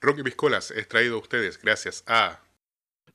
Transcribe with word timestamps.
Rocky 0.00 0.22
Piscolas 0.22 0.70
es 0.70 0.86
traído 0.86 1.16
a 1.16 1.18
ustedes 1.18 1.60
gracias 1.60 2.04
a 2.06 2.38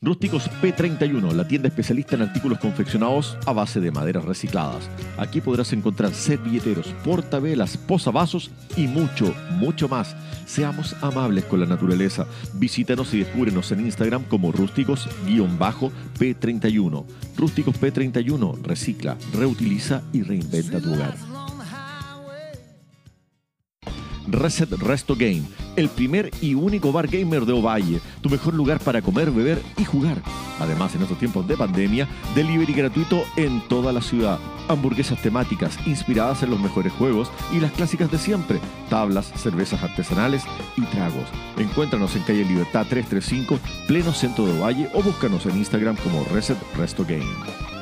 Rústicos 0.02 0.52
P31, 0.62 1.32
la 1.32 1.48
tienda 1.48 1.70
especialista 1.70 2.18
en 2.18 2.24
artículos 2.24 2.60
confeccionados 2.60 3.38
a 3.46 3.54
base 3.54 3.80
de 3.80 3.90
maderas 3.90 4.26
recicladas. 4.26 4.90
Aquí 5.18 5.40
podrás 5.40 5.72
encontrar 5.72 6.14
servilleteros, 6.14 6.88
portavelas, 7.06 7.78
posavasos 7.78 8.52
y 8.76 8.88
mucho, 8.88 9.34
mucho 9.52 9.88
más. 9.88 10.14
Seamos 10.46 10.94
amables 11.02 11.46
con 11.46 11.62
la 11.62 11.66
naturaleza. 11.66 12.28
Visítanos 12.56 13.14
y 13.14 13.20
descúbrenos 13.20 13.72
en 13.72 13.80
Instagram 13.80 14.26
como 14.26 14.52
rústicos-p31. 14.52 17.06
Rústicos 17.38 17.80
P31, 17.80 18.62
recicla, 18.62 19.18
reutiliza 19.32 20.04
y 20.12 20.24
reinventa 20.24 20.82
tu 20.82 20.96
hogar. 20.96 21.16
Reset 24.34 24.70
Resto 24.72 25.16
Game, 25.16 25.44
el 25.76 25.90
primer 25.90 26.32
y 26.42 26.56
único 26.56 26.92
bar 26.92 27.08
gamer 27.08 27.46
de 27.46 27.54
Ovalle, 27.54 28.02
tu 28.22 28.30
mejor 28.30 28.54
lugar 28.54 28.80
para 28.80 29.02
comer, 29.02 29.32
beber 29.32 29.62
y 29.78 29.86
jugar. 29.86 30.22
Además, 30.60 30.96
en 30.96 31.04
estos 31.04 31.20
tiempos 31.20 31.48
de 31.48 31.56
pandemia, 31.56 32.08
delivery 32.36 32.74
gratuito 32.74 33.24
en 33.38 33.62
toda 33.68 33.94
la 33.94 34.02
ciudad. 34.02 34.40
Hamburguesas 34.68 35.22
temáticas 35.22 35.78
inspiradas 35.86 36.42
en 36.44 36.50
los 36.50 36.60
mejores 36.60 36.92
juegos 36.94 37.32
y 37.52 37.60
las 37.60 37.72
clásicas 37.72 38.12
de 38.12 38.18
siempre, 38.18 38.60
tablas, 38.90 39.32
cervezas 39.36 39.84
artesanales 39.84 40.44
y 40.78 40.82
tragos. 40.82 41.26
Encuéntranos 41.58 42.16
en 42.16 42.24
calle 42.24 42.46
Libertad 42.46 42.86
335, 42.90 43.60
pleno 43.88 44.14
centro 44.14 44.46
de 44.46 44.60
Ovalle 44.60 44.90
o 44.94 45.04
búscanos 45.04 45.46
en 45.46 45.58
Instagram 45.58 45.96
como 45.98 46.24
Reset 46.34 46.58
Resto 46.76 47.04
Game. 47.04 47.73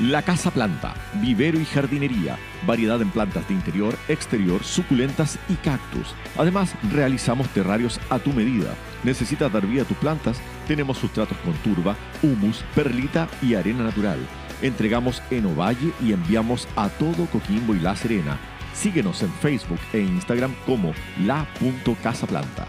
La 0.00 0.22
Casa 0.22 0.50
Planta, 0.50 0.94
vivero 1.20 1.60
y 1.60 1.66
jardinería, 1.66 2.38
variedad 2.66 3.02
en 3.02 3.10
plantas 3.10 3.46
de 3.46 3.52
interior, 3.52 3.94
exterior, 4.08 4.64
suculentas 4.64 5.38
y 5.50 5.56
cactus. 5.56 6.14
Además, 6.38 6.74
realizamos 6.90 7.46
terrarios 7.50 8.00
a 8.08 8.18
tu 8.18 8.32
medida. 8.32 8.74
¿Necesitas 9.04 9.52
dar 9.52 9.66
vida 9.66 9.82
a 9.82 9.84
tus 9.84 9.98
plantas? 9.98 10.40
Tenemos 10.66 10.96
sustratos 10.96 11.36
con 11.44 11.52
turba, 11.56 11.96
humus, 12.22 12.64
perlita 12.74 13.28
y 13.42 13.56
arena 13.56 13.84
natural. 13.84 14.18
Entregamos 14.62 15.22
en 15.30 15.44
Ovalle 15.44 15.92
y 16.00 16.14
enviamos 16.14 16.66
a 16.76 16.88
todo 16.88 17.26
Coquimbo 17.26 17.74
y 17.74 17.80
La 17.80 17.94
Serena. 17.94 18.38
Síguenos 18.72 19.22
en 19.22 19.30
Facebook 19.34 19.80
e 19.92 20.00
Instagram 20.00 20.54
como 20.64 20.94
la.casaplanta. 21.26 22.66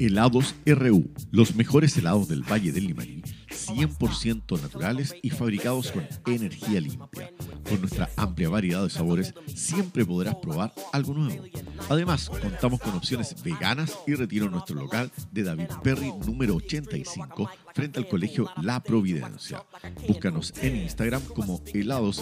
Helados 0.00 0.54
RU, 0.64 1.10
los 1.30 1.54
mejores 1.56 1.94
helados 1.98 2.26
del 2.26 2.42
Valle 2.42 2.72
del 2.72 2.86
Limarí, 2.86 3.22
100% 3.68 4.60
naturales 4.60 5.14
y 5.22 5.30
fabricados 5.30 5.92
con 5.92 6.06
energía 6.26 6.80
limpia. 6.80 7.32
Con 7.68 7.80
nuestra 7.80 8.10
amplia 8.16 8.48
variedad 8.48 8.82
de 8.82 8.90
sabores, 8.90 9.34
siempre 9.54 10.04
podrás 10.04 10.36
probar 10.36 10.72
algo 10.92 11.14
nuevo. 11.14 11.44
Además, 11.88 12.28
contamos 12.28 12.80
con 12.80 12.94
opciones 12.94 13.34
veganas 13.42 13.98
y 14.06 14.14
retiro 14.14 14.46
en 14.46 14.52
nuestro 14.52 14.76
local 14.76 15.10
de 15.32 15.42
David 15.42 15.68
Perry 15.82 16.12
número 16.24 16.56
85 16.56 17.50
frente 17.74 17.98
al 17.98 18.08
colegio 18.08 18.50
La 18.62 18.82
Providencia. 18.82 19.64
Búscanos 20.06 20.52
en 20.60 20.76
Instagram 20.76 21.22
como 21.34 21.60
helados-r.u. 21.72 22.20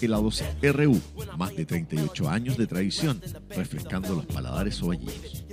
Helados 0.00 0.44
RU, 0.62 1.00
más 1.36 1.54
de 1.56 1.66
38 1.66 2.28
años 2.28 2.56
de 2.56 2.66
tradición, 2.66 3.20
refrescando 3.50 4.14
los 4.14 4.26
paladares 4.26 4.82
ovallinos. 4.82 5.44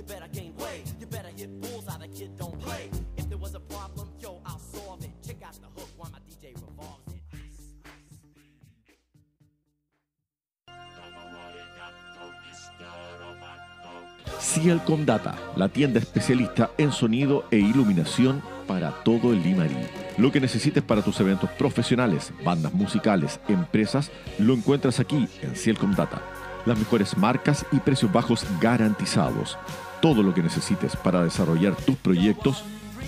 Cielcom 14.52 15.06
Data, 15.06 15.34
la 15.56 15.70
tienda 15.70 15.98
especialista 15.98 16.70
en 16.76 16.92
sonido 16.92 17.46
e 17.50 17.56
iluminación 17.56 18.42
para 18.68 18.90
todo 19.02 19.32
el 19.32 19.42
Limarí. 19.42 19.74
Lo 20.18 20.30
que 20.30 20.42
necesites 20.42 20.82
para 20.82 21.00
tus 21.00 21.18
eventos 21.20 21.48
profesionales, 21.52 22.34
bandas 22.44 22.74
musicales, 22.74 23.40
empresas, 23.48 24.10
lo 24.38 24.52
encuentras 24.52 25.00
aquí 25.00 25.26
en 25.40 25.56
Cielcom 25.56 25.94
Data. 25.94 26.20
Las 26.66 26.78
mejores 26.78 27.16
marcas 27.16 27.64
y 27.72 27.78
precios 27.78 28.12
bajos 28.12 28.44
garantizados. 28.60 29.56
Todo 30.02 30.22
lo 30.22 30.34
que 30.34 30.42
necesites 30.42 30.96
para 30.96 31.24
desarrollar 31.24 31.74
tus 31.74 31.96
proyectos, 31.96 32.62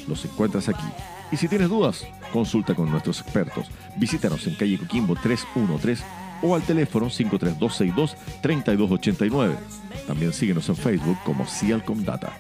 los 0.09 0.25
encuentras 0.25 0.71
aquí. 0.71 0.87
Y 1.31 1.37
si 1.37 1.47
tienes 1.47 1.69
dudas, 1.69 2.07
consulta 2.33 2.75
con 2.75 2.91
nuestros 2.91 3.21
expertos. 3.21 3.67
Visítanos 3.99 4.47
en 4.47 4.55
calle 4.55 4.79
Coquimbo 4.79 5.15
313 5.15 6.24
o 6.43 6.55
al 6.55 6.63
teléfono 6.63 7.07
53262-3289. 7.07 9.57
También 10.07 10.33
síguenos 10.33 10.69
en 10.69 10.77
Facebook 10.77 11.19
como 11.25 11.45
Cialcom 11.47 12.05
Data. 12.05 12.39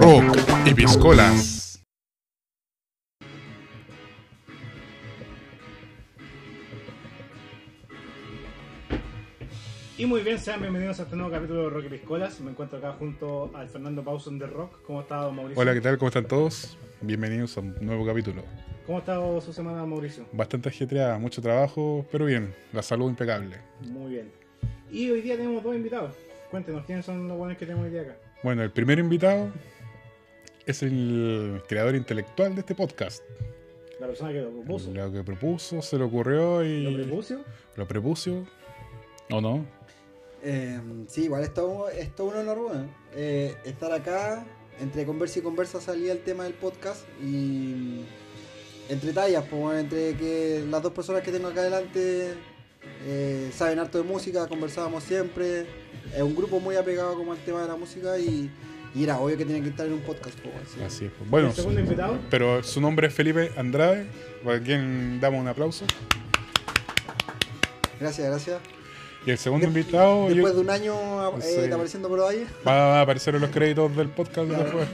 Rock 0.00 0.36
y 0.66 0.74
Piscolas. 0.74 1.59
Y 10.00 10.06
muy 10.06 10.22
bien, 10.22 10.38
sean 10.38 10.62
bienvenidos 10.62 10.98
a 10.98 11.02
este 11.02 11.14
nuevo 11.14 11.30
capítulo 11.30 11.64
de 11.64 11.68
Rock 11.68 11.84
y 11.84 11.88
Piscolas. 11.90 12.40
Me 12.40 12.52
encuentro 12.52 12.78
acá 12.78 12.92
junto 12.98 13.50
al 13.54 13.68
Fernando 13.68 14.02
Pauson 14.02 14.38
de 14.38 14.46
Rock. 14.46 14.80
¿Cómo 14.86 15.02
está 15.02 15.16
don 15.16 15.36
Mauricio? 15.36 15.60
Hola, 15.60 15.74
¿qué 15.74 15.82
tal? 15.82 15.98
¿Cómo 15.98 16.08
están 16.08 16.26
todos? 16.26 16.78
Bienvenidos 17.02 17.54
a 17.58 17.60
un 17.60 17.76
nuevo 17.82 18.06
capítulo. 18.06 18.42
¿Cómo 18.86 18.96
ha 18.96 19.00
estado 19.00 19.38
su 19.42 19.52
semana, 19.52 19.84
Mauricio? 19.84 20.24
Bastante 20.32 20.70
ajetreada, 20.70 21.18
mucho 21.18 21.42
trabajo, 21.42 22.06
pero 22.10 22.24
bien. 22.24 22.54
La 22.72 22.80
salud 22.80 23.10
impecable. 23.10 23.58
Muy 23.90 24.12
bien. 24.12 24.32
Y 24.90 25.10
hoy 25.10 25.20
día 25.20 25.36
tenemos 25.36 25.62
dos 25.62 25.76
invitados. 25.76 26.14
Cuéntenos, 26.50 26.86
¿quiénes 26.86 27.04
son 27.04 27.28
los 27.28 27.36
buenos 27.36 27.58
que 27.58 27.66
tenemos 27.66 27.84
hoy 27.84 27.92
día 27.92 28.00
acá? 28.00 28.16
Bueno, 28.42 28.62
el 28.62 28.70
primer 28.70 28.98
invitado 28.98 29.52
es 30.64 30.82
el 30.82 31.60
creador 31.68 31.94
intelectual 31.94 32.54
de 32.54 32.60
este 32.62 32.74
podcast. 32.74 33.22
La 34.00 34.06
persona 34.06 34.32
que 34.32 34.40
lo 34.40 34.50
propuso. 34.50 34.94
Lo 34.94 35.12
que 35.12 35.22
propuso, 35.24 35.82
se 35.82 35.98
le 35.98 36.04
ocurrió 36.04 36.64
y... 36.64 36.84
¿Lo 36.84 37.04
propuso? 37.04 37.44
Lo 37.76 37.86
prepuso. 37.86 38.46
¿O 39.30 39.42
no? 39.42 39.66
Eh, 40.42 40.80
sí, 41.08 41.24
igual 41.24 41.42
es 41.42 41.52
todo, 41.52 41.88
es 41.90 42.14
todo 42.14 42.28
un 42.28 42.36
honor, 42.36 42.58
bueno, 42.58 42.88
eh, 43.14 43.56
estar 43.64 43.92
acá. 43.92 44.44
Entre 44.80 45.04
conversa 45.04 45.40
y 45.40 45.42
conversa 45.42 45.80
salía 45.80 46.12
el 46.12 46.20
tema 46.20 46.44
del 46.44 46.54
podcast 46.54 47.02
y 47.22 48.06
entre 48.88 49.12
tallas, 49.12 49.44
pues, 49.48 49.60
bueno, 49.60 49.78
entre 49.78 50.16
que 50.16 50.64
las 50.68 50.82
dos 50.82 50.92
personas 50.92 51.22
que 51.22 51.30
tengo 51.30 51.48
acá 51.48 51.60
adelante 51.60 52.34
eh, 53.04 53.50
saben 53.54 53.78
harto 53.78 53.98
de 53.98 54.04
música, 54.04 54.46
conversábamos 54.48 55.04
siempre. 55.04 55.66
Es 56.14 56.22
un 56.22 56.34
grupo 56.34 56.60
muy 56.60 56.76
apegado 56.76 57.14
como 57.14 57.32
al 57.32 57.38
tema 57.38 57.60
de 57.62 57.68
la 57.68 57.76
música 57.76 58.18
y, 58.18 58.50
y 58.94 59.04
era 59.04 59.18
obvio 59.20 59.36
que 59.36 59.44
tenían 59.44 59.62
que 59.62 59.70
estar 59.70 59.86
en 59.86 59.92
un 59.92 60.00
podcast. 60.00 60.38
Pues. 60.40 60.84
Así 60.84 61.04
es. 61.04 61.12
pues. 61.12 61.30
Bueno, 61.30 61.48
¿El 61.48 61.54
segundo 61.54 61.80
invitado? 61.80 62.18
pero 62.30 62.62
su 62.62 62.80
nombre 62.80 63.08
es 63.08 63.14
Felipe 63.14 63.52
Andrade, 63.56 64.06
para 64.42 64.62
quien 64.62 65.20
damos 65.20 65.40
un 65.40 65.48
aplauso. 65.48 65.84
Gracias, 68.00 68.26
gracias. 68.26 68.79
Y 69.26 69.30
el 69.30 69.38
segundo 69.38 69.66
invitado 69.66 70.28
yo- 70.28 70.34
Después 70.34 70.54
de 70.54 70.60
un 70.60 70.70
año 70.70 70.94
eh, 71.38 71.42
Sí. 71.42 71.70
apareciendo 71.72 72.08
por 72.08 72.20
ahí. 72.20 72.46
va 72.66 72.98
a 72.98 73.02
aparecer 73.02 73.34
en 73.34 73.42
los 73.42 73.50
créditos 73.50 73.94
del 73.96 74.08
podcast 74.08 74.48
después. 74.48 74.88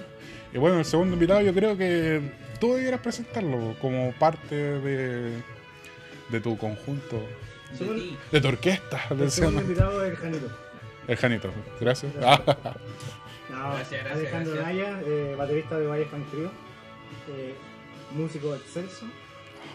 Y 0.53 0.59
bueno, 0.59 0.79
el 0.79 0.85
segundo 0.85 1.15
invitado 1.15 1.41
yo 1.43 1.53
creo 1.55 1.77
que 1.77 2.21
tú 2.61 2.75
debieras 2.75 3.01
presentarlo 3.01 3.77
como 3.81 4.13
parte 4.13 4.55
de, 4.57 5.33
de 6.31 6.41
tu 6.41 6.57
conjunto, 6.57 7.21
de 8.33 8.41
tu 8.41 8.49
orquesta. 8.49 9.01
El 9.11 9.31
segundo 9.31 9.61
invitado 9.61 10.05
es 10.05 10.11
el 10.13 10.17
Janito. 10.17 10.47
El 11.09 11.17
Janito, 11.17 11.51
gracias. 11.81 12.13
No, 12.15 12.21
Gracias, 13.73 14.03
gracias, 14.05 14.17
Alejandro 14.17 14.55
gracias. 14.55 14.75
Naya, 14.77 15.01
eh, 15.07 15.35
baterista 15.39 15.79
de 15.79 15.87
Valle 15.87 16.05
Fan 16.07 16.25
Trio, 16.31 16.51
eh, 17.31 17.55
músico 18.13 18.55
excelso, 18.57 19.07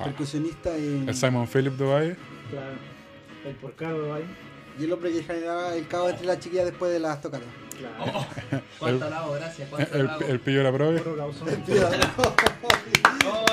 Percusionista 0.04 0.78
y, 0.78 1.06
El 1.08 1.16
Simon 1.16 1.48
Philip 1.48 1.74
de 1.78 1.86
Valle. 1.86 2.16
claro, 2.50 2.76
el 3.46 3.56
porcaro 3.56 4.02
de 4.04 4.10
Valle, 4.12 4.26
y 4.80 4.84
el 4.86 4.94
hombre 4.94 5.12
que 5.12 5.24
generaba 5.24 5.76
el 5.76 5.88
caos 5.88 6.12
entre 6.12 6.26
las 6.28 6.40
chiquillas 6.40 6.66
después 6.66 6.92
de 6.92 7.00
las 7.00 7.22
tocadas. 7.22 7.46
claro, 7.78 7.96
Oh, 8.20 8.26
cuánto 8.80 9.06
alabo, 9.06 9.34
gracias, 9.34 9.70
cuánto 9.70 9.96
El, 9.96 10.02
alabo. 10.08 10.26
el 10.26 10.40
pillo 10.40 10.58
de 10.60 10.64
la 10.64 10.70
otro 10.98 11.12
aplauso. 11.12 11.46
Oh, 11.46 11.50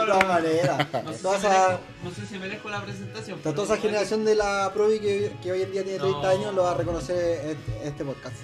De 0.00 0.06
todas 0.06 0.26
maneras. 0.28 0.86
No 1.04 1.12
sé, 1.12 1.22
Toda 1.22 1.38
si 1.40 1.46
esa, 1.46 1.58
merezco, 1.68 1.80
no 2.04 2.10
sé 2.10 2.26
si 2.26 2.38
merezco 2.38 2.68
la 2.70 2.82
presentación. 2.82 3.38
toda 3.40 3.64
esa 3.64 3.76
generación 3.76 4.24
de 4.24 4.34
la 4.34 4.70
Provi 4.74 4.98
que, 5.00 5.32
que 5.42 5.52
hoy 5.52 5.62
en 5.62 5.72
día 5.72 5.82
tiene 5.84 5.98
30 5.98 6.20
No. 6.22 6.28
años 6.28 6.54
lo 6.54 6.62
va 6.64 6.72
a 6.72 6.74
reconocer 6.76 7.16
este, 7.46 7.86
este 7.88 8.04
podcast. 8.04 8.36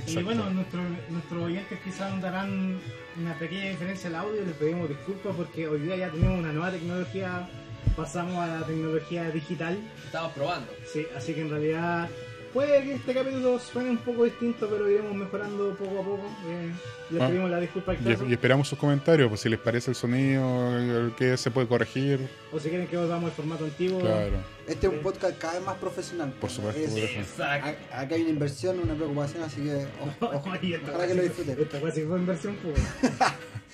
Exacto. 0.00 0.24
bueno, 0.24 0.50
nuestro- 0.50 0.80
nuestros 1.10 1.42
oyentes 1.44 1.78
quizás 1.84 2.14
notarán 2.14 2.80
una 3.20 3.38
pequeña 3.38 3.68
diferencia 3.70 4.08
en 4.08 4.14
el 4.14 4.20
audio, 4.20 4.42
les 4.44 4.54
pedimos 4.54 4.88
disculpas 4.88 5.34
porque 5.36 5.68
hoy 5.68 5.80
día 5.80 5.96
ya 5.96 6.10
tenemos 6.10 6.38
una 6.38 6.52
nueva 6.52 6.70
tecnología, 6.70 7.48
pasamos 7.96 8.36
a 8.38 8.46
la 8.60 8.66
tecnología 8.66 9.30
digital, 9.30 9.78
Estamos 10.08 10.32
probando. 10.32 10.72
sí, 10.92 11.06
así 11.16 11.34
que 11.34 11.42
en 11.42 11.50
realidad 11.50 12.08
puede 12.52 12.82
que 12.82 12.94
este 12.94 13.12
capítulo 13.12 13.58
suene 13.58 13.90
un 13.90 13.98
poco 13.98 14.24
distinto, 14.24 14.66
pero 14.68 14.88
iremos 14.90 15.14
mejorando 15.14 15.74
poco 15.74 16.00
a 16.00 16.02
poco. 16.02 16.22
eh, 16.48 16.72
les 17.10 17.22
Ah. 17.22 17.28
pedimos 17.28 17.50
la 17.50 17.60
disculpa 17.60 17.92
al 17.92 17.98
Y, 18.00 18.04
caso, 18.12 18.26
y 18.26 18.32
esperamos 18.32 18.68
sus 18.68 18.78
comentarios, 18.78 19.28
pues 19.28 19.40
si 19.42 19.48
les 19.50 19.58
parece 19.58 19.90
el 19.90 19.94
sonido, 19.96 20.76
el 20.78 21.14
que 21.16 21.36
se 21.36 21.50
puede 21.50 21.66
corregir. 21.68 22.26
o 22.52 22.58
si 22.58 22.68
quieren 22.70 22.86
que 22.86 22.96
volvamos 22.96 23.26
al 23.30 23.36
formato 23.36 23.64
antiguo. 23.64 24.00
Claro, 24.00 24.32
Este 24.66 24.86
es 24.86 24.92
un 24.94 25.00
podcast 25.00 25.36
cada 25.38 25.54
vez 25.54 25.62
más 25.62 25.76
profesional. 25.76 26.32
por 26.40 26.50
supuesto. 26.50 26.80
Es- 26.80 26.90
por. 26.90 26.98
Exacto. 27.00 27.68
Acá 27.92 28.14
hay 28.14 28.22
una 28.22 28.30
inversión, 28.30 28.78
una 28.80 28.94
preocupación, 28.94 29.42
así 29.42 29.60
que 29.62 29.74
o- 30.00 30.24
o- 30.24 30.36
ojalá 30.36 30.58
que 31.06 31.14
lo 31.14 31.22
disfruten. 31.22 31.58
Esta 31.60 31.80
casi 31.80 32.02
fue 32.02 32.18
inversión, 32.18 32.56
pues. 32.62 32.80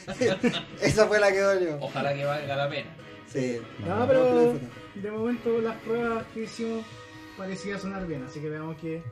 Esa 0.82 1.06
fue 1.06 1.18
la 1.20 1.30
que 1.32 1.40
dolió. 1.40 1.78
Ojalá 1.80 2.12
que 2.14 2.24
valga 2.24 2.56
la 2.56 2.68
pena. 2.68 2.90
Sí. 3.32 3.58
No, 3.86 4.00
No, 4.00 4.06
pero 4.08 4.24
disfruten. 4.40 4.83
De 4.94 5.10
momento 5.10 5.60
las 5.60 5.76
pruebas 5.82 6.24
que 6.32 6.44
hicimos 6.44 6.84
parecía 7.36 7.78
sonar 7.78 8.06
bien, 8.06 8.22
así 8.22 8.40
que 8.40 8.48
veamos 8.48 8.76
que 8.76 9.02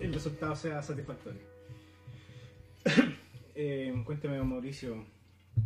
el 0.00 0.12
resultado 0.14 0.54
sea 0.56 0.82
satisfactorio. 0.82 1.40
eh, 3.54 4.02
cuénteme, 4.04 4.42
Mauricio. 4.42 5.04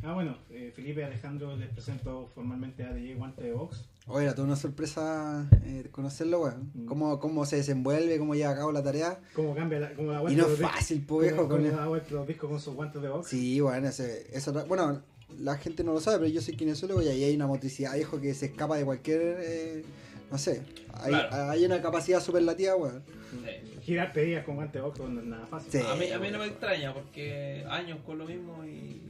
Ah, 0.02 0.14
bueno, 0.14 0.38
eh, 0.50 0.72
Felipe 0.74 1.04
Alejandro 1.04 1.56
les 1.56 1.68
presento 1.68 2.28
formalmente 2.34 2.84
a 2.84 2.92
DJ 2.94 3.16
Guante 3.16 3.42
de 3.42 3.52
Box. 3.52 3.84
Oye, 4.06 4.24
era 4.24 4.34
toda 4.34 4.46
una 4.46 4.56
sorpresa 4.56 5.48
eh, 5.64 5.88
conocerlo, 5.90 6.42
weón. 6.42 6.70
Mm. 6.74 6.86
Cómo, 6.86 7.20
cómo 7.20 7.44
se 7.44 7.56
desenvuelve, 7.56 8.18
cómo 8.18 8.34
lleva 8.34 8.52
a 8.52 8.56
cabo 8.56 8.72
la 8.72 8.82
tarea. 8.82 9.20
¿Cómo 9.34 9.54
cambia 9.54 9.80
la, 9.80 9.94
cómo 9.94 10.12
la 10.12 10.32
Y 10.32 10.36
no 10.36 10.46
es 10.46 10.58
fácil, 10.58 11.04
po, 11.04 11.18
viejo. 11.18 11.36
¿Cómo, 11.48 11.48
Con 11.48 11.70
cómo 11.70 11.96
el- 11.96 12.02
los 12.10 12.26
discos 12.26 12.50
con 12.50 12.60
sus 12.60 12.74
guantes 12.74 13.02
de 13.02 13.08
box? 13.08 13.28
Sí, 13.28 13.60
bueno, 13.60 13.88
ese, 13.88 14.26
eso, 14.32 14.52
bueno, 14.66 15.02
la 15.38 15.56
gente 15.56 15.84
no 15.84 15.92
lo 15.92 16.00
sabe, 16.00 16.18
pero 16.18 16.30
yo 16.30 16.40
soy 16.40 16.56
kinesiólogo 16.56 17.02
y 17.02 17.08
ahí 17.08 17.24
hay 17.24 17.34
una 17.36 17.46
motricidad, 17.46 17.94
viejo, 17.94 18.20
que 18.20 18.34
se 18.34 18.46
escapa 18.46 18.76
de 18.76 18.84
cualquier, 18.84 19.38
eh, 19.40 19.84
no 20.30 20.38
sé, 20.38 20.62
hay, 20.94 21.10
Claro. 21.12 21.50
hay 21.50 21.64
una 21.64 21.80
capacidad 21.80 22.20
superlativa, 22.20 22.76
weón. 22.76 23.02
Sí. 23.30 23.80
Girar 23.82 24.12
pedidas 24.12 24.44
con 24.44 24.56
guante 24.56 24.80
box 24.80 24.98
no 25.00 25.20
es 25.20 25.26
nada 25.26 25.46
fácil. 25.46 25.70
Sí. 25.72 25.78
A 25.86 25.94
mí, 25.94 26.10
a 26.10 26.18
mí 26.18 26.30
no 26.30 26.38
me 26.38 26.46
extraña 26.46 26.92
porque 26.92 27.64
años 27.68 27.98
con 28.04 28.18
lo 28.18 28.26
mismo 28.26 28.64
y, 28.64 29.00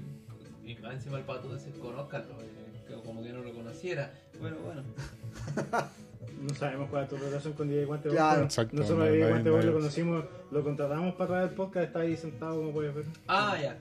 y 0.64 0.76
más 0.82 0.94
encima 0.94 1.19
el 1.19 1.25
pato 1.25 1.49
de 1.55 1.62
desconozcanlo, 1.64 2.37
que 2.87 2.94
como 3.05 3.23
que 3.23 3.32
no 3.32 3.43
lo 3.43 3.52
conociera. 3.55 4.12
Bueno, 4.40 4.56
bueno. 4.64 4.82
No 6.40 6.54
sabemos 6.54 6.88
cuál 6.90 7.04
es 7.04 7.08
tu 7.10 7.16
relación 7.16 7.52
con 7.52 7.69
DJ 7.69 7.84
Guante 7.84 8.08
Claro. 8.08 8.44
Exacto, 8.44 8.76
Nosotros 8.76 8.98
no, 8.98 9.04
a 9.04 9.08
DJ 9.10 9.28
Guante 9.28 9.50
lo 9.50 9.72
conocimos, 9.75 10.25
lo 10.50 10.62
contratamos 10.64 11.14
para 11.14 11.28
traer 11.28 11.48
el 11.50 11.54
podcast, 11.54 11.87
está 11.87 12.00
ahí 12.00 12.16
sentado 12.16 12.56
como 12.56 12.72
puedes 12.72 12.94
ver. 12.94 13.04
Ah, 13.28 13.56
ya. 13.60 13.76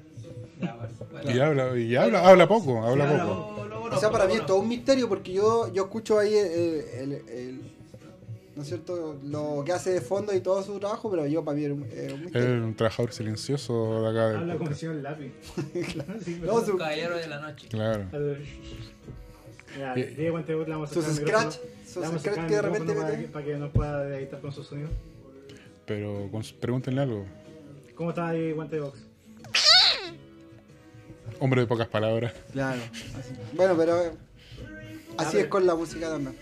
Ya, 0.62 0.76
bueno. 0.76 0.94
bueno. 1.12 1.32
Y 1.32 1.40
habla, 1.40 1.78
y 1.80 1.96
habla, 1.96 2.28
habla 2.28 2.48
poco, 2.48 2.84
habla 2.84 3.06
poco. 3.10 3.66
Lo- 3.70 3.90
lo 3.90 3.96
O 3.96 4.00
sea, 4.00 4.12
para 4.12 4.26
lo 4.26 4.32
mí 4.34 4.36
es 4.40 4.46
todo 4.46 4.58
un 4.60 4.68
misterio 4.68 5.08
porque 5.08 5.32
yo, 5.34 5.72
yo 5.74 5.84
escucho 5.84 6.20
ahí 6.20 6.34
el, 6.36 6.48
el- 6.52 7.12
el- 7.30 7.62
¿no 8.56 8.62
es 8.64 8.68
cierto? 8.68 9.16
Lo 9.24 9.64
que 9.66 9.72
hace 9.72 9.92
de 9.92 10.02
fondo 10.02 10.34
y 10.36 10.42
todo 10.42 10.62
su 10.62 10.78
trabajo, 10.80 11.10
pero 11.10 11.26
yo 11.26 11.46
para 11.46 11.56
mí 11.56 11.64
es 11.64 11.72
un, 11.72 11.84
es 11.86 12.12
un 12.12 12.20
Es 12.20 12.26
misterio. 12.26 12.64
un 12.66 12.76
trabajador 12.76 13.14
silencioso 13.14 14.02
de 14.04 14.10
acá 14.10 14.38
Habla 14.40 14.74
si 14.76 14.86
el 14.86 15.02
lápiz. 15.02 15.32
Sí, 16.26 16.42
No, 16.44 16.60
su- 16.66 16.78
Caballero 16.78 17.16
de 17.18 17.28
la 17.28 17.40
noche. 17.40 17.68
Claro. 17.70 18.06
Ya, 19.78 19.94
de 19.94 20.30
Box 20.32 20.48
le 20.48 20.56
vamos 20.56 20.92
a 20.92 20.94
Sus 20.94 21.06
acercar 21.06 21.46
el 21.46 21.52
scratch, 21.52 21.66
micrófono. 21.86 22.12
sus 22.12 22.22
scratch 22.22 22.48
que 22.48 22.56
de 22.56 22.62
repente 22.62 22.94
para 22.94 23.08
mete. 23.10 23.22
que, 23.22 23.28
para 23.30 23.46
que 23.46 23.54
nos 23.58 23.72
pueda 23.72 24.18
editar 24.18 24.42
con 24.42 24.52
su 24.52 24.64
sonido. 24.64 24.90
Pero 25.86 26.28
con- 26.32 26.44
pregúntenle 26.60 27.02
algo. 27.02 27.26
¿Cómo 27.96 28.10
está 28.12 28.32
DJ 28.32 28.54
Guante 28.54 28.76
de 28.78 28.82
Box? 28.82 29.06
Hombre 31.40 31.62
de 31.62 31.68
pocas 31.68 31.88
palabras. 31.88 32.34
Claro. 32.52 32.82
así. 33.18 33.34
Bueno, 33.54 33.76
pero 33.78 34.04
eh, 34.04 34.12
así 35.18 35.38
A 35.38 35.42
es 35.42 35.48
con 35.48 35.66
la 35.66 35.76
música 35.76 36.10
también. 36.10 36.36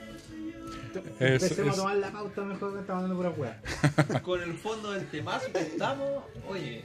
Es- 1.19 1.43
Empecemos 1.43 1.73
es- 1.73 1.79
a 1.79 1.81
tomar 1.83 1.97
la 1.97 2.11
pauta 2.11 2.41
mejor 2.43 2.73
que 2.73 2.79
estamos 2.79 3.03
dando 3.03 3.15
pura 3.17 3.29
hueá. 3.29 3.61
Con 4.23 4.41
el 4.41 4.53
fondo 4.55 4.91
del 4.91 5.05
temazo 5.11 5.51
que 5.53 5.59
estamos, 5.59 6.23
oye, 6.49 6.81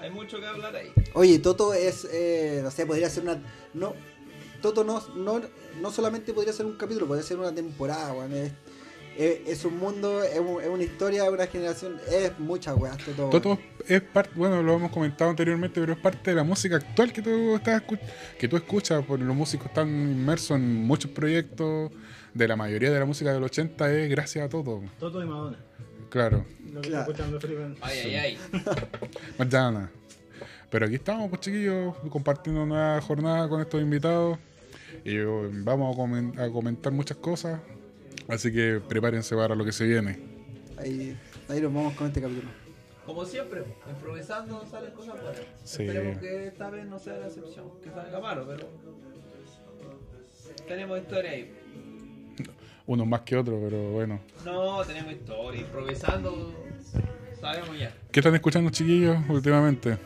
hay 0.00 0.10
mucho 0.10 0.40
que 0.40 0.46
hablar 0.46 0.74
ahí. 0.74 0.90
Oye, 1.14 1.38
Toto 1.38 1.72
es, 1.72 2.08
eh, 2.10 2.60
no 2.64 2.70
sé, 2.72 2.86
podría 2.86 3.08
ser 3.08 3.22
una... 3.22 3.40
No, 3.74 3.94
Toto 4.62 4.84
no, 4.84 5.02
no, 5.16 5.40
no 5.80 5.90
solamente 5.90 6.32
podría 6.32 6.52
ser 6.52 6.64
un 6.66 6.76
capítulo, 6.76 7.06
podría 7.06 7.24
ser 7.24 7.38
una 7.38 7.54
temporada, 7.54 8.12
weón. 8.14 8.32
Es, 8.32 8.52
es- 9.18 9.40
es 9.46 9.64
un 9.66 9.76
mundo, 9.78 10.22
es, 10.22 10.38
un- 10.40 10.62
es 10.62 10.68
una 10.68 10.82
historia, 10.82 11.24
es 11.26 11.30
una 11.30 11.46
generación, 11.46 11.98
es 12.10 12.38
muchas 12.38 12.74
weas, 12.78 12.96
Toto. 12.98 13.28
Toto 13.28 13.58
es 13.86 14.00
parte, 14.00 14.30
bueno, 14.36 14.62
lo 14.62 14.74
hemos 14.74 14.90
comentado 14.90 15.30
anteriormente, 15.30 15.80
pero 15.80 15.92
es 15.92 15.98
parte 15.98 16.30
de 16.30 16.36
la 16.36 16.44
música 16.44 16.76
actual 16.76 17.12
que 17.12 17.20
tú 17.20 17.56
estás 17.56 17.82
que 18.38 18.48
tú 18.48 18.56
escuchas, 18.56 19.04
porque 19.06 19.24
los 19.24 19.36
músicos 19.36 19.66
están 19.66 19.88
inmersos 19.88 20.56
en 20.56 20.74
muchos 20.86 21.10
proyectos, 21.10 21.90
de 22.32 22.48
la 22.48 22.56
mayoría 22.56 22.90
de 22.90 22.98
la 22.98 23.04
música 23.04 23.30
del 23.34 23.42
80 23.42 23.92
es 23.92 24.08
gracias 24.08 24.46
a 24.46 24.48
Toto, 24.48 24.80
Toto 24.98 25.18
de 25.20 25.26
Madonna. 25.26 25.58
claro, 26.08 26.46
Lo 26.72 26.80
que 26.80 26.88
Claro. 26.88 27.10
está 27.12 27.24
escuchando 27.24 27.40
Felipe. 27.40 27.74
Ay, 27.82 27.98
ay, 27.98 28.14
ay. 28.16 28.38
mañana. 29.38 29.90
Pero 30.70 30.86
aquí 30.86 30.94
estamos, 30.94 31.28
pues 31.28 31.42
chiquillos, 31.42 31.94
compartiendo 32.08 32.62
una 32.62 32.74
nueva 32.74 33.00
jornada 33.02 33.46
con 33.46 33.60
estos 33.60 33.82
invitados 33.82 34.38
y 35.04 35.18
vamos 35.62 35.94
a, 35.96 35.98
comen- 36.00 36.38
a 36.38 36.50
comentar 36.52 36.92
muchas 36.92 37.16
cosas, 37.18 37.60
así 38.28 38.52
que 38.52 38.80
prepárense 38.88 39.34
para 39.36 39.54
lo 39.54 39.64
que 39.64 39.72
se 39.72 39.84
viene. 39.84 40.18
Ahí, 40.78 41.16
ahí 41.48 41.60
nos 41.60 41.72
vamos 41.72 41.94
con 41.94 42.06
este 42.08 42.20
capítulo. 42.20 42.48
Como 43.06 43.24
siempre, 43.24 43.64
improvisando 43.90 44.64
salen 44.70 44.92
cosas 44.92 45.14
buenas. 45.14 45.40
Sí. 45.64 45.82
Esperemos 45.84 46.18
que 46.18 46.46
esta 46.46 46.70
vez 46.70 46.86
no 46.86 46.98
sea 46.98 47.18
la 47.18 47.26
excepción, 47.26 47.66
que 47.82 47.90
salga 47.90 48.20
malo, 48.20 48.46
pero 48.48 48.68
tenemos 50.68 50.98
historia 51.00 51.30
ahí. 51.32 51.52
Unos 52.86 53.06
más 53.06 53.20
que 53.22 53.36
otros, 53.36 53.58
pero 53.62 53.90
bueno. 53.90 54.20
No, 54.44 54.82
tenemos 54.84 55.12
historia, 55.12 55.60
improvisando 55.60 56.52
sabemos 57.40 57.78
ya. 57.78 57.92
¿Qué 58.10 58.20
están 58.20 58.34
escuchando 58.34 58.70
chiquillos 58.70 59.16
últimamente? 59.28 59.98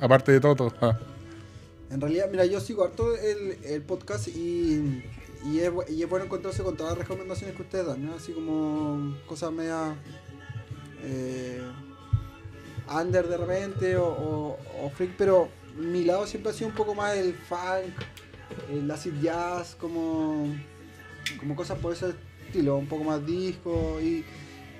Aparte 0.00 0.32
de 0.32 0.40
Toto. 0.40 0.72
Ah. 0.80 0.98
En 1.90 2.00
realidad, 2.00 2.28
mira, 2.30 2.44
yo 2.46 2.60
sigo 2.60 2.84
harto 2.84 3.16
el, 3.16 3.58
el 3.64 3.82
podcast 3.82 4.28
y, 4.28 5.02
y, 5.44 5.58
es, 5.60 5.72
bueno 6.08 6.24
encontrarse 6.24 6.62
con 6.62 6.76
todas 6.76 6.96
las 6.96 7.08
recomendaciones 7.08 7.56
que 7.56 7.62
ustedes 7.62 7.86
dan. 7.86 8.08
Así 8.10 8.32
como 8.32 9.16
cosas 9.26 9.52
media 9.52 9.96
eh, 11.02 11.60
under 12.88 13.26
de 13.26 13.36
repente 13.36 13.96
o 13.96 14.56
freak, 14.94 15.14
pero 15.16 15.48
mi 15.76 16.04
lado 16.04 16.26
siempre 16.26 16.50
ha 16.50 16.54
sido 16.54 16.68
un 16.68 16.74
poco 16.74 16.94
más 16.94 17.16
el 17.16 17.34
funk, 17.34 17.94
el 18.70 18.90
acid 18.90 19.14
jazz, 19.20 19.76
como, 19.78 20.46
como 21.38 21.56
cosas 21.56 21.78
por 21.78 21.92
ese 21.92 22.14
estilo, 22.46 22.76
un 22.76 22.86
poco 22.86 23.04
más 23.04 23.24
disco 23.24 23.98
y 24.00 24.24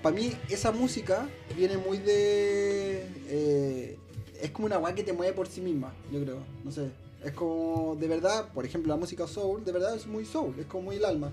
para 0.03 0.15
mí 0.17 0.33
esa 0.49 0.73
música 0.73 1.29
viene 1.57 1.77
muy 1.77 1.99
de... 1.99 3.07
eh, 3.29 3.99
es 4.43 4.51
como 4.51 4.67
una 4.67 4.79
weá 4.79 4.95
que 4.95 5.03
te 5.03 5.13
mueve 5.13 5.33
por 5.33 5.47
sí 5.49 5.61
misma, 5.61 5.93
yo 6.13 6.23
creo, 6.23 6.39
no 6.65 6.73
sé. 6.73 6.91
Es 7.25 7.33
como, 7.33 7.97
de 8.01 8.09
verdad, 8.09 8.49
por 8.55 8.65
ejemplo, 8.65 8.93
la 8.93 8.99
música 8.99 9.27
soul, 9.27 9.65
de 9.65 9.73
verdad 9.73 9.95
es 9.95 10.07
muy 10.07 10.25
soul, 10.25 10.55
es 10.59 10.67
como 10.67 10.85
muy 10.85 10.97
el 10.97 11.05
alma. 11.05 11.31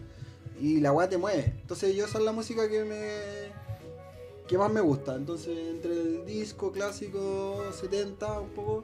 Y 0.59 0.79
la 0.79 0.91
weá 0.91 1.07
te 1.07 1.17
mueve. 1.17 1.53
Entonces 1.61 1.95
yo 1.95 2.05
esa 2.05 2.17
es 2.17 2.23
la 2.25 2.31
música 2.31 2.67
que 2.67 2.83
me... 2.83 4.47
que 4.47 4.57
más 4.57 4.71
me 4.71 4.81
gusta. 4.81 5.15
Entonces 5.15 5.57
entre 5.69 5.93
el 5.93 6.25
disco 6.25 6.71
clásico 6.71 7.63
70 7.71 8.39
un 8.39 8.49
poco, 8.49 8.83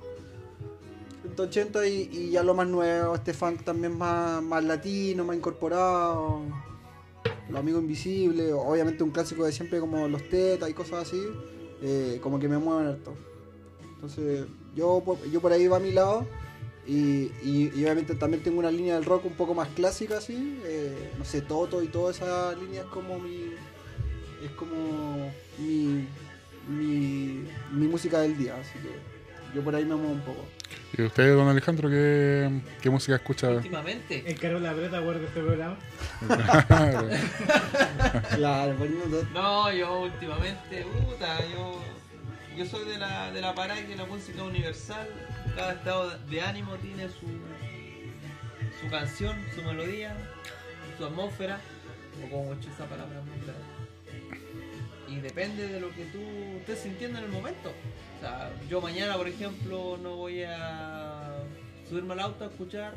180 1.24 1.88
y, 1.88 2.10
y 2.12 2.30
ya 2.32 2.44
lo 2.44 2.54
más 2.54 2.68
nuevo, 2.68 3.16
este 3.16 3.34
funk 3.34 3.64
también 3.64 3.98
más, 3.98 4.42
más 4.42 4.64
latino, 4.64 5.26
más 5.26 5.36
incorporado. 5.36 6.42
Los 7.50 7.60
amigos 7.60 7.82
invisibles, 7.82 8.54
obviamente 8.54 9.04
un 9.04 9.12
clásico 9.12 9.44
de 9.44 9.52
siempre 9.52 9.80
como 9.80 10.08
los 10.08 10.30
tetas 10.30 10.70
y 10.70 10.74
cosas 10.74 11.08
así, 11.08 11.22
eh, 11.82 12.20
como 12.22 12.40
que 12.40 12.48
me 12.48 12.58
mueven 12.58 12.88
harto. 12.88 13.14
Entonces, 14.04 14.46
yo, 14.76 15.02
por- 15.06 15.24
yo 15.32 15.40
por 15.40 15.54
ahí 15.54 15.66
va 15.68 15.78
a 15.78 15.80
mi 15.80 15.92
lado. 15.94 16.28
Y, 16.86 17.32
y- 17.42 17.72
y 17.74 17.84
obviamente 17.86 18.14
también 18.16 18.44
tengo 18.44 18.60
una 18.60 18.70
línea 18.70 18.96
del 18.96 19.06
rock 19.06 19.24
un 19.26 19.34
poco 19.34 19.54
más 19.54 19.70
clásica, 19.70 20.18
así. 20.18 20.60
eh, 20.66 21.12
no 21.18 21.24
sé, 21.24 21.42
Toto 21.42 21.82
y 21.82 21.88
toda 21.88 22.12
esa 22.12 22.54
línea 22.56 22.82
es 22.82 22.88
como 22.88 23.18
mi. 23.20 23.54
Es 24.44 24.52
como 24.58 25.32
mi. 25.58 26.06
Mi, 26.68 27.46
mi 27.72 27.88
música 27.88 28.20
del 28.20 28.38
día. 28.38 28.56
Así 28.60 28.78
que 28.80 28.90
yo 29.56 29.64
por 29.64 29.74
ahí 29.76 29.86
me 29.86 29.96
muevo 29.96 30.12
un 30.12 30.22
poco. 30.22 30.44
¿Y 30.98 31.02
usted, 31.04 31.34
don 31.34 31.48
Alejandro, 31.48 31.90
qué, 31.90 32.50
qué 32.82 32.90
música 32.90 33.16
escucha? 33.16 33.50
Últimamente, 33.50 34.30
Encaró 34.30 34.60
la 34.60 34.74
breta 34.74 35.00
guarda 35.00 35.26
este 35.26 35.42
programa. 35.42 35.78
Claro, 38.36 38.76
poniendo. 38.76 39.24
no, 39.34 39.72
yo 39.74 40.02
últimamente, 40.02 40.86
puta, 41.06 41.40
yo, 41.54 41.82
yo 42.58 42.66
soy 42.66 42.86
de 42.86 42.98
la, 42.98 43.32
de 43.32 43.42
la 43.42 43.54
la 43.54 44.06
música 44.06 44.44
universal, 44.44 45.08
cada 45.56 45.74
estado 45.74 46.18
de 46.30 46.42
ánimo 46.42 46.76
tiene 46.76 47.10
su, 47.10 47.28
su 48.82 48.90
canción, 48.90 49.36
su 49.56 49.64
melodía, 49.64 50.16
su 50.98 51.06
atmósfera, 51.06 51.60
o 52.24 52.30
como 52.30 52.54
mucho 52.54 52.70
esa 52.70 52.86
palabra. 52.86 53.22
Y 55.08 55.16
depende 55.18 55.68
de 55.68 55.80
lo 55.80 55.90
que 55.92 56.06
tú 56.06 56.20
estés 56.60 56.80
sintiendo 56.80 57.20
en 57.20 57.26
el 57.26 57.32
momento. 57.32 57.72
O 58.18 58.22
sea, 58.22 58.52
yo 58.70 58.82
mañana, 58.82 59.16
por 59.16 59.28
ejemplo, 59.28 59.98
no 60.02 60.16
voy 60.16 60.44
a 60.44 61.36
subirme 61.88 62.14
al 62.14 62.20
auto 62.20 62.46
a 62.46 62.48
escuchar 62.48 62.94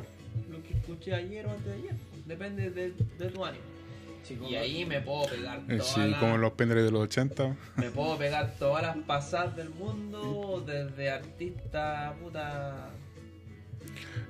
lo 0.50 0.62
que 0.62 0.74
escuché 0.74 1.14
ayer 1.14 1.46
o 1.46 1.50
antes 1.50 1.66
de 1.66 1.74
ayer. 1.74 1.94
Depende 2.26 2.70
de, 2.70 2.90
de 2.90 3.30
tu 3.30 3.44
ánimo. 3.44 3.75
Chicos, 4.26 4.50
Y 4.50 4.56
ahí 4.56 4.84
me 4.84 5.00
puedo 5.00 5.26
pegar 5.26 5.58
Eh, 5.68 5.76
todas 5.78 5.86
Sí, 5.86 6.00
las- 6.00 6.18
como 6.20 6.36
los 6.38 6.52
pendrive 6.52 6.82
de 6.82 6.90
los 6.90 7.02
80. 7.02 7.54
me 7.76 7.90
puedo 7.90 8.16
pegar 8.18 8.54
todas 8.58 8.82
las 8.82 8.96
pasadas 8.98 9.54
del 9.56 9.70
mundo, 9.70 10.62
desde 10.66 11.10
artista, 11.10 12.14
puta. 12.22 12.90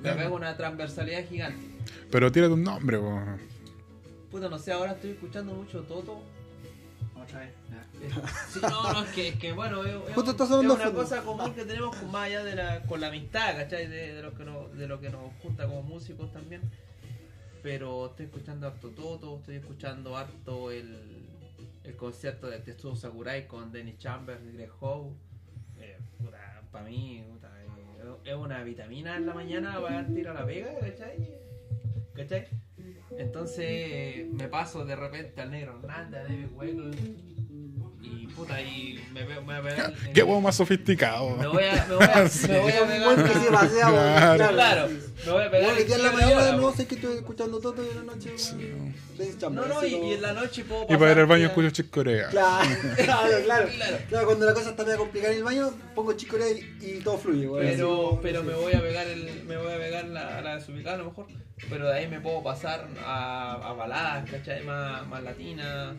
Me 0.02 0.12
pego 0.12 0.36
una 0.36 0.56
transversalidad 0.56 1.26
gigante. 1.26 1.64
Pero 2.10 2.30
tírate 2.30 2.52
un 2.52 2.62
nombre, 2.62 2.98
po. 2.98 3.20
Puta, 4.30 4.48
no 4.48 4.58
sé, 4.58 4.72
ahora 4.72 4.92
estoy 4.92 5.10
escuchando 5.10 5.54
mucho 5.54 5.80
Toto. 5.82 6.22
Otra 7.20 7.40
vez. 7.40 7.48
Eh, 8.02 8.10
Sí, 8.52 8.60
no, 8.60 8.92
no, 8.92 9.02
es 9.04 9.10
que, 9.12 9.28
es 9.28 9.36
que 9.36 9.52
bueno, 9.52 9.82
es, 9.82 9.94
es- 10.08 10.14
Justo 10.14 10.32
está 10.32 10.44
es 10.44 10.50
sonando 10.50 10.74
una 10.74 10.92
cosa 10.92 11.22
común 11.22 11.54
que 11.54 11.64
tenemos 11.64 11.96
con- 11.96 12.10
más 12.12 12.24
allá 12.26 12.44
de 12.44 12.54
la, 12.54 12.82
con 12.82 13.00
la 13.00 13.06
amistad, 13.08 13.56
¿cachai? 13.56 13.86
De, 13.86 14.12
de 14.14 14.22
lo 14.22 14.34
que 14.34 14.44
nos, 14.44 14.76
de 14.76 14.86
lo 14.86 15.00
que 15.00 15.08
nos 15.08 15.32
junta 15.42 15.66
como 15.66 15.82
músicos 15.82 16.30
también. 16.32 16.60
Pero 17.66 18.06
estoy 18.06 18.26
escuchando 18.26 18.68
harto 18.68 18.90
Toto, 18.90 19.38
estoy 19.38 19.56
escuchando 19.56 20.16
harto 20.16 20.70
el, 20.70 21.26
el 21.82 21.96
concierto 21.96 22.48
de 22.48 22.60
Tetsuo 22.60 22.94
Sakurai 22.94 23.48
con 23.48 23.72
Dennis 23.72 23.98
Chambers 23.98 24.40
y 24.46 24.52
Greg 24.52 24.70
Howe. 24.78 25.12
Eh, 25.80 25.98
para 26.70 26.84
mí, 26.84 27.24
puta, 27.28 27.50
es 28.24 28.34
una 28.36 28.62
vitamina 28.62 29.16
en 29.16 29.26
la 29.26 29.34
mañana 29.34 29.80
para 29.82 30.08
ir 30.08 30.28
a 30.28 30.34
la 30.34 30.44
vega, 30.44 30.78
¿cachai? 30.78 31.28
¿Cachai? 32.14 32.46
Entonces 33.18 34.32
me 34.32 34.46
paso 34.46 34.84
de 34.84 34.94
repente 34.94 35.40
al 35.40 35.50
negro 35.50 35.80
Hernández, 35.80 36.20
a 36.20 36.22
David 36.22 36.52
Weckl 36.52 37.35
y 38.06 38.26
puta, 38.28 38.60
y 38.60 39.02
me 39.12 39.24
veo, 39.24 39.42
me 39.42 39.60
veo 39.60 39.74
Qué 40.14 40.22
huevo 40.22 40.40
más 40.40 40.56
sofisticado. 40.56 41.36
me 41.36 41.46
voy 41.48 41.64
a, 41.64 41.86
me 41.88 41.94
voy 41.96 42.04
a, 42.04 42.28
Sí. 42.28 42.48
me 42.48 42.58
voy 42.60 42.72
a 42.72 42.82
Un 42.82 42.88
pegar 42.88 43.24
que 43.32 43.38
se 43.40 43.50
pasea, 43.50 43.88
Claro. 43.90 44.48
claro. 44.48 44.88
Me 45.26 45.32
voy 45.32 45.42
a 45.44 45.50
pegar 45.50 45.64
Bueno, 45.70 45.76
que 45.78 45.84
día 45.84 45.96
en 45.96 46.02
la 46.02 46.12
mañana 46.12 46.52
no 46.52 46.58
weón. 46.58 46.76
sé 46.76 46.86
que 46.86 46.94
estoy 46.96 47.16
escuchando 47.16 47.58
todo 47.60 47.84
y 47.84 47.88
en 47.90 47.96
la 47.96 48.02
noche. 48.14 48.30
Chambers, 49.38 49.50
No, 49.50 49.66
no, 49.66 49.84
y, 49.84 49.94
y 49.94 50.12
en 50.12 50.22
la 50.22 50.32
noche 50.34 50.64
puedo 50.64 50.84
Y 50.88 50.96
para 50.96 51.12
ir 51.12 51.18
al 51.18 51.26
baño 51.26 51.48
pasar- 51.48 51.64
escucho 51.64 51.70
Chick 51.70 51.90
Corea. 51.90 52.28
Claro, 52.28 52.68
claro, 52.96 53.28
claro. 53.44 53.68
Claro. 53.74 53.96
Claro, 54.08 54.26
cuando 54.26 54.46
la 54.46 54.54
cosa 54.54 54.70
está 54.70 54.84
medio 54.84 54.98
complicada 54.98 55.32
en 55.32 55.38
el 55.38 55.44
baño, 55.44 55.70
pongo 55.94 56.12
chicorea 56.12 56.46
y, 56.50 56.76
y 56.82 57.00
todo 57.02 57.16
fluye, 57.18 57.46
así 57.46 57.76
Pero, 57.76 58.20
pero 58.22 58.42
me 58.42 58.54
voy 58.54 58.74
a 58.74 58.80
pegar 58.82 59.06
el, 59.06 59.44
me 59.44 59.56
voy 59.56 59.72
a 59.72 59.76
pegar 59.78 60.04
la, 60.04 60.40
la 60.42 60.56
desubicada 60.56 60.96
a 60.96 60.98
lo 60.98 61.04
mejor. 61.06 61.26
Pero 61.70 61.86
de 61.88 61.94
ahí 61.94 62.06
me 62.06 62.20
puedo 62.20 62.42
pasar 62.42 62.86
a, 63.02 63.52
a 63.54 63.72
baladas, 63.72 64.30
¿cachai? 64.30 64.62
Más, 64.64 65.06
más 65.08 65.22
latinas. 65.22 65.94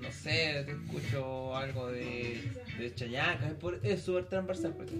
No 0.00 0.10
sé, 0.10 0.64
te 0.64 0.72
escucho 0.72 1.54
algo 1.56 1.88
de, 1.88 2.40
de 2.78 2.94
Chayanne, 2.94 3.48
es 3.48 3.54
por- 3.54 3.80
súper 3.98 4.28
transversal. 4.28 4.74
Porque 4.76 4.94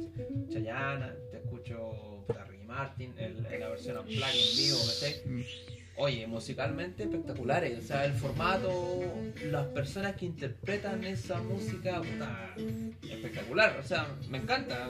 Chayanne, 0.52 1.07
te 1.30 1.38
escucho 1.38 2.25
Ricky 2.49 2.64
Martin, 2.64 3.14
el, 3.19 3.42
la 3.42 3.69
versión 3.71 3.99
unplugged 3.99 4.35
en 4.35 4.57
vivo. 4.57 4.76
Oye, 5.97 6.26
musicalmente 6.26 7.02
espectaculares, 7.02 7.78
o 7.78 7.87
sea, 7.87 8.06
el 8.06 8.14
formato, 8.14 8.70
las 9.50 9.66
personas 9.66 10.16
que 10.16 10.25
interpretan 10.25 11.04
esa 11.04 11.42
música, 11.42 12.00
puta, 12.00 12.54
espectacular, 13.02 13.78
o 13.78 13.87
sea, 13.87 14.06
me 14.30 14.38
encanta. 14.38 14.88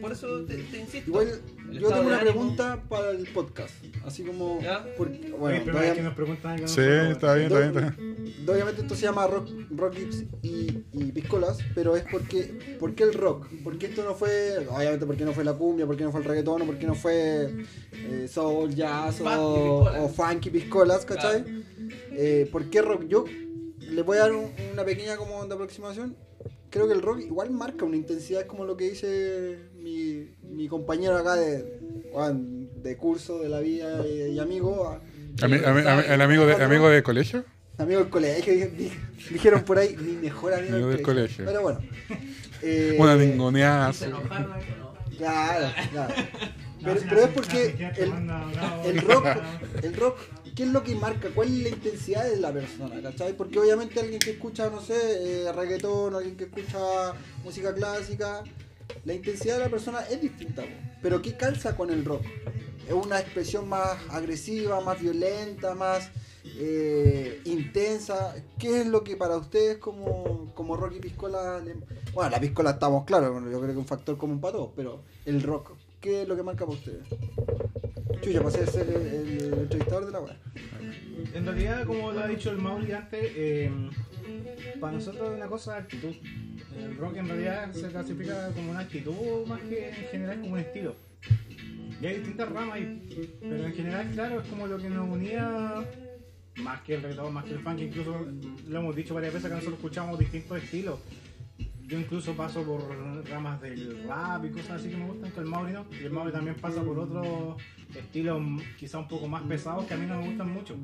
Por 0.00 0.10
eso 0.10 0.44
te, 0.46 0.56
te 0.56 0.80
insisto. 0.80 1.10
Igual, 1.10 1.28
yo 1.72 1.88
tengo 1.88 2.00
una 2.02 2.16
ánimo. 2.18 2.32
pregunta 2.32 2.82
para 2.88 3.10
el 3.10 3.28
podcast. 3.28 3.72
Así 4.04 4.24
como. 4.24 4.60
¿Ya? 4.60 4.84
porque- 4.96 5.18
Oye, 5.26 5.30
bueno, 5.38 5.64
todavía- 5.64 5.90
es 5.90 5.96
que 5.98 6.02
nos 6.02 6.14
preguntan 6.14 6.52
algo. 6.52 6.66
Sí, 6.66 6.80
está 6.80 7.34
bien, 7.34 7.46
está 7.46 7.58
bien, 7.60 7.76
está 7.76 7.80
bien. 8.02 8.48
obviamente 8.48 8.82
esto 8.82 8.94
se 8.96 9.02
llama 9.02 9.26
rock, 9.28 9.48
rock 9.70 9.94
Gips 9.94 10.24
y, 10.42 10.78
y 10.92 11.12
piscolas, 11.12 11.58
pero 11.74 11.94
es 11.96 12.02
porque, 12.10 12.76
¿por 12.80 12.94
qué 12.96 13.04
el 13.04 13.14
rock? 13.14 13.46
¿Por 13.62 13.78
qué 13.78 13.86
esto 13.86 14.02
no 14.02 14.14
fue, 14.14 14.66
obviamente, 14.68 15.06
por 15.06 15.16
qué 15.16 15.24
no 15.24 15.32
fue 15.32 15.44
la 15.44 15.52
cumbia, 15.52 15.86
por 15.86 15.96
qué 15.96 16.02
no 16.04 16.10
fue 16.10 16.20
el 16.20 16.26
reggaetón, 16.26 16.62
o 16.62 16.64
por 16.66 16.78
qué 16.78 16.86
no 16.86 16.94
fue 16.96 17.52
eh, 17.92 18.26
soul, 18.28 18.74
jazz 18.74 19.20
o, 19.20 19.84
o 19.84 20.08
funky 20.08 20.47
piscolas, 20.50 21.04
¿cachai? 21.04 21.44
Eh, 22.12 22.48
¿Por 22.50 22.64
qué 22.70 22.82
rock? 22.82 23.04
Yo 23.08 23.24
le 23.80 24.02
voy 24.02 24.16
a 24.18 24.20
dar 24.20 24.32
un- 24.32 24.50
una 24.72 24.84
pequeña 24.84 25.16
como 25.16 25.44
de 25.46 25.54
aproximación. 25.54 26.16
Creo 26.70 26.86
que 26.86 26.92
el 26.94 27.00
rock 27.02 27.20
igual 27.20 27.50
marca 27.50 27.84
una 27.86 27.96
intensidad, 27.96 28.44
como 28.46 28.64
lo 28.64 28.76
que 28.76 28.90
dice 28.90 29.58
mi, 29.76 30.28
mi 30.42 30.68
compañero 30.68 31.16
acá 31.16 31.34
de, 31.36 31.80
de 32.82 32.96
curso 32.96 33.38
de 33.40 33.48
la 33.48 33.60
vida 33.60 34.04
y, 34.06 34.32
y 34.34 34.38
amigo. 34.38 34.86
a- 34.88 35.00
Ami- 35.44 35.62
ami- 35.64 35.84
ami- 35.84 36.04
¿El 36.10 36.20
amigo 36.20 36.44
de, 36.46 36.54
amigo 36.62 36.90
de 36.90 37.02
colegio? 37.02 37.44
Amigo 37.78 38.00
del 38.00 38.10
colegio, 38.10 38.52
dije- 38.52 38.68
dije- 38.76 38.98
dijeron 39.30 39.62
por 39.62 39.78
ahí, 39.78 39.96
mi 39.96 40.12
mejor 40.14 40.52
amigo 40.52 40.74
Amigo 40.74 40.88
del 40.90 41.02
colegio. 41.02 41.44
colegio. 41.44 41.46
Pero 41.46 41.62
bueno. 41.62 41.80
Eh, 42.60 42.96
Una 42.98 43.14
¿Y 43.14 43.28
ningoneada. 43.28 43.92
se 43.92 44.06
enojaron 44.06 44.50
algo? 44.52 44.66
No. 44.80 45.16
Claro, 45.16 45.68
claro. 45.92 46.14
Pero, 46.82 47.20
es 47.22 47.28
porque 47.30 47.92
el, 47.96 48.12
el 48.84 49.00
rock, 49.02 49.26
el 49.82 49.94
rock, 49.96 50.16
¿qué 50.54 50.62
es 50.64 50.68
lo 50.68 50.82
que 50.82 50.94
marca? 50.94 51.28
¿Cuál 51.34 51.48
es 51.48 51.62
la 51.64 51.68
intensidad 51.70 52.24
de 52.28 52.36
la 52.36 52.52
persona? 52.52 53.00
¿Cachai? 53.02 53.36
Porque 53.36 53.58
obviamente 53.58 54.00
alguien 54.00 54.18
que 54.20 54.30
escucha, 54.30 54.70
no 54.70 54.80
sé, 54.80 54.94
eh, 55.44 55.52
reggaetón, 55.52 56.14
alguien 56.14 56.36
que 56.36 56.44
escucha 56.44 56.78
música 57.44 57.74
clásica, 57.74 58.42
la 59.04 59.12
intensidad 59.14 59.58
de 59.58 59.64
la 59.64 59.70
persona 59.70 60.00
es 60.10 60.20
distinta. 60.20 60.64
Pero 61.02 61.20
¿qué 61.22 61.36
calza 61.36 61.76
con 61.76 61.90
el 61.90 62.04
rock? 62.04 62.22
¿Es 62.86 62.94
una 62.94 63.20
expresión 63.20 63.68
más 63.68 63.98
agresiva, 64.10 64.80
más 64.80 65.00
violenta, 65.00 65.74
más 65.74 66.10
eh, 66.44 67.40
intensa? 67.44 68.34
¿Qué 68.58 68.80
es 68.80 68.86
lo 68.86 69.04
que 69.04 69.16
para 69.16 69.36
ustedes 69.36 69.78
como, 69.78 70.50
como 70.54 70.76
rock 70.76 70.94
y 70.96 71.00
piscola... 71.00 71.60
le- 71.60 71.76
Bueno, 72.14 72.30
la 72.30 72.40
piscola 72.40 72.70
estamos 72.70 73.04
claros, 73.04 73.30
bueno, 73.32 73.50
yo 73.50 73.58
creo 73.58 73.66
que 73.66 73.72
es 73.72 73.78
un 73.78 73.86
factor 73.86 74.16
común 74.16 74.40
para 74.40 74.52
todos, 74.54 74.70
pero 74.74 75.02
el 75.26 75.42
rock, 75.42 75.72
¿qué 76.00 76.22
es 76.22 76.28
lo 76.28 76.36
que 76.36 76.42
marca 76.42 76.64
para 76.66 76.78
ustedes? 76.78 77.06
Chucha, 78.20 78.42
pasé 78.42 78.62
a 78.62 78.66
ser 78.66 78.88
el, 78.88 79.06
el 79.06 79.54
entrevistador 79.54 80.06
de 80.06 80.12
la 80.12 80.20
web. 80.20 80.36
En 81.34 81.44
realidad, 81.44 81.86
como 81.86 82.12
lo 82.12 82.20
ha 82.20 82.26
dicho 82.26 82.50
el 82.50 82.58
Mauri 82.58 82.92
antes, 82.92 83.32
eh, 83.34 83.70
para 84.80 84.92
nosotros 84.94 85.30
es 85.30 85.36
una 85.36 85.46
cosa 85.46 85.74
de 85.74 85.78
actitud. 85.80 86.14
El 86.76 86.96
rock 86.96 87.16
en 87.16 87.28
realidad 87.28 87.72
se 87.72 87.88
clasifica 87.88 88.50
como 88.54 88.70
una 88.70 88.80
actitud 88.80 89.46
más 89.46 89.60
que 89.62 89.88
en 89.88 89.94
general 90.10 90.40
como 90.40 90.52
un 90.54 90.58
estilo. 90.60 90.94
Y 92.00 92.06
hay 92.06 92.18
distintas 92.18 92.48
ramas 92.48 92.76
ahí, 92.76 93.36
pero 93.40 93.66
en 93.66 93.74
general, 93.74 94.10
claro, 94.14 94.40
es 94.40 94.48
como 94.48 94.66
lo 94.66 94.78
que 94.78 94.88
nos 94.88 95.08
unía 95.08 95.84
más 96.56 96.80
que 96.82 96.94
el 96.94 97.02
reggaetón, 97.02 97.34
más 97.34 97.44
que 97.44 97.52
el 97.52 97.60
funk. 97.60 97.80
Incluso 97.80 98.26
lo 98.68 98.78
hemos 98.78 98.94
dicho 98.94 99.14
varias 99.14 99.34
veces 99.34 99.48
que 99.48 99.54
nosotros 99.54 99.78
escuchamos 99.78 100.18
distintos 100.18 100.62
estilos. 100.62 101.00
Yo 101.88 101.98
incluso 101.98 102.34
paso 102.34 102.62
por 102.64 102.86
ramas 103.30 103.62
del 103.62 104.04
rap 104.06 104.44
y 104.44 104.50
cosas 104.50 104.72
así 104.72 104.90
que 104.90 104.96
me 104.98 105.06
gustan, 105.06 105.32
que 105.32 105.40
el 105.40 105.46
Mauri 105.46 105.72
no. 105.72 105.86
Y 105.98 106.04
el 106.04 106.10
Mauri 106.10 106.32
también 106.32 106.54
pasa 106.56 106.82
por 106.82 106.98
otros 106.98 107.56
estilos 107.94 108.42
quizá 108.78 108.98
un 108.98 109.08
poco 109.08 109.26
más 109.26 109.42
pesados 109.44 109.86
que 109.86 109.94
a 109.94 109.96
mí 109.96 110.04
no 110.04 110.20
me 110.20 110.28
gustan 110.28 110.52
mucho. 110.52 110.76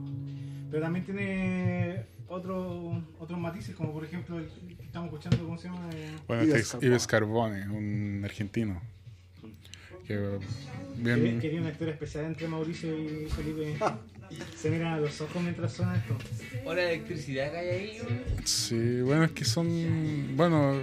Pero 0.70 0.82
también 0.82 1.04
tiene 1.04 2.06
otro, 2.26 3.02
otros 3.18 3.38
matices, 3.38 3.76
como 3.76 3.92
por 3.92 4.02
ejemplo 4.02 4.38
el 4.38 4.49
que 4.49 4.82
estamos 4.82 5.08
escuchando, 5.08 5.44
¿cómo 5.44 5.58
se 5.58 5.68
llama? 5.68 5.90
Eh, 5.94 6.16
Bueno, 6.26 6.44
Ives 6.44 6.61
este 6.61 6.78
es 6.78 6.82
Ives 6.82 7.06
Carbone, 7.06 7.68
un 7.68 8.23
argentino. 8.25 8.80
Que 10.06 10.38
que, 11.02 11.14
bien. 11.14 11.34
que 11.40 11.49
tiene 11.49 11.61
una 11.61 11.70
historia 11.70 11.92
especial 11.92 12.25
entre 12.25 12.49
Mauricio 12.49 12.99
y 12.99 13.28
Felipe. 13.28 13.76
Se 14.57 14.71
miran 14.71 14.95
a 14.95 14.99
los 14.99 15.21
ojos 15.21 15.43
mientras 15.43 15.73
suena 15.73 15.97
esto. 15.97 16.16
Hora 16.64 16.83
de 16.83 16.95
electricidad 16.95 17.50
que 17.50 17.59
hay 17.59 17.69
ahí, 17.69 17.99
weón. 18.00 18.23
Sí, 18.45 19.00
bueno, 19.02 19.25
es 19.25 19.33
que 19.33 19.45
son. 19.45 20.37
Bueno, 20.37 20.83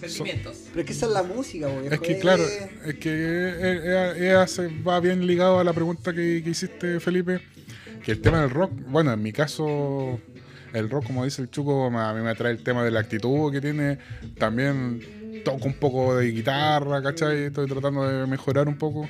sentimientos. 0.00 0.64
Pero 0.68 0.80
es 0.80 0.86
que 0.86 0.92
esa 0.92 1.06
es 1.06 1.12
la 1.12 1.22
música, 1.22 1.66
güey. 1.68 1.88
es 1.88 2.00
que 2.00 2.18
claro, 2.18 2.44
es 2.44 2.94
que 2.96 3.10
eh, 3.10 3.80
eh, 3.84 4.12
ella 4.18 4.46
se 4.46 4.68
va 4.82 5.00
bien 5.00 5.26
ligado 5.26 5.58
a 5.58 5.64
la 5.64 5.72
pregunta 5.72 6.12
que, 6.12 6.42
que 6.42 6.50
hiciste, 6.50 7.00
Felipe. 7.00 7.40
Que 8.04 8.12
el 8.12 8.20
tema 8.20 8.40
del 8.40 8.50
rock, 8.50 8.70
bueno, 8.86 9.12
en 9.12 9.20
mi 9.20 9.32
caso, 9.32 10.20
el 10.72 10.88
rock, 10.88 11.06
como 11.06 11.24
dice 11.24 11.42
el 11.42 11.50
Chuco, 11.50 11.86
a 11.86 12.14
mí 12.14 12.20
me 12.20 12.30
atrae 12.30 12.52
el 12.52 12.62
tema 12.62 12.84
de 12.84 12.90
la 12.92 13.00
actitud 13.00 13.50
que 13.50 13.60
tiene. 13.60 13.98
También 14.38 15.42
toco 15.44 15.66
un 15.66 15.74
poco 15.74 16.16
de 16.16 16.30
guitarra, 16.30 17.02
¿cachai? 17.02 17.44
Estoy 17.44 17.66
tratando 17.66 18.06
de 18.06 18.26
mejorar 18.26 18.68
un 18.68 18.76
poco. 18.76 19.08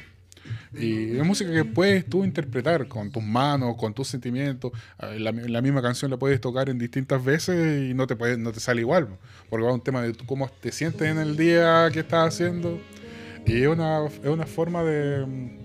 Y 0.79 1.17
es 1.19 1.25
música 1.25 1.51
que 1.53 1.65
puedes 1.65 2.05
tú 2.07 2.25
interpretar 2.25 2.87
con 2.89 3.11
tus 3.11 3.23
manos, 3.23 3.77
con 3.77 3.95
tus 3.95 4.09
sentimientos. 4.09 4.73
Eh, 5.01 5.19
La, 5.21 5.63
misma 5.63 5.81
canción 5.81 6.11
la 6.11 6.17
puedes 6.19 6.41
tocar 6.41 6.69
en 6.69 6.79
distintas 6.79 7.25
veces 7.25 7.91
y 7.91 7.95
no 7.95 8.07
te, 8.07 8.17
puede, 8.17 8.37
no 8.37 8.53
te 8.53 8.61
sale 8.61 8.81
igual. 8.83 9.09
Porque 9.49 9.65
va 9.65 9.73
un 9.73 9.81
tema 9.81 10.03
de 10.03 10.13
tú 10.13 10.27
cómo 10.27 10.49
te 10.61 10.73
sientes 10.73 11.09
en 11.09 11.19
el 11.19 11.37
día 11.37 11.89
que 11.93 12.01
estás 12.01 12.29
haciendo. 12.35 12.79
Y 13.47 13.63
es 13.63 13.69
una, 13.69 14.07
es 14.07 14.29
una 14.29 14.47
forma 14.47 14.83
de. 14.83 15.65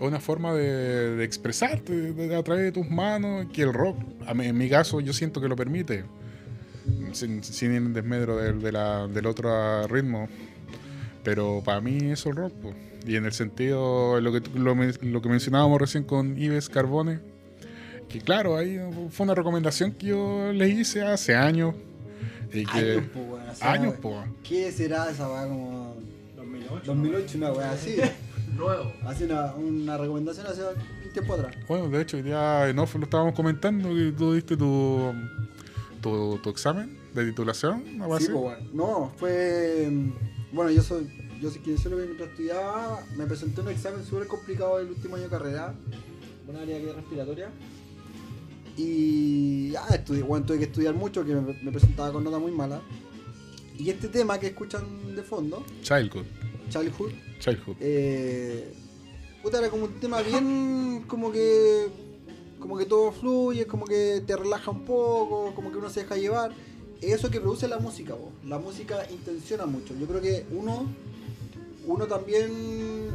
Una 0.00 0.18
forma 0.18 0.52
de, 0.52 1.22
expresarte 1.22 2.12
a 2.34 2.42
través 2.42 2.64
de 2.64 2.72
tus 2.72 2.90
manos, 2.90 3.46
que 3.52 3.62
el 3.62 3.72
rock, 3.72 3.96
a 4.26 4.32
en 4.32 4.58
mi 4.58 4.68
caso, 4.68 5.00
yo 5.00 5.12
siento 5.12 5.40
que 5.40 5.46
lo 5.48 5.54
permite, 5.54 6.04
sin, 7.12 7.40
en 7.72 7.92
desmedro 7.92 8.36
del, 8.36 8.60
de 8.60 8.72
la- 8.72 9.06
del 9.06 9.26
otro 9.26 9.86
ritmo. 9.86 10.28
Pero 11.22 11.62
para 11.64 11.80
mí 11.80 11.98
eso 12.10 12.30
es 12.30 12.34
rock. 12.34 12.52
po. 12.54 12.74
Y 13.06 13.16
en 13.16 13.24
el 13.24 13.32
sentido, 13.32 14.20
lo 14.20 14.32
que, 14.32 14.40
lo, 14.58 14.74
lo 14.74 15.22
que 15.22 15.28
mencionábamos 15.28 15.80
recién 15.80 16.04
con 16.04 16.38
Ives 16.38 16.68
Carbone, 16.68 17.20
que 18.08 18.20
claro, 18.20 18.56
ahí 18.56 18.78
fue 19.10 19.24
una 19.24 19.34
recomendación 19.34 19.92
que 19.92 20.06
yo 20.08 20.52
le 20.52 20.68
hice 20.68 21.02
hace 21.02 21.34
años. 21.34 21.74
Y 22.52 22.66
que, 22.66 22.78
Años, 22.78 23.04
po, 23.12 23.20
weón. 23.20 23.48
o 23.48 23.54
sea, 23.54 23.72
años, 23.72 23.94
po. 23.94 24.24
¿Qué 24.46 24.70
será 24.70 25.10
esa 25.10 25.26
weá 25.28 25.48
como 25.48 25.96
2008. 26.36 26.82
2008, 26.84 27.38
una 27.38 27.52
weá 27.52 27.72
así? 27.72 27.96
Nuevo. 28.56 28.92
Hace 29.06 29.24
una, 29.24 29.54
una 29.54 29.96
recomendación 29.96 30.46
hace 30.46 30.60
un 30.62 31.12
tiempo 31.14 31.32
atrás. 31.34 31.56
Bueno, 31.66 31.88
de 31.88 32.02
hecho, 32.02 32.18
ya 32.18 32.68
en 32.68 32.78
off 32.78 32.94
lo 32.96 33.04
estábamos 33.04 33.34
comentando 33.34 33.88
que 33.88 34.12
tú 34.16 34.34
diste 34.34 34.56
tu, 34.58 35.12
tu, 36.02 36.38
tu 36.42 36.50
examen 36.50 36.98
de 37.14 37.24
titulación, 37.24 37.82
algo 38.02 38.18
Sí, 38.18 38.24
así. 38.24 38.32
pues 38.32 38.42
bueno. 38.44 38.70
No, 38.74 39.12
fue. 39.16 39.88
mm, 39.90 40.12
Bueno, 40.52 40.70
yo 40.70 40.82
soy. 40.82 41.08
Yo 41.42 41.50
soy 41.50 41.60
quien 41.60 41.76
soy 41.76 41.90
lo 41.90 41.98
que 41.98 42.04
mientras 42.04 42.30
estudiaba. 42.30 43.04
Me 43.16 43.26
presenté 43.26 43.62
un 43.62 43.68
examen 43.68 44.04
súper 44.06 44.28
complicado 44.28 44.78
el 44.78 44.90
último 44.90 45.16
año 45.16 45.24
de 45.24 45.30
carrera. 45.30 45.74
Una 46.46 46.60
área 46.60 46.78
que 46.78 46.88
es 46.88 46.94
respiratoria. 46.94 47.50
Y. 48.76 49.70
Ya, 49.72 49.86
estudié, 49.88 50.22
bueno, 50.22 50.46
tuve 50.46 50.58
que 50.58 50.64
estudiar 50.64 50.94
mucho, 50.94 51.24
que 51.24 51.34
me, 51.34 51.52
me 51.62 51.72
presentaba 51.72 52.12
con 52.12 52.22
nota 52.22 52.38
muy 52.38 52.52
mala. 52.52 52.80
Y 53.76 53.90
este 53.90 54.06
tema 54.06 54.38
que 54.38 54.48
escuchan 54.48 55.16
de 55.16 55.22
fondo, 55.24 55.64
Childhood. 55.82 56.26
Childhood, 56.68 57.12
Childhood. 57.40 57.76
eh, 57.80 58.72
puta, 59.42 59.58
era 59.58 59.68
como 59.68 59.86
un 59.86 59.94
tema 59.98 60.22
bien. 60.22 61.04
como 61.08 61.32
que. 61.32 61.88
como 62.60 62.78
que 62.78 62.84
todo 62.86 63.10
fluye, 63.10 63.66
como 63.66 63.84
que 63.84 64.22
te 64.24 64.36
relaja 64.36 64.70
un 64.70 64.84
poco, 64.84 65.52
como 65.56 65.72
que 65.72 65.78
uno 65.78 65.90
se 65.90 66.02
deja 66.02 66.16
llevar. 66.16 66.52
Eso 67.00 67.30
que 67.30 67.40
produce 67.40 67.66
la 67.66 67.80
música, 67.80 68.14
po. 68.14 68.30
la 68.46 68.60
música 68.60 69.04
intenciona 69.10 69.66
mucho. 69.66 69.92
Yo 69.98 70.06
creo 70.06 70.20
que 70.20 70.46
uno. 70.52 70.86
Uno 71.86 72.06
también 72.06 72.50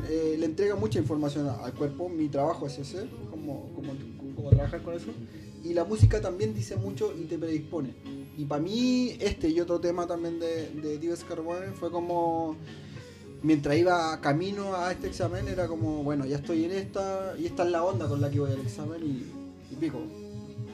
eh, 0.10 0.36
le 0.38 0.46
entrega 0.46 0.76
mucha 0.76 1.00
información 1.00 1.48
al 1.48 1.74
cuerpo. 1.74 2.10
Mi 2.10 2.28
trabajo 2.30 2.68
es 2.68 2.78
ese, 2.80 3.08
como, 3.30 3.72
como, 3.74 4.50
trabajar 4.50 4.82
con 4.82 4.94
eso. 4.94 5.12
Y 5.64 5.74
la 5.74 5.84
música 5.84 6.22
también 6.22 6.54
dice 6.54 6.76
mucho 6.76 7.14
y 7.18 7.26
te 7.26 7.38
predispone. 7.38 7.94
Y 8.38 8.46
para 8.46 8.62
mí, 8.62 9.18
este 9.20 9.50
y 9.50 9.60
otro 9.60 9.80
tema 9.80 10.08
también 10.08 10.40
de, 10.40 10.70
de 10.70 10.98
Dives 10.98 11.24
Carbone 11.24 11.72
fue 11.74 11.92
como 11.92 12.56
mientras 13.44 13.78
iba 13.78 14.20
camino 14.22 14.76
a 14.76 14.92
este 14.92 15.08
examen 15.08 15.48
era 15.48 15.68
como, 15.68 16.04
bueno, 16.04 16.26
ya 16.26 16.38
estoy 16.38 16.66
en 16.66 16.72
esta 16.72 17.36
y 17.38 17.46
esta 17.46 17.64
es 17.64 17.72
la 17.72 17.84
onda 17.84 18.08
con 18.08 18.22
la 18.22 18.30
que 18.30 18.40
voy 18.40 18.52
al 18.52 18.62
examen 18.62 19.02
y, 19.04 19.76
pico. 19.76 20.00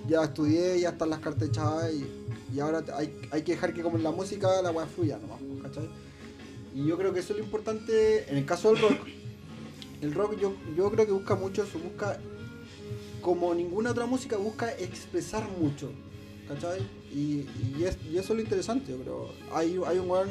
Ya 0.08 0.24
estudié, 0.24 0.80
ya 0.80 0.90
están 0.90 1.10
las 1.10 1.20
cartas 1.20 1.50
echadas 1.50 1.92
y, 1.94 2.06
y 2.56 2.60
ahora 2.60 2.84
hay, 2.96 3.16
hay 3.32 3.42
que 3.42 3.54
dejar 3.54 3.74
que 3.74 3.82
como 3.82 3.98
en 3.98 4.04
la 4.04 4.12
música 4.12 4.62
la 4.62 4.72
weá 4.72 4.86
fluya 4.86 5.18
nomás, 5.18 5.40
¿cachai? 5.62 5.90
Y 6.76 6.86
yo 6.88 6.98
creo 6.98 7.14
que 7.14 7.20
eso 7.20 7.34
es 7.34 7.40
lo 7.40 7.46
importante 7.46 8.30
en 8.30 8.38
el 8.38 8.46
caso 8.46 8.74
del 8.74 8.82
rock. 8.82 8.98
El 10.02 10.14
rock 10.14 10.40
yo, 10.40 10.56
yo 10.76 10.92
creo 10.92 11.06
que 11.06 11.12
busca 11.12 11.36
mucho 11.36 11.64
eso, 11.64 11.80
busca, 11.80 12.20
como 13.22 13.54
ninguna 13.54 13.92
otra 13.92 14.06
música, 14.06 14.38
busca 14.38 14.72
expresar 14.74 15.48
mucho, 15.60 15.92
¿cachai? 16.48 16.82
Y, 17.14 17.46
y, 17.78 17.84
es- 17.86 17.98
y 18.12 18.18
eso 18.18 18.34
es 18.34 18.38
lo 18.38 18.42
interesante, 18.42 18.92
yo 18.92 18.98
creo. 18.98 19.30
Hay, 19.54 19.80
hay 19.86 19.98
un 20.00 20.10
weón 20.10 20.30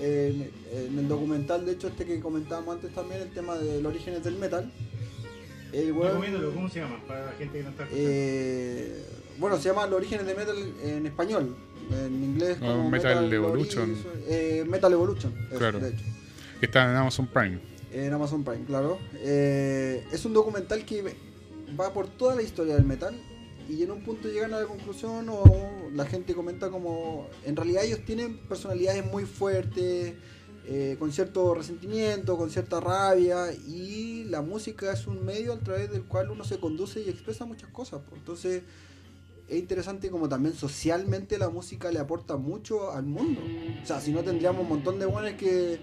en, 0.00 0.50
en 0.72 0.98
el 0.98 1.08
documental, 1.08 1.66
de 1.66 1.72
hecho, 1.72 1.88
este 1.88 2.06
que 2.06 2.20
comentábamos 2.20 2.76
antes 2.76 2.94
también, 2.94 3.20
el 3.20 3.30
tema 3.30 3.56
de 3.58 3.82
los 3.82 3.92
orígenes 3.92 4.22
del 4.24 4.36
metal. 4.36 4.72
El 5.72 5.92
weón, 5.92 6.16
¿cómo 6.54 6.68
se 6.70 6.80
llama? 6.80 7.02
Para 7.06 7.26
la 7.26 7.32
gente 7.32 7.58
que 7.58 7.64
no 7.64 7.70
está 7.70 7.82
escuchando. 7.82 8.10
eh, 8.10 9.04
bueno, 9.38 9.56
se 9.58 9.68
llama 9.68 9.86
Los 9.86 9.96
orígenes 9.98 10.24
del 10.26 10.36
metal 10.36 10.56
en 10.82 11.04
español. 11.06 11.54
En 11.92 12.22
inglés, 12.24 12.58
como 12.58 12.90
Metal 12.90 13.32
Evolution. 13.32 13.96
eh, 14.26 14.64
metal 14.68 14.92
Evolution, 14.92 15.32
eso, 15.48 15.58
Claro. 15.58 15.80
de 15.80 15.88
hecho 15.90 16.04
Que 16.60 16.66
está 16.66 16.90
en 16.90 16.96
Amazon 16.96 17.26
Prime. 17.26 17.58
en 17.92 18.12
Amazon 18.12 18.44
Prime, 18.44 18.64
claro. 18.66 18.98
Eh, 19.16 20.04
es 20.12 20.24
un 20.24 20.32
documental 20.34 20.84
que 20.84 21.14
va 21.78 21.92
por 21.92 22.06
toda 22.08 22.34
la 22.34 22.42
historia 22.42 22.74
del 22.74 22.84
metal 22.84 23.14
y 23.68 23.82
en 23.82 23.90
un 23.90 24.02
punto 24.02 24.28
llegan 24.28 24.52
a 24.54 24.60
la 24.60 24.66
conclusión 24.66 25.28
o 25.30 25.44
la 25.94 26.04
gente 26.06 26.34
comenta 26.34 26.70
como 26.70 27.28
en 27.44 27.54
realidad 27.56 27.84
ellos 27.84 28.00
tienen 28.04 28.38
personalidades 28.38 29.04
muy 29.06 29.24
fuertes, 29.24 30.14
eh, 30.66 30.96
con 30.98 31.12
cierto 31.12 31.54
resentimiento, 31.54 32.36
con 32.36 32.50
cierta 32.50 32.78
rabia 32.80 33.52
y 33.66 34.24
la 34.24 34.42
música 34.42 34.92
es 34.92 35.06
un 35.06 35.24
medio 35.24 35.54
a 35.54 35.58
través 35.58 35.90
del 35.90 36.02
cual 36.02 36.30
uno 36.30 36.44
se 36.44 36.58
conduce 36.58 37.00
y 37.00 37.08
expresa 37.08 37.46
muchas 37.46 37.70
cosas. 37.70 38.00
pues. 38.06 38.18
Entonces 38.20 38.62
es 39.48 39.58
interesante 39.58 40.10
como 40.10 40.28
también 40.28 40.54
socialmente 40.54 41.38
la 41.38 41.48
música 41.48 41.90
le 41.90 41.98
aporta 41.98 42.36
mucho 42.36 42.92
al 42.92 43.04
mundo. 43.06 43.40
O 43.82 43.86
sea, 43.86 44.00
si 44.00 44.12
no 44.12 44.22
tendríamos 44.22 44.62
un 44.62 44.68
montón 44.68 44.98
de 44.98 45.06
buenos 45.06 45.32
que 45.32 45.80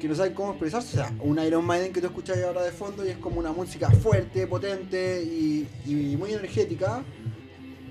que 0.00 0.08
no 0.08 0.14
saben 0.14 0.34
cómo 0.34 0.50
expresarse. 0.50 1.00
O 1.00 1.04
sea, 1.04 1.14
un 1.20 1.38
Iron 1.42 1.64
Maiden 1.64 1.90
que 1.92 2.02
tú 2.02 2.08
escuchas 2.08 2.36
ahora 2.44 2.62
de 2.62 2.70
fondo 2.70 3.04
y 3.06 3.08
es 3.08 3.16
como 3.16 3.40
una 3.40 3.50
música 3.52 3.90
fuerte, 3.90 4.46
potente 4.46 5.22
y, 5.24 5.66
y 5.86 6.16
muy 6.18 6.32
energética, 6.34 7.02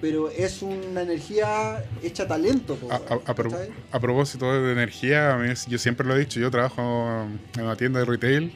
pero 0.02 0.30
es 0.30 0.62
una 0.62 1.02
energía 1.02 1.84
hecha 2.04 2.28
talento. 2.28 2.76
po, 2.76 2.92
A, 2.92 2.98
a- 2.98 3.00
a 3.26 3.34
pro- 3.34 3.50
a 3.92 4.00
propósito 4.00 4.54
de 4.62 4.72
energía, 4.72 5.36
yo 5.68 5.80
siempre 5.80 6.06
lo 6.06 6.16
he 6.16 6.20
dicho, 6.20 6.40
yo 6.40 6.52
trabajo 6.52 7.26
en 7.58 7.64
una 7.64 7.76
tienda 7.76 8.00
de 8.02 8.06
retail 8.06 8.54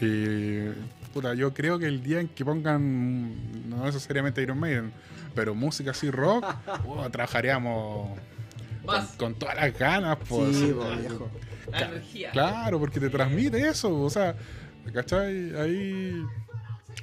y 0.00 0.68
puta, 1.16 1.32
yo 1.32 1.54
creo 1.54 1.78
que 1.78 1.86
el 1.86 2.02
día 2.02 2.20
en 2.20 2.28
que 2.28 2.44
pongan, 2.44 3.68
no 3.70 3.84
necesariamente 3.86 4.42
Iron 4.42 4.58
Maiden, 4.58 4.92
pero 5.34 5.54
música 5.54 5.92
así 5.92 6.10
rock, 6.10 6.44
oh, 6.86 7.08
trabajaríamos 7.08 8.18
con, 9.16 9.34
todas 9.34 9.56
las 9.56 9.78
ganas. 9.78 10.18
Pues, 10.28 10.54
Sí, 10.56 10.74
viejo. 11.00 11.30
La 11.72 11.80
energía. 11.86 12.30
Claro, 12.32 12.78
porque 12.78 13.00
te 13.00 13.08
transmite 13.08 13.66
eso, 13.66 13.98
o 13.98 14.10
sea, 14.10 14.36
¿cachai? 14.92 15.56
Ahí, 15.58 16.22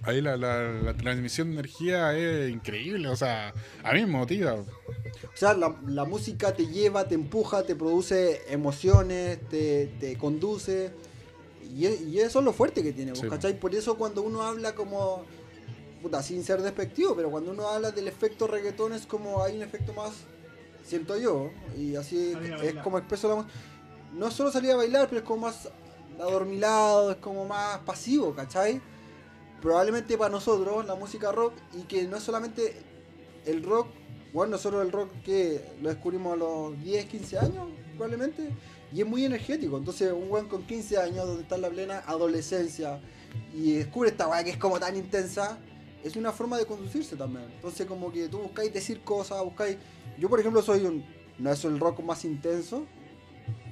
ahí 0.03 0.21
la, 0.21 0.37
la- 0.37 0.71
la 0.71 0.93
transmisión 0.93 1.47
de 1.47 1.53
energía 1.55 2.15
es 2.15 2.51
increíble, 2.51 3.07
o 3.07 3.15
sea, 3.15 3.51
a 3.83 3.93
mí 3.93 4.01
me 4.01 4.11
motiva. 4.11 4.53
O 4.53 4.65
sea, 5.33 5.55
la, 5.55 5.75
la 5.87 6.05
música 6.05 6.53
te 6.53 6.67
lleva, 6.67 7.07
te 7.07 7.15
empuja, 7.15 7.63
te 7.63 7.75
produce 7.75 8.41
emociones, 8.53 9.39
te, 9.49 9.87
te 9.99 10.15
conduce. 10.17 10.91
Y, 11.75 11.87
y 11.87 12.19
eso 12.19 12.39
es 12.39 12.45
lo 12.45 12.53
fuerte 12.53 12.83
que 12.83 12.93
tiene, 12.93 13.11
pues, 13.11 13.21
Sí. 13.21 13.29
¿cachai? 13.29 13.59
Por 13.59 13.73
eso 13.73 13.97
cuando 13.97 14.21
uno 14.21 14.43
habla 14.43 14.75
como, 14.75 15.23
puta, 16.01 16.21
sin 16.21 16.43
ser 16.43 16.61
despectivo, 16.61 17.15
pero 17.15 17.31
cuando 17.31 17.51
uno 17.51 17.67
habla 17.67 17.91
del 17.91 18.07
efecto 18.07 18.47
reggaetón 18.47 18.93
es 18.93 19.05
como 19.05 19.43
hay 19.43 19.55
un 19.55 19.63
efecto 19.63 19.93
más, 19.93 20.11
siento 20.85 21.17
yo, 21.17 21.49
y 21.77 21.95
así 21.95 22.33
es 22.61 22.75
como 22.83 22.97
expreso 22.97 23.27
la 23.29 23.35
música. 23.35 23.53
No 24.13 24.29
solo 24.29 24.51
salir 24.51 24.71
a 24.71 24.75
bailar, 24.75 25.07
pero 25.09 25.21
es 25.21 25.25
como 25.25 25.47
más 25.47 25.69
adormilado, 26.19 27.11
es 27.11 27.17
como 27.17 27.45
más 27.45 27.79
pasivo, 27.79 28.33
¿cachai? 28.35 28.79
Probablemente 29.61 30.17
para 30.17 30.29
nosotros 30.29 30.85
la 30.85 30.95
música 30.95 31.31
rock, 31.31 31.53
y 31.73 31.83
que 31.83 32.03
no 32.07 32.17
es 32.17 32.23
solamente 32.23 32.75
el 33.45 33.63
rock, 33.63 33.87
bueno, 34.33 34.51
nosotros 34.51 34.83
el 34.85 34.91
rock 34.91 35.09
que 35.23 35.61
lo 35.81 35.89
descubrimos 35.89 36.33
a 36.33 36.35
los 36.35 36.83
10, 36.83 37.05
15 37.05 37.39
años, 37.39 37.67
probablemente, 37.95 38.49
y 38.93 39.01
es 39.01 39.07
muy 39.07 39.25
energético. 39.25 39.77
Entonces, 39.77 40.11
un 40.11 40.29
weón 40.29 40.47
con 40.47 40.63
15 40.63 40.97
años, 40.97 41.25
donde 41.25 41.43
está 41.43 41.55
en 41.55 41.61
la 41.61 41.69
plena 41.69 42.03
adolescencia, 42.05 43.01
y 43.53 43.73
descubre 43.73 44.09
esta 44.09 44.27
weá 44.27 44.43
que 44.43 44.51
es 44.51 44.57
como 44.57 44.79
tan 44.79 44.95
intensa, 44.95 45.57
es 46.03 46.15
una 46.15 46.31
forma 46.31 46.57
de 46.57 46.65
conducirse 46.65 47.15
también. 47.15 47.45
Entonces, 47.55 47.85
como 47.87 48.11
que 48.11 48.27
tú 48.27 48.39
buscáis 48.39 48.71
decir 48.73 49.01
cosas, 49.01 49.43
buscáis. 49.43 49.77
Yo, 50.19 50.29
por 50.29 50.39
ejemplo, 50.39 50.61
soy 50.61 50.85
un. 50.85 51.03
No 51.39 51.51
es 51.51 51.63
el 51.65 51.79
rock 51.79 52.01
más 52.01 52.23
intenso, 52.25 52.85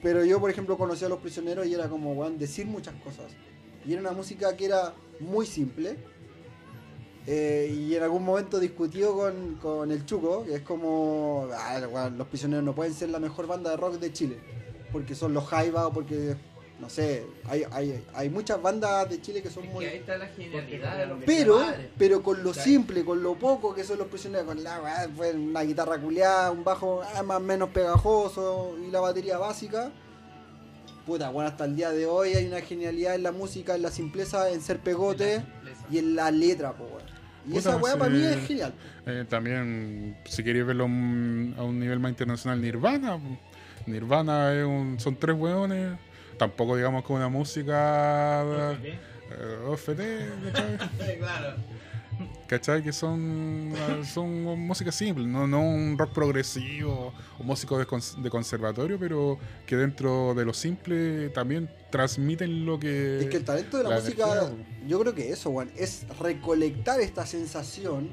pero 0.02 0.26
yo, 0.26 0.40
por 0.40 0.50
ejemplo, 0.50 0.78
conocí 0.78 1.06
a 1.06 1.10
los 1.10 1.20
prisioneros 1.20 1.68
y 1.68 1.74
era 1.76 1.88
como, 1.88 2.14
weón, 2.14 2.40
decir 2.40 2.66
muchas 2.66 2.96
cosas. 3.04 3.32
Y 3.86 3.92
era 3.94 4.02
una 4.02 4.12
música 4.12 4.56
que 4.58 4.66
era 4.66 4.94
muy 5.20 5.46
simple. 5.46 5.98
Eh, 7.28 7.72
y 7.78 7.96
en 7.96 8.02
algún 8.02 8.24
momento 8.24 8.60
discutió 8.60 9.14
con, 9.14 9.56
con 9.62 9.92
el 9.92 10.06
Chuco, 10.08 10.44
que 10.44 10.56
es 10.56 10.62
como, 10.62 11.48
"Ah, 11.54 12.10
los 12.18 12.28
prisioneros 12.28 12.66
no 12.66 12.74
pueden 12.74 12.96
ser 12.96 13.10
la 13.10 13.20
mejor 13.20 13.46
banda 13.46 13.70
de 13.70 13.78
rock 13.78 14.00
de 14.00 14.12
Chile, 14.12 14.40
porque 14.92 15.16
son 15.16 15.34
los 15.34 15.48
Jaiba 15.48 15.88
o 15.88 15.94
porque, 15.94 16.36
no 16.80 16.90
sé, 16.90 17.26
hay, 17.48 17.64
hay, 17.72 18.04
hay 18.14 18.30
muchas 18.30 18.62
bandas 18.62 19.10
de 19.10 19.22
Chile 19.22 19.42
que 19.42 19.50
son 19.50 19.64
Es 19.66 19.72
muy... 19.72 19.86
que 19.86 19.92
ahí 19.92 19.98
está 19.98 20.18
la 20.18 20.28
genialidad 20.28 20.98
de 20.98 21.06
los 21.08 21.20
Pero, 21.26 21.62
pero 21.98 22.24
con 22.24 22.44
lo 22.44 22.54
simple, 22.54 23.04
con 23.04 23.22
lo 23.22 23.36
poco 23.36 23.74
que 23.74 23.84
son 23.84 23.98
los 23.98 24.08
prisioneros, 24.08 24.46
con 24.48 24.64
la 24.64 25.10
una 25.34 25.62
guitarra 25.62 26.00
culiada, 26.00 26.52
un 26.52 26.64
bajo 26.64 27.02
ah, 27.16 27.24
más 27.24 27.38
o 27.38 27.42
menos 27.42 27.70
pegajoso 27.70 28.78
y 28.86 28.92
la 28.92 29.00
batería 29.00 29.38
básica. 29.38 29.92
Puta, 31.06 31.30
bueno, 31.30 31.50
hasta 31.50 31.66
el 31.66 31.76
día 31.76 31.90
de 31.90 32.06
hoy 32.06 32.34
hay 32.34 32.46
una 32.46 32.62
genialidad 32.62 33.16
en 33.16 33.24
la 33.24 33.32
música, 33.32 33.76
en 33.76 33.82
la 33.82 33.90
simpleza, 33.90 34.52
en 34.52 34.62
ser 34.62 34.80
pegote 34.80 35.44
y 35.90 35.98
en 35.98 36.16
la 36.16 36.30
letra, 36.30 36.74
po, 36.74 36.84
weón. 36.84 37.22
Y 37.46 37.54
Puta, 37.54 37.60
esa 37.60 37.78
weá 37.78 37.94
sí. 37.94 38.00
para 38.00 38.12
mí 38.12 38.24
es 38.24 38.48
genial. 38.48 38.74
Eh, 39.08 39.26
también, 39.28 40.16
si 40.26 40.44
queréis 40.44 40.66
verlo 40.66 40.84
a 40.84 40.86
un, 40.86 41.56
a 41.58 41.64
un 41.64 41.80
nivel 41.80 42.00
más 42.00 42.12
internacional, 42.12 42.62
Nirvana. 42.62 43.20
Nirvana 43.86 44.54
es 44.54 44.66
un, 44.66 45.00
son 45.00 45.16
tres 45.16 45.36
hueones. 45.36 45.98
Tampoco 46.38 46.76
digamos 46.76 47.04
que 47.06 47.14
una 47.14 47.30
música 47.30 48.74
eh, 48.82 49.00
OFT, 49.68 50.00
¿cachai? 50.54 51.18
claro. 51.20 51.56
¿Cachai? 52.48 52.84
Que 52.84 52.92
son, 52.92 53.72
son 54.12 54.44
música 54.60 54.92
simple, 54.92 55.26
no, 55.26 55.48
no 55.48 55.62
un 55.62 55.98
rock 55.98 56.12
progresivo 56.14 57.14
o 57.40 57.44
músicos 57.44 57.80
de, 57.80 57.88
cons- 57.88 58.22
de 58.22 58.30
conservatorio, 58.30 59.00
pero 59.00 59.40
que 59.66 59.76
dentro 59.78 60.34
de 60.36 60.46
lo 60.46 60.54
simple 60.54 61.30
también 61.30 61.70
transmiten 61.90 62.66
lo 62.66 62.78
que... 62.80 63.20
Es 63.22 63.26
que 63.28 63.38
el 63.38 63.46
talento 63.46 63.78
de 63.78 63.84
la, 63.84 63.90
la 63.92 63.96
música, 64.02 64.24
energía, 64.24 64.66
yo 64.88 65.00
creo 65.00 65.16
que 65.16 65.32
eso, 65.32 65.50
weón, 65.52 65.72
es 65.78 66.06
recolectar 66.20 67.00
esta 67.00 67.26
sensación 67.26 68.10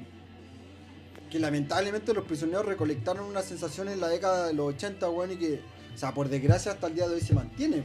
que 1.30 1.38
lamentablemente 1.38 2.14
los 2.14 2.24
prisioneros 2.24 2.66
recolectaron 2.66 3.24
una 3.24 3.42
sensación 3.42 3.88
en 3.88 4.00
la 4.00 4.08
década 4.08 4.46
de 4.46 4.54
los 4.54 4.74
80, 4.74 5.08
weón, 5.10 5.32
y 5.32 5.36
que, 5.36 5.60
o 5.94 5.98
sea, 5.98 6.12
por 6.14 6.28
desgracia 6.28 6.72
hasta 6.72 6.86
el 6.86 6.94
día 6.94 7.08
de 7.08 7.14
hoy 7.16 7.20
se 7.20 7.34
mantiene, 7.34 7.84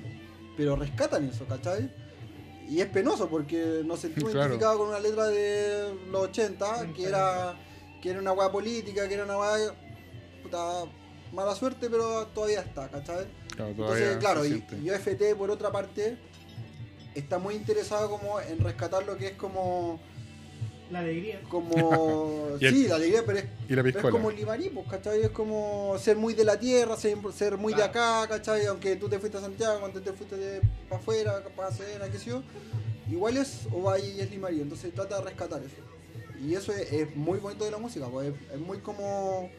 pero 0.55 0.75
rescatan 0.75 1.27
eso, 1.29 1.45
¿cachai? 1.45 1.89
Y 2.69 2.79
es 2.79 2.87
penoso 2.87 3.27
porque 3.29 3.81
nos 3.85 3.99
sentimos 3.99 4.31
Claro. 4.31 4.45
identificados 4.47 4.77
con 4.79 4.89
una 4.89 4.99
letra 4.99 5.27
de 5.27 5.93
los 6.09 6.23
80, 6.23 6.93
que 6.95 7.03
era, 7.05 7.55
que 8.01 8.09
era 8.11 8.19
una 8.19 8.31
weá 8.31 8.51
política, 8.51 9.07
que 9.07 9.15
era 9.15 9.25
una 9.25 9.37
weá, 9.37 9.73
puta, 10.41 10.85
mala 11.33 11.53
suerte, 11.55 11.89
pero 11.89 12.27
todavía 12.27 12.61
está, 12.61 12.87
¿cachai? 12.87 13.25
Claro, 13.55 13.73
todavía 13.73 14.13
Entonces, 14.13 14.17
claro, 14.17 14.45
y, 14.45 14.63
y 14.83 14.89
OFT 14.89 15.35
por 15.37 15.51
otra 15.51 15.71
parte 15.71 16.17
está 17.13 17.37
muy 17.37 17.55
interesado 17.55 18.09
como 18.09 18.39
en 18.39 18.59
rescatar 18.59 19.05
lo 19.05 19.17
que 19.17 19.27
es 19.27 19.33
como 19.33 19.99
La 20.91 20.99
alegría. 20.99 21.41
como 21.49 22.49
el- 22.59 22.69
sí, 22.73 22.87
la 22.87 22.95
alegría, 22.95 23.23
pero 23.25 23.39
es, 23.39 23.45
Y 23.69 23.75
la 23.75 23.83
pero 23.83 23.99
es 23.99 24.05
como 24.11 24.29
el 24.29 24.35
limarí, 24.35 24.69
pues, 24.69 24.87
¿cachai? 24.87 25.21
Es 25.23 25.29
como 25.31 25.95
ser 25.97 26.17
muy 26.17 26.33
de 26.33 26.43
la 26.43 26.59
tierra, 26.59 26.95
ser, 26.97 27.17
ser 27.35 27.57
muy 27.57 27.73
de 27.73 27.83
acá, 27.83 28.25
¿cachai? 28.27 28.65
Aunque 28.67 28.95
tú 28.95 29.09
te 29.09 29.17
fuiste 29.19 29.37
a 29.37 29.41
Santiago, 29.41 29.79
cuando 29.79 30.01
te 30.01 30.11
fuiste 30.13 30.35
de 30.37 30.61
para 30.89 31.01
afuera, 31.01 31.43
para 31.55 31.71
Serena, 31.71 32.09
qué 32.11 32.19
sé 32.19 32.29
yo, 32.31 32.43
igual 33.09 33.37
es 33.37 33.61
Ovalle 33.71 34.07
y 34.13 34.19
es 34.19 34.29
limarí, 34.29 34.61
entonces 34.61 34.93
trata 34.93 35.17
de 35.17 35.23
rescatar 35.25 35.61
eso. 35.61 35.75
Y 36.45 36.55
eso 36.55 36.71
es, 36.73 36.91
es 36.91 37.15
muy 37.15 37.39
bonito 37.39 37.63
de 37.65 37.71
la 37.71 37.77
música, 37.77 38.07
pues 38.07 38.29
es, 38.29 38.33
es 38.55 38.59
muy 38.59 38.79
como 38.79 39.49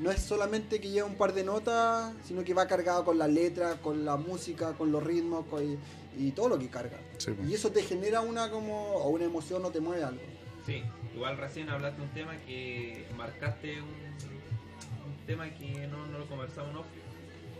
no 0.00 0.10
es 0.10 0.20
solamente 0.20 0.80
que 0.80 0.90
lleva 0.90 1.06
un 1.06 1.14
par 1.14 1.32
de 1.32 1.44
notas, 1.44 2.12
sino 2.26 2.42
que 2.44 2.52
va 2.52 2.66
cargado 2.66 3.04
con 3.04 3.16
la 3.16 3.28
letra, 3.28 3.80
con 3.80 4.04
la 4.04 4.16
música, 4.16 4.72
con 4.72 4.90
los 4.92 5.02
ritmos 5.02 5.46
con- 5.46 5.62
y, 5.64 5.78
y 6.18 6.30
todo 6.32 6.48
lo 6.48 6.58
que 6.58 6.68
carga. 6.68 6.98
Sí, 7.18 7.30
pues. 7.30 7.48
Y 7.48 7.54
eso 7.54 7.70
te 7.70 7.80
genera 7.82 8.20
una 8.20 8.50
como 8.50 8.74
o 8.96 9.08
una 9.10 9.24
emoción 9.24 9.64
o 9.64 9.70
te 9.70 9.80
mueve 9.80 10.02
algo. 10.04 10.20
Sí, 10.66 10.82
igual 11.14 11.36
recién 11.36 11.68
hablaste 11.68 12.00
de 12.00 12.06
un 12.06 12.12
tema 12.14 12.36
que 12.46 13.04
marcaste 13.16 13.80
un, 13.82 13.88
un 13.88 15.26
tema 15.26 15.48
que 15.50 15.86
no, 15.88 16.06
no 16.06 16.18
lo 16.18 16.26
conversamos 16.26 16.74
off, 16.76 16.86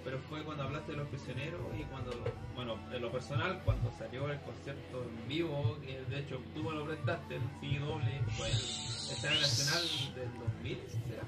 pero 0.05 0.19
fue 0.29 0.43
cuando 0.43 0.65
hablaste 0.65 0.93
de 0.93 0.99
los 0.99 1.09
prisioneros 1.09 1.61
y 1.79 1.83
cuando, 1.85 2.13
bueno, 2.55 2.79
en 2.93 3.03
lo 3.03 3.13
personal, 3.13 3.61
cuando 3.65 3.93
salió 3.99 4.31
el 4.31 4.41
concierto 4.41 5.03
en 5.23 5.29
vivo, 5.29 5.79
que 5.85 6.01
de 6.15 6.21
hecho 6.21 6.41
tú 6.55 6.63
me 6.63 6.73
lo 6.75 6.87
prestaste, 6.87 7.37
el 7.37 7.43
CD 7.61 7.79
doble, 7.79 8.21
fue 8.37 8.49
el 8.49 8.55
Estadio 8.57 9.41
Nacional 9.41 9.83
del 10.15 10.29
2000, 10.63 10.79
¿será? 11.09 11.23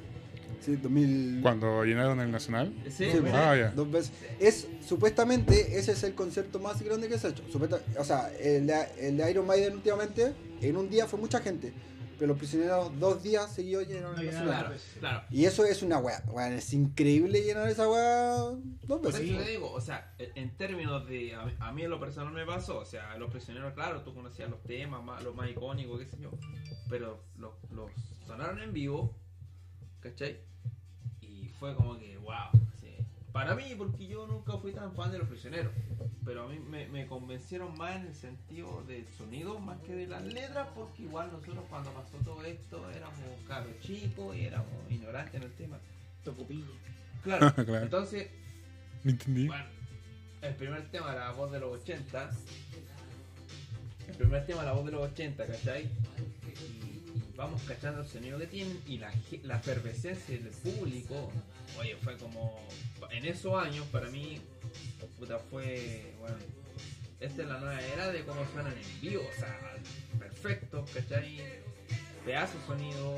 Sí, 0.61 0.77
2000. 0.77 1.41
Cuando 1.43 1.85
llenaron 1.85 2.19
el 2.21 2.31
Nacional. 2.31 2.73
Sí, 2.87 3.11
Sí, 3.11 3.19
Ah, 3.33 3.55
ya. 3.57 3.71
Dos 3.71 3.91
veces. 3.91 4.13
Es, 4.41 4.67
supuestamente, 4.87 5.79
ese 5.79 5.93
es 5.93 6.03
el 6.03 6.15
concierto 6.15 6.59
más 6.59 6.81
grande 6.83 7.09
que 7.09 7.19
se 7.19 7.27
ha 7.27 7.31
hecho. 7.31 7.45
Supuesta- 7.53 7.81
o 7.99 8.05
sea, 8.05 8.31
el 8.41 8.67
de, 8.67 8.87
el 9.01 9.17
de 9.19 9.31
Iron 9.31 9.47
Maiden 9.47 9.75
últimamente, 9.75 10.33
en 10.61 10.77
un 10.77 10.89
día 10.91 11.07
fue 11.07 11.19
mucha 11.19 11.41
gente. 11.41 11.73
Pero 12.19 12.29
los 12.29 12.39
prisioneros 12.39 12.99
dos 12.99 13.23
días 13.23 13.55
seguidos 13.55 13.87
llenaron 13.87 14.17
No 14.17 14.23
el. 14.23 14.31
Claro, 14.31 14.75
claro. 15.01 15.23
Y 15.31 15.45
eso 15.45 15.67
es 15.67 15.83
una 15.83 15.99
weá. 15.99 16.23
weón, 16.29 16.55
es 16.55 16.73
increíble 16.73 17.43
llenar 17.43 17.69
esa 17.69 17.87
weá 17.91 18.37
dos 18.37 18.59
Por 18.87 19.11
eso 19.11 19.19
veces. 19.19 19.45
te 19.45 19.51
digo, 19.51 19.71
o 19.71 19.81
sea, 19.83 20.15
en 20.19 20.57
términos 20.57 21.07
de. 21.07 21.35
A 21.35 21.45
mí, 21.45 21.53
a 21.59 21.73
mí 21.73 21.83
en 21.83 21.91
lo 21.91 22.01
personal 22.01 22.33
me 22.33 22.47
pasó, 22.47 22.79
o 22.79 22.85
sea, 22.87 23.15
los 23.19 23.31
prisioneros, 23.31 23.75
claro, 23.75 24.01
tú 24.01 24.15
conocías 24.15 24.49
los 24.49 24.63
temas, 24.63 25.05
más, 25.05 25.23
los 25.23 25.35
más 25.35 25.51
icónicos, 25.51 26.01
qué 26.01 26.07
sé 26.07 26.17
yo, 26.19 26.31
pero 26.89 27.23
los, 27.37 27.53
los 27.71 27.91
sonaron 28.27 28.63
en 28.63 28.73
vivo, 28.73 29.15
¿cachai? 30.01 30.41
Y 31.21 31.51
fue 31.61 31.75
como 31.77 31.99
que, 31.99 32.17
wow. 32.17 32.51
Para 33.37 33.55
mí, 33.55 33.75
porque 33.77 34.07
yo 34.07 34.27
nunca 34.27 34.57
fui 34.59 34.73
tan 34.73 34.95
fan 34.95 35.13
de 35.13 35.19
los 35.19 35.29
prisioneros, 35.29 35.71
pero 36.25 36.45
a 36.45 36.49
mí 36.49 36.59
me, 36.59 36.89
me 36.89 37.07
convencieron 37.07 37.77
más 37.77 37.97
en 37.97 38.07
el 38.07 38.15
sentido 38.15 38.83
del 38.85 39.07
sonido 39.19 39.59
más 39.59 39.79
que 39.83 39.95
de 39.95 40.07
las 40.07 40.23
letras, 40.25 40.69
porque 40.75 41.03
igual 41.03 41.31
nosotros 41.31 41.65
cuando 41.69 41.91
pasó 41.93 42.17
todo 42.25 42.43
esto 42.45 42.89
éramos 42.91 43.19
cabros 43.47 43.79
chicos 43.81 44.35
y 44.37 44.47
éramos 44.47 44.71
ignorantes 44.91 45.35
en 45.35 45.43
el 45.43 45.53
tema. 45.53 45.79
Tocopillo. 46.25 46.73
Claro, 47.23 47.55
Claro. 47.55 47.83
entonces 47.85 48.29
¿Me 49.05 49.13
entendí? 49.13 49.47
bueno, 49.49 49.65
el 50.41 50.55
primer 50.55 50.91
tema, 50.91 51.15
la 51.15 51.33
voz 51.33 51.53
de 51.53 51.61
los 51.61 51.81
80. 51.83 52.31
El 54.09 54.15
primer 54.17 54.47
tema, 54.47 54.63
la 54.63 54.73
voz 54.73 54.87
de 54.87 54.93
los 54.93 55.03
80, 55.13 55.47
¿cachai? 55.47 55.85
Y, 55.85 56.49
y 56.49 57.33
vamos 57.37 57.61
cachando 57.69 58.01
el 58.01 58.07
sonido 58.07 58.39
que 58.39 58.47
tienen 58.47 58.81
y 58.87 58.99
la, 58.99 59.11
ge- 59.13 59.41
la 59.45 59.57
efervescencia 59.57 60.39
del 60.39 60.53
público. 60.53 61.31
Oye, 61.79 61.97
fue 62.03 62.17
como. 62.17 62.61
En 63.11 63.25
esos 63.25 63.55
años, 63.63 63.87
para 63.93 64.09
mí, 64.11 64.41
puta, 65.19 65.39
fue. 65.51 66.15
Bueno, 66.21 66.37
esta 67.21 67.43
es 67.43 67.49
la 67.49 67.59
nueva 67.59 67.81
era 67.81 68.09
de 68.13 68.25
cómo 68.25 68.41
suenan 68.53 68.73
en 68.73 69.01
vivo, 69.01 69.23
o 69.23 69.39
sea, 69.41 69.59
perfecto, 70.19 70.85
¿cachai? 70.93 71.39
Pedazo 72.25 72.59
sonido. 72.67 73.17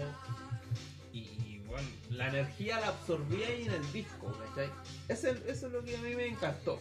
Y, 1.13 1.59
bueno, 1.67 1.89
la 2.11 2.29
energía 2.29 2.79
la 2.81 2.89
absorbía 2.89 3.49
ahí 3.49 3.65
en 3.67 3.73
el 3.73 3.93
disco, 3.93 4.33
¿cachai? 4.47 4.71
Eso, 5.09 5.29
es- 5.29 5.63
lo 5.63 5.83
que 5.83 5.97
a 5.97 6.01
mí 6.01 6.15
me 6.15 6.27
encantó. 6.29 6.79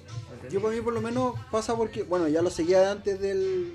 Yo 0.51 0.61
para 0.61 0.75
mí 0.75 0.81
por 0.81 0.93
lo 0.93 1.01
menos 1.01 1.35
pasa 1.51 1.75
porque, 1.75 2.03
bueno, 2.03 2.27
ya 2.27 2.41
lo 2.41 2.49
seguía 2.49 2.91
antes 2.91 3.19
del... 3.19 3.73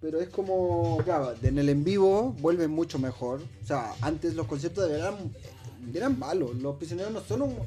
Pero 0.00 0.20
es 0.20 0.28
como, 0.30 0.98
claro, 1.04 1.34
en 1.42 1.58
el 1.58 1.68
en 1.68 1.84
vivo 1.84 2.32
vuelve 2.40 2.66
mucho 2.66 2.98
mejor. 2.98 3.40
O 3.62 3.66
sea, 3.66 3.94
antes 4.00 4.34
los 4.34 4.48
conciertos 4.48 4.86
de 4.88 4.94
verdad 4.94 5.14
eran, 5.94 6.18
malos. 6.18 6.54
Los 6.56 6.76
prisioneros 6.76 7.12
no 7.12 7.20
son, 7.22 7.42
un- 7.42 7.58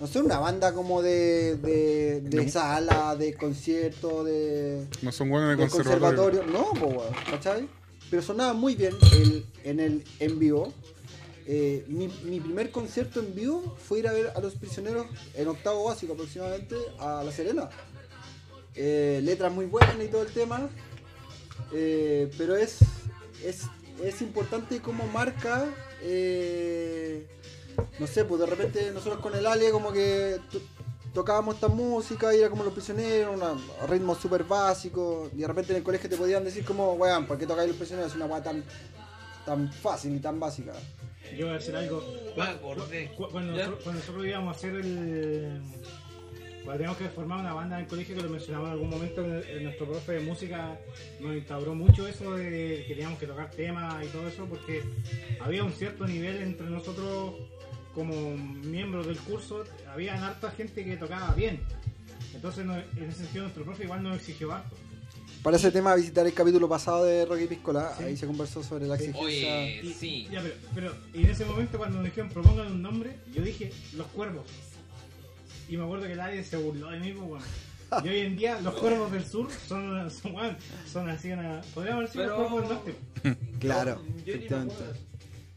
no 0.00 0.06
son 0.06 0.26
una 0.26 0.38
banda 0.38 0.72
como 0.74 1.02
de, 1.02 1.56
de, 1.56 2.20
de 2.22 2.44
No. 2.44 2.50
sala, 2.50 3.16
de 3.16 3.34
concierto, 3.34 4.24
de, 4.24 4.86
No 5.02 5.12
son 5.12 5.30
buenos 5.30 5.56
de 5.56 5.64
de 5.64 5.70
conservatorio. 5.70 6.42
conservatorio. 6.42 7.00
No, 7.00 7.02
¿cachai? 7.30 7.68
Pero 8.10 8.22
sonaba 8.22 8.52
muy 8.52 8.74
bien 8.74 8.94
el, 9.14 9.46
en 9.64 9.80
el 9.80 10.04
en 10.20 10.38
vivo. 10.38 10.72
Eh, 11.46 11.84
mi, 11.88 12.08
mi 12.24 12.40
primer 12.40 12.70
concierto 12.70 13.20
en 13.20 13.34
vivo 13.34 13.76
fue 13.86 13.98
ir 13.98 14.08
a 14.08 14.12
ver 14.12 14.32
a 14.34 14.40
los 14.40 14.54
prisioneros 14.54 15.06
en 15.34 15.46
octavo 15.48 15.84
básico 15.84 16.14
aproximadamente 16.14 16.74
a 16.98 17.22
La 17.24 17.32
Serena. 17.32 17.68
Eh, 18.74 19.20
letras 19.22 19.52
muy 19.52 19.66
buenas 19.66 19.96
y 20.02 20.08
todo 20.08 20.22
el 20.22 20.32
tema. 20.32 20.68
Eh, 21.72 22.30
pero 22.38 22.56
es, 22.56 22.78
es, 23.44 23.62
es 24.02 24.22
importante 24.22 24.80
cómo 24.80 25.06
marca. 25.06 25.66
eh, 26.02 27.26
no 27.98 28.06
sé, 28.06 28.24
pues 28.24 28.40
de 28.40 28.46
repente 28.46 28.90
nosotros 28.92 29.20
con 29.20 29.34
el 29.34 29.46
Ale 29.46 29.70
como 29.70 29.92
que 29.92 30.38
to- 30.50 30.60
tocábamos 31.12 31.54
esta 31.56 31.68
música 31.68 32.34
y 32.34 32.38
era 32.40 32.50
como 32.50 32.64
los 32.64 32.72
prisioneros, 32.72 33.36
una- 33.36 33.54
ritmos 33.88 34.18
súper 34.18 34.44
básicos. 34.44 35.30
Y 35.34 35.38
de 35.38 35.46
repente 35.46 35.72
en 35.72 35.78
el 35.78 35.82
colegio 35.84 36.08
te 36.10 36.16
podían 36.16 36.44
decir 36.44 36.64
como, 36.64 36.92
weón, 36.94 37.26
¿por 37.26 37.38
qué 37.38 37.46
tocáis 37.46 37.68
los 37.68 37.76
prisioneros? 37.76 38.10
Es 38.10 38.16
una 38.16 38.26
weá 38.26 38.42
tan, 38.42 38.64
tan 39.46 39.72
fácil 39.72 40.14
y 40.16 40.18
tan 40.20 40.40
básica. 40.40 40.72
Yo 41.36 41.46
voy 41.46 41.54
a 41.54 41.58
decir 41.58 41.74
algo. 41.76 42.02
Cuando, 43.16 43.52
nosotros, 43.52 43.80
cuando 43.82 44.00
nosotros 44.00 44.26
íbamos 44.26 44.54
a 44.54 44.56
hacer 44.58 44.74
el. 44.74 45.62
Cuando 46.64 46.78
teníamos 46.78 46.96
que 46.96 47.08
formar 47.10 47.40
una 47.40 47.52
banda 47.52 47.76
en 47.76 47.82
el 47.84 47.88
colegio, 47.88 48.16
que 48.16 48.22
lo 48.22 48.30
mencionamos 48.30 48.68
en 48.68 48.72
algún 48.72 48.88
momento, 48.90 49.20
en 49.22 49.32
el- 49.34 49.44
en 49.50 49.64
nuestro 49.64 49.86
profe 49.86 50.12
de 50.12 50.20
música 50.20 50.78
nos 51.20 51.34
instauró 51.36 51.74
mucho 51.74 52.06
eso 52.08 52.32
de 52.36 52.84
que 52.88 52.94
teníamos 52.94 53.18
que 53.18 53.26
tocar 53.26 53.50
temas 53.50 54.02
y 54.04 54.08
todo 54.08 54.26
eso, 54.28 54.46
porque 54.46 54.82
había 55.40 55.62
un 55.62 55.72
cierto 55.72 56.06
nivel 56.06 56.42
entre 56.42 56.66
nosotros 56.70 57.34
como 57.94 58.36
miembros 58.36 59.06
del 59.06 59.18
curso, 59.18 59.64
había 59.92 60.26
harta 60.26 60.50
gente 60.50 60.84
que 60.84 60.96
tocaba 60.96 61.32
bien. 61.34 61.60
Entonces, 62.34 62.64
no- 62.66 62.76
en 62.76 63.04
ese 63.08 63.20
sentido, 63.24 63.44
nuestro 63.44 63.64
profe 63.64 63.84
igual 63.84 64.02
nos 64.02 64.16
exigió 64.16 64.52
harto. 64.52 64.76
Para 65.42 65.56
ese 65.58 65.70
tema, 65.70 65.94
visitar 65.94 66.26
el 66.26 66.32
capítulo 66.32 66.68
pasado 66.68 67.04
de 67.04 67.26
Rocky 67.26 67.46
Piscola, 67.46 67.94
Sí. 67.98 68.04
ahí 68.04 68.16
se 68.16 68.26
conversó 68.26 68.62
sobre 68.62 68.86
la 68.86 68.94
exigencia. 68.94 69.22
Oye, 69.24 69.80
Y- 69.84 69.92
sí. 69.92 70.28
Ya, 70.30 70.40
pero, 70.42 70.54
pero 70.74 70.96
y 71.12 71.22
en 71.24 71.30
ese 71.30 71.44
momento 71.44 71.76
cuando 71.78 71.98
nos 71.98 72.06
dijeron 72.06 72.30
propongan 72.30 72.72
un 72.72 72.82
nombre, 72.82 73.16
yo 73.32 73.42
dije 73.42 73.70
los 73.94 74.06
cuervos. 74.08 74.44
Y 75.68 75.76
me 75.76 75.84
acuerdo 75.84 76.06
que 76.06 76.14
nadie 76.14 76.42
se 76.44 76.56
burló 76.56 76.90
de 76.90 76.98
mí, 77.00 77.12
pues, 77.12 77.28
weón. 77.30 78.04
Y 78.04 78.08
hoy 78.08 78.18
en 78.20 78.36
día 78.36 78.60
los 78.60 78.74
cuervos 78.74 79.12
del 79.12 79.24
sur 79.24 79.48
son, 79.68 80.10
son, 80.10 80.56
son 80.90 81.08
así 81.10 81.30
una. 81.30 81.60
Podríamos 81.74 81.98
haber 82.00 82.10
sido 82.10 82.24
Pero- 82.24 82.38
los 82.38 82.50
cuervos 82.50 82.68
del 82.68 82.78
norte. 82.78 82.94
Claro, 83.60 84.02
Yo, 84.02 84.02
yo 84.06 84.08
ni 84.08 84.14
me 84.24 84.30
efectivamente. 84.32 84.74
acuerdo. 84.74 84.94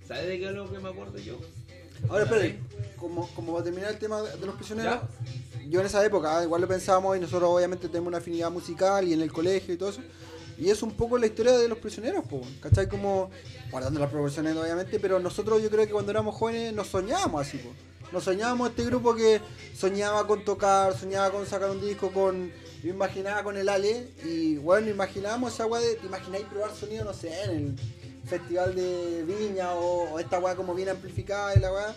¿Sabes 0.08 0.28
de 0.28 0.40
qué 0.40 0.46
es 0.48 0.52
lo 0.54 0.72
que 0.72 0.80
me 0.80 0.90
acuerdo 0.90 1.18
yo? 1.18 1.40
Ahora, 2.10 2.24
espere, 2.24 2.60
como, 2.98 3.28
como 3.36 3.54
va 3.54 3.62
a 3.62 3.64
terminar 3.64 3.92
el 3.92 4.00
tema 4.00 4.22
de 4.22 4.46
los 4.46 4.56
prisioneros, 4.56 4.96
¿Ya? 4.96 5.70
yo 5.70 5.80
en 5.80 5.86
esa 5.86 6.04
época, 6.06 6.44
igual 6.44 6.62
lo 6.62 6.68
pensábamos 6.68 7.18
y 7.18 7.20
nosotros 7.20 7.50
obviamente 7.50 7.88
tenemos 7.88 8.08
una 8.08 8.18
afinidad 8.18 8.52
musical 8.52 9.08
y 9.08 9.14
en 9.14 9.22
el 9.22 9.32
colegio 9.32 9.74
y 9.74 9.78
todo 9.78 9.90
eso. 9.90 10.02
Y 10.58 10.70
es 10.70 10.82
un 10.82 10.92
poco 10.92 11.18
la 11.18 11.28
historia 11.28 11.56
de 11.56 11.68
los 11.68 11.78
prisioneros, 11.78 12.26
po, 12.26 12.42
¿cachai? 12.62 12.90
Como, 12.90 13.30
guardando 13.70 14.00
las 14.00 14.10
proporciones 14.10 14.56
obviamente, 14.56 15.00
pero 15.00 15.20
nosotros 15.20 15.62
yo 15.62 15.70
creo 15.70 15.86
que 15.86 15.92
cuando 15.92 16.12
éramos 16.12 16.36
jóvenes 16.36 16.74
nos 16.74 16.88
soñábamos 16.88 17.46
así, 17.46 17.58
po. 17.58 17.70
Nos 18.12 18.24
soñábamos 18.24 18.70
este 18.70 18.86
grupo 18.86 19.14
que 19.14 19.42
soñaba 19.76 20.26
con 20.26 20.44
tocar, 20.46 20.98
soñaba 20.98 21.30
con 21.30 21.46
sacar 21.46 21.70
un 21.70 21.82
disco, 21.82 22.12
con... 22.12 22.52
Yo 22.82 22.90
imaginaba 22.90 23.44
con 23.44 23.58
el 23.58 23.70
Ale 23.70 24.08
y 24.24 24.58
bueno, 24.58 24.90
imaginábamos 24.90 25.54
esa 25.54 25.66
weá 25.66 25.82
de, 25.82 25.96
¿te 25.96 26.06
imagináis 26.06 26.46
probar 26.46 26.74
sonido, 26.74 27.04
no 27.04 27.14
sé, 27.14 27.44
en 27.44 27.50
el 27.52 27.76
festival 28.28 28.76
de 28.76 29.24
Viña 29.24 29.74
o, 29.74 30.14
o 30.14 30.20
esta 30.20 30.40
weá 30.40 30.56
como 30.56 30.76
bien 30.76 30.90
amplificada 30.90 31.56
y 31.56 31.60
la 31.60 31.72
weá? 31.72 31.96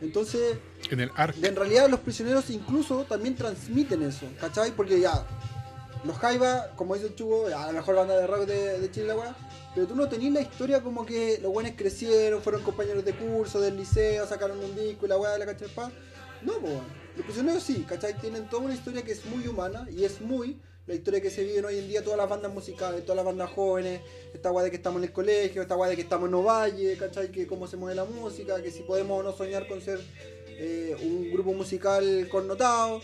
Entonces, 0.00 0.58
En 0.90 1.00
el 1.00 1.10
en 1.42 1.56
realidad 1.56 1.88
los 1.88 2.00
prisioneros 2.00 2.50
incluso 2.50 3.04
también 3.04 3.34
transmiten 3.34 4.02
eso, 4.02 4.26
¿cachai? 4.40 4.70
Porque 4.70 5.00
ya, 5.00 5.26
los 6.04 6.16
Jaiba, 6.18 6.70
como 6.76 6.94
dice 6.94 7.08
el 7.08 7.14
Chugo, 7.14 7.46
a 7.46 7.66
la 7.66 7.72
mejor 7.72 7.96
banda 7.96 8.16
de 8.18 8.26
rock 8.26 8.46
de, 8.46 8.78
de 8.78 8.90
Chile, 8.90 9.06
la 9.08 9.16
weá. 9.16 9.36
Pero 9.74 9.86
tú 9.86 9.96
no 9.96 10.08
tenías 10.08 10.32
la 10.32 10.40
historia 10.40 10.82
como 10.82 11.04
que 11.04 11.38
los 11.42 11.52
buenos 11.52 11.72
crecieron, 11.76 12.42
fueron 12.42 12.62
compañeros 12.62 13.04
de 13.04 13.12
curso, 13.12 13.60
del 13.60 13.76
liceo, 13.76 14.26
sacaron 14.26 14.58
un 14.58 14.74
disco 14.74 15.06
y 15.06 15.08
la 15.08 15.18
weá 15.18 15.32
de 15.32 15.40
la 15.40 15.46
cachapa. 15.46 15.90
No, 16.42 16.54
weón. 16.58 16.84
Los 17.16 17.24
prisioneros 17.24 17.62
sí, 17.62 17.84
¿cachai? 17.88 18.16
Tienen 18.20 18.48
toda 18.48 18.62
una 18.62 18.74
historia 18.74 19.02
que 19.02 19.12
es 19.12 19.26
muy 19.26 19.46
humana 19.48 19.86
y 19.90 20.04
es 20.04 20.20
muy 20.20 20.56
la 20.88 20.94
historia 20.94 21.20
que 21.20 21.30
se 21.30 21.44
vive 21.44 21.64
hoy 21.66 21.78
en 21.78 21.86
día, 21.86 22.02
todas 22.02 22.16
las 22.16 22.28
bandas 22.28 22.52
musicales, 22.52 23.02
todas 23.02 23.16
las 23.16 23.26
bandas 23.26 23.50
jóvenes, 23.50 24.00
esta 24.32 24.50
weá 24.50 24.64
de 24.64 24.70
que 24.70 24.78
estamos 24.78 25.00
en 25.02 25.08
el 25.08 25.12
colegio, 25.12 25.60
esta 25.60 25.76
weá 25.76 25.90
de 25.90 25.96
que 25.96 26.02
estamos 26.02 26.30
en 26.30 26.34
Ovalle, 26.34 26.96
¿cachai? 26.96 27.30
Que 27.30 27.46
cómo 27.46 27.66
se 27.66 27.76
mueve 27.76 27.94
la 27.94 28.06
música, 28.06 28.62
que 28.62 28.70
si 28.70 28.80
podemos 28.84 29.20
o 29.20 29.22
no 29.22 29.36
soñar 29.36 29.68
con 29.68 29.82
ser 29.82 30.00
eh, 30.48 30.96
un 31.02 31.30
grupo 31.30 31.52
musical 31.52 32.26
connotado. 32.30 33.02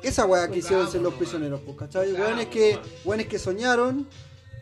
Esa 0.00 0.26
weá 0.26 0.48
que 0.48 0.58
hicieron 0.58 0.88
ser 0.88 1.00
los 1.00 1.14
prisioneros, 1.14 1.60
pues, 1.62 1.76
¿cachai? 1.76 2.12
Weones 2.12 2.46
que, 2.46 2.78
weones 3.04 3.26
que 3.26 3.40
soñaron 3.40 4.06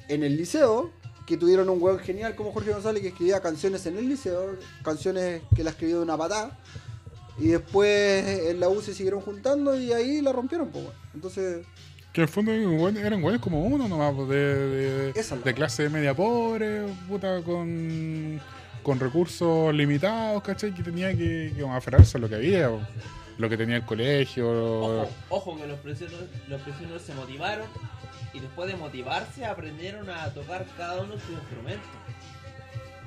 en 0.08 0.22
el 0.22 0.34
liceo, 0.34 0.92
que 1.26 1.36
tuvieron 1.36 1.68
un 1.68 1.82
weón 1.82 1.98
genial 1.98 2.34
como 2.36 2.52
Jorge 2.52 2.72
González 2.72 3.02
que 3.02 3.08
escribía 3.08 3.42
canciones 3.42 3.84
en 3.84 3.98
el 3.98 4.08
liceo, 4.08 4.56
canciones 4.82 5.42
que 5.54 5.62
la 5.62 5.70
escribió 5.70 5.98
de 5.98 6.04
una 6.04 6.16
patada. 6.16 6.58
Y 7.36 7.48
después 7.48 8.48
en 8.48 8.60
la 8.60 8.70
U 8.70 8.80
se 8.80 8.94
siguieron 8.94 9.20
juntando 9.20 9.78
y 9.78 9.92
ahí 9.92 10.22
la 10.22 10.32
rompieron, 10.32 10.70
pues, 10.70 10.84
weón. 10.84 10.96
Entonces, 11.12 11.66
Que 12.14 12.20
en 12.20 12.22
el 12.22 12.28
fondo 12.28 12.52
eran 12.52 13.20
güeyes- 13.20 13.40
como 13.40 13.60
uno 13.64 13.88
nomás, 13.88 14.14
pues, 14.14 14.28
de, 14.28 14.68
de, 14.68 15.12
de 15.12 15.54
clase 15.54 15.88
media 15.90 16.14
pobre, 16.14 16.86
puta, 17.08 17.42
con, 17.42 18.40
con 18.84 19.00
recursos 19.00 19.74
limitados, 19.74 20.40
¿cachai? 20.44 20.72
Que 20.72 20.82
tenía 20.84 21.10
que, 21.10 21.52
que 21.56 21.66
aferrarse 21.68 22.16
a 22.16 22.20
lo 22.20 22.28
que 22.28 22.36
había, 22.36 22.70
o 22.70 22.80
lo 23.36 23.48
que 23.48 23.56
tenía 23.56 23.76
el 23.76 23.84
colegio. 23.84 24.48
Ojo, 24.48 25.08
ojo 25.28 25.56
que 25.56 25.66
los 25.66 25.78
prisioneros, 25.80 26.22
los 26.48 26.60
prisioneros 26.62 27.02
se 27.02 27.14
motivaron 27.14 27.66
y 28.32 28.38
después 28.38 28.68
de 28.70 28.76
motivarse 28.76 29.44
aprendieron 29.44 30.08
a 30.08 30.32
tocar 30.32 30.64
cada 30.76 31.02
uno 31.02 31.14
su 31.18 31.32
instrumento. 31.32 31.82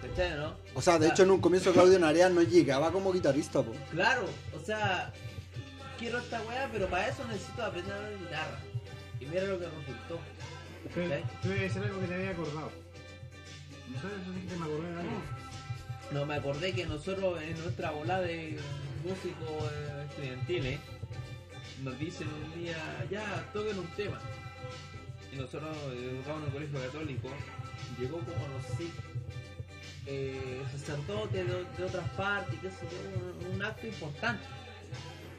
¿Cachai, 0.01 0.37
no? 0.37 0.53
o 0.75 0.81
sea, 0.81 0.99
de 0.99 1.07
hecho 1.07 1.23
en 1.23 1.31
un 1.31 1.39
comienzo 1.41 1.71
Claudio 1.73 1.97
Narea 1.97 2.29
no 2.29 2.41
llegaba 2.41 2.91
como 2.91 3.11
guitarrista, 3.13 3.63
pues. 3.63 3.79
Claro, 3.89 4.25
o 4.55 4.59
sea, 4.65 5.11
quiero 5.97 6.19
esta 6.19 6.41
weá, 6.43 6.69
pero 6.73 6.87
para 6.87 7.07
eso 7.07 7.23
necesito 7.31 7.63
aprender 7.63 7.93
a 7.93 8.01
la 8.01 8.09
guitarra. 8.11 8.59
Y 9.19 9.25
mira 9.25 9.43
lo 9.43 9.59
que 9.59 9.65
resultó. 9.65 10.19
Pero 10.93 11.15
tú 11.41 11.49
debes 11.49 11.73
ser 11.73 11.83
algo 11.83 11.99
que 11.99 12.07
te 12.07 12.15
había 12.15 12.31
acordado. 12.31 12.71
No 13.89 14.01
sé, 14.01 14.07
eso 14.07 14.33
sí 14.33 14.47
que 14.47 14.55
me 14.55 14.65
acordé 14.65 14.91
de 14.91 14.99
algo. 14.99 15.21
No, 16.11 16.25
me 16.25 16.35
acordé 16.35 16.73
que 16.73 16.85
nosotros 16.85 17.41
en 17.41 17.57
nuestra 17.61 17.91
bola 17.91 18.21
de 18.21 18.57
músicos 19.03 19.71
eh, 19.71 20.05
estudiantiles 20.09 20.79
nos 21.83 21.99
dicen 21.99 22.27
un 22.27 22.63
día, 22.63 22.77
ya, 23.11 23.45
toquen 23.53 23.79
un 23.79 23.87
tema. 23.87 24.19
Y 25.33 25.35
nosotros, 25.35 25.75
eh, 25.93 26.11
educados 26.13 26.39
en 26.39 26.45
un 26.45 26.51
colegio 26.51 26.79
católico, 26.79 27.29
llegó 27.99 28.19
como, 28.19 28.47
no 28.47 28.77
sé, 28.77 28.87
eh, 30.05 30.63
sacerdote 30.71 31.43
de, 31.43 31.65
de 31.77 31.83
otras 31.83 32.09
partes, 32.11 32.59
sé 32.61 32.87
yo, 32.89 33.47
un, 33.49 33.55
un 33.55 33.65
acto 33.65 33.87
importante. 33.87 34.45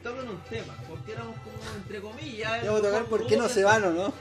Toquen 0.03 0.29
un 0.29 0.39
tema, 0.43 0.75
porque 0.87 1.11
éramos 1.11 1.35
como, 1.39 1.75
entre 1.75 1.99
comillas, 2.01 2.63
a 2.63 2.81
tocar 2.81 3.05
por 3.05 3.27
qué 3.27 3.35
no 3.37 3.49
se 3.49 3.63
van 3.63 3.83
o 3.83 3.91
no. 3.91 4.13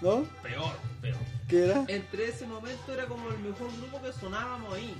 ¿No? 0.00 0.24
Peor, 0.42 0.76
peor 1.00 1.16
¿Qué 1.48 1.64
era? 1.64 1.84
entre 1.88 2.28
ese 2.28 2.46
momento 2.46 2.92
era 2.92 3.06
como 3.06 3.30
el 3.30 3.38
mejor 3.38 3.70
grupo 3.78 4.02
que 4.02 4.12
sonábamos 4.12 4.74
ahí. 4.74 4.94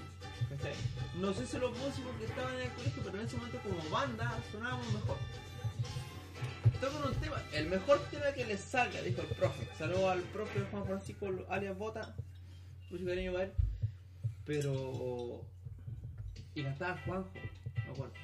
No 1.18 1.32
sé 1.34 1.46
si 1.46 1.58
los 1.58 1.76
músicos 1.76 2.12
que 2.18 2.24
estaban 2.26 2.54
en 2.54 2.60
el 2.62 2.70
colegio, 2.72 3.02
pero 3.04 3.18
en 3.18 3.26
ese 3.26 3.36
momento 3.36 3.58
como 3.62 3.90
banda 3.90 4.38
sonábamos 4.50 4.86
mejor. 4.92 5.16
Tocan 6.80 7.08
un 7.10 7.14
tema, 7.20 7.42
el 7.52 7.68
mejor 7.68 8.00
tema 8.10 8.32
que 8.32 8.44
les 8.44 8.60
salga, 8.60 9.00
dijo 9.02 9.22
el 9.22 9.28
profe. 9.28 9.68
Saludos 9.78 10.10
al 10.10 10.20
profe 10.22 10.60
Juan 10.70 10.84
Francisco 10.86 11.28
alias 11.48 11.76
Bota, 11.76 12.14
mucho 12.90 13.04
cariño 13.04 13.32
para 13.32 13.44
él. 13.44 13.52
Pero. 14.44 15.44
Y 16.54 16.62
cantaba 16.62 16.98
Juanjo, 17.04 17.30
me 17.86 17.92
acuerdo. 17.92 18.14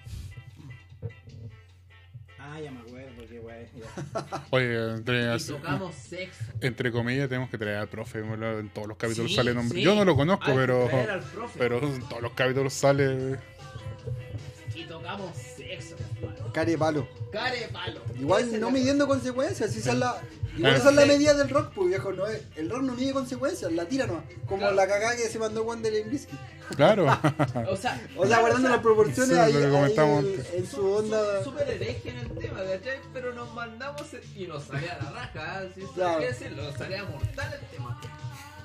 Ah, 2.40 2.60
ya 2.60 2.70
me 2.70 2.80
acuerdo, 2.80 3.10
qué 3.28 3.40
wey. 3.40 3.66
ya. 3.76 4.42
Oye, 4.50 4.92
entre, 4.94 5.36
Y 5.36 5.44
tocamos 5.44 5.94
sexo. 5.94 6.44
entre 6.60 6.92
comillas, 6.92 7.28
tenemos 7.28 7.50
que 7.50 7.58
traer 7.58 7.76
al 7.78 7.88
profe. 7.88 8.20
En 8.20 8.70
todos 8.70 8.88
los 8.88 8.96
capítulos 8.96 9.30
Sí, 9.30 9.36
sale 9.36 9.54
nombre. 9.54 9.76
sí. 9.78 9.84
Yo 9.84 9.94
no 9.94 10.04
lo 10.04 10.16
conozco, 10.16 10.44
Hay 10.46 10.52
que 10.52 10.58
pero. 10.60 10.86
traer 10.86 11.10
al 11.10 11.20
profe. 11.22 11.58
Pero 11.58 11.78
en 11.82 12.00
todos 12.08 12.22
los 12.22 12.32
capítulos 12.32 12.72
sale. 12.72 13.36
Y 14.74 14.84
tocamos 14.84 15.36
sexo, 15.36 15.96
compadre. 16.20 16.52
Care 16.52 16.78
palo. 16.78 17.08
Care 17.32 17.68
palo. 17.72 18.00
Igual 18.18 18.60
no 18.60 18.70
midiendo 18.70 19.06
consecuencias, 19.08 19.74
esa 19.74 19.92
es 19.92 19.98
la. 19.98 20.20
Igual 20.58 20.74
Ah. 20.74 20.76
esa 20.76 20.90
es 20.90 20.96
la 20.96 21.06
medida 21.06 21.34
del 21.34 21.48
rock, 21.48 21.72
pues 21.74 21.88
viejo, 21.88 22.12
no 22.12 22.26
es. 22.26 22.42
El 22.56 22.68
rock 22.68 22.82
no 22.82 22.94
mide 22.94 23.12
consecuencias, 23.12 23.72
la 23.72 23.84
tira 23.86 24.06
nomás. 24.06 24.24
Como 24.46 24.58
Claro. 24.58 24.74
la 24.74 24.86
cagada 24.86 25.16
que 25.16 25.22
se 25.28 25.38
mandó 25.38 25.64
Juan 25.64 25.82
de 25.82 25.90
Limbisky. 25.92 26.36
Claro. 26.76 27.06
O 27.70 27.76
sea, 27.76 28.00
O 28.16 28.26
sea, 28.26 28.40
guardando 28.40 28.68
las 28.68 28.80
proporciones 28.80 29.30
Sí, 29.34 29.38
ahí, 29.38 29.56
en, 29.56 30.44
en 30.54 30.66
su 30.66 30.86
onda. 30.86 31.42
Súper 31.42 31.68
hereje 31.70 32.10
en 32.10 32.18
el 32.18 32.28
tema, 32.36 32.58
¿cachai? 32.58 32.98
Pero 33.14 33.32
nos 33.32 33.52
mandamos 33.54 34.02
y 34.36 34.46
nos 34.46 34.64
salía 34.64 34.98
la 35.02 35.10
raja, 35.10 35.62
¿eh? 35.64 35.70
¿sí? 35.74 35.82
Claro. 35.94 36.20
Decirlo, 36.20 36.62
nos 36.64 36.74
salía 36.74 37.04
mortal 37.04 37.54
el 37.58 37.66
tema. 37.76 38.00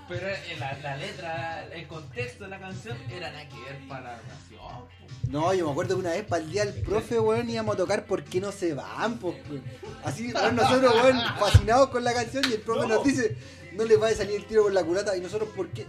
Pero 0.10 0.28
en 0.28 0.60
la, 0.60 0.78
la 0.80 0.98
letra, 0.98 1.66
el 1.74 1.88
contexto 1.88 2.44
de 2.44 2.50
la 2.50 2.60
canción 2.60 2.98
era 3.10 3.32
nada 3.32 3.48
que 3.48 3.56
ver 3.56 3.88
para 3.88 4.14
la 4.18 4.22
canción. 4.22 4.60
po. 4.60 4.88
No, 5.30 5.54
yo 5.54 5.66
me 5.66 5.72
acuerdo 5.72 5.96
que 5.96 6.02
una 6.02 6.12
vez 6.12 6.24
para 6.26 6.44
el 6.44 6.52
día 6.52 6.66
del 6.66 6.84
profe, 6.84 7.20
weón, 7.20 7.50
íbamos 7.50 7.76
a 7.76 7.78
tocar 7.78 8.06
¿Por 8.06 8.24
qué 8.24 8.42
no 8.42 8.52
se 8.52 8.74
van? 8.74 9.18
Pues, 9.18 9.36
weón. 9.50 9.64
Así, 10.04 10.32
weón, 10.34 10.56
nosotros, 10.58 10.94
weón, 11.02 11.18
fascinados 11.40 11.90
con 11.90 12.04
la 12.04 12.14
canción 12.14 12.44
y 12.50 12.54
el 12.54 12.62
profe 12.62 12.88
No. 12.88 12.96
nos 12.96 13.04
dice, 13.06 13.38
no 13.74 13.86
les 13.86 14.02
va 14.02 14.10
a 14.10 14.14
salir 14.14 14.36
el 14.36 14.46
tiro 14.46 14.64
por 14.64 14.74
la 14.74 14.84
culata. 14.84 15.16
Y 15.16 15.22
nosotros, 15.22 15.50
¿por 15.56 15.70
qué? 15.70 15.86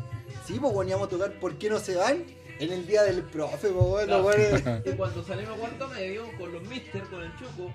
Sí, 0.47 0.59
pues, 0.61 0.73
weón, 0.73 0.89
íbamos 0.89 1.09
a 1.09 1.11
tocar 1.11 1.33
¿Por 1.41 1.59
qué 1.59 1.69
no 1.71 1.79
se 1.79 1.97
van? 1.97 2.25
En 2.61 2.73
el 2.73 2.87
día 2.87 3.03
del 3.03 3.23
profe, 3.23 3.69
pues, 3.69 3.73
weón, 3.75 4.09
los 4.09 4.25
weones- 4.25 4.63
Y 4.87 4.93
cuando 4.93 5.25
salimos 5.25 5.57
a 5.57 5.61
cuarto 5.61 5.89
medio 5.89 6.25
con 6.39 6.53
los 6.53 6.63
mister, 6.63 7.03
con 7.05 7.21
el 7.23 7.33
chuco, 7.37 7.73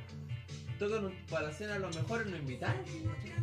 tocan 0.80 1.14
para 1.30 1.50
hacer 1.50 1.72
a 1.72 1.80
los 1.80 1.96
mejores 1.96 2.28
nos 2.28 2.40
invitaron. 2.40 2.82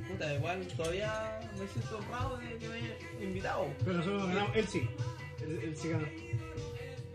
Puta, 0.08 0.34
igual 0.34 0.66
todavía 0.76 1.40
me 1.58 1.66
siento 1.68 1.98
honrado 1.98 2.36
de 2.38 2.56
que 2.58 2.68
me 2.68 2.74
hayan 2.76 2.92
invitado. 3.22 3.66
Pero 3.84 3.98
nosotros 3.98 4.26
ganamos, 4.28 4.56
él 4.56 4.66
sí. 4.68 4.88
Él, 5.42 5.60
él 5.62 5.76
sí 5.76 5.88
ganó. 5.90 6.06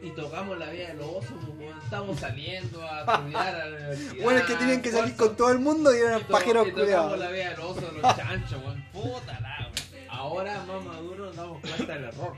Y 0.04 0.10
tocamos 0.12 0.58
la 0.58 0.70
vida 0.72 0.88
de 0.88 0.94
los 0.96 1.06
osos, 1.08 1.32
pues, 1.58 1.76
estamos 1.84 2.20
saliendo 2.20 2.82
a 2.84 3.02
estudiar 3.06 3.56
a 3.56 3.66
la 3.70 3.76
universidad. 3.78 4.24
Bueno, 4.24 4.40
es 4.40 4.46
que 4.46 4.56
tenían 4.56 4.82
que 4.82 4.92
salir 4.92 5.16
con 5.16 5.36
todo 5.36 5.52
el 5.52 5.60
mundo 5.60 5.94
y 5.96 6.00
eran 6.00 6.22
Y 6.22 6.24
to- 6.24 6.32
pajeros 6.32 6.68
y 6.68 6.72
tocamos 6.72 7.20
la 7.20 7.30
vida 7.30 7.50
de 7.52 7.58
los 7.58 7.66
osos, 7.78 7.94
los 7.94 8.16
chanchos, 8.16 8.62
weón. 8.64 8.84
Puta 8.92 9.40
la, 9.40 9.58
weón. 9.94 10.10
Ahora 10.10 10.64
más 10.66 10.84
maduro 10.84 11.26
nos 11.28 11.36
damos 11.36 11.62
cuenta 11.62 11.94
del 11.94 12.04
error. 12.06 12.36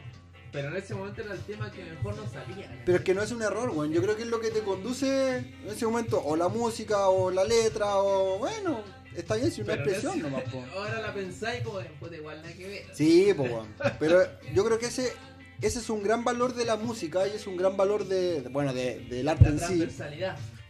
Pero 0.53 0.67
en 0.67 0.75
ese 0.77 0.93
momento 0.93 1.21
era 1.21 1.33
el 1.33 1.39
tema 1.41 1.71
que 1.71 1.83
mejor 1.83 2.15
nos 2.15 2.31
salía. 2.31 2.83
Pero 2.85 2.99
es 2.99 3.03
que 3.03 3.15
no 3.15 3.23
es 3.23 3.31
un 3.31 3.41
error, 3.41 3.71
weón. 3.71 3.91
Yo 3.91 4.03
creo 4.03 4.15
que 4.15 4.21
es 4.21 4.29
lo 4.29 4.39
que 4.39 4.51
te 4.51 4.61
conduce 4.61 5.37
en 5.37 5.67
ese 5.67 5.87
momento, 5.87 6.23
o 6.23 6.35
la 6.35 6.47
música, 6.47 7.07
o 7.07 7.31
la 7.31 7.43
letra, 7.43 7.97
o 7.97 8.37
bueno, 8.37 8.83
está 9.15 9.35
bien 9.35 9.51
si 9.51 9.61
una 9.61 9.73
Pero 9.73 9.83
expresión 9.83 10.21
nomás, 10.21 10.43
po. 10.43 10.63
Ahora 10.75 11.01
la 11.01 11.11
pensáis 11.11 11.63
como 11.63 11.79
después 11.79 12.11
de 12.11 12.17
igual 12.17 12.37
nada 12.43 12.53
que 12.53 12.67
ver. 12.67 12.83
Sí, 12.93 13.33
pues, 13.35 13.51
weón. 13.51 13.67
Pero 13.99 14.21
yo 14.53 14.63
creo 14.63 14.77
que 14.77 14.85
ese, 14.85 15.11
ese 15.59 15.79
es 15.79 15.89
un 15.89 16.03
gran 16.03 16.23
valor 16.23 16.53
de 16.53 16.65
la 16.65 16.75
música 16.75 17.27
y 17.27 17.31
es 17.31 17.47
un 17.47 17.57
gran 17.57 17.75
valor 17.75 18.05
de, 18.05 18.41
bueno, 18.51 18.75
de, 18.75 18.99
del 19.09 19.27
arte 19.27 19.45
La 19.45 19.49
en 19.49 19.59
sí. 19.59 19.87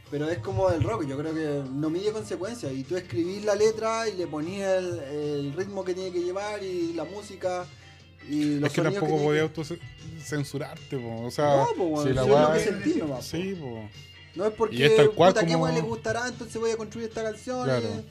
Pero 0.10 0.30
es 0.30 0.38
como 0.38 0.70
el 0.70 0.82
rock, 0.82 1.06
yo 1.08 1.18
creo 1.18 1.34
que 1.34 1.70
no 1.70 1.90
mide 1.90 2.14
consecuencias. 2.14 2.72
Y 2.72 2.84
tú 2.84 2.96
escribís 2.96 3.44
la 3.44 3.56
letra 3.56 4.08
y 4.08 4.16
le 4.16 4.28
ponías 4.28 4.78
el, 4.78 5.00
el 5.00 5.54
ritmo 5.54 5.84
que 5.84 5.94
tiene 5.94 6.14
que 6.14 6.22
llevar 6.22 6.64
y 6.64 6.94
la 6.94 7.04
música 7.04 7.66
y 8.30 8.60
los 8.60 8.68
es 8.70 8.74
que 8.76 8.82
tampoco 8.82 9.06
tiene 9.08 9.24
podía 9.24 9.40
que- 9.42 9.48
autocensurarte, 9.48 10.98
po. 10.98 11.22
O 11.26 11.32
sea, 11.32 11.66
No, 11.78 11.84
weón, 11.84 12.08
si 12.08 12.14
la 12.14 12.22
es 12.24 12.28
lo 12.28 12.54
que 12.54 12.60
sentí 12.60 13.00
po. 13.00 13.22
Sí, 13.22 13.56
po. 13.60 13.90
No 14.36 14.46
es 14.48 14.54
porque 14.54 14.86
es 14.86 14.96
tal 14.96 15.12
cual 15.12 15.34
puta, 15.34 15.46
como- 15.46 15.68
le 15.68 15.82
gustará, 15.82 16.28
entonces 16.28 16.60
voy 16.60 16.72
a 16.72 16.78
construir 16.78 17.08
esta 17.08 17.24
canción. 17.24 17.64
Claro. 17.66 17.86
eh, 17.88 18.04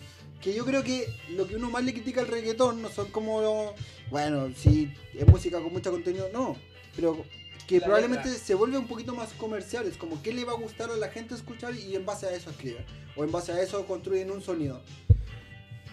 Que 0.43 0.53
yo 0.53 0.65
creo 0.65 0.83
que 0.83 1.07
lo 1.37 1.47
que 1.47 1.55
uno 1.55 1.71
más 1.71 1.85
le 1.85 1.93
critica 1.95 2.21
al 2.21 2.27
reggaetón 2.27 2.83
no 2.83 2.89
son 2.91 3.07
como 3.13 3.41
los- 3.41 3.71
bueno, 4.11 4.51
si 4.57 4.93
es 5.17 5.25
música 5.29 5.61
con 5.61 5.73
mucho 5.73 5.93
contenido, 5.93 6.29
no. 6.33 6.57
Pero 6.97 7.25
que 7.69 7.79
La 7.79 7.85
probablemente 7.87 8.29
letra. 8.29 8.45
se 8.45 8.55
vuelve 8.57 8.77
un 8.77 8.89
poquito 8.89 9.15
más 9.15 9.33
comercial. 9.35 9.87
Es 9.87 9.97
como 9.97 10.21
qué 10.21 10.33
le 10.33 10.45
va 10.45 10.51
a 10.53 10.57
gustar 10.57 10.91
a 10.91 10.97
la 10.97 11.09
gente 11.11 11.37
escuchar 11.37 11.77
y 11.77 11.95
en 11.95 12.05
base 12.05 12.27
a 12.27 12.33
eso 12.35 12.51
escriben. 12.51 12.85
O 13.15 13.23
en 13.23 13.31
base 13.31 13.53
a 13.53 13.63
eso 13.63 13.87
construyen 13.87 14.33
un 14.33 14.43
sonido. 14.43 14.81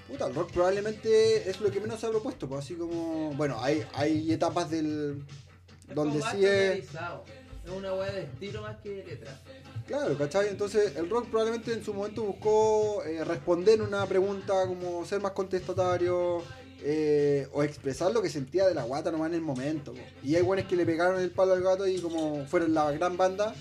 Puta, 0.09 0.27
el 0.27 0.35
rock 0.35 0.51
probablemente 0.51 1.49
es 1.49 1.61
lo 1.61 1.69
que 1.71 1.79
menos 1.79 1.99
se 1.99 2.07
ha 2.07 2.09
propuesto. 2.09 2.47
Pues 2.47 2.65
así 2.65 2.75
como. 2.75 3.33
Bueno, 3.33 3.57
hay, 3.61 3.85
hay 3.93 4.31
etapas 4.31 4.69
del. 4.69 5.23
Es 5.87 5.95
donde 5.95 6.21
sí 6.31 6.45
es. 6.45 6.87
una 7.75 7.93
weá 7.93 8.11
de 8.11 8.23
estilo 8.23 8.61
más 8.61 8.77
que 8.77 8.89
de 8.89 9.03
letra. 9.03 9.39
Claro, 9.87 10.17
¿cachai? 10.17 10.49
Entonces 10.49 10.95
el 10.97 11.09
rock 11.09 11.29
probablemente 11.29 11.73
en 11.73 11.83
su 11.83 11.93
momento 11.93 12.23
buscó 12.23 13.03
eh, 13.03 13.23
responder 13.23 13.81
una 13.81 14.05
pregunta 14.05 14.67
como 14.67 15.03
ser 15.05 15.19
más 15.19 15.31
contestatario 15.31 16.43
eh, 16.81 17.47
o 17.53 17.63
expresar 17.63 18.11
lo 18.13 18.21
que 18.21 18.29
sentía 18.29 18.67
de 18.67 18.73
la 18.73 18.83
guata 18.83 19.11
nomás 19.11 19.29
en 19.29 19.35
el 19.35 19.41
momento. 19.41 19.93
po. 19.93 19.99
Y 20.23 20.35
hay 20.35 20.43
buenos 20.43 20.65
que 20.65 20.75
le 20.75 20.85
pegaron 20.85 21.19
el 21.19 21.31
palo 21.31 21.53
al 21.53 21.63
gato 21.63 21.87
y 21.87 21.99
como 21.99 22.45
fueron 22.45 22.73
la 22.73 22.91
gran 22.91 23.17
banda. 23.17 23.53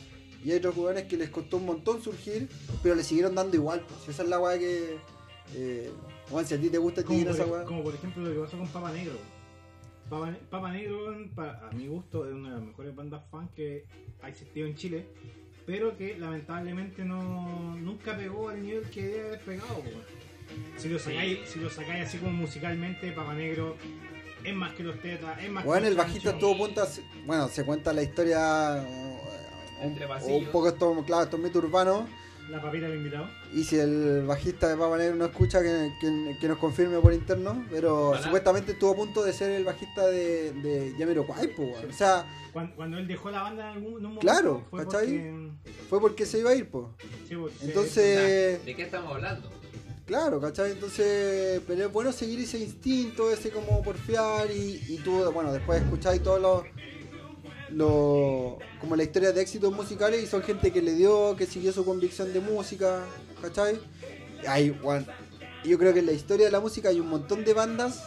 Y 0.45 0.53
hay 0.53 0.59
otros 0.59 0.75
jugadores 0.75 1.05
que 1.05 1.17
les 1.17 1.31
costó 1.31 1.57
un 1.57 1.67
montón 1.67 2.03
surgir, 2.03 2.49
pero 2.83 2.95
le 2.95 3.03
siguieron 3.03 3.35
dando 3.35 3.57
igual. 3.57 3.85
Pues. 3.89 4.09
Esa 4.09 4.23
es 4.23 4.29
la 4.29 4.39
weá 4.39 4.59
que, 4.59 4.99
eh, 5.55 5.91
Juan, 6.31 6.47
si 6.47 6.55
a 6.55 6.61
ti 6.61 6.69
te 6.69 6.79
gusta 6.79 7.03
Como 7.03 7.19
Tigre 7.19 7.33
esa 7.33 7.45
por, 7.45 7.53
weá. 7.53 7.64
como 7.64 7.83
por 7.83 7.95
ejemplo 7.95 8.23
lo 8.25 8.33
que 8.35 8.41
pasó 8.41 8.59
con 8.59 8.69
Papa 8.69 8.93
Negro. 8.93 9.14
Papa, 10.11 10.31
Ne- 10.31 10.38
Papa 10.51 10.73
Negro, 10.73 11.09
a 11.11 11.71
mi 11.75 11.87
gusto, 11.87 12.27
es 12.27 12.33
una 12.35 12.51
de 12.51 12.55
las 12.57 12.64
mejores 12.64 12.95
bandas 12.95 13.23
fan 13.31 13.49
que 13.55 13.85
ha 14.23 14.29
existido 14.29 14.67
en 14.67 14.75
Chile, 14.75 15.07
pero 15.67 15.97
que 15.97 16.19
lamentablemente 16.19 17.05
no 17.05 17.77
nunca 17.77 18.17
pegó 18.17 18.49
al 18.49 18.62
nivel 18.62 18.88
que 18.91 19.03
debe 19.07 19.27
haber 19.29 19.41
pegado. 19.41 19.75
weón. 19.85 20.19
Si 20.79 20.88
lo 20.88 20.99
sacáis, 20.99 21.41
si 21.47 21.59
lo 21.61 21.69
sacáis 21.69 22.07
así 22.09 22.19
como 22.19 22.33
musicalmente, 22.33 23.12
Papa 23.12 23.35
Negro 23.35 23.77
es 24.45 24.55
más 24.55 24.73
que 24.75 24.83
los 24.83 24.99
tetas, 25.01 25.43
es 25.43 25.51
más 25.51 25.64
Bueno, 25.64 25.83
que 25.83 25.88
el 25.88 25.97
bajista 25.97 26.31
estuvo 26.31 26.55
a 26.55 26.59
punto 26.59 26.81
de- 26.87 27.03
Bueno, 27.27 27.49
se 27.49 27.64
cuenta 27.64 27.93
la 27.93 28.03
historia. 28.03 28.83
eh, 28.83 29.14
Un, 29.81 29.97
un 30.33 30.45
poco 30.47 30.69
esto, 30.69 31.05
claro, 31.07 31.25
estos 31.25 31.38
mitos 31.38 31.62
urbanos. 31.62 32.09
La 32.51 32.63
papita 32.63 32.87
del 32.87 32.97
invitado. 32.99 33.29
Y 33.53 33.63
si 33.65 33.77
el 33.79 34.25
bajista 34.27 34.69
de 34.69 34.77
Papa 34.77 34.97
Negro 34.97 35.17
no 35.17 35.27
escucha, 35.27 35.61
que, 35.63 35.93
que- 36.01 36.37
que 36.41 36.49
nos 36.49 36.57
confirme 36.59 36.99
por 36.99 37.13
interno. 37.13 37.67
Pero 37.71 38.13
supuestamente 38.23 38.73
estuvo 38.73 38.93
a 38.93 38.97
punto 38.97 39.23
de 39.23 39.33
ser 39.33 39.51
el 39.51 39.65
bajista 39.65 40.07
de, 40.07 40.53
de 40.53 40.95
Jamiroquai, 40.99 41.49
po, 41.55 41.63
weón. 41.65 41.91
O 41.91 41.93
sea, 41.93 42.25
Cuando, 42.53 42.75
cuando 42.77 42.97
él 42.99 43.07
dejó 43.07 43.31
la 43.31 43.43
banda 43.43 43.71
en 43.71 43.77
algún 43.77 43.91
en 43.91 43.97
un 43.97 44.03
momento, 44.15 44.21
Claro, 44.21 44.65
fue 44.71 44.85
¿cachai? 44.85 45.07
porque, 45.07 45.49
fue 45.91 46.01
porque 46.01 46.27
se 46.27 46.39
iba 46.39 46.51
a 46.51 46.55
ir, 46.55 46.71
pues. 46.71 46.87
sí, 47.29 47.35
Entonces, 47.63 48.65
¿De 48.65 48.75
qué 48.75 48.83
estamos 48.83 49.15
hablando? 49.15 49.51
claro, 50.07 50.41
¿cachai? 50.41 50.73
Entonces, 50.73 51.61
pero 51.67 51.85
es 51.85 51.93
bueno 51.93 52.13
seguir 52.13 52.41
ese 52.41 52.59
instinto, 52.59 53.31
ese 53.31 53.51
como 53.51 53.83
porfiar 53.83 54.51
y, 54.51 54.83
y 54.89 54.97
tú, 55.05 55.31
bueno, 55.33 55.53
después 55.53 55.83
escucháis 55.83 56.23
todos 56.23 56.41
los, 56.41 56.63
los, 57.71 58.55
como 58.81 58.97
la 58.97 59.03
historia 59.03 59.33
de 59.33 59.41
éxitos 59.41 59.73
musicales 59.73 60.23
y 60.23 60.27
son 60.27 60.43
gente 60.43 60.71
que 60.73 60.83
le 60.83 60.95
dio, 60.95 61.37
que 61.37 61.47
siguió 61.47 61.73
su 61.73 61.85
convicción 61.85 62.33
de 62.33 62.41
música, 62.41 63.05
¿cachai? 63.43 63.79
Hay, 64.47 64.71
bueno, 64.71 65.07
yo 65.65 65.79
creo 65.79 65.93
que 65.93 66.01
en 66.01 66.07
la 66.07 66.13
historia 66.13 66.47
de 66.47 66.53
la 66.53 66.61
música 66.61 66.89
hay 66.89 67.01
un 67.01 67.09
montón 67.09 67.45
de 67.45 67.53
bandas 67.53 68.05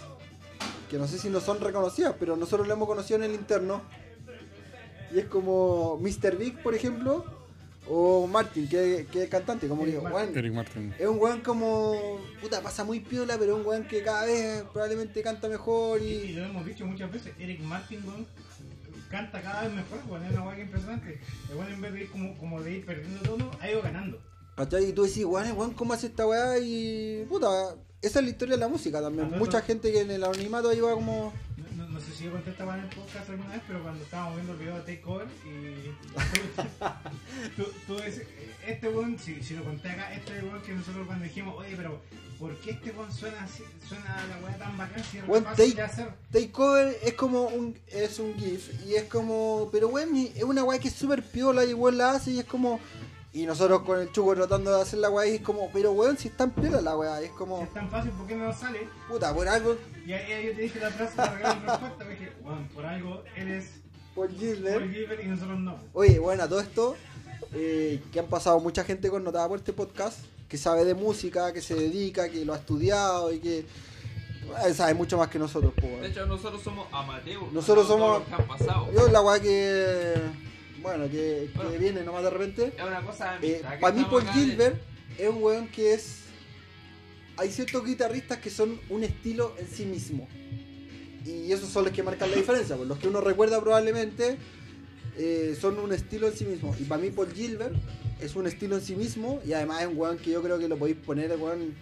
que 0.89 0.97
no 0.97 1.07
sé 1.07 1.17
si 1.17 1.29
no 1.29 1.39
son 1.39 1.61
reconocidas, 1.61 2.15
pero 2.19 2.35
nosotros 2.35 2.67
lo 2.67 2.73
hemos 2.73 2.87
conocido 2.87 3.17
en 3.17 3.23
el 3.23 3.33
interno. 3.33 3.81
Y 5.13 5.19
es 5.19 5.25
como 5.25 5.97
Mr. 5.97 6.37
Big, 6.37 6.61
por 6.61 6.75
ejemplo, 6.75 7.25
o 7.87 8.27
Martin, 8.27 8.67
que, 8.67 9.07
que 9.11 9.23
es 9.23 9.29
cantante, 9.29 9.67
como 9.67 9.83
que, 9.83 9.91
Eric 9.91 10.03
Martin. 10.03 10.19
weón, 10.19 10.37
Eric 10.37 10.53
Martin. 10.53 10.93
es 10.99 11.07
un 11.07 11.17
weón 11.17 11.41
como. 11.41 12.19
Puta, 12.41 12.61
pasa 12.61 12.83
muy 12.83 12.99
piola, 12.99 13.37
pero 13.37 13.53
es 13.53 13.59
un 13.59 13.65
weón 13.65 13.87
que 13.87 14.03
cada 14.03 14.25
vez 14.25 14.63
probablemente 14.71 15.21
canta 15.21 15.47
mejor 15.47 16.01
Y, 16.01 16.05
y 16.05 16.09
y. 16.09 16.33
lo 16.33 16.45
hemos 16.45 16.65
dicho 16.65 16.85
muchas 16.85 17.11
veces, 17.11 17.33
Eric 17.39 17.61
Martin 17.61 18.03
weón, 18.05 18.27
canta 19.11 19.41
cada 19.41 19.63
vez 19.63 19.73
mejor, 19.73 19.99
weón, 20.07 20.25
es 20.25 20.31
una 20.31 20.43
weá 20.43 20.55
que 20.55 20.61
impresionante. 20.63 21.19
El 21.51 21.73
en 21.73 21.81
vez 21.81 21.93
de 21.93 22.01
ir 22.01 22.09
como, 22.11 22.37
como 22.37 22.61
de 22.61 22.71
ir 22.71 22.85
perdiendo 22.85 23.21
tono, 23.21 23.51
ha 23.59 23.69
ido 23.69 23.81
ganando. 23.81 24.19
¿Cachai? 24.55 24.85
Y 24.89 24.93
tú 24.93 25.03
decís, 25.03 25.25
weón, 25.25 25.51
weón, 25.57 25.73
¿cómo 25.73 25.93
hace 25.93 26.07
esta 26.07 26.25
weá? 26.25 26.57
Y. 26.59 27.25
Puta, 27.29 27.75
esa 28.01 28.19
es 28.19 28.25
la 28.25 28.31
historia 28.31 28.55
de 28.55 28.59
la 28.61 28.67
música 28.67 29.01
también. 29.01 29.29
Mucha 29.37 29.61
gente 29.61 29.91
que 29.91 30.01
en 30.01 30.11
el 30.11 30.23
anonimato 30.23 30.73
iba 30.73 30.91
como. 30.93 31.31
No, 31.77 31.83
no- 31.85 31.89
no 31.91 31.99
sé 31.99 32.11
si 32.13 32.23
yo 32.25 32.31
conté 32.31 32.51
esta 32.51 32.63
en 32.63 32.83
el 32.83 32.89
podcast 32.89 33.29
alguna 33.29 33.49
vez, 33.51 33.61
pero 33.67 33.83
cuando 33.83 34.03
estábamos 34.03 34.35
viendo 34.35 34.53
el 34.53 34.59
video 34.59 34.75
de 34.81 34.95
Takeover 34.95 35.27
y 35.45 35.91
tú, 37.57 37.65
tú, 37.87 37.97
este 38.67 38.89
weón, 38.89 39.17
si, 39.19 39.41
si 39.43 39.55
lo 39.55 39.63
conté 39.63 39.89
acá, 39.89 40.13
este 40.13 40.41
weón 40.43 40.61
que 40.61 40.73
nosotros 40.73 41.05
cuando 41.07 41.23
dijimos, 41.25 41.55
oye, 41.57 41.73
pero 41.75 41.99
¿por 42.39 42.55
qué 42.57 42.71
este 42.71 42.91
weón 42.91 43.11
suena 43.11 43.43
así, 43.43 43.63
suena 43.87 44.25
la 44.27 44.37
weá 44.45 44.57
tan 44.57 44.77
bacán 44.77 45.03
si 45.03 45.17
es 45.19 45.27
Weón, 45.27 45.43
fácil 45.43 45.65
take- 45.65 45.75
de 45.75 45.81
hacer? 45.81 46.09
Takeover 46.31 46.97
es 47.03 47.13
como 47.13 47.43
un. 47.47 47.77
Es 47.87 48.19
un 48.19 48.33
GIF 48.35 48.83
y 48.85 48.95
es 48.95 49.03
como. 49.05 49.69
Pero 49.71 49.87
weón, 49.89 50.15
es 50.15 50.43
una 50.43 50.63
weá 50.63 50.79
que 50.79 50.87
es 50.89 50.93
súper 50.95 51.23
piola 51.23 51.63
y 51.65 51.73
weón 51.73 51.97
la 51.97 52.11
hace 52.11 52.31
y 52.31 52.39
es 52.39 52.45
como. 52.45 52.79
Y 53.33 53.45
nosotros 53.45 53.83
con 53.83 53.97
el 53.97 54.11
chuco 54.11 54.35
tratando 54.35 54.75
de 54.75 54.81
hacer 54.81 54.99
la 54.99 55.09
weá 55.09 55.25
y 55.27 55.35
es 55.35 55.41
como. 55.41 55.69
Pero 55.71 55.93
weón, 55.93 56.17
si 56.17 56.27
es 56.27 56.35
tan 56.35 56.51
piola 56.51 56.81
la 56.81 56.97
weá, 56.97 57.21
es 57.21 57.29
Si 57.29 57.35
como. 57.35 57.61
es 57.63 57.73
tan 57.73 57.89
fácil, 57.89 58.11
¿por 58.11 58.27
qué 58.27 58.35
no 58.35 58.51
sale? 58.53 58.87
Puta, 59.07 59.33
por 59.33 59.47
algo. 59.47 59.77
Y 60.05 60.11
ahí 60.13 60.47
yo 60.47 60.55
te 60.55 60.61
dije 60.63 60.79
la 60.79 60.89
frase 60.89 61.15
para 61.15 61.55
mi 61.55 61.65
respuesta, 61.65 62.03
me 62.05 62.09
dije, 62.11 62.33
weón, 62.43 62.67
por 62.69 62.85
algo 62.85 63.23
eres 63.37 63.69
Por 64.15 64.27
Paul 64.27 64.37
Gilbert. 64.39 64.91
Gilbert 64.91 65.23
y 65.23 65.27
nosotros 65.27 65.59
no. 65.59 65.79
Oye, 65.93 66.19
bueno, 66.19 66.49
todo 66.49 66.59
esto, 66.59 66.97
eh, 67.53 68.01
que 68.11 68.19
han 68.19 68.27
pasado 68.27 68.59
mucha 68.59 68.83
gente 68.83 69.09
connotada 69.09 69.47
por 69.47 69.59
este 69.59 69.73
podcast, 69.73 70.19
que 70.47 70.57
sabe 70.57 70.85
de 70.85 70.93
música, 70.93 71.53
que 71.53 71.61
se 71.61 71.75
dedica, 71.75 72.29
que 72.29 72.43
lo 72.45 72.53
ha 72.53 72.57
estudiado 72.57 73.31
y 73.33 73.39
que 73.39 73.59
eh, 73.59 74.73
sabe 74.73 74.93
mucho 74.93 75.17
más 75.17 75.29
que 75.29 75.39
nosotros. 75.39 75.73
po, 75.79 75.87
De 76.01 76.07
hecho, 76.07 76.25
nosotros 76.25 76.61
somos 76.61 76.87
amateurs. 76.91 77.51
Nosotros 77.51 77.87
no 77.87 77.93
somos- 77.97 78.23
que 78.27 78.33
han 78.33 78.47
pasado. 78.47 78.91
Yo 78.93 79.07
la 79.09 79.21
weá 79.21 79.39
que, 79.41 80.13
bueno, 80.81 81.05
que, 81.05 81.49
que 81.51 81.51
Bueno. 81.55 81.71
viene 81.79 82.03
nomás 82.03 82.23
de 82.23 82.29
repente. 82.29 82.73
Es 82.77 82.83
una 82.83 83.01
cosa 83.01 83.37
Eh, 83.41 83.61
para 83.79 83.93
mí, 83.95 84.05
Paul 84.09 84.23
acá 84.23 84.33
de- 84.33 84.39
Gilbert 84.45 84.81
es 85.17 85.29
un 85.29 85.41
weón 85.43 85.67
que 85.69 85.93
es. 85.93 86.17
Hay 87.37 87.49
ciertos 87.51 87.85
guitarristas 87.85 88.39
que 88.39 88.49
son 88.49 88.79
un 88.89 89.03
estilo 89.03 89.55
en 89.57 89.67
sí 89.67 89.85
mismo. 89.85 90.27
Y 91.25 91.51
esos 91.51 91.69
son 91.69 91.85
los 91.85 91.93
que 91.93 92.03
marcan 92.03 92.29
la 92.31 92.37
diferencia. 92.37 92.75
pues, 92.75 92.87
los 92.89 92.97
que 92.97 93.07
uno 93.07 93.21
recuerda 93.21 93.59
probablemente 93.61 94.37
eh, 95.17 95.57
son 95.59 95.77
un 95.79 95.91
estilo 95.93 96.27
en 96.27 96.33
sí 96.33 96.45
mismo. 96.45 96.75
Y 96.79 96.83
para 96.83 97.01
mí, 97.01 97.09
Paul 97.11 97.31
Gilbert 97.33 97.75
es 98.19 98.35
un 98.35 98.47
estilo 98.47 98.75
en 98.77 98.81
sí 98.81 98.95
mismo. 98.95 99.41
Y 99.45 99.53
además 99.53 99.81
es 99.81 99.87
un 99.87 99.97
weón 99.97 100.17
que 100.17 100.31
yo 100.31 100.41
creo 100.41 100.57
que 100.59 100.67
lo 100.67 100.77
podéis 100.77 100.97
poner, 100.97 101.31
weón, 101.37 101.73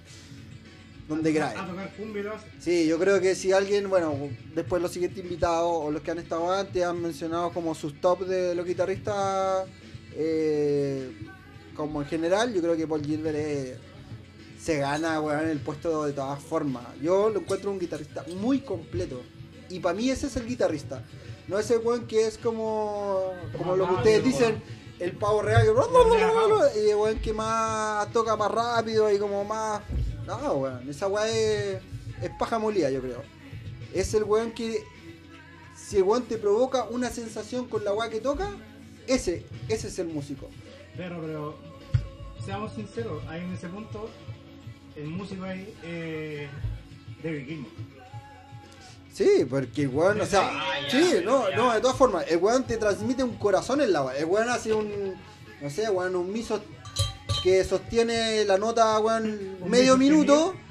donde 1.07 1.29
A 1.31 1.33
queráis. 1.33 1.55
tocar 1.55 1.91
lo 2.23 2.33
hace. 2.35 2.45
Sí, 2.59 2.87
yo 2.87 2.99
creo 2.99 3.19
que 3.19 3.33
si 3.35 3.51
alguien, 3.51 3.89
bueno, 3.89 4.15
después 4.53 4.81
los 4.81 4.91
siguientes 4.91 5.23
invitados 5.23 5.67
o 5.71 5.89
los 5.91 6.01
que 6.03 6.11
han 6.11 6.19
estado 6.19 6.51
antes 6.51 6.83
han 6.83 7.01
mencionado 7.01 7.51
como 7.51 7.73
sus 7.73 7.99
top 7.99 8.25
de 8.27 8.53
los 8.53 8.65
guitarristas, 8.65 9.67
eh, 10.13 11.11
como 11.75 12.01
en 12.01 12.07
general, 12.07 12.53
yo 12.53 12.61
creo 12.61 12.75
que 12.77 12.85
Paul 12.87 13.03
Gilbert 13.03 13.37
es- 13.37 13.77
se 14.61 14.77
gana, 14.77 15.19
weón, 15.21 15.47
el 15.47 15.59
puesto 15.59 16.05
de 16.05 16.13
todas 16.13 16.41
formas. 16.43 16.83
Yo 17.01 17.29
lo 17.29 17.39
encuentro 17.39 17.71
un 17.71 17.79
guitarrista 17.79 18.25
muy 18.39 18.59
completo. 18.59 19.21
Y 19.69 19.79
para 19.79 19.95
mí 19.95 20.09
ese 20.09 20.27
es 20.27 20.35
el 20.35 20.45
guitarrista. 20.45 21.03
No 21.49 21.57
ese 21.57 21.77
weón 21.77 22.05
que 22.05 22.27
es 22.27 22.37
como, 22.37 23.33
como 23.57 23.75
lo 23.75 23.87
que 23.87 23.93
ustedes 23.95 24.23
dicen, 24.23 24.61
el 24.99 25.13
pavo 25.13 25.41
real, 25.41 25.63
que- 25.63 26.79
y 26.85 26.89
el 26.91 26.95
weón 26.95 27.19
que 27.19 27.33
más 27.33 28.11
toca 28.13 28.35
más 28.35 28.51
rápido 28.51 29.11
y 29.11 29.17
como 29.17 29.43
más... 29.43 29.81
No, 30.27 30.53
weón, 30.53 30.87
esa 30.87 31.07
weá 31.07 31.27
es, 31.27 31.81
es 32.21 32.29
paja 32.37 32.59
molida, 32.59 32.91
yo 32.91 33.01
creo. 33.01 33.23
Es 33.95 34.13
el 34.13 34.23
weón 34.25 34.51
que, 34.51 34.83
si 35.75 35.97
el 35.97 36.03
weón 36.03 36.23
te 36.23 36.37
provoca 36.37 36.83
una 36.83 37.09
sensación 37.09 37.67
con 37.67 37.83
la 37.83 37.93
weá 37.93 38.11
que 38.11 38.21
toca, 38.21 38.51
ese, 39.07 39.43
ese 39.69 39.87
es 39.87 39.97
el 39.97 40.07
músico. 40.09 40.47
Pero, 40.95 41.19
pero, 41.19 41.57
seamos 42.45 42.73
sinceros, 42.73 43.23
ahí 43.27 43.41
en 43.41 43.53
ese 43.53 43.67
punto, 43.69 44.07
el 44.95 45.07
músico 45.07 45.45
ahí 45.45 45.73
eh, 45.81 46.47
David 47.23 47.45
Gilmour. 47.47 47.71
Sí, 49.19 49.45
porque 49.49 49.81
el 49.81 49.89
weón, 49.89 50.21
o 50.21 50.25
sea, 50.25 50.49
sí, 50.89 51.15
no, 51.25 51.43
no, 51.53 51.73
de 51.73 51.81
todas 51.81 51.97
formas, 51.97 52.23
el 52.29 52.37
weón 52.37 52.63
te 52.63 52.77
transmite 52.77 53.21
un 53.21 53.35
corazón 53.37 53.81
en 53.81 53.91
la 53.91 54.03
weá. 54.03 54.17
El 54.17 54.23
weón 54.23 54.47
hace 54.47 54.71
un, 54.71 55.13
no 55.61 55.69
sé, 55.69 55.89
weón, 55.89 56.15
un 56.15 56.31
miso 56.31 56.61
que 57.43 57.65
sostiene 57.65 58.45
la 58.45 58.57
nota, 58.57 58.97
weón, 58.99 59.57
medio 59.65 59.97
mi 59.97 60.09
minuto. 60.09 60.55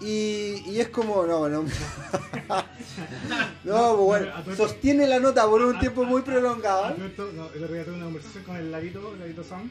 Y, 0.00 0.62
y 0.66 0.80
es 0.80 0.88
como, 0.88 1.26
no, 1.26 1.46
no. 1.46 1.62
no, 1.64 1.68
pues 3.64 3.98
bueno, 3.98 4.32
sostiene 4.56 5.06
la 5.06 5.20
nota 5.20 5.44
por 5.46 5.60
un 5.60 5.78
tiempo 5.78 6.04
muy 6.04 6.22
prolongado. 6.22 6.94
esto, 7.04 7.30
no, 7.34 7.50
el 7.52 7.64
otro 7.64 7.74
día 7.74 7.84
tuve 7.84 7.96
una 7.96 8.04
conversación 8.04 8.44
con 8.44 8.56
el 8.56 8.70
Larito, 8.72 9.12
el 9.12 9.20
Larito 9.20 9.44
Sound, 9.44 9.70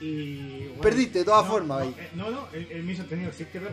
y... 0.00 0.66
bueno, 0.70 0.80
Perdiste 0.82 1.20
de 1.20 1.24
todas 1.26 1.44
no, 1.44 1.52
formas 1.52 1.78
no, 1.78 1.84
ahí. 1.84 1.94
eh, 1.96 2.10
No, 2.14 2.30
no, 2.30 2.48
el, 2.54 2.72
el 2.72 2.82
mi 2.82 2.96
sostenido 2.96 3.28
existe, 3.30 3.60
pero... 3.60 3.72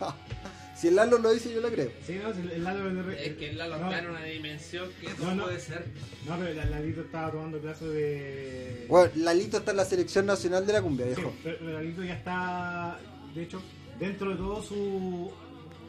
Si 0.82 0.88
el 0.88 0.96
Lalo 0.96 1.16
lo 1.18 1.30
dice, 1.32 1.54
yo 1.54 1.60
le 1.60 1.70
creo. 1.70 1.92
Sí, 2.04 2.18
no, 2.20 2.30
el, 2.32 2.50
el 2.50 2.64
Lalo... 2.64 2.88
el- 2.90 3.10
Es 3.14 3.36
que 3.36 3.50
el 3.50 3.56
Lalo 3.56 3.78
no, 3.78 3.84
está 3.84 3.98
en 4.00 4.10
una 4.10 4.24
dimensión 4.24 4.88
que 5.00 5.06
no, 5.24 5.44
puede 5.44 5.60
ser. 5.60 5.84
No, 6.26 6.36
pero 6.36 6.60
el 6.60 6.70
Larito 6.72 7.02
estaba 7.02 7.30
tomando 7.30 7.60
clases 7.60 7.88
de... 7.92 8.86
Bueno, 8.88 9.12
Lalito 9.14 9.58
está 9.58 9.70
en 9.70 9.76
la 9.76 9.84
selección 9.84 10.26
nacional 10.26 10.66
de 10.66 10.72
la 10.72 10.82
cumbia, 10.82 11.06
Sí, 11.06 11.12
viejo. 11.14 11.32
pero 11.44 11.56
el 11.68 11.74
Lalito 11.74 12.02
ya 12.02 12.14
está, 12.14 12.98
de 13.32 13.42
hecho, 13.44 13.62
dentro 14.00 14.30
de 14.30 14.36
todo 14.36 14.60
su... 14.60 15.30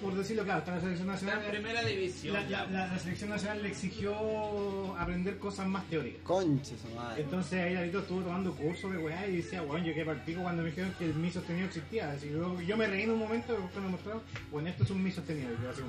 Por 0.03 0.15
decirlo 0.15 0.43
claro, 0.43 0.59
está 0.59 0.75
la 0.75 0.81
selección 0.81 1.07
nacional. 1.07 1.39
en 1.45 1.51
primera 1.51 1.83
división. 1.83 2.33
La, 2.33 2.41
la- 2.41 2.47
ya. 2.49 2.65
la- 2.65 2.87
la 2.87 2.99
selección 2.99 3.29
nacional 3.29 3.63
le 3.63 3.69
exigió 3.69 4.95
aprender 4.97 5.37
cosas 5.37 5.67
más 5.67 5.83
teóricas. 5.89 6.21
Conche 6.23 6.75
su 6.77 6.93
madre. 6.95 7.23
Entonces 7.23 7.61
ahí 7.61 7.73
Lalito 7.73 7.99
estuvo 7.99 8.21
tomando 8.21 8.53
cursos 8.55 8.91
de 8.91 8.97
weá 8.97 9.25
y 9.27 9.37
decía, 9.37 9.61
weón, 9.63 9.83
yo 9.85 9.93
el 9.93 10.17
pico 10.21 10.41
cuando 10.41 10.61
me 10.63 10.69
dijeron 10.69 10.93
que 10.99 11.05
el 11.05 11.13
mi 11.15 11.31
sostenido 11.31 11.67
existía. 11.67 12.11
Así, 12.11 12.29
yo, 12.29 12.59
yo 12.61 12.77
me 12.77 12.87
reí 12.87 13.03
en 13.03 13.11
un 13.11 13.19
momento 13.19 13.55
cuando 13.55 13.81
me 13.81 13.89
mostraron, 13.89 14.21
bueno, 14.51 14.69
esto 14.69 14.83
es 14.83 14.89
un 14.91 15.03
mi 15.03 15.11
sostenido. 15.11 15.49
Y 15.53 15.63
yo 15.63 15.69
así, 15.69 15.81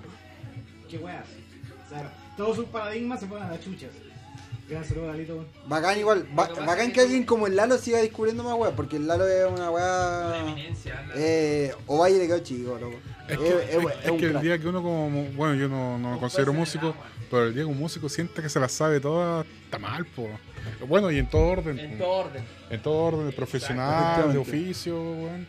¿qué 0.88 0.99
weá? 0.99 1.24
O 1.84 1.88
sea, 1.88 2.12
todos 2.36 2.57
sus 2.57 2.66
paradigmas 2.66 3.20
se 3.20 3.26
ponen 3.26 3.45
a 3.45 3.51
las 3.51 3.61
chuchas. 3.62 3.91
Gran 4.68 4.84
saludo, 4.84 5.07
Lalito. 5.09 5.44
Bacán 5.66 5.98
igual, 5.98 6.26
ba- 6.34 6.48
bacán 6.66 6.88
que 6.88 6.92
que 6.94 7.00
alguien 7.02 7.24
como 7.24 7.46
el 7.46 7.55
Lalo 7.57 7.76
siga 7.78 7.98
descubriendo 7.98 8.42
más 8.42 8.55
weá, 8.55 8.70
porque 8.74 8.96
el 8.96 9.07
Lalo 9.07 9.26
es 9.26 9.44
una 9.46 9.55
Una 9.55 9.70
weá. 9.70 10.40
eminencia. 10.40 11.05
Eh, 11.14 11.72
Ovalle 11.86 12.18
le 12.18 12.26
quedó 12.26 12.38
chico, 12.40 12.78
loco. 12.78 12.96
Es 13.28 13.32
Es, 13.34 13.38
que, 13.38 13.48
es- 13.48 13.55
es- 13.55 13.76
es 13.76 14.05
es 14.05 14.11
un 14.11 14.18
que 14.18 14.26
el 14.26 14.40
día 14.40 14.59
que 14.59 14.66
uno 14.68 14.82
como, 14.82 15.24
bueno, 15.34 15.55
yo 15.55 15.68
no, 15.68 15.98
no 15.98 16.12
me 16.14 16.18
considero 16.18 16.52
músico, 16.52 16.94
pero 17.30 17.44
el 17.46 17.55
día 17.55 17.62
que 17.64 17.68
un 17.70 17.78
músico 17.78 18.09
siente 18.09 18.40
que 18.42 18.48
se 18.48 18.59
la 18.61 18.68
sabe 18.68 19.00
toda, 19.00 19.44
está 19.64 19.78
mal, 19.78 20.05
po. 20.07 20.28
Bueno, 20.88 21.11
y 21.11 21.18
en 21.18 21.28
todo 21.28 21.42
orden. 21.46 21.78
En 21.78 21.98
todo 21.98 22.09
orden. 22.11 22.44
En 22.70 22.80
todo 22.82 22.94
orden, 22.94 23.26
de 23.26 23.32
profesional, 23.32 24.32
de 24.32 24.38
oficio, 24.38 24.94
weón. 24.98 25.46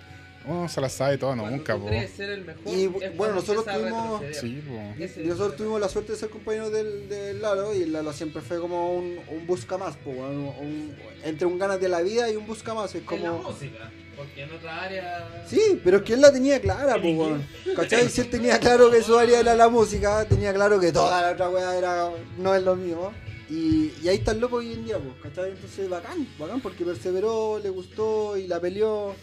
Uno 0.47 0.69
se 0.69 0.79
la 0.81 0.89
sabe 0.89 1.17
toda, 1.17 1.35
no, 1.35 1.43
Cuando 1.43 1.57
nunca, 1.57 1.77
po. 1.77 1.87
crees 1.87 2.11
ser 2.11 2.29
el 2.29 2.45
mejor, 2.45 2.61
Y, 2.73 2.87
bueno, 2.87 3.35
nosotros 3.35 3.65
tuvimos-. 3.65 4.21
Sí, 4.39 4.61
po. 4.67 5.19
Y 5.21 5.27
nosotros 5.27 5.55
tuvimos 5.55 5.81
la 5.81 5.89
suerte 5.89 6.11
de 6.13 6.17
ser 6.19 6.29
compañeros 6.29 6.71
del, 6.71 7.09
del 7.09 7.41
Lalo 7.41 7.73
y 7.73 7.81
el 7.83 7.91
Lalo 7.93 8.13
siempre 8.13 8.41
fue 8.41 8.59
como 8.59 8.93
un, 8.95 9.17
un 9.29 9.47
busca 9.47 9.77
más, 9.77 9.95
po, 9.97 10.11
un- 10.11 10.95
entre 11.23 11.45
un 11.47 11.57
ganas 11.57 11.79
de 11.81 11.89
la 11.89 12.01
vida 12.01 12.29
y 12.29 12.35
un 12.35 12.45
busca 12.45 12.73
más. 12.73 12.93
Es 12.93 13.01
En 13.11 13.23
la 13.23 13.29
como. 13.31 13.49
música, 13.49 13.91
porque 14.15 14.43
en 14.43 14.51
otra 14.51 14.83
área... 14.83 15.43
Sí, 15.47 15.81
pero 15.83 15.97
es 15.97 16.03
que 16.03 16.13
él 16.13 16.21
la 16.21 16.31
tenía 16.31 16.59
clara, 16.61 16.95
po, 17.01 17.07
weón. 17.09 17.45
¿Cachai? 17.75 18.07
Si 18.09 18.21
él 18.21 18.29
tenía 18.29 18.59
claro 18.59 18.91
que 18.91 19.01
su 19.01 19.17
área 19.17 19.39
era 19.39 19.55
la 19.55 19.67
música, 19.69 20.25
tenía 20.25 20.53
claro 20.53 20.79
que 20.79 20.91
toda 20.91 21.21
la 21.21 21.31
otra 21.31 21.49
weá 21.49 21.75
era, 21.77 22.09
no 22.37 22.53
es 22.55 22.61
lo 22.63 22.75
mío. 22.75 23.11
Y, 23.49 23.93
y 24.03 24.07
ahí 24.09 24.17
está 24.17 24.31
el 24.31 24.39
loco 24.39 24.55
hoy 24.57 24.73
en 24.73 24.85
día, 24.85 24.97
pues, 24.97 25.13
¿cachai? 25.21 25.51
Entonces, 25.51 25.87
bacán, 25.87 26.27
bacán, 26.39 26.61
porque 26.61 26.83
perseveró, 26.83 27.59
le 27.61 27.69
gustó 27.69 28.37
y 28.37 28.47
la 28.47 28.59
peleó. 28.59 29.13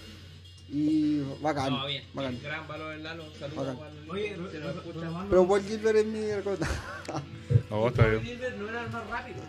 Y 0.68 1.20
bacán, 1.42 1.70
No, 1.70 1.86
bien, 1.86 2.02
bacán. 2.14 2.38
gran 2.42 2.66
valor 2.66 2.94
el 2.94 3.02
Lalo, 3.02 3.24
saludos 3.38 3.76
Oye, 4.08 4.36
si 4.50 4.58
lo 4.58 4.70
escucha. 4.70 5.24
Pero 5.28 5.46
Paul 5.48 5.62
Gilbert 5.62 5.96
es 5.98 6.06
mi. 6.06 6.20
No, 7.70 7.88
está 7.88 8.02
Paul. 8.02 8.20
Gilbert 8.22 8.56
no 8.56 8.68
era 8.68 8.84
el 8.84 8.90
más 8.90 9.06
rápido. 9.10 9.42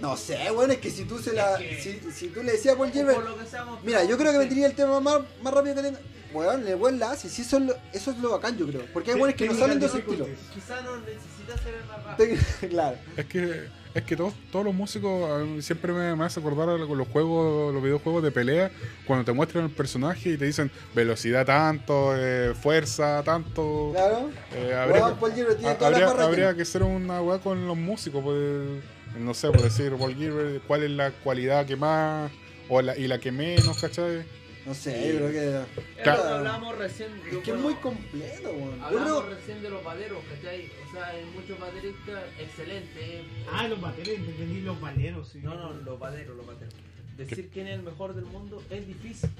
No 0.00 0.16
sé, 0.16 0.50
bueno, 0.50 0.72
es 0.74 0.78
que 0.78 0.90
si 0.90 1.04
tú 1.04 1.18
se 1.18 1.32
la. 1.32 1.54
Es 1.56 1.84
que- 1.84 2.00
Si, 2.00 2.12
si 2.12 2.28
tú 2.28 2.42
le 2.42 2.52
decías 2.52 2.74
a 2.74 2.78
Paul 2.78 2.92
Gilbert. 2.92 3.16
por 3.16 3.30
lo 3.30 3.38
que 3.38 3.46
sea 3.46 3.64
mostrado, 3.64 3.86
Mira, 3.86 4.04
yo 4.04 4.16
creo 4.18 4.30
que 4.32 4.38
sé. 4.38 4.44
vendría 4.44 4.66
el 4.66 4.74
tema 4.74 5.00
más, 5.00 5.20
más 5.42 5.54
rápido 5.54 5.74
que 5.76 5.82
tenga. 5.82 5.98
Weón, 6.32 6.64
le 6.64 6.74
buen 6.74 6.98
la 6.98 7.10
hace. 7.12 7.28
Sí, 7.28 7.42
eso 7.42 7.58
es, 7.58 7.64
lo, 7.64 7.74
eso 7.92 8.10
es 8.12 8.18
lo 8.18 8.30
bacán, 8.30 8.56
yo 8.56 8.66
creo. 8.66 8.86
Porque 8.92 9.12
hay 9.12 9.18
buenos 9.18 9.36
que 9.36 9.46
no 9.46 9.54
salen 9.54 9.78
de 9.80 9.86
ese 9.86 9.98
estilo. 9.98 10.26
Quizá 10.54 10.80
no 10.82 10.96
necesita 10.98 11.58
ser 11.62 11.74
el 11.74 11.84
más 11.86 12.04
rápido. 12.04 12.36
claro. 12.70 12.96
Es 13.16 13.26
que, 13.26 13.68
es 13.94 14.02
que 14.04 14.16
todos, 14.16 14.32
todos 14.50 14.64
los 14.64 14.74
músicos 14.74 15.64
siempre 15.64 15.92
me, 15.92 16.16
me 16.16 16.24
hace 16.24 16.40
acordar 16.40 16.78
con 16.86 16.96
los 16.96 17.08
juegos, 17.08 17.74
los 17.74 17.82
videojuegos 17.82 18.22
de 18.22 18.30
pelea, 18.30 18.70
cuando 19.06 19.24
te 19.24 19.32
muestran 19.32 19.64
el 19.64 19.70
personaje 19.70 20.30
y 20.30 20.36
te 20.36 20.46
dicen 20.46 20.70
velocidad 20.94 21.44
tanto, 21.44 22.14
eh, 22.16 22.54
fuerza 22.54 23.22
tanto. 23.24 23.90
Claro. 23.92 24.30
Eh, 24.54 24.74
habría, 24.74 25.02
Weón, 25.02 25.16
Paul 25.18 25.32
Gilbert 25.32 25.58
tiene 25.58 25.74
todas 25.74 25.94
habría, 25.94 26.24
habría 26.24 26.54
que 26.54 26.62
hacer 26.62 26.82
una 26.82 27.20
weá 27.20 27.38
con 27.38 27.66
los 27.66 27.76
músicos, 27.76 28.22
pues, 28.22 28.82
no 29.18 29.34
sé, 29.34 29.48
por 29.48 29.62
decir, 29.62 29.94
Paul 29.98 30.14
Gilbert, 30.14 30.62
cuál 30.66 30.84
es 30.84 30.90
la 30.90 31.10
cualidad 31.10 31.66
que 31.66 31.76
más 31.76 32.30
o 32.68 32.80
la, 32.80 32.96
y 32.96 33.06
la 33.06 33.18
que 33.18 33.30
menos, 33.30 33.78
¿cachai? 33.78 34.24
No 34.64 34.74
sé, 34.74 35.12
yo 35.12 35.16
creo 35.28 35.30
que. 35.32 35.80
Es 35.98 36.02
Claro. 36.04 36.22
lo 36.22 36.28
que 36.28 36.34
hablamos 36.34 36.78
recién. 36.78 37.10
Es 37.30 37.38
que 37.38 37.50
es 37.50 37.56
muy 37.56 37.74
completo, 37.74 38.50
weón. 38.50 38.80
Hablamos 38.82 39.24
creo. 39.24 39.34
recién 39.34 39.62
de 39.62 39.70
los 39.70 39.82
valeros, 39.82 40.18
¿cachai? 40.32 40.70
O 40.88 40.92
sea, 40.92 41.06
hay 41.08 41.24
muchos 41.34 41.58
bateristas 41.58 42.24
excelentes. 42.38 43.22
Ah, 43.52 43.66
los 43.66 43.80
bateros, 43.80 44.14
entendí 44.14 44.60
los 44.60 44.80
valeros, 44.80 45.28
sí. 45.28 45.40
No, 45.42 45.54
no, 45.56 45.72
los 45.72 45.98
valeros, 45.98 46.36
los 46.36 46.46
valeros. 46.46 46.74
Decir 47.16 47.50
quién 47.52 47.66
es 47.66 47.74
el 47.74 47.82
mejor 47.82 48.14
del 48.14 48.24
mundo 48.26 48.62
es 48.70 48.86
difícil. 48.86 49.30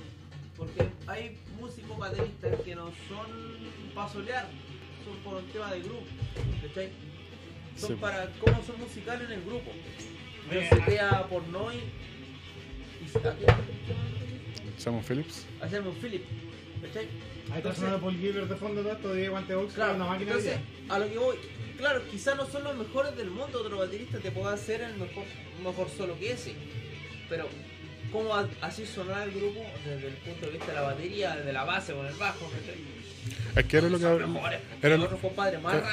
Porque 0.57 0.83
hay 1.07 1.39
músicos 1.59 1.97
bateristas 1.99 2.61
que 2.61 2.75
no 2.75 2.87
son 3.09 3.27
para 3.95 4.09
solear, 4.12 4.47
son 5.05 5.16
por 5.25 5.41
un 5.43 5.47
tema 5.51 5.73
de 5.73 5.81
grupo. 5.83 6.05
¿Cachai? 6.66 6.91
Son 7.77 7.91
Sí. 7.91 7.97
para 8.01 8.29
cómo 8.41 8.62
son 8.64 8.79
musicales 8.81 9.29
en 9.29 9.33
el 9.39 9.45
grupo. 9.45 9.70
Yo 10.53 10.59
Oye, 10.59 10.68
se 10.68 10.83
queda 10.85 11.27
por 11.29 11.47
Noy 11.49 11.77
y 13.05 13.09
se 13.09 13.18
Simon 14.79 15.03
Phillips. 15.03 15.47
hacerme 15.61 15.89
un 15.91 15.97
Philip. 15.97 16.23
¿Cachai? 16.83 17.07
Ahí 17.53 17.59
está 17.59 17.75
sonando 17.75 18.01
Paul 18.01 18.16
Gilbert 18.16 18.49
de 18.49 18.57
fondo 18.57 18.83
todo 18.83 18.93
esto 18.93 19.14
de 19.14 19.29
Guante 19.29 19.55
Box, 19.55 19.75
Claro, 19.75 19.95
una 19.97 20.07
máquina 20.07 20.31
entonces, 20.33 20.57
a 20.89 20.99
lo 20.99 21.09
que 21.11 21.18
voy, 21.18 21.37
claro, 21.77 22.03
quizás 22.11 22.37
no 22.37 22.47
son 22.47 22.64
los 22.64 22.77
mejores 22.77 23.16
del 23.16 23.31
mundo, 23.31 23.61
otro 23.64 23.79
baterista 23.79 24.18
te 24.18 24.31
puede 24.31 24.55
hacer 24.55 24.81
el 24.81 24.95
mejor, 24.97 25.25
mejor 25.62 25.89
solo 25.97 26.18
que 26.18 26.33
ese. 26.33 26.55
Pero, 27.29 27.47
¿cómo 28.11 28.31
así 28.61 28.85
sonar 28.87 29.29
el 29.29 29.35
grupo 29.35 29.61
desde 29.85 30.09
el 30.09 30.14
punto 30.14 30.47
de 30.47 30.53
vista 30.53 30.66
de 30.68 30.75
la 30.75 30.81
batería, 30.83 31.37
de 31.37 31.53
la 31.53 31.64
base 31.64 31.93
con 31.93 32.07
el 32.07 32.14
bajo? 32.14 32.47
¿cachai? 32.51 32.81
Es 33.57 33.64
que 33.66 33.77
era 33.77 33.89
lo 33.89 33.99
que, 33.99 34.27
mejores, 34.27 34.61
era 34.83 34.97
lo- 34.97 35.09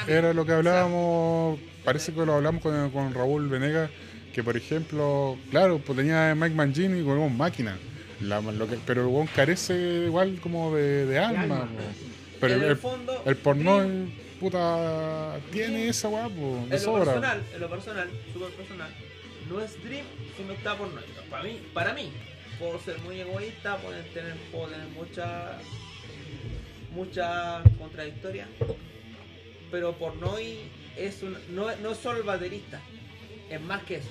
era 0.08 0.32
lo 0.32 0.44
que 0.46 0.52
hablábamos, 0.52 1.58
parece 1.84 2.12
que 2.12 2.24
lo 2.26 2.34
hablamos 2.34 2.62
con, 2.62 2.90
con 2.90 3.14
Raúl 3.14 3.48
Venegas, 3.48 3.90
que 4.32 4.42
por 4.42 4.56
ejemplo, 4.56 5.36
claro, 5.50 5.78
pues 5.78 5.96
tenía 5.98 6.30
a 6.30 6.34
Mike 6.34 6.54
Mangini 6.54 7.02
con 7.04 7.18
un 7.18 7.36
máquina, 7.36 7.76
la- 8.20 8.40
lo 8.40 8.68
que- 8.68 8.78
pero 8.86 9.02
el 9.02 9.06
weón 9.08 9.26
carece 9.28 10.04
igual 10.06 10.38
como 10.40 10.74
de, 10.74 11.06
de 11.06 11.18
alma. 11.18 11.68
Pero 12.40 12.54
en 12.54 12.58
el, 12.60 12.64
el 12.66 12.70
el, 12.72 12.76
fondo, 12.78 13.22
el 13.26 13.36
porno, 13.36 13.82
puta, 14.38 15.38
tiene 15.52 15.88
esa 15.88 16.08
weá, 16.08 16.28
de 16.28 16.34
en 16.76 16.84
lo 16.84 16.98
personal, 17.04 17.42
en 17.54 17.60
lo 17.60 17.68
personal, 17.70 18.08
súper 18.32 18.50
personal, 18.50 18.90
no 19.50 19.60
es 19.60 19.82
Dream 19.84 20.06
si 20.36 20.44
no 20.44 20.52
está 20.54 20.76
por 20.76 20.88
no. 20.92 21.00
Para 21.30 21.42
mí, 21.44 21.60
para 21.74 21.92
mí, 21.92 22.10
puedo 22.58 22.78
ser 22.80 22.98
muy 23.00 23.20
egoísta, 23.20 23.76
pueden 23.78 24.04
tener, 24.14 24.34
tener 24.52 24.88
mucha 24.96 25.58
mucha 26.94 27.62
contradictoria, 27.78 28.48
pero 29.70 29.92
Pornoy 29.92 30.58
es 30.96 31.22
un, 31.22 31.36
no, 31.54 31.66
no 31.76 31.92
es 31.92 31.98
solo 31.98 32.18
el 32.18 32.24
baterista, 32.24 32.80
es 33.48 33.60
más 33.60 33.82
que 33.84 33.96
eso. 33.96 34.08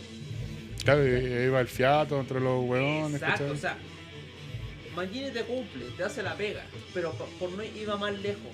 Claro, 0.84 1.06
iba 1.06 1.60
el 1.60 1.68
fiato 1.68 2.20
entre 2.20 2.40
los 2.40 2.64
weones, 2.64 3.22
Exacto, 3.22 3.52
o 3.52 3.56
sea, 3.56 3.78
Mangini 4.96 5.32
te 5.32 5.44
cumple, 5.44 5.86
te 5.96 6.04
hace 6.04 6.24
la 6.24 6.36
pega, 6.36 6.64
pero 6.94 7.12
Por- 7.14 7.28
Pornoy 7.40 7.70
iba 7.80 7.96
más 7.98 8.18
lejos. 8.20 8.52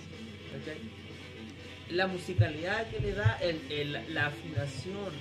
La 1.89 2.07
musicalidad 2.07 2.87
que 2.89 2.99
le 2.99 3.13
da, 3.13 3.37
el, 3.41 3.61
el- 3.71 4.13
la 4.13 4.27
afinación, 4.27 5.11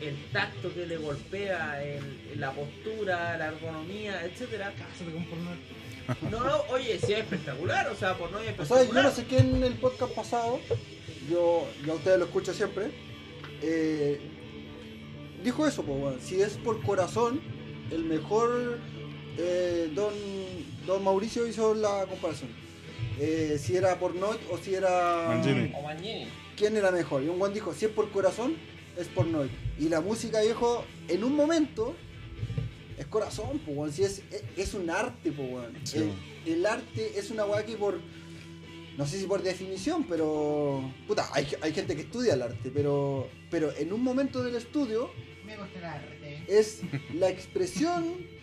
el 0.00 0.16
tacto 0.32 0.72
que 0.74 0.86
le 0.86 0.96
golpea, 0.96 1.82
el- 1.84 2.38
la 2.40 2.52
postura, 2.52 3.36
la 3.38 3.46
ergonomía, 3.48 4.24
etcétera. 4.24 4.72
Cásate 4.76 5.12
con 5.12 5.24
porno. 5.26 5.50
No, 6.30 6.44
no, 6.44 6.60
oye, 6.70 6.98
sí 6.98 7.12
es 7.12 7.20
espectacular, 7.20 7.88
o 7.88 7.96
sea, 7.96 8.16
Pornoy 8.16 8.46
es 8.46 8.52
O 8.60 8.64
sea, 8.64 8.76
yo 8.76 8.82
espectacular. 8.82 9.04
no 9.04 9.10
sé 9.10 9.24
quién 9.24 9.56
en 9.56 9.64
el 9.64 9.74
podcast 9.74 10.12
pasado, 10.12 10.60
yo, 11.30 11.66
yo 11.84 11.92
a 11.92 11.96
ustedes 11.96 12.18
lo 12.20 12.24
escucho 12.26 12.52
siempre, 12.54 12.90
eh, 13.62 14.20
dijo 15.42 15.66
eso, 15.66 15.82
pues, 15.82 15.98
weón. 16.00 16.20
Si 16.20 16.40
es 16.40 16.54
por 16.58 16.80
corazón, 16.82 17.40
el 17.90 18.04
mejor 18.04 18.78
eh, 19.38 19.90
don, 19.94 20.14
don 20.86 21.04
Mauricio 21.04 21.46
hizo 21.46 21.74
la 21.74 22.06
comparación. 22.06 22.50
Eh, 23.18 23.58
si 23.60 23.76
era 23.76 23.98
por 23.98 24.14
Noit 24.14 24.40
o 24.50 24.58
si 24.58 24.74
era. 24.74 25.26
Mangini. 25.28 25.72
O 25.74 25.82
Mangini. 25.82 26.28
¿Quién 26.56 26.76
era 26.76 26.90
mejor? 26.90 27.22
Y 27.22 27.28
un 27.28 27.38
Juan 27.38 27.52
dijo: 27.52 27.74
si 27.74 27.86
es 27.86 27.90
por 27.90 28.10
corazón, 28.10 28.56
es 28.98 29.08
por 29.08 29.26
Noit. 29.26 29.50
Y 29.78 29.88
la 29.88 30.00
música, 30.00 30.40
viejo, 30.42 30.84
en 31.08 31.24
un 31.24 31.34
momento. 31.34 31.94
Es 32.98 33.06
corazón, 33.06 33.60
pues. 33.66 33.94
Si 33.94 34.04
es, 34.04 34.22
es, 34.30 34.42
es 34.56 34.74
un 34.74 34.88
arte, 34.88 35.32
pues. 35.32 35.66
Sí, 35.84 36.10
el, 36.46 36.64
arte 36.64 37.18
es 37.18 37.30
una 37.30 37.44
weá 37.44 37.64
que 37.64 37.76
por. 37.76 38.00
No 38.96 39.06
sé 39.06 39.18
si 39.18 39.26
por 39.26 39.42
definición, 39.42 40.04
pero. 40.04 40.82
Puta, 41.06 41.28
hay, 41.32 41.46
hay 41.60 41.72
gente 41.72 41.94
que 41.94 42.02
estudia 42.02 42.34
el 42.34 42.42
arte, 42.42 42.70
pero. 42.72 43.28
Pero 43.50 43.72
en 43.76 43.92
un 43.92 44.02
momento 44.02 44.42
del 44.42 44.56
estudio 44.56 45.10
Me 45.44 45.56
gusta 45.56 45.78
el 45.78 45.84
arte. 45.84 46.44
es 46.48 46.80
la 47.14 47.28
expresión 47.28 48.35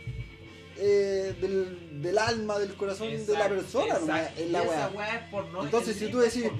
eh, 0.85 1.33
del, 1.39 2.01
del 2.01 2.17
alma, 2.17 2.59
del 2.59 2.75
corazón 2.75 3.09
de 3.09 3.33
la 3.33 3.47
persona, 3.47 3.99
nomás, 3.99 4.37
es 4.37 4.51
la 4.51 4.61
weá. 4.63 5.29
Entonces, 5.63 5.95
si 5.95 6.11
tú 6.11 6.19
decís-. 6.19 6.51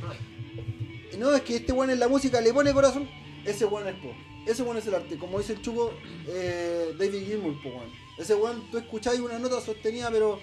No, 1.17 1.34
es 1.36 1.41
que 1.41 1.57
este 1.57 1.74
weón 1.74 1.89
en 1.89 1.99
la 1.99 2.07
música 2.07 2.39
le 2.39 2.53
pone 2.53 2.71
corazón, 2.74 3.07
ese 3.45 3.65
weón 3.65 3.88
es 3.88 3.95
po. 3.95 4.13
Ese 4.47 4.63
weón 4.63 4.78
es 4.78 4.88
el 4.88 4.95
arte. 4.95 5.17
Como 5.17 5.39
dice 5.39 5.53
el 5.53 5.61
chuco 5.61 5.93
eh, 6.28 6.93
David 6.97 7.26
Gilmour, 7.26 7.61
po 7.61 7.69
weón. 7.69 7.91
Ese 8.17 8.34
weón, 8.36 8.63
tú 8.71 8.78
escucháis 8.78 9.19
una 9.19 9.38
nota 9.39 9.59
sostenida, 9.59 10.09
pero. 10.09 10.39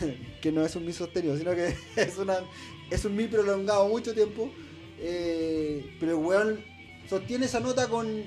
que 0.40 0.50
no 0.50 0.64
es 0.64 0.74
un 0.76 0.86
mi 0.86 0.94
sostenido, 0.94 1.36
sino 1.36 1.54
que 1.54 1.76
es 1.96 2.16
una 2.16 2.38
es 2.90 3.04
un 3.04 3.14
mi 3.16 3.26
prolongado 3.26 3.86
mucho 3.88 4.14
tiempo. 4.14 4.50
eh, 4.98 5.94
pero 6.00 6.12
el 6.12 6.24
weón 6.24 6.64
sostiene 7.08 7.44
esa 7.44 7.60
nota 7.60 7.86
con. 7.88 8.24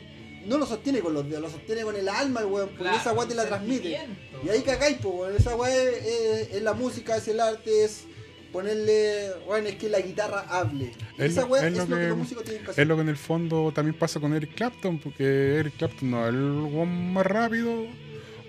No 0.48 0.58
lo 0.58 0.66
sostiene 0.66 1.00
con 1.00 1.14
los 1.14 1.28
dedos, 1.28 1.42
lo 1.44 1.50
sostiene 1.50 1.82
con 1.84 1.96
el 1.96 2.08
alma, 2.08 2.40
el 2.40 2.46
weón, 2.48 2.68
porque 2.70 2.84
Claro, 2.84 2.98
esa 2.98 3.14
weá 3.14 3.28
te 3.28 3.36
la 3.36 3.46
transmite. 3.46 4.00
Y 4.46 4.50
ahí 4.50 4.62
cagáis, 4.62 4.98
po, 4.98 5.10
weón. 5.10 5.36
Esa 5.36 5.56
weá 5.56 5.74
es, 5.76 6.06
es- 6.06 6.54
es 6.56 6.62
la 6.62 6.74
música, 6.74 7.18
es 7.18 7.28
el 7.28 7.40
arte, 7.40 7.84
es 7.84 8.04
ponerle. 8.52 9.32
Weón, 9.48 9.68
es 9.68 9.76
que 9.76 9.90
la 9.90 10.00
guitarra 10.00 10.46
hable. 10.50 10.94
Es 11.18 11.32
esa 11.32 11.46
weá 11.46 11.68
es 11.68 11.74
es, 11.74 11.78
lo 11.80 11.86
lo 11.86 11.96
que, 11.96 12.02
que- 12.02 12.08
los 12.10 12.18
músicos 12.18 12.44
tienen 12.46 12.64
que 12.64 12.72
hacer. 12.72 12.82
Es 12.82 12.88
lo 12.88 12.96
que 12.96 13.02
en 13.02 13.10
el 13.10 13.18
fondo 13.18 13.72
también 13.74 13.98
pasa 13.98 14.20
con 14.20 14.34
Eric 14.34 14.56
Clapton, 14.56 15.00
porque 15.00 15.58
Eric 15.60 15.76
Clapton 15.78 16.12
no 16.12 16.24
es 16.28 16.34
el 16.34 16.52
weón 16.74 17.14
más 17.14 17.26
rápido, 17.26 17.86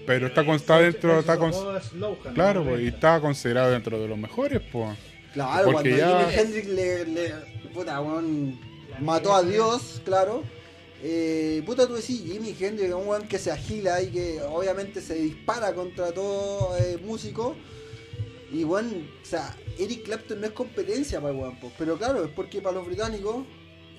pero 0.06 0.28
está, 0.28 0.44
con, 0.46 0.54
está 0.56 0.78
dentro, 0.78 1.18
está 1.18 1.36
con, 1.36 1.52
claro, 2.34 2.64
pues, 2.64 2.80
y 2.82 2.86
está 2.88 3.20
considerado 3.20 3.72
dentro 3.72 4.00
de 4.00 4.08
los 4.08 4.16
mejores, 4.18 4.60
pues. 4.72 4.96
Claro, 5.34 5.72
porque 5.72 5.90
cuando 5.98 6.20
ya- 6.20 6.30
Jimi 6.30 6.40
Hendrix 6.40 6.66
le, 6.68 7.04
le- 7.06 7.34
puta, 7.74 8.00
weón, 8.00 8.58
mató 9.00 9.34
a 9.34 9.42
Dios, 9.42 10.00
claro. 10.04 10.42
Eh, 11.02 11.62
puta, 11.64 11.86
tú 11.86 11.94
decís, 11.94 12.22
Jimi 12.24 12.56
Hendrix 12.58 12.88
es 12.88 12.94
un 12.94 13.06
weón 13.06 13.28
que 13.28 13.38
se 13.38 13.50
agila 13.50 14.02
y 14.02 14.08
que 14.08 14.40
obviamente 14.42 15.00
se 15.00 15.14
dispara 15.14 15.74
contra 15.74 16.12
todo 16.12 16.76
eh, 16.78 16.98
músico. 17.04 17.56
Y 18.52 18.64
weón, 18.64 19.08
o 19.22 19.26
sea, 19.26 19.56
Eric 19.78 20.04
Clapton 20.04 20.40
no 20.40 20.46
es 20.46 20.52
competencia 20.52 21.20
para 21.20 21.32
el 21.32 21.40
weón, 21.40 21.58
pero 21.78 21.96
claro, 21.98 22.24
es 22.24 22.30
porque 22.30 22.60
para 22.60 22.76
los 22.76 22.86
británicos 22.86 23.44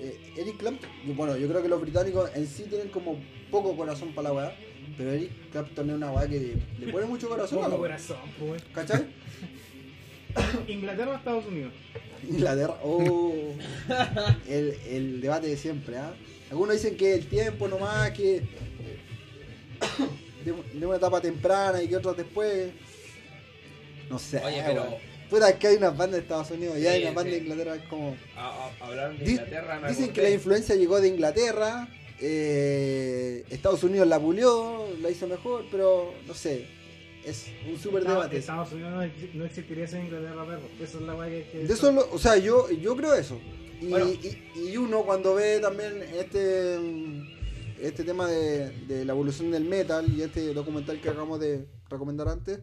eh, 0.00 0.18
Eric 0.36 0.56
Clapton, 0.56 0.88
bueno, 1.14 1.36
yo 1.36 1.46
creo 1.46 1.62
que 1.62 1.68
los 1.68 1.80
británicos 1.80 2.30
en 2.34 2.46
sí 2.46 2.64
tienen 2.64 2.88
como 2.88 3.18
poco 3.50 3.76
corazón 3.76 4.14
para 4.14 4.28
la 4.28 4.34
weá, 4.34 4.56
pero 4.96 5.12
Eric 5.12 5.30
Clapton 5.52 5.90
es 5.90 5.96
una 5.96 6.10
weá 6.10 6.26
que 6.26 6.40
le, 6.40 6.86
le 6.86 6.92
pone 6.92 7.06
mucho 7.06 7.28
corazón 7.28 7.64
a 7.64 7.68
la 7.68 7.76
corazón, 7.76 8.16
pues. 8.38 8.62
¿Cachai? 8.74 9.06
Inglaterra 10.68 11.12
o 11.12 11.14
Estados 11.16 11.46
Unidos. 11.46 11.72
Inglaterra, 12.26 12.78
oh, 12.82 13.52
el, 14.48 14.78
el 14.88 15.20
debate 15.20 15.48
de 15.48 15.56
siempre, 15.56 15.98
¿ah? 15.98 16.14
Algunos 16.50 16.74
dicen 16.74 16.96
que 16.96 17.14
el 17.14 17.26
tiempo 17.26 17.68
nomás, 17.68 18.10
que 18.10 18.36
eh, 18.38 18.44
de, 20.44 20.52
de 20.78 20.86
una 20.86 20.96
etapa 20.96 21.20
temprana 21.20 21.82
y 21.82 21.88
que 21.88 21.96
otras 21.96 22.16
después. 22.16 22.70
No 24.08 24.18
sé, 24.18 24.38
Oye, 24.44 24.62
pero- 24.66 24.82
weón. 24.82 25.10
Puta, 25.30 25.48
es 25.48 25.56
que 25.58 25.68
hay 25.68 25.76
unas 25.76 25.96
bandas 25.96 26.16
de 26.16 26.22
Estados 26.22 26.50
Unidos 26.50 26.76
y 26.76 26.80
Sí, 26.80 26.86
hay 26.88 27.02
unas 27.02 27.14
bandas 27.14 27.32
sí. 27.34 27.38
de 27.38 27.46
Inglaterra, 27.46 27.84
como. 27.88 28.16
A- 28.36 28.48
a- 28.80 28.84
hablaron 28.84 29.16
de 29.16 29.24
Di- 29.24 29.30
Inglaterra, 29.30 29.78
me 29.78 29.88
Dicen 29.88 30.04
acordé. 30.06 30.14
que 30.14 30.22
la 30.22 30.30
influencia 30.30 30.74
llegó 30.74 31.00
de 31.00 31.06
Inglaterra, 31.08 31.88
eh, 32.18 33.44
Estados 33.50 33.84
Unidos 33.84 34.08
la 34.08 34.18
pulió, 34.18 34.88
la 35.00 35.08
hizo 35.08 35.28
mejor, 35.28 35.66
pero 35.70 36.12
no 36.26 36.34
sé, 36.34 36.66
es 37.24 37.46
un 37.70 37.78
súper 37.78 38.02
debate. 38.02 38.38
Estados 38.38 38.72
Unidos 38.72 38.90
no, 38.92 39.04
exi- 39.04 39.32
no 39.34 39.44
existiría 39.44 39.86
sin 39.86 40.00
Inglaterra, 40.00 40.44
perro. 40.44 40.62
Esa 40.82 40.98
es 40.98 41.02
la 41.04 41.14
weá 41.14 41.28
que. 41.28 41.46
que 41.52 41.58
De 41.58 41.74
eso, 41.74 41.92
lo- 41.92 42.10
o 42.10 42.18
sea, 42.18 42.36
yo, 42.36 42.68
yo 42.72 42.96
creo 42.96 43.14
eso. 43.14 43.38
Y, 43.80 43.88
Bueno. 43.88 44.06
y- 44.10 44.68
y 44.70 44.76
uno 44.76 45.04
cuando 45.04 45.34
ve 45.34 45.58
también 45.60 46.02
este 46.02 46.78
este 47.80 48.04
tema 48.04 48.26
de, 48.28 48.68
de 48.86 49.04
la 49.06 49.12
evolución 49.14 49.50
del 49.50 49.64
metal 49.64 50.06
y 50.14 50.20
este 50.22 50.52
documental 50.52 51.00
que 51.00 51.08
acabamos 51.08 51.40
de 51.40 51.66
recomendar 51.88 52.28
antes, 52.28 52.60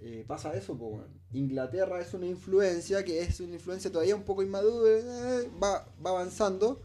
eh, 0.00 0.22
pasa 0.26 0.52
eso, 0.54 0.76
pues, 0.76 0.92
weón. 0.92 1.08
Inglaterra 1.32 1.98
es 2.00 2.12
una 2.12 2.26
influencia 2.26 3.02
que 3.04 3.20
es 3.22 3.40
una 3.40 3.54
influencia 3.54 3.90
todavía 3.90 4.14
un 4.14 4.22
poco 4.24 4.42
inmadura, 4.42 4.90
eh, 4.98 5.48
va, 5.62 5.86
va 6.04 6.10
avanzando, 6.10 6.82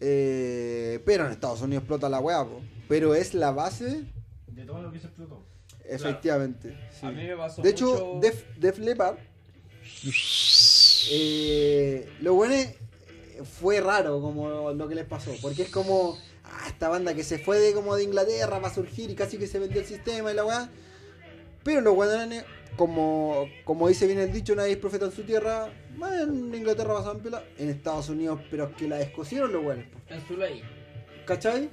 eh, 0.00 1.02
pero 1.04 1.26
en 1.26 1.32
Estados 1.32 1.60
Unidos 1.60 1.82
explota 1.82 2.08
la 2.08 2.18
weá, 2.20 2.44
po. 2.44 2.62
pero 2.88 3.14
es 3.14 3.34
la 3.34 3.50
base, 3.50 4.04
De 4.46 4.64
todo 4.64 4.80
lo 4.80 4.90
que 4.90 5.00
se 5.00 5.06
explotó. 5.08 5.44
efectivamente. 5.84 6.74
sí. 6.98 7.04
A 7.06 7.10
mí 7.10 7.24
me 7.26 7.36
pasó 7.36 7.60
De 7.60 7.68
hecho, 7.68 8.18
Def, 8.22 8.56
Def 8.58 8.78
Leppard, 8.78 9.18
eh, 11.10 12.08
lo 12.20 12.34
bueno 12.34 12.54
es- 12.54 12.74
fue 13.60 13.80
raro 13.80 14.20
como 14.20 14.72
lo 14.72 14.88
que 14.88 14.94
les 14.94 15.06
pasó, 15.06 15.32
porque 15.40 15.62
es 15.62 15.70
como 15.70 16.18
ah, 16.44 16.64
esta 16.68 16.88
banda 16.88 17.14
que 17.14 17.24
se 17.24 17.38
fue 17.38 17.58
de 17.58 17.72
como 17.72 17.96
de 17.96 18.04
Inglaterra 18.04 18.60
para 18.60 18.74
surgir 18.74 19.10
y 19.10 19.14
casi 19.14 19.38
que 19.38 19.46
se 19.46 19.58
vendió 19.58 19.80
el 19.80 19.86
sistema 19.86 20.30
y 20.30 20.34
la 20.34 20.44
weá. 20.44 20.68
Pero 21.62 21.80
los 21.80 21.94
guananes, 21.94 22.44
como, 22.76 23.46
como 23.64 23.88
dice 23.88 24.06
bien 24.06 24.18
el 24.18 24.32
dicho, 24.32 24.54
nadie 24.54 24.72
es 24.72 24.78
profeta 24.78 25.06
en 25.06 25.12
su 25.12 25.22
tierra, 25.22 25.72
más 25.96 26.20
en 26.20 26.54
Inglaterra 26.54 26.94
pasaban 26.94 27.20
piola, 27.20 27.44
en 27.58 27.68
Estados 27.70 28.08
Unidos, 28.08 28.40
pero 28.50 28.64
es 28.68 28.76
que 28.76 28.88
la 28.88 28.96
descosieron 28.96 29.52
los 29.52 29.62
guanes, 29.62 29.86
po. 29.88 29.98
En 30.14 30.26
su 30.26 30.36
ley. 30.36 30.62
¿cachai? 31.26 31.70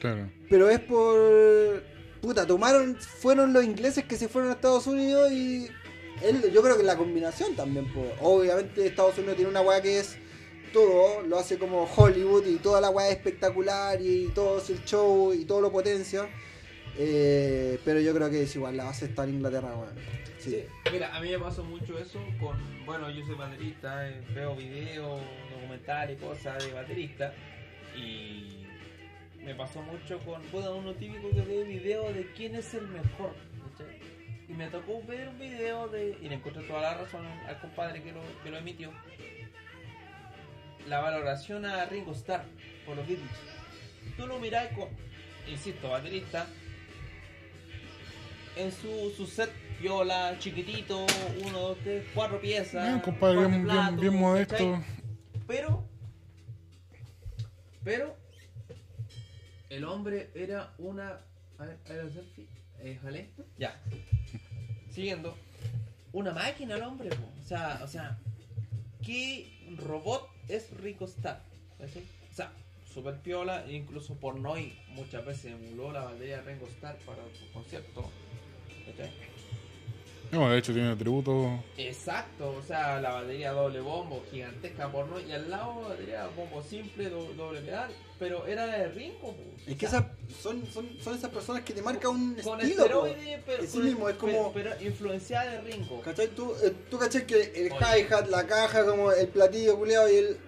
Claro. 0.00 0.30
Pero 0.48 0.70
es 0.70 0.80
por. 0.80 1.82
Puta, 2.20 2.46
tomaron. 2.46 2.96
Fueron 2.96 3.52
los 3.52 3.64
ingleses 3.64 4.04
que 4.04 4.16
se 4.16 4.28
fueron 4.28 4.50
a 4.50 4.54
Estados 4.54 4.86
Unidos 4.86 5.32
y. 5.32 5.68
él- 6.22 6.52
yo 6.52 6.62
creo 6.62 6.76
que 6.76 6.82
la 6.82 6.96
combinación 6.96 7.54
también, 7.56 7.92
po. 7.92 8.04
Obviamente, 8.20 8.86
Estados 8.86 9.16
Unidos 9.18 9.36
tiene 9.36 9.50
una 9.50 9.60
weá 9.60 9.80
que 9.80 9.98
es. 10.00 10.16
Todo 10.72 11.22
lo 11.22 11.36
hace 11.36 11.58
como 11.58 11.82
Hollywood 11.84 12.46
y 12.46 12.56
toda 12.56 12.80
la 12.80 12.90
weá 12.90 13.08
es 13.08 13.16
espectacular 13.16 14.00
y 14.00 14.28
todo 14.28 14.58
es 14.58 14.70
el 14.70 14.84
show 14.84 15.32
y 15.34 15.44
todo 15.44 15.60
lo 15.60 15.72
potencia. 15.72 16.28
Eh, 16.96 17.78
pero 17.84 17.98
yo 18.00 18.14
creo 18.14 18.30
que 18.30 18.42
es 18.42 18.54
igual, 18.54 18.76
la 18.76 18.84
base 18.84 19.06
está 19.06 19.24
en 19.24 19.30
Inglaterra, 19.30 19.74
weón. 19.76 19.94
Sí. 20.38 20.64
Mira, 20.92 21.14
a 21.16 21.20
mí 21.20 21.30
me 21.30 21.38
pasó 21.38 21.64
mucho 21.64 21.98
eso 21.98 22.20
con, 22.40 22.56
bueno, 22.86 23.10
yo 23.10 23.24
soy 23.26 23.34
baterista, 23.34 24.08
eh, 24.08 24.22
veo 24.34 24.54
videos, 24.54 25.20
documentales, 25.52 26.20
cosas 26.20 26.64
de 26.64 26.72
baterista 26.72 27.34
y 27.96 28.64
me 29.44 29.54
pasó 29.54 29.82
mucho 29.82 30.18
con, 30.20 30.40
bueno, 30.52 30.76
uno 30.76 30.94
típico 30.94 31.30
que 31.30 31.40
ve 31.42 31.64
videos 31.64 32.14
de 32.14 32.26
quién 32.36 32.54
es 32.54 32.72
el 32.74 32.86
mejor. 32.88 33.32
Y 34.50 34.52
me 34.54 34.66
tocó 34.66 35.00
ver 35.06 35.28
un 35.28 35.38
video 35.38 35.86
de, 35.88 36.18
y 36.20 36.28
le 36.28 36.34
encontré 36.34 36.64
toda 36.64 36.80
la 36.80 36.94
razón 36.94 37.24
al 37.24 37.60
compadre 37.60 38.02
que 38.02 38.10
lo, 38.10 38.20
que 38.42 38.50
lo 38.50 38.56
emitió, 38.58 38.90
la 40.88 40.98
valoración 40.98 41.64
a 41.64 41.84
Ringo 41.84 42.12
Starr 42.12 42.44
por 42.84 42.96
los 42.96 43.06
Beatles. 43.06 43.30
Tú 44.16 44.26
lo 44.26 44.40
mirás 44.40 44.66
con, 44.72 44.88
insisto, 45.48 45.90
baterista, 45.90 46.46
en 48.56 48.72
su, 48.72 49.12
su 49.16 49.24
set 49.28 49.52
viola, 49.80 50.36
chiquitito, 50.40 51.06
uno, 51.44 51.58
dos, 51.58 51.78
tres, 51.84 52.04
cuatro 52.12 52.40
piezas. 52.40 52.88
Bien, 52.88 53.00
compadre, 53.00 53.36
cuatro 53.36 53.50
bien, 53.50 53.64
bien, 53.64 53.76
platos, 53.76 54.00
bien 54.00 54.14
modesto. 54.16 54.84
Pero, 55.46 55.88
pero, 57.84 58.16
el 59.68 59.84
hombre 59.84 60.30
era 60.34 60.74
una. 60.78 61.20
A 61.58 61.66
ver, 61.66 61.78
a 61.86 61.88
ver 61.90 62.00
el 62.00 62.12
selfie. 62.12 62.48
Eh, 62.80 62.98
jale. 63.00 63.30
Ya. 63.58 63.80
Siguiendo. 64.92 65.36
Una 66.12 66.32
máquina 66.32 66.76
el 66.76 66.82
hombre. 66.82 67.10
O 67.40 67.44
sea, 67.46 67.80
o 67.82 67.88
sea, 67.88 68.18
¿qué 69.04 69.76
robot 69.76 70.28
es 70.48 70.70
Rico 70.78 71.04
Star? 71.04 71.42
O 71.78 72.34
sea, 72.34 72.52
super 72.92 73.16
piola, 73.20 73.64
incluso 73.70 74.14
Pornoy 74.16 74.76
muchas 74.88 75.24
veces 75.24 75.52
emuló 75.52 75.92
la 75.92 76.04
batería 76.04 76.38
de 76.38 76.42
Ringo 76.42 76.66
Starr 76.66 76.96
para 77.06 77.22
su 77.38 77.50
concierto. 77.52 78.10
No, 80.32 80.48
de 80.48 80.58
hecho 80.58 80.72
tiene 80.72 80.90
atributos. 80.90 81.58
Exacto, 81.76 82.54
o 82.56 82.62
sea, 82.62 83.00
la 83.00 83.10
batería 83.14 83.50
doble 83.50 83.80
bombo, 83.80 84.22
gigantesca 84.30 84.90
porno, 84.92 85.18
y 85.18 85.32
al 85.32 85.50
lado 85.50 85.82
la 85.82 85.88
batería 85.88 86.28
bombo 86.36 86.62
simple, 86.62 87.08
do- 87.10 87.32
doble 87.34 87.60
pedal, 87.62 87.90
pero 88.18 88.46
era 88.46 88.64
de 88.66 88.88
Ringo. 88.90 89.32
po. 89.32 89.36
Es 89.66 89.74
O 89.74 89.78
que 89.78 89.88
sea, 89.88 89.98
esas 90.28 90.40
son, 90.40 90.64
son, 90.72 90.88
son 91.02 91.16
esas 91.16 91.30
personas 91.30 91.62
que 91.64 91.72
te 91.72 91.82
marcan 91.82 92.12
un 92.12 92.34
con 92.36 92.60
estilo, 92.60 92.86
po. 92.88 93.06
esteroides, 93.06 93.40
pero, 93.44 93.62
Así 93.64 93.72
con- 93.78 93.84
mismo, 93.86 94.08
es 94.08 94.16
como- 94.16 94.52
pero, 94.52 94.70
pero 94.70 94.88
influenciada 94.88 95.50
de 95.50 95.60
Ringo. 95.62 96.00
¿Cachai? 96.00 96.28
Tú, 96.28 96.54
eh, 96.62 96.72
tú 96.88 96.96
cachai 96.98 97.26
que 97.26 97.40
el 97.56 97.72
hi-hat, 97.72 98.28
la 98.28 98.46
caja, 98.46 98.86
como 98.86 99.10
el 99.10 99.26
platillo 99.28 99.76
culeado 99.76 100.08
y 100.08 100.14
el. 100.16 100.38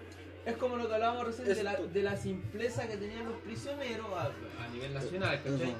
Es 0.45 0.57
como 0.57 0.75
lo 0.77 0.87
que 0.87 0.93
hablábamos 0.93 1.27
recién 1.27 1.47
de 1.47 1.63
la, 1.63 1.75
de 1.77 2.03
la 2.03 2.15
simpleza 2.17 2.87
que 2.87 2.97
tenían 2.97 3.25
los 3.25 3.35
prisioneros 3.41 4.07
a, 4.13 4.25
a 4.63 4.67
nivel 4.73 4.93
nacional, 4.93 5.41
¿cachai? 5.43 5.71
Ajá. 5.71 5.79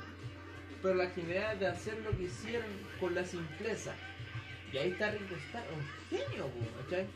Pero 0.83 0.95
la 0.95 1.09
genialidad 1.09 1.55
de 1.55 1.67
hacer 1.67 1.97
lo 2.01 2.15
que 2.15 2.23
hicieron 2.25 2.67
con 2.99 3.15
la 3.15 3.25
simpleza. 3.25 3.95
Y 4.71 4.77
ahí 4.77 4.91
está 4.91 5.09
Ringo 5.11 5.35
Starr, 5.47 5.63
un 5.73 6.17
genio, 6.19 6.45
¿cachai? 6.83 7.07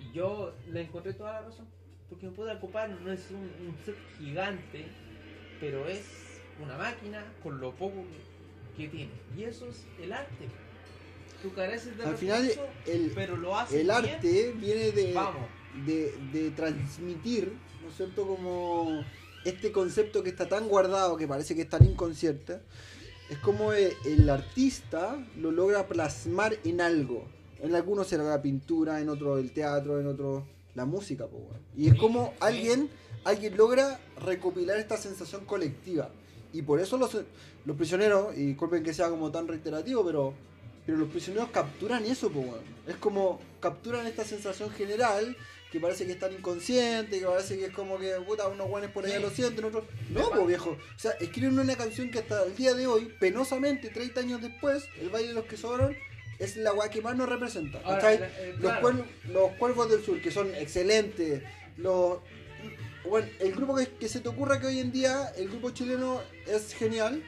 Y 0.00 0.12
yo 0.12 0.54
le 0.70 0.82
encontré 0.82 1.12
toda 1.12 1.32
la 1.34 1.40
razón. 1.42 1.66
Porque 2.08 2.26
me 2.26 2.32
puede 2.32 2.54
ocupar, 2.54 2.88
no 2.88 3.12
es 3.12 3.30
un, 3.30 3.40
un 3.66 3.76
set 3.84 3.96
gigante, 4.18 4.86
pero 5.60 5.86
es 5.88 6.40
una 6.62 6.78
máquina 6.78 7.22
con 7.42 7.60
lo 7.60 7.72
poco 7.72 8.04
que, 8.76 8.82
que 8.84 8.88
tiene. 8.88 9.12
Y 9.36 9.42
eso 9.44 9.68
es 9.68 9.84
el 10.00 10.12
arte. 10.12 10.48
Tú 11.42 11.52
careces 11.52 11.96
de 11.98 12.04
Al 12.04 12.16
final, 12.16 12.46
recursos, 12.48 12.68
el, 12.86 13.12
pero 13.14 13.36
lo 13.36 13.56
haces 13.58 13.80
el 13.80 13.86
bien. 13.86 13.94
arte 14.14 14.52
viene 14.56 14.90
de, 14.92 15.12
Vamos. 15.12 15.46
de, 15.84 16.14
de 16.32 16.50
transmitir, 16.52 17.52
¿no 17.82 17.88
es 17.90 17.96
cierto? 17.96 18.26
Como 18.26 19.04
este 19.44 19.72
concepto 19.72 20.22
que 20.22 20.30
está 20.30 20.48
tan 20.48 20.68
guardado, 20.68 21.16
que 21.16 21.26
parece 21.26 21.54
que 21.54 21.62
es 21.62 21.68
tan 21.68 21.84
inconsciente, 21.84 22.60
es 23.30 23.38
como 23.38 23.72
el, 23.72 23.92
el 24.04 24.28
artista 24.30 25.16
lo 25.36 25.50
logra 25.50 25.86
plasmar 25.86 26.56
en 26.64 26.80
algo. 26.80 27.24
En 27.60 27.74
algunos 27.74 28.06
será 28.06 28.24
la 28.24 28.40
pintura, 28.40 29.00
en 29.00 29.08
otro 29.08 29.38
el 29.38 29.52
teatro, 29.52 30.00
en 30.00 30.06
otro 30.06 30.46
la 30.78 30.84
música. 30.84 31.26
Y 31.76 31.88
es 31.88 31.94
como 31.96 32.32
alguien, 32.40 32.88
alguien 33.24 33.56
logra 33.56 34.00
recopilar 34.24 34.78
esta 34.78 34.96
sensación 34.96 35.44
colectiva. 35.44 36.08
Y 36.52 36.62
por 36.62 36.80
eso 36.80 36.96
los, 36.96 37.16
los 37.66 37.76
prisioneros, 37.76 38.36
y 38.36 38.46
disculpen 38.46 38.82
que 38.82 38.94
sea 38.94 39.10
como 39.10 39.30
tan 39.30 39.46
reiterativo, 39.48 40.04
pero, 40.06 40.32
pero 40.86 40.96
los 40.96 41.08
prisioneros 41.10 41.50
capturan 41.50 42.04
eso. 42.04 42.30
Es 42.86 42.96
como 42.96 43.40
capturan 43.60 44.06
esta 44.06 44.24
sensación 44.24 44.70
general 44.70 45.36
que 45.70 45.80
parece 45.80 46.06
que 46.06 46.12
es 46.12 46.18
tan 46.18 46.32
inconsciente, 46.32 47.18
que 47.20 47.26
parece 47.26 47.58
que 47.58 47.66
es 47.66 47.72
como 47.72 47.98
que 47.98 48.12
puta, 48.26 48.48
unos 48.48 48.68
guanes 48.68 48.90
por 48.90 49.04
allá 49.04 49.16
Sí. 49.16 49.22
lo 49.22 49.30
sienten, 49.30 49.64
otros. 49.66 49.84
No, 50.10 50.30
po 50.30 50.46
viejo. 50.46 50.70
O 50.70 50.98
sea, 50.98 51.12
escriben 51.20 51.58
una 51.58 51.76
canción 51.76 52.10
que 52.10 52.20
hasta 52.20 52.44
el 52.44 52.56
día 52.56 52.74
de 52.74 52.86
hoy, 52.86 53.14
penosamente, 53.20 53.88
30 53.90 54.20
años 54.20 54.40
después, 54.42 54.84
el 55.00 55.10
baile 55.10 55.28
de 55.28 55.34
los 55.34 55.44
que 55.44 55.56
sobran, 55.56 55.96
es 56.38 56.56
la 56.56 56.72
weá 56.72 56.88
que 56.88 57.02
más 57.02 57.16
nos 57.16 57.28
representa. 57.28 57.80
Ahora, 57.84 58.14
eh, 58.14 58.52
los, 58.52 58.60
claro. 58.60 58.80
cuervos, 58.80 59.06
los 59.32 59.52
cuervos 59.52 59.90
del 59.90 60.04
sur, 60.04 60.20
que 60.22 60.30
son 60.30 60.54
excelentes. 60.54 61.42
Los, 61.76 62.18
bueno, 63.08 63.28
el 63.40 63.52
grupo 63.52 63.76
que, 63.76 63.88
que 63.88 64.08
se 64.08 64.20
te 64.20 64.28
ocurra 64.28 64.60
que 64.60 64.66
hoy 64.68 64.78
en 64.80 64.92
día 64.92 65.32
el 65.36 65.48
grupo 65.48 65.70
chileno 65.70 66.20
es 66.46 66.74
genial. 66.74 67.22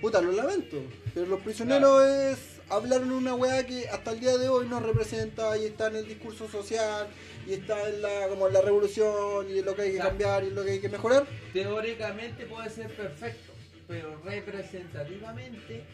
Puta, 0.00 0.20
lo 0.22 0.32
lamento. 0.32 0.82
Pero 1.12 1.26
los 1.26 1.40
prisioneros 1.40 2.02
es 2.04 2.38
hablaron 2.70 3.10
una 3.12 3.34
weá 3.34 3.66
que 3.66 3.88
hasta 3.88 4.12
el 4.12 4.20
día 4.20 4.36
de 4.38 4.48
hoy 4.48 4.66
nos 4.68 4.82
representa 4.82 5.56
y 5.58 5.66
está 5.66 5.88
en 5.88 5.96
el 5.96 6.08
discurso 6.08 6.48
social 6.48 7.08
y 7.46 7.54
está 7.54 7.88
en 7.88 8.02
la 8.02 8.28
como 8.28 8.46
en 8.46 8.52
la 8.54 8.60
revolución 8.60 9.46
y 9.50 9.58
en 9.58 9.64
lo 9.64 9.74
que 9.74 9.82
hay 9.82 9.92
que 9.92 9.98
cambiar 9.98 10.44
y 10.44 10.48
en 10.48 10.54
lo 10.54 10.64
que 10.64 10.70
hay 10.72 10.80
que 10.80 10.88
mejorar. 10.88 11.26
Teóricamente 11.52 12.46
puede 12.46 12.70
ser 12.70 12.88
perfecto, 12.94 13.52
pero 13.88 14.20
representativamente 14.24 15.84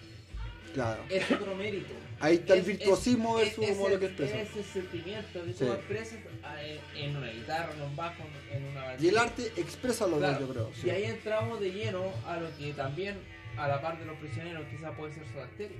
Claro. 0.74 1.02
es 1.08 1.30
otro 1.30 1.54
mérito. 1.54 1.94
Ahí 2.20 2.34
está 2.36 2.54
el 2.54 2.60
Es- 2.60 2.66
virtuosismo 2.66 3.38
es- 3.38 3.48
de 3.50 3.54
su 3.54 3.62
es- 3.62 3.70
ese- 3.78 3.98
que 3.98 4.06
expresa. 4.06 4.40
Ese 4.40 4.62
sentimiento 4.62 5.44
que 5.44 5.52
Sí. 5.52 5.58
tú 5.64 5.72
expresas 5.72 6.18
eh, 6.62 6.80
en 6.94 7.16
una 7.16 7.28
guitarra, 7.30 7.72
en 7.74 7.82
un 7.82 7.96
bajo, 7.96 8.22
en 8.52 8.64
una 8.64 8.80
Y 8.98 9.08
el 9.08 9.14
batería. 9.14 9.22
arte 9.22 9.60
expresa 9.60 10.06
lo 10.06 10.18
Claro, 10.18 10.40
yo 10.40 10.48
creo. 10.52 10.70
sí. 10.80 10.86
Y 10.86 10.90
ahí 10.90 11.04
entramos 11.04 11.58
de 11.60 11.70
lleno 11.72 12.04
a 12.26 12.36
lo 12.38 12.54
que 12.56 12.72
también, 12.72 13.16
a 13.56 13.66
la 13.68 13.80
par 13.80 13.98
de 13.98 14.04
los 14.04 14.16
prisioneros, 14.18 14.64
quizás 14.70 14.94
puede 14.96 15.12
ser 15.14 15.24
Soda 15.32 15.48
Stereo. 15.54 15.76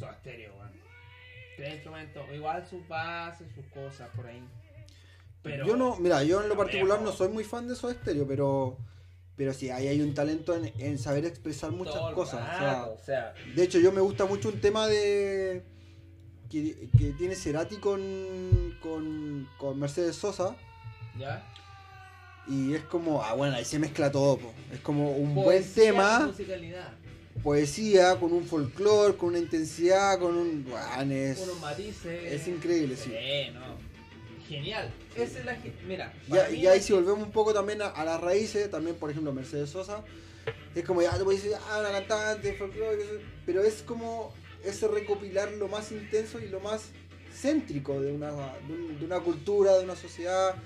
Soda 0.00 0.16
Stereo, 0.20 0.54
bueno. 0.54 0.72
Tres 1.56 1.74
instrumentos, 1.74 2.24
igual 2.34 2.66
sus 2.66 2.88
bases, 2.88 3.46
sus 3.54 3.66
cosas 3.66 4.08
por 4.16 4.26
ahí. 4.26 4.42
Pero 5.42 5.66
yo 5.66 5.76
no, 5.76 5.96
mira, 5.96 6.22
yo 6.22 6.42
en 6.42 6.48
lo 6.48 6.56
particular 6.56 7.00
no 7.00 7.12
soy 7.12 7.28
muy 7.28 7.44
fan 7.44 7.68
de 7.68 7.74
Soda 7.74 7.94
Stereo, 7.94 8.26
pero 8.26 8.78
pero 9.36 9.54
sí, 9.54 9.70
ahí 9.70 9.88
hay 9.88 10.02
un 10.02 10.12
talento 10.12 10.54
en, 10.54 10.70
en 10.78 10.98
saber 10.98 11.24
expresar 11.24 11.70
muchas 11.70 12.12
cosas. 12.14 12.42
o 12.42 12.58
sea, 12.58 12.74
rato, 12.74 12.92
o 12.92 12.98
sea, 12.98 13.34
de 13.54 13.62
hecho, 13.62 13.78
yo 13.78 13.90
me 13.90 14.02
gusta 14.02 14.26
mucho 14.26 14.50
un 14.50 14.60
tema 14.60 14.86
de 14.86 15.64
que, 16.50 16.90
que 16.98 17.12
tiene 17.12 17.34
Cerati 17.34 17.76
con, 17.76 18.76
con, 18.82 19.48
con 19.56 19.78
Mercedes 19.78 20.16
Sosa 20.16 20.56
¿ya? 21.18 21.42
y 22.48 22.74
es 22.74 22.82
como, 22.82 23.22
ah, 23.22 23.34
bueno, 23.34 23.56
ahí 23.56 23.64
se 23.64 23.78
mezcla 23.78 24.10
todo, 24.10 24.36
po. 24.36 24.52
es 24.72 24.80
como 24.80 25.12
un 25.12 25.34
buen 25.34 25.62
Poesía 25.62 25.84
con 25.84 25.92
tema, 25.92 26.26
musicalidad, 26.26 26.92
poesía, 27.42 28.16
con 28.18 28.32
un 28.32 28.44
folclore, 28.44 29.16
con 29.16 29.30
una 29.30 29.38
intensidad, 29.38 30.18
con 30.18 30.36
un... 30.36 30.64
bueno, 30.68 31.14
es, 31.14 31.38
unos 31.40 31.60
matices. 31.60 32.32
es 32.32 32.48
increíble, 32.48 32.96
sí. 32.96 33.12
no. 33.54 33.90
Genial. 34.48 34.92
Esa 35.16 35.38
es 35.38 35.44
la 35.44 35.56
Mira, 35.86 36.12
Ya, 36.28 36.50
y 36.50 36.66
ahí 36.66 36.80
si 36.80 36.92
volvemos 36.92 37.20
un 37.22 37.30
poco 37.30 37.54
también 37.54 37.82
a, 37.82 37.86
a 37.88 38.04
las 38.04 38.20
raíces, 38.20 38.68
también 38.70 38.96
por 38.96 39.10
ejemplo 39.10 39.32
Mercedes 39.32 39.70
Sosa, 39.70 40.02
es 40.74 40.84
como 40.84 41.02
ya 41.02 41.16
te 41.16 41.22
puedes 41.24 41.42
decir, 41.42 41.56
ah, 41.68 41.78
una 41.80 41.90
cantante, 41.92 42.54
folclore, 42.54 42.98
pero 43.46 43.62
es 43.62 43.82
como 43.82 44.34
ese 44.64 44.88
recopilar 44.88 45.52
lo 45.52 45.68
más 45.68 45.92
intenso 45.92 46.38
y 46.40 46.48
lo 46.48 46.58
más 46.60 46.82
céntrico 47.32 48.00
de 48.00 48.12
una, 48.12 48.30
de, 48.66 48.72
un- 48.74 48.98
de 48.98 49.04
una 49.04 49.20
cultura, 49.20 49.78
de 49.78 49.84
una 49.84 49.94
sociedad. 49.96 50.56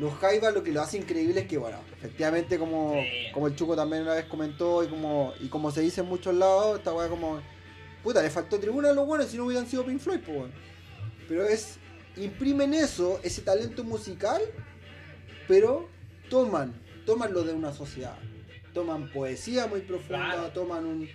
Los 0.00 0.14
Jaivas 0.14 0.54
lo 0.54 0.62
que 0.62 0.72
lo 0.72 0.80
hace 0.80 0.96
increíble 0.96 1.42
es 1.42 1.46
que, 1.46 1.58
bueno, 1.58 1.76
efectivamente 1.92 2.58
como, 2.58 2.94
como 3.34 3.48
el 3.48 3.54
Chuco 3.54 3.76
también 3.76 4.04
una 4.04 4.14
vez 4.14 4.24
comentó 4.24 4.82
y 4.82 4.88
como, 4.88 5.34
y 5.40 5.48
como 5.48 5.70
se 5.70 5.82
dice 5.82 6.00
en 6.00 6.06
muchos 6.06 6.34
lados, 6.34 6.78
esta 6.78 6.94
weá 6.94 7.06
como, 7.08 7.38
puta, 8.02 8.22
le 8.22 8.30
faltó 8.30 8.58
tribuna 8.58 8.88
a 8.88 8.92
los 8.94 9.06
buenos 9.06 9.26
si 9.28 9.36
no 9.36 9.44
hubieran 9.44 9.66
sido 9.66 9.84
Pink 9.84 10.00
Floyd, 10.00 10.20
pues, 10.24 10.38
weón. 10.38 10.52
Pero 11.28 11.44
es, 11.44 11.76
imprimen 12.16 12.72
eso, 12.72 13.20
ese 13.22 13.42
talento 13.42 13.84
musical, 13.84 14.40
pero 15.46 15.86
toman, 16.30 16.72
toman 17.04 17.34
lo 17.34 17.42
de 17.42 17.52
una 17.52 17.74
sociedad. 17.74 18.16
Toman 18.72 19.12
poesía 19.12 19.66
muy 19.66 19.82
profunda, 19.82 20.50
toman 20.54 20.86
un, 20.86 21.08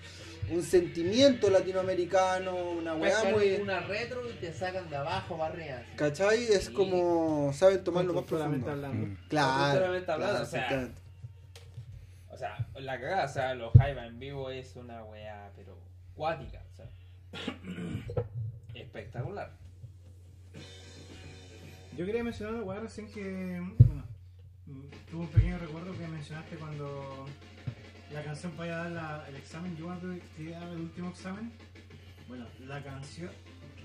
un 0.52 0.62
sentimiento 0.64 1.50
latinoamericano, 1.50 2.56
una 2.72 2.96
weá 2.96 3.24
muy... 3.32 3.54
una 3.62 3.80
retro 3.82 4.30
y 4.30 4.34
te 4.34 4.54
sacan 4.54 4.90
de 4.90 4.96
abajo 4.98 5.38
barreras. 5.38 5.86
¿Cachai? 5.96 6.44
Es 6.44 6.66
Sí. 6.66 6.74
como, 6.74 7.52
saben 7.54 7.84
tomar 7.84 8.06
lo 8.06 8.14
más 8.14 8.24
profundo. 8.26 8.70
hablando. 8.72 9.08
Mm. 9.08 9.18
Claro, 9.28 9.86
hablando, 9.86 10.06
claro, 10.06 10.42
o 10.42 10.46
sea. 10.46 10.90
O 12.30 12.38
sea, 12.38 12.68
la 12.76 13.00
cagada, 13.00 13.26
o 13.26 13.30
sea, 13.30 13.54
los 13.56 13.72
Jaiba 13.74 14.06
en 14.06 14.20
vivo 14.20 14.50
es 14.50 14.76
una 14.76 15.04
weá, 15.06 15.52
pero 15.56 15.78
cuática, 16.16 16.62
o 16.74 16.76
sea. 16.76 16.90
Espectacular. 18.74 19.52
Yo 21.98 22.06
quería 22.06 22.24
mencionar 22.24 22.56
algo 22.56 22.74
recién 22.74 23.08
que. 23.08 23.24
Bueno, 23.80 24.04
mm, 24.66 24.82
tuve 25.10 25.22
un 25.22 25.28
pequeño 25.30 25.58
recuerdo 25.58 25.94
que 25.94 26.08
mencionaste 26.08 26.58
cuando 26.58 27.26
la 28.14 28.24
canción 28.24 28.52
para 28.54 28.78
dar 28.78 28.92
la- 28.92 29.26
el 29.30 29.36
examen. 29.36 29.76
Yo 29.78 29.86
cuando 29.86 30.16
fui 30.36 30.54
a 30.54 30.60
dar 30.60 30.70
el 30.70 30.80
último 30.82 31.10
examen, 31.10 31.52
bueno, 32.28 32.46
la 32.68 32.82
canción. 32.84 33.30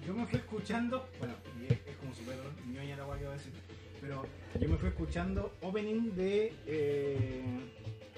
Yo 0.07 0.15
me 0.15 0.27
fui 0.27 0.39
escuchando, 0.39 1.09
bueno, 1.19 1.35
es, 1.69 1.73
es 1.73 1.97
como 1.97 2.15
súper 2.15 2.37
ñoña 2.73 2.97
la 2.97 3.07
weá 3.07 3.19
que 3.19 3.25
voy 3.25 3.35
a 3.35 3.37
decir, 3.37 3.53
pero 4.01 4.25
yo 4.59 4.69
me 4.69 4.77
fui 4.79 4.89
escuchando 4.89 5.55
opening 5.61 6.13
de 6.15 6.55
eh, 6.67 7.43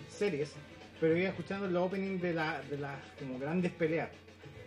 series, 0.08 0.52
pero 1.00 1.16
iba 1.16 1.28
escuchando 1.30 1.66
los 1.68 1.82
opening 1.84 2.18
de, 2.20 2.34
la, 2.34 2.62
de 2.62 2.78
las 2.78 2.96
como 3.18 3.38
grandes 3.38 3.72
peleas. 3.72 4.10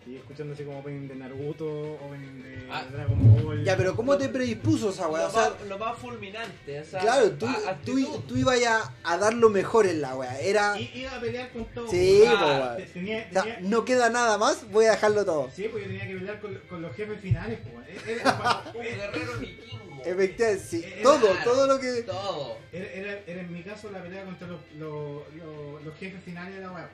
Y 0.08 0.18
escuchando 0.18 0.53
así 0.53 0.64
como 0.64 0.80
opening 0.80 1.08
de 1.08 1.16
Naruto, 1.16 1.93
opening 1.93 2.43
de 2.43 2.68
Ah. 2.70 2.86
Dragon 2.91 3.43
Ball. 3.43 3.64
Ya, 3.64 3.76
pero 3.76 3.95
¿cómo 3.95 4.16
te 4.18 4.30
predispuso 4.30 4.91
esa 4.91 5.08
weá? 5.08 5.24
Lo, 5.24 5.28
O 5.30 5.32
sea, 5.32 5.49
más, 5.49 5.68
lo 5.68 5.78
más 5.80 5.97
fulminante, 5.97 6.80
o 6.80 6.86
sea. 6.86 6.99
claro, 6.99 7.32
tú, 7.32 7.47
tú, 7.84 8.20
tú 8.28 8.38
ibas 8.38 8.64
a, 8.66 8.93
a 9.03 9.18
dar 9.18 9.34
lo 9.34 9.49
mejor 9.49 9.88
en 9.88 10.01
la 10.01 10.16
weá. 10.16 10.39
Era, 10.39 10.80
iba 10.80 11.16
a 11.16 11.20
pelear 11.20 11.49
con 11.51 11.66
todo. 11.66 11.88
Sí, 11.89 12.24
Ah, 12.28 12.36
po, 12.39 12.45
weón. 12.45 12.78
te- 12.78 12.84
tenía, 12.93 13.28
o 13.30 13.34
sea, 13.34 13.41
tenía- 13.43 13.60
no 13.62 13.84
queda 13.86 14.10
nada 14.12 14.38
más, 14.38 14.70
voy 14.70 14.86
a 14.86 14.91
dejarlo 14.91 15.26
todo. 15.26 15.49
Sí, 15.56 15.68
pues 15.72 15.84
yo 15.86 15.89
tenía 15.89 16.08
que 16.08 16.16
pelear 16.18 16.39
con, 16.39 16.53
con 16.70 16.82
los 16.84 16.95
jefes 16.95 17.20
finales, 17.22 17.60
pues. 17.64 17.76
Un 18.76 18.82
guerrero 18.84 19.38
vikingo. 19.39 20.01
Efectivamente, 20.06 20.60
sí, 20.64 20.84
Era- 20.86 21.01
todo, 21.01 21.28
todo 21.43 21.66
lo 21.68 21.80
que... 21.80 22.03
Todo. 22.03 22.58
era, 22.72 22.86
era- 22.91 23.20
era 23.26 23.41
en 23.41 23.51
mi 23.51 23.64
caso 23.64 23.89
la 23.91 24.03
pelea 24.03 24.24
contra 24.24 24.47
los, 24.47 24.60
los, 24.78 25.24
los, 25.34 25.84
los 25.84 25.95
jefes 25.97 26.24
finales 26.24 26.53
de 26.53 26.62
la 26.62 26.72
web. 26.72 26.86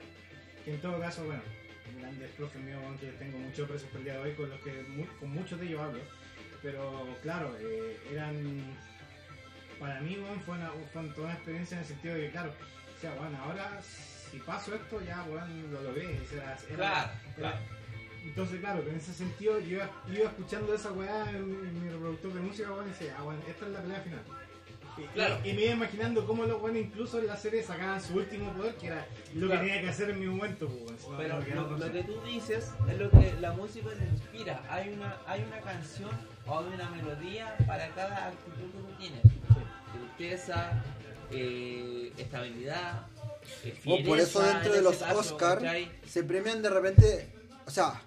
Que 0.64 0.74
en 0.74 0.80
todo 0.80 0.98
caso, 1.00 1.24
bueno, 1.24 1.42
grandes 2.02 2.30
profes 2.32 2.60
míos, 2.62 2.80
weón, 2.82 2.98
que 2.98 3.06
tengo 3.12 3.38
muchos 3.38 3.68
presos 3.68 3.88
por 3.88 3.98
el 3.98 4.04
día 4.04 4.14
de 4.14 4.18
hoy, 4.20 4.32
con 4.34 4.50
los 4.50 4.60
que 4.60 4.84
con 5.18 5.30
muchos 5.30 5.58
de 5.60 5.66
ellos 5.66 5.80
hablo. 5.80 6.00
Pero 6.62 7.08
claro, 7.22 7.56
eh, 7.60 7.96
eran. 8.12 8.76
Para 9.80 10.00
mí, 10.00 10.16
weón, 10.16 10.40
fue, 10.42 10.54
una, 10.56 10.70
fue 10.92 11.02
toda 11.08 11.26
una 11.28 11.34
experiencia 11.34 11.76
en 11.76 11.80
el 11.82 11.88
sentido 11.88 12.14
de 12.14 12.20
que, 12.22 12.30
claro, 12.30 12.52
o 12.96 13.00
sea, 13.00 13.14
bueno, 13.14 13.36
ahora 13.42 13.80
si 13.82 14.38
paso 14.38 14.74
esto, 14.74 15.00
ya, 15.00 15.22
weón, 15.24 15.72
lo 15.72 15.82
logré. 15.82 16.20
Era- 16.32 16.56
Claro, 16.56 16.76
era- 16.76 17.34
claro. 17.36 17.58
Entonces, 18.24 18.60
claro, 18.60 18.84
que 18.84 18.90
en 18.90 18.96
ese 18.96 19.12
sentido 19.12 19.58
yo 19.58 19.68
iba, 19.78 19.90
iba 20.08 20.28
escuchando 20.28 20.72
esa 20.74 20.92
weá 20.92 21.28
en, 21.30 21.36
en 21.38 21.82
mi 21.84 21.90
reproductor 21.90 22.32
de 22.34 22.40
música, 22.40 22.70
weón, 22.70 22.86
y 22.86 22.90
decía, 22.90 23.16
ah, 23.18 23.22
bueno, 23.22 23.40
esta 23.48 23.66
es 23.66 23.72
la 23.72 23.80
pelea 23.82 24.00
final. 24.00 24.22
Y, 24.98 25.02
Claro. 25.14 25.38
y, 25.44 25.50
y 25.50 25.52
me 25.54 25.62
iba 25.64 25.72
imaginando 25.72 26.26
cómo 26.26 26.44
los 26.44 26.60
weones 26.60 26.84
incluso 26.86 27.18
en 27.18 27.26
la 27.26 27.36
serie 27.36 27.62
sacaban 27.62 28.00
su 28.00 28.14
último 28.14 28.52
poder, 28.52 28.74
que 28.76 28.88
era 28.88 29.06
lo 29.34 29.46
Claro. 29.46 29.62
que 29.62 29.66
tenía 29.68 29.82
que 29.82 29.88
hacer 29.88 30.10
en 30.10 30.20
mi 30.20 30.26
momento, 30.26 30.68
pues, 30.68 31.00
Pero 31.16 31.40
no 31.54 31.76
lo, 31.78 31.92
que 31.92 32.02
tú 32.04 32.20
dices 32.26 32.70
es 32.90 32.98
lo 32.98 33.10
que 33.10 33.34
la 33.40 33.52
música 33.52 33.88
te 33.90 34.04
inspira. 34.04 34.62
Hay 34.68 34.90
una, 34.90 35.16
hay 35.26 35.42
una 35.44 35.60
canción 35.60 36.10
o 36.46 36.58
hay 36.58 36.66
una 36.74 36.90
melodía 36.90 37.56
para 37.66 37.88
cada 37.94 38.28
actitud 38.28 38.70
que 38.70 38.78
tú 38.78 38.92
tienes. 38.98 39.22
Tristeza, 39.92 40.82
eh, 41.30 42.12
estabilidad. 42.18 43.06
eh, 43.64 43.74
Oh, 43.86 43.98
por 44.06 44.18
eso 44.20 44.40
dentro 44.42 44.70
en 44.70 44.78
de 44.78 44.82
los 44.82 44.96
caso, 44.98 45.18
Oscar 45.18 45.58
¿cachai? 45.58 45.90
se 46.06 46.22
premian 46.24 46.62
de 46.62 46.70
repente, 46.70 47.28
o 47.66 47.70
sea, 47.70 48.00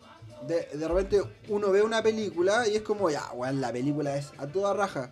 de, 0.48 0.68
de 0.74 0.88
repente 0.88 1.22
uno 1.48 1.72
ve 1.72 1.82
una 1.82 2.02
película 2.04 2.68
y 2.68 2.76
es 2.76 2.82
como, 2.84 3.10
ya, 3.10 3.32
weón, 3.34 3.60
la 3.62 3.72
película 3.72 4.16
es 4.18 4.32
a 4.38 4.48
toda 4.48 4.74
raja. 4.74 5.12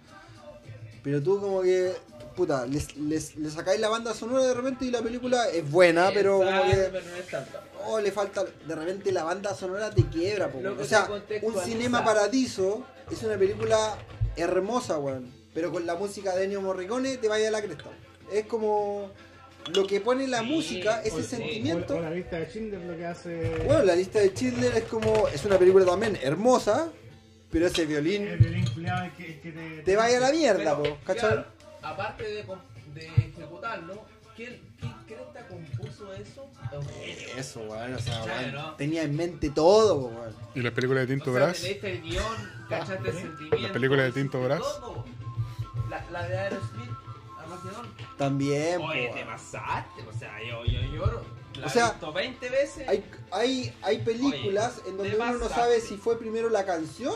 Pero 1.04 1.22
tú 1.22 1.40
como 1.42 1.62
que, 1.62 1.92
puta, 2.36 2.66
les, 2.66 2.96
les, 2.98 3.36
le 3.36 3.50
sacáis 3.50 3.80
la 3.80 3.90
banda 3.90 4.14
sonora 4.14 4.46
de 4.48 4.54
repente 4.54 4.86
y 4.86 4.92
la 4.92 5.02
película 5.02 5.50
es 5.50 5.70
buena, 5.70 6.10
pero 6.14 6.38
como 6.40 6.64
que, 6.64 6.76
pero 6.92 7.06
no 7.06 7.16
es 7.18 7.28
tanto. 7.28 7.60
oh, 7.86 8.00
le 8.00 8.12
falta, 8.12 8.44
de 8.68 8.76
repente 8.76 9.12
la 9.12 9.24
banda 9.24 9.54
sonora 9.54 9.90
te 9.92 10.06
quiebra, 10.08 10.50
po, 10.50 10.60
O 10.80 10.84
sea, 10.86 11.10
un. 11.42 11.54
Cinema 11.64 12.04
Paradiso 12.06 12.86
es 13.12 13.22
una 13.24 13.38
película 13.38 13.98
hermosa, 14.36 14.98
weón. 14.98 15.32
Pero 15.54 15.72
con 15.72 15.86
la 15.86 15.96
música 15.96 16.36
de 16.36 16.46
Ennio 16.46 16.62
Morricone 16.62 17.18
te 17.18 17.28
vaya 17.28 17.50
a 17.50 17.52
la 17.52 17.62
cresta. 17.62 17.92
Es 18.32 18.46
como 18.48 19.12
lo 19.76 19.86
que 19.86 20.02
pone 20.02 20.28
la 20.28 20.40
Sí, 20.40 20.46
música, 20.46 21.02
ese 21.04 21.18
o- 21.18 21.24
sentimiento. 21.24 21.94
O, 21.96 21.98
o 21.98 22.02
la 22.02 22.10
lista 22.12 22.38
de 22.38 22.46
Schindler 22.48 22.82
lo 22.82 22.98
que 22.98 23.06
hace. 23.06 23.62
Bueno, 23.66 23.84
la 23.84 23.96
lista 23.96 24.20
de 24.20 24.30
Schindler 24.30 24.76
es 24.78 24.84
como. 24.86 25.28
Es 25.28 25.46
una 25.46 25.60
película 25.60 25.86
también 25.86 26.18
hermosa, 26.24 26.90
pero 27.54 27.68
ese 27.68 27.84
el 27.84 27.88
violín 27.88 28.38
violín 28.40 28.66
culiado 28.74 29.10
que, 29.18 29.40
que 29.40 29.52
te. 29.52 29.82
te 29.84 29.96
vaya 29.96 30.18
a 30.18 30.22
la 30.22 30.32
mierda, 30.32 30.78
Pero, 30.78 30.96
po, 30.96 30.98
¿cachai? 31.06 31.30
claro, 31.30 31.46
aparte 31.82 32.24
de, 32.24 32.46
de 32.94 33.06
ejecutarlo, 33.08 34.06
¿quién, 34.36 34.60
quién 34.80 34.94
cresta 35.08 35.48
compuso 35.48 36.12
eso? 36.14 36.52
Es. 37.06 37.38
Eso, 37.38 37.62
weón, 37.62 37.94
o 37.94 38.00
sea, 38.00 38.20
¿Cachai, 38.20 38.46
weón, 38.46 38.56
no? 38.56 38.74
tenía 38.76 39.04
en 39.04 39.16
mente 39.16 39.50
todo, 39.52 40.02
po, 40.02 40.08
weón. 40.20 40.36
¿Y 40.56 40.62
las 40.62 40.74
películas 40.74 41.08
de 41.08 41.14
O 41.14 41.18
Tinto 41.18 41.32
sea, 41.32 41.44
Brass? 41.46 41.58
te 41.62 41.68
leíste 41.68 41.92
el 41.94 42.02
guion, 42.02 42.52
cachaste 42.70 43.10
el 43.10 43.16
sentimiento. 43.16 43.58
La 43.58 43.72
película 43.74 44.04
de 44.04 44.12
Tinto 44.12 44.42
Brass. 44.44 44.60
todo. 44.62 45.06
La, 45.90 46.06
la 46.12 46.28
de 46.28 46.38
Aerosmith, 46.38 46.90
Armagedón. 47.40 47.88
También, 48.18 48.80
po, 48.80 48.88
Oye, 48.88 49.08
te 49.10 49.14
weón. 49.16 49.28
pasaste, 49.28 50.02
o 50.08 50.14
sea, 50.18 50.40
yo, 50.42 50.66
yo 50.66 50.82
lloro. 50.94 51.24
La 51.60 51.68
O 51.68 51.70
sea, 51.70 51.88
he 51.88 51.92
visto 51.92 52.14
20 52.14 52.50
veces. 52.50 52.88
Hay, 52.90 53.06
hay, 53.32 53.74
hay 53.82 54.00
películas 54.00 54.80
Oye, 54.82 54.90
en 54.90 54.98
donde 54.98 55.16
uno 55.16 55.34
no 55.34 55.50
sabe 55.50 55.82
si 55.82 55.98
fue 55.98 56.18
primero 56.18 56.50
la 56.50 56.66
canción 56.66 57.14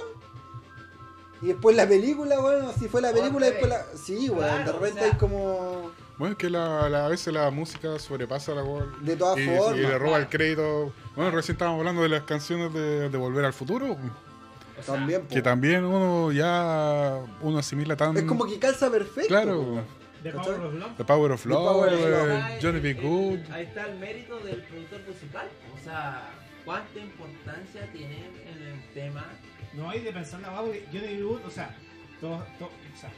y 1.42 1.48
después 1.48 1.76
la 1.76 1.88
película, 1.88 2.40
bueno, 2.40 2.72
si 2.74 2.88
fue 2.88 3.02
la 3.02 3.12
película 3.14 3.48
y 3.48 3.52
después 3.52 3.70
la. 3.70 3.86
Sí, 3.96 4.30
weón, 4.30 4.66
de 4.66 4.72
repente 4.72 5.00
o 5.00 5.04
sea- 5.04 5.12
hay 5.12 5.18
como. 5.18 5.92
Bueno, 6.18 6.32
es 6.32 6.38
que 6.40 6.50
la, 6.50 6.90
la- 6.90 7.06
a 7.06 7.10
veces 7.10 7.32
la 7.32 7.52
música 7.52 8.00
sobrepasa 8.00 8.56
la 8.56 8.64
voz. 8.64 8.86
De 9.02 9.16
todas 9.16 9.38
y, 9.38 9.46
formas. 9.46 9.78
y 9.78 9.82
le 9.82 10.00
roba 10.00 10.00
claro. 10.00 10.16
el 10.24 10.30
crédito. 10.30 10.94
Bueno, 11.16 11.32
recién 11.32 11.54
estábamos 11.54 11.80
hablando 11.80 12.02
de 12.02 12.10
las 12.10 12.24
canciones 12.24 12.74
de, 12.74 13.10
de 13.10 13.18
Volver 13.18 13.46
al 13.46 13.54
Futuro. 13.54 13.92
O 13.92 14.84
sea, 14.84 14.96
También, 14.96 15.22
po. 15.28 15.34
Que 15.34 15.42
también 15.44 15.86
uno 15.86 16.32
ya 16.32 17.20
uno 17.42 17.60
asimila 17.60 17.96
tan. 17.96 18.18
Es 18.18 18.24
como 18.24 18.46
que 18.48 18.58
calza 18.58 18.90
perfecto. 18.90 19.28
Claro. 19.28 19.62
po. 19.62 19.82
The. 20.24 20.32
Power 20.32 20.66
of 20.66 20.74
Love. 20.74 20.98
The 20.98 21.06
Power 21.06 21.32
of 21.32 21.44
The 21.44 21.50
Love, 21.50 21.74
Power 21.74 21.88
of 21.88 22.00
eh, 22.00 22.10
Love. 22.10 22.62
Johnny 22.62 22.80
B. 22.80 22.94
Good. 22.94 23.52
Ahí 23.52 23.66
está 23.66 23.86
el 23.86 24.00
mérito 24.00 24.40
del 24.40 24.62
productor 24.64 25.02
musical. 25.08 25.48
O 25.74 25.84
sea, 25.84 26.30
cuánta 26.66 27.00
importancia 27.00 27.90
tiene 27.92 28.26
en 28.50 28.68
el 28.68 28.94
tema. 28.94 29.26
No 29.74 29.90
hay 29.90 30.00
de 30.02 30.12
pensar 30.12 30.40
nada 30.40 30.54
más 30.54 30.64
porque 30.64 30.86
Johnny 30.92 31.18
B. 31.18 31.22
Good, 31.24 31.46
o 31.46 31.52
sea, 31.52 31.76
todo, 32.20 32.44
todo, 32.58 32.70
o 32.70 33.00
sea, 33.00 33.12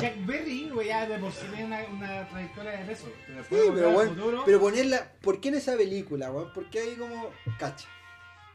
Jack 0.00 0.26
Berry, 0.26 0.68
güey, 0.70 0.88
ya 0.88 1.06
de 1.06 1.18
por 1.18 1.32
sí 1.32 1.46
tiene 1.54 1.66
una, 1.66 1.84
una 1.86 2.28
trayectoria 2.28 2.72
de 2.72 2.84
peso. 2.84 3.06
Pero 3.26 3.42
Sí, 3.44 3.70
pero 3.74 3.90
bueno, 3.92 4.42
pero 4.44 4.60
ponerla, 4.60 5.12
¿por 5.20 5.40
qué 5.40 5.48
en 5.48 5.54
esa 5.54 5.76
película, 5.76 6.30
weón? 6.30 6.52
¿Por 6.52 6.68
qué 6.70 6.80
ahí 6.80 6.96
como 6.96 7.30
cacha? 7.58 7.88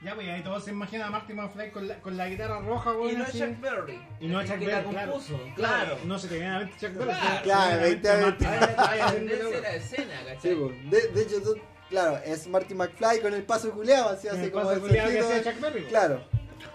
Ya, 0.02 0.16
pues 0.16 0.30
ahí 0.30 0.42
todos 0.44 0.64
se 0.64 0.72
imaginan 0.72 1.08
a 1.08 1.12
Marty 1.12 1.34
McFly 1.34 1.72
con 1.72 1.88
la, 1.88 1.96
con 2.00 2.16
la 2.16 2.30
guitarra 2.30 2.60
roja, 2.62 2.92
güey. 2.92 3.14
Y 3.14 3.18
no 3.18 3.24
es 3.24 3.30
así. 3.30 3.40
Jack 3.40 3.60
Berry. 3.60 4.00
Y 4.22 4.28
no 4.28 4.40
que 4.40 4.66
Berry, 4.66 4.66
la 4.86 4.90
claro. 4.90 5.12
compuso. 5.12 5.40
Claro. 5.56 5.98
No 6.06 6.18
se 6.20 6.28
te 6.30 6.36
viene 6.36 6.50
a 6.50 6.54
la 6.54 6.60
mente 6.60 6.76
Jack 6.80 6.94
Berry. 6.94 7.12
Claro, 7.44 7.86
se 7.86 7.96
te 7.98 9.20
viene 9.20 9.58
a 9.58 9.62
la 9.62 9.74
escena, 9.76 10.14
Sí, 10.20 10.26
¿cachai? 10.36 10.56
pues. 10.56 10.90
de, 10.92 11.08
de 11.10 11.22
hecho, 11.22 11.42
tú- 11.42 11.58
claro, 11.90 12.18
es 12.26 12.48
Marty 12.48 12.74
McFly 12.76 13.20
con 13.22 13.34
el 13.34 13.44
paso 13.44 13.72
culeado, 13.72 14.10
así, 14.10 14.28
Con 14.30 14.38
así 14.38 14.46
el 14.46 14.52
como 14.54 14.64
paso 14.66 14.76
el 14.76 14.82
culiao 14.82 15.10
que 15.10 15.20
hacía 15.20 15.42
Jack 15.42 15.60
Berry, 15.60 15.80
güey. 15.82 15.90
Claro, 15.92 16.24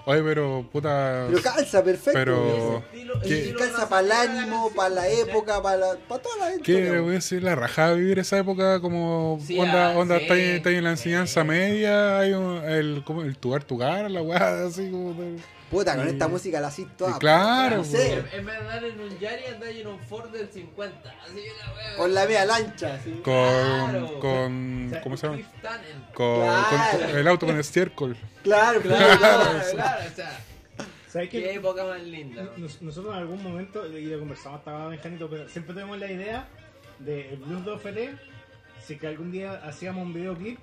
Oye, 0.06 0.22
pero 0.22 0.66
puta. 0.70 1.24
pero 1.30 1.42
calza 1.42 1.82
perfecto. 1.82 2.12
Pero- 2.18 2.42
weón. 2.42 2.84
Ese 2.92 2.98
estilo- 2.98 3.20
¿Qué? 3.22 3.54
Calza 3.58 3.88
para 3.88 4.02
el 4.06 4.12
ánimo, 4.12 4.70
para 4.76 4.88
la 4.90 5.00
¿cachai? 5.02 5.20
época, 5.20 5.62
para 5.62 5.76
la, 5.78 5.94
para 6.08 6.22
toda 6.22 6.36
la 6.38 6.46
gente. 6.50 6.62
¿Qué 6.62 6.98
voy 7.00 7.10
a 7.10 7.14
decir? 7.14 7.42
La 7.42 7.54
rajada 7.54 7.94
vivir 7.94 8.18
esa 8.18 8.36
época 8.38 8.80
como 8.80 9.38
Sí, 9.46 9.58
onda, 9.58 9.92
ah, 9.92 9.96
onda 9.98 10.16
sí, 10.18 10.22
está, 10.24 10.34
ahí- 10.34 10.42
está 10.56 10.68
ahí 10.68 10.76
en 10.76 10.84
la 10.84 10.90
enseñanza 10.90 11.40
sí. 11.42 11.48
media, 11.48 12.18
hay 12.18 12.32
un- 12.34 12.62
el, 12.64 13.02
como 13.04 13.22
el 13.22 13.36
tugar 13.38 13.64
tugar, 13.64 14.10
la 14.10 14.20
weá, 14.20 14.66
así 14.66 14.90
como 14.90 15.14
de- 15.14 15.38
Puta, 15.70 15.96
con 15.96 16.06
esta 16.06 16.28
música 16.28 16.60
la 16.60 16.68
así 16.68 16.86
toda. 16.96 17.18
claro, 17.18 17.78
no 17.78 17.84
sé, 17.84 18.12
En, 18.12 18.18
en 18.32 18.46
vez 18.46 18.54
de 18.54 18.60
andar 18.60 18.84
en 18.84 19.00
un 19.00 19.18
Yari, 19.18 19.44
andáis 19.46 19.80
en 19.80 19.86
un 19.88 19.98
Ford 19.98 20.30
del 20.30 20.48
50. 20.48 21.10
Así 21.24 21.34
que 21.34 21.52
la 21.58 21.72
wea. 21.74 21.96
con 21.96 22.14
la 22.14 22.24
media 22.26 22.44
lancha, 22.44 22.94
así. 22.94 23.10
con, 23.10 23.22
Claro. 23.22 24.20
con 24.20 24.86
O 24.86 24.90
sea, 24.90 25.00
¿cómo 25.02 25.16
se 25.16 25.26
llama? 25.26 25.42
Con, 26.14 26.40
Claro. 26.42 26.98
con 27.08 27.18
el 27.18 27.28
auto 27.28 27.46
con 27.46 27.58
estiércol. 27.58 28.16
Claro, 28.42 28.80
Claro, 28.82 29.18
claro. 29.18 29.50
claro, 29.72 29.98
o 30.12 30.14
sea, 30.14 30.40
¿Sabes 31.08 31.28
qué 31.30 31.42
qué? 31.42 31.54
época 31.54 31.84
más 31.84 32.02
linda. 32.02 32.48
Nos- 32.56 32.82
Nosotros 32.82 33.12
en 33.14 33.20
algún 33.20 33.42
momento, 33.42 33.86
y 33.86 34.04
lo 34.06 34.18
conversamos 34.18 34.58
hasta 34.58 34.86
Benjanito, 34.88 35.28
pero 35.30 35.48
siempre 35.48 35.74
tuvimos 35.74 35.98
la 35.98 36.10
idea 36.10 36.48
de 36.98 37.30
el 37.30 37.36
Blues 37.38 37.64
de 37.64 37.70
OFT, 37.70 38.18
si 38.84 38.96
que 38.98 39.06
algún 39.06 39.30
día 39.32 39.60
hacíamos 39.64 40.02
un 40.02 40.12
videoclip, 40.12 40.58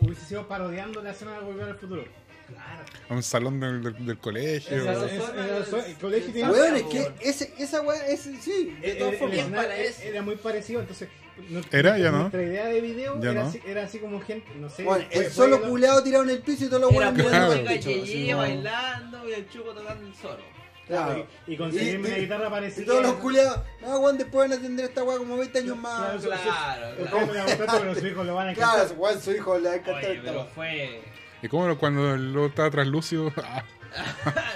hubiese 0.00 0.24
sido 0.26 0.48
parodiando 0.48 1.02
la 1.02 1.10
escena 1.10 1.32
de 1.32 1.40
Volver 1.40 1.68
al 1.68 1.76
Futuro. 1.76 2.04
Claro. 2.52 2.82
A 3.08 3.14
un 3.14 3.22
salón 3.22 3.60
del, 3.60 3.82
del, 3.82 4.06
del 4.06 4.18
colegio. 4.18 4.76
Esa- 4.76 5.04
Es- 5.06 5.12
es- 5.12 5.72
es- 5.74 5.86
el 5.88 5.96
colegio 5.96 6.32
tiene- 6.32 6.50
Weón, 6.50 6.76
es 6.76 6.82
que 6.84 7.12
ese, 7.20 7.52
esa 7.58 7.80
weá, 7.82 8.06
ese, 8.06 8.40
sí, 8.40 8.76
de 8.80 8.92
El, 8.92 8.98
todas 8.98 9.12
el 9.14 9.18
formas. 9.18 9.66
eso. 9.78 10.02
era 10.02 10.22
muy 10.22 10.36
parecido, 10.36 10.80
entonces. 10.80 11.08
no- 11.48 11.60
Era, 11.70 11.98
ya 11.98 12.10
no. 12.10 12.18
Nuestra 12.20 12.42
idea 12.42 12.66
de 12.66 12.80
video 12.80 13.20
Ya 13.20 13.30
era, 13.32 13.42
no. 13.42 13.48
así, 13.48 13.60
era 13.66 13.82
así 13.84 13.98
como 13.98 14.20
gente, 14.20 14.48
no 14.56 14.68
sé. 14.70 14.84
Bueno, 14.84 15.04
fue- 15.10 15.16
el 15.18 15.24
fue 15.24 15.32
solo 15.32 15.58
lo- 15.58 15.68
culeado 15.68 16.02
tirado 16.02 16.24
en 16.24 16.30
el 16.30 16.40
piso 16.40 16.64
y 16.64 16.68
todos 16.68 16.82
los 16.82 16.90
Era 16.92 16.98
weones 17.10 17.22
Claro. 17.26 17.48
mirando 17.54 17.70
música 17.74 17.90
Yeye 17.90 18.26
como- 18.32 18.42
bailando 18.42 19.28
y 19.28 19.32
el 19.32 19.48
chuco 19.50 19.72
tocando 19.74 20.06
el 20.06 20.14
solo. 20.14 20.52
Claro. 20.86 21.26
Y, 21.46 21.52
y 21.52 21.56
conseguirme 21.56 22.08
Y- 22.08 22.12
una 22.12 22.20
guitarra 22.20 22.46
Y 22.48 22.50
parecida. 22.50 22.86
todos 22.86 23.02
los 23.02 23.14
culiados, 23.14 23.60
no, 23.80 23.98
weón, 24.00 24.18
después 24.18 24.48
van 24.48 24.52
a 24.52 24.60
atender 24.60 24.84
esta 24.86 25.04
weá 25.04 25.16
como 25.16 25.36
20 25.38 25.58
años 25.60 25.76
más. 25.78 26.22
Claro, 26.22 26.42
Claro, 26.42 26.96
claro. 26.96 27.26
me 27.32 27.42
gustan, 27.44 27.78
pero 27.80 27.94
sus 27.94 28.04
hijos 28.04 28.26
lo 28.26 28.34
van 28.34 28.48
a 28.48 28.54
Claro, 28.54 28.72
encantar. 28.78 28.98
weón, 28.98 29.20
su 29.22 29.32
hijo 29.32 29.58
le 29.58 29.68
va 29.68 29.74
a 29.74 29.76
encantar 29.78 30.10
Oye, 30.10 30.20
pero 30.24 30.46
fue. 30.54 31.02
Y 31.42 31.48
como 31.48 31.66
lo- 31.66 31.76
cuando 31.78 32.16
lo 32.16 32.46
estaba 32.46 32.70
translúcido, 32.70 33.32
ah, 33.36 33.62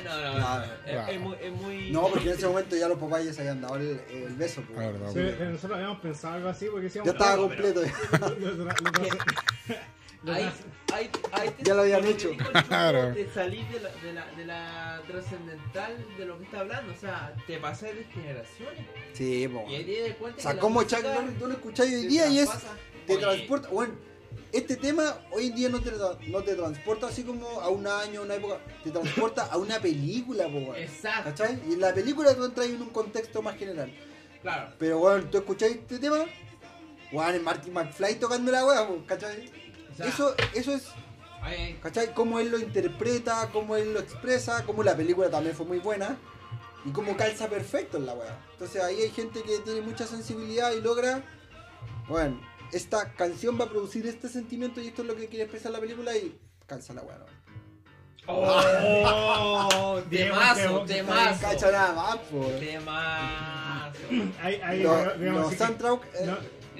no, 0.04 0.20
no, 0.20 0.38
no. 0.38 0.64
Es, 0.86 1.08
es 1.14 1.20
muy, 1.20 1.36
es 1.42 1.52
muy. 1.52 1.90
No, 1.90 2.06
porque 2.08 2.30
en 2.30 2.36
ese 2.36 2.46
momento 2.46 2.76
ya 2.76 2.88
los 2.88 2.98
papás 2.98 3.24
ya 3.24 3.32
se 3.32 3.40
habían 3.40 3.60
dado 3.60 3.76
el, 3.76 4.00
el 4.08 4.34
beso. 4.36 4.62
pues. 4.62 4.78
la 4.78 4.92
verdad. 4.92 5.10
Sí, 5.12 5.44
nosotros 5.44 5.72
habíamos 5.76 5.98
pensado 6.00 6.34
algo 6.34 6.48
así 6.48 6.66
porque 6.70 6.84
decíamos. 6.84 7.06
Ya 7.06 7.12
estaba 7.12 7.36
"No, 7.36 7.42
completo. 7.42 7.82
te- 7.82 7.92
Ya 11.62 11.74
lo 11.74 11.82
habían 11.82 12.02
te 12.02 12.10
hecho. 12.10 12.30
Claro. 12.68 13.12
De 13.12 13.28
salir 13.32 13.66
de 13.68 13.80
la, 13.80 13.90
de 14.02 14.12
la, 14.12 14.26
de 14.36 14.44
la 14.46 15.02
trascendental 15.06 16.06
de 16.18 16.24
lo 16.24 16.38
que 16.38 16.44
está 16.44 16.60
hablando. 16.60 16.92
O 16.92 16.96
sea, 16.96 17.34
te 17.46 17.58
pasas 17.58 17.94
de 17.94 18.04
generaciones. 18.04 18.80
Sí, 19.12 19.48
po. 19.48 19.64
Y 19.68 19.74
ahí 19.76 19.84
te 19.84 20.08
das 20.08 20.16
cuenta 20.18 20.38
O 20.38 20.42
sea, 20.42 20.58
como 20.58 20.82
Chuck 20.84 21.02
Norris, 21.02 21.38
tú 21.38 21.46
lo 21.46 21.52
escuchás 21.54 21.86
hoy 21.86 21.92
te 22.02 22.08
día 22.08 22.26
y 22.28 22.38
es. 22.40 22.50
Te 23.06 23.12
Oye, 23.14 23.20
transporta. 23.22 23.68
Bueno, 23.68 23.94
este 24.52 24.76
tema 24.76 25.18
hoy 25.32 25.48
en 25.48 25.54
día 25.54 25.68
no 25.68 25.80
te, 25.80 25.92
no 26.28 26.42
te 26.42 26.54
transporta 26.54 27.08
así 27.08 27.22
como 27.22 27.48
a 27.60 27.68
un 27.68 27.86
año, 27.86 28.22
una 28.22 28.34
época. 28.34 28.58
Te 28.82 28.90
transporta 28.90 29.46
a 29.46 29.56
una 29.56 29.78
película, 29.80 30.44
po. 30.44 30.74
Exacto. 30.74 31.30
¿Cachai? 31.30 31.60
Y 31.68 31.74
en 31.74 31.80
la 31.80 31.94
película 31.94 32.34
tú 32.34 32.44
entras 32.44 32.66
en 32.66 32.80
un 32.80 32.90
contexto 32.90 33.42
más 33.42 33.56
general. 33.56 33.92
Claro. 34.42 34.72
Pero, 34.78 35.00
weón, 35.00 35.30
tú 35.30 35.38
escucháis 35.38 35.76
este 35.76 35.98
tema. 35.98 36.24
Weón, 37.12 37.34
es 37.34 37.42
Marty 37.42 37.70
McFly 37.70 38.14
tocando 38.16 38.50
la 38.52 38.64
weá, 38.64 38.88
¿cachai? 39.06 39.50
O 39.92 39.96
sea, 39.96 40.06
Eso, 40.06 40.34
eso 40.54 40.74
es. 40.74 40.88
¿Cachai? 41.82 42.12
Cómo 42.12 42.40
él 42.40 42.50
lo 42.50 42.58
interpreta, 42.58 43.48
cómo 43.52 43.76
él 43.76 43.92
lo 43.94 44.00
expresa, 44.00 44.64
cómo 44.64 44.82
la 44.82 44.96
película 44.96 45.30
también 45.30 45.54
fue 45.54 45.66
muy 45.66 45.78
buena 45.78 46.18
y 46.84 46.90
cómo 46.90 47.16
calza 47.16 47.48
perfecto 47.48 47.98
en 47.98 48.06
la 48.06 48.14
weá. 48.14 48.38
Entonces 48.52 48.82
ahí 48.82 49.02
hay 49.02 49.10
gente 49.10 49.42
que 49.42 49.58
tiene 49.58 49.80
mucha 49.80 50.06
sensibilidad 50.06 50.72
y 50.72 50.80
logra, 50.80 51.22
bueno, 52.08 52.40
esta 52.72 53.12
canción 53.12 53.58
va 53.58 53.64
a 53.64 53.68
producir 53.68 54.06
este 54.06 54.28
sentimiento 54.28 54.80
y 54.80 54.88
esto 54.88 55.02
es 55.02 55.08
lo 55.08 55.16
que 55.16 55.26
quiere 55.26 55.44
expresar 55.44 55.72
la 55.72 55.80
película 55.80 56.16
y 56.16 56.38
calza 56.66 56.94
la 56.94 57.02
weá. 57.02 57.18
¿no? 57.18 57.24
Oh, 58.28 60.00
temazo, 60.10 60.84
temazo. 60.84 61.40
cacha 61.40 61.70
nada 61.70 61.92
más, 61.92 62.16
po. 62.16 62.44
Temazo. 62.58 63.98
Ahí, 64.42 64.60
ahí, 64.64 64.82
Los, 64.82 65.20
digamos 65.20 65.54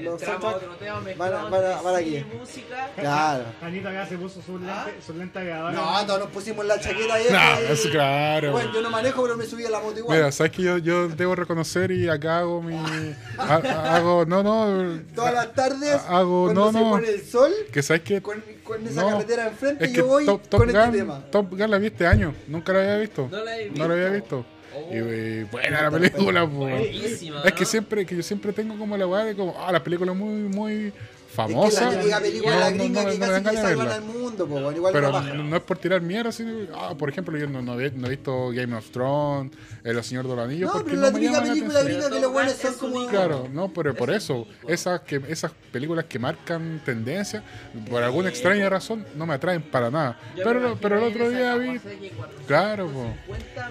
los 0.02 0.14
así 0.14 0.24
que- 0.24 0.30
soundtrack, 0.30 0.42
no. 0.42 0.42
los 0.42 0.42
Entramos 0.42 0.44
a 0.44 0.50
soundtrack, 0.50 0.62
otro 0.62 0.76
tema 0.76 1.00
van 1.16 1.34
a- 1.34 1.44
van 1.50 1.64
a- 1.78 1.82
van 1.82 1.96
aquí. 1.96 2.24
música. 2.38 2.90
claro. 2.96 3.44
Anita 3.62 3.90
acá 3.90 4.06
se 4.06 4.18
puso 4.18 4.42
sus 4.42 4.60
Ah. 4.62 4.84
lentes, 4.86 5.04
sus 5.04 5.16
lentes 5.16 5.44
grabadores. 5.44 5.76
No, 5.78 6.04
no 6.06 6.18
nos 6.18 6.28
pusimos 6.30 6.64
la 6.66 6.80
chaqueta 6.80 7.20
y 7.20 7.32
No, 7.32 7.72
eso 7.72 7.90
claro. 7.90 8.52
Bueno, 8.52 8.72
yo 8.72 8.82
no 8.82 8.90
manejo, 8.90 9.22
pero 9.22 9.36
me 9.36 9.44
subí 9.44 9.64
a 9.64 9.70
la 9.70 9.80
moto 9.80 9.98
igual. 9.98 10.16
Mira, 10.18 10.32
sabes 10.32 10.52
que 10.52 10.62
yo, 10.62 10.78
yo 10.78 11.08
debo 11.08 11.34
reconocer 11.34 11.90
y 11.90 12.08
acá 12.08 12.38
hago 12.38 12.62
mi. 12.62 12.76
ha- 13.38 13.96
hago. 13.96 14.24
No, 14.26 14.42
no. 14.42 15.00
Todas 15.14 15.34
las 15.34 15.52
tardes, 15.54 16.00
Hago- 16.08 16.44
cuando 16.44 16.66
no, 16.66 16.72
se 16.72 16.84
no. 16.84 16.90
pone 16.90 17.08
el 17.08 17.22
sol, 17.24 17.52
Que 17.72 17.82
sabes 17.82 18.02
que. 18.02 18.20
con, 18.22 18.42
con 18.64 18.86
esa 18.86 19.02
No, 19.02 19.08
carretera 19.10 19.46
enfrente, 19.48 19.84
Es 19.84 19.90
que 19.92 19.96
yo 19.98 20.06
voy 20.06 20.26
Top, 20.26 20.42
Top 20.48 20.60
con 20.60 20.68
este 20.70 20.80
Gun, 20.82 20.92
tema. 20.92 21.24
Top 21.30 21.50
Gun 21.50 21.70
la 21.70 21.78
vi 21.78 21.86
este 21.86 22.06
año. 22.06 22.34
Nunca 22.48 22.72
la 22.72 22.80
había 22.80 22.96
visto. 22.98 23.28
No 23.30 23.44
la 23.44 23.58
he 23.58 23.70
No 23.70 23.86
la 23.88 23.94
había 23.94 24.08
visto. 24.10 24.44
Oh. 24.76 24.94
Y, 24.94 25.44
buena 25.44 25.82
la 25.82 25.90
película. 25.90 26.42
Buenísima. 26.42 27.42
Es 27.42 27.52
que 27.52 27.64
siempre, 27.64 28.04
que 28.04 28.16
yo 28.16 28.22
siempre 28.22 28.52
tengo 28.52 28.76
como 28.76 28.96
la 28.96 29.06
weá 29.06 29.24
de 29.24 29.34
como, 29.34 29.54
ah, 29.58 29.72
la 29.72 29.82
película 29.82 30.12
es 30.12 30.18
muy, 30.18 30.92
Es 31.36 31.52
famosa. 31.52 31.90
que 31.90 31.96
la 31.96 32.00
típica 32.00 32.20
película 32.20 32.56
la 32.60 32.70
gringa 32.70 33.04
que 33.04 33.18
casi 33.18 33.42
que 33.44 33.56
salvan 33.56 33.88
al 33.88 34.02
mundo, 34.02 34.46
po, 34.46 34.54
bueno, 34.54 34.72
igual 34.72 34.92
Pero 34.92 35.20
no 35.20 35.56
es 35.56 35.62
por 35.62 35.78
tirar 35.78 36.00
mierda, 36.00 36.32
sino, 36.32 36.52
ah, 36.74 36.94
por 36.96 37.08
ejemplo, 37.10 37.36
yo 37.36 37.46
no, 37.46 37.60
no, 37.62 37.78
he, 37.80 37.90
no 37.90 38.06
he 38.06 38.10
visto 38.10 38.50
Game 38.50 38.74
of 38.74 38.88
Thrones, 38.90 39.52
eh, 39.84 39.92
Los 39.92 40.06
Señor 40.06 40.26
de 40.26 40.34
los 40.34 40.44
Anillos, 40.44 40.74
No, 40.74 40.84
pero 40.84 40.96
no 40.96 41.02
la 41.02 41.12
típica 41.12 41.42
película 41.42 41.82
gringa 41.82 42.10
que 42.10 42.20
los 42.20 42.32
buenos 42.32 42.52
son 42.54 42.74
como... 42.74 43.06
Claro, 43.08 43.48
no, 43.52 43.72
pero 43.72 43.94
por 43.94 44.10
Es 44.10 44.24
eso, 44.24 44.46
esas, 44.66 45.00
que, 45.02 45.20
esas 45.28 45.52
películas 45.72 46.06
que 46.06 46.18
marcan 46.18 46.80
tendencia, 46.84 47.42
por 47.90 48.02
alguna 48.02 48.28
extraña 48.30 48.68
razón, 48.68 49.06
no 49.14 49.26
me 49.26 49.34
atraen 49.34 49.62
para 49.62 49.90
nada. 49.90 50.18
Pero, 50.34 50.78
pero 50.80 50.98
el 50.98 51.04
otro 51.04 51.28
día 51.30 51.54
vi, 51.56 51.78
Kawasaki 51.78 52.10
450 52.10 52.46
Claro, 52.46 52.88
po. 52.88 53.14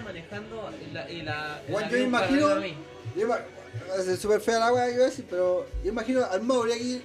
manejando 0.04 0.70
la, 0.92 1.10
y 1.10 1.22
la, 1.22 1.60
Bueno, 1.68 1.86
la 1.90 1.96
yo 1.96 2.04
imagino- 2.04 2.48
Es 3.98 4.18
súper 4.20 4.40
fea 4.40 4.58
la 4.58 4.72
weá 4.72 4.86
que 4.86 4.94
iba 4.94 5.02
a 5.04 5.06
decir, 5.06 5.26
pero 5.28 5.66
yo 5.84 5.90
imagino 5.90 6.24
al 6.24 6.42
Mauri 6.42 6.72
aquí, 6.72 7.02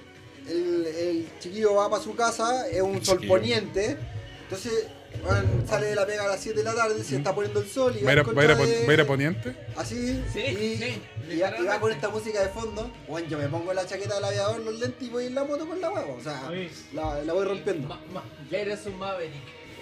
el, 0.48 0.86
el 0.86 1.28
chiquillo 1.40 1.74
va 1.74 1.90
para 1.90 2.02
su 2.02 2.14
casa, 2.14 2.68
es 2.68 2.82
un 2.82 3.04
sol 3.04 3.20
poniente, 3.26 3.96
entonces 4.44 4.86
bueno, 5.22 5.42
sale 5.68 5.88
de 5.88 5.94
la 5.94 6.06
pega 6.06 6.24
a 6.24 6.28
las 6.28 6.40
7 6.40 6.58
de 6.58 6.64
la 6.64 6.74
tarde, 6.74 7.04
se 7.04 7.16
está 7.16 7.34
poniendo 7.34 7.60
el 7.60 7.68
sol 7.68 7.94
y 8.00 8.02
¿va 8.02 8.10
a 8.10 8.12
ir 8.14 8.18
a- 8.20 8.22
en 8.22 8.36
va 8.36 8.40
a 8.40 8.44
ir 8.46 8.50
a 8.50 8.56
contra 8.56 8.56
pon- 8.56 8.66
de- 8.80 8.86
va 8.86 8.90
a 8.90 8.94
ir 8.94 9.00
a 9.00 9.06
Poniente? 9.06 9.56
Así, 9.76 10.24
Sí, 10.32 10.40
y, 10.40 10.76
sí, 10.78 11.02
y 11.30 11.38
va, 11.40 11.58
y 11.58 11.64
va 11.66 11.78
con 11.80 11.92
esta 11.92 12.08
música 12.08 12.40
de 12.42 12.48
fondo. 12.48 12.90
Bueno, 13.06 13.28
yo 13.28 13.36
me 13.38 13.46
pongo 13.48 13.72
la 13.74 13.86
chaqueta 13.86 14.14
del 14.14 14.24
aviador, 14.24 14.60
los 14.60 14.78
lentes 14.80 15.02
y 15.06 15.10
voy 15.10 15.26
en 15.26 15.34
la 15.34 15.44
moto 15.44 15.66
con 15.68 15.80
la 15.80 15.90
huevo. 15.90 16.16
O 16.18 16.22
sea, 16.22 16.50
la, 16.94 17.22
la 17.22 17.32
voy 17.34 17.44
rompiendo. 17.46 17.88
Ma- 17.88 18.00
ma- 18.12 18.24
Eres 18.50 18.86
un 18.86 18.98
Maverick. 18.98 19.32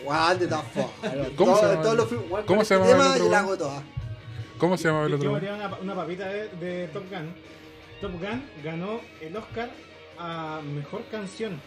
Guau, 0.04 0.36
de 0.38 0.46
todas 0.48 0.64
formas. 0.72 1.28
¿Cómo 1.36 1.56
se 1.56 1.66
llama? 1.66 1.94
los 1.94 2.28
bueno, 2.28 2.46
¿Cómo 2.46 2.64
se 2.64 2.74
este 2.74 2.88
llama 2.88 3.04
el 3.16 3.22
otro 3.22 3.30
la. 3.30 3.82
¿Cómo 4.58 4.76
se 4.76 4.84
llama 4.88 5.04
el 5.04 5.10
Yo 5.10 5.16
otro? 5.16 5.34
quería 5.34 5.54
una, 5.54 5.74
una 5.76 5.94
papita 5.94 6.26
de, 6.28 6.48
de 6.48 6.88
Top 6.88 7.04
Gun. 7.08 7.34
Top 8.00 8.12
Gun 8.12 8.44
ganó 8.64 9.00
el 9.20 9.36
Oscar 9.36 9.70
a 10.20 10.60
mejor 10.62 11.02
canción. 11.10 11.60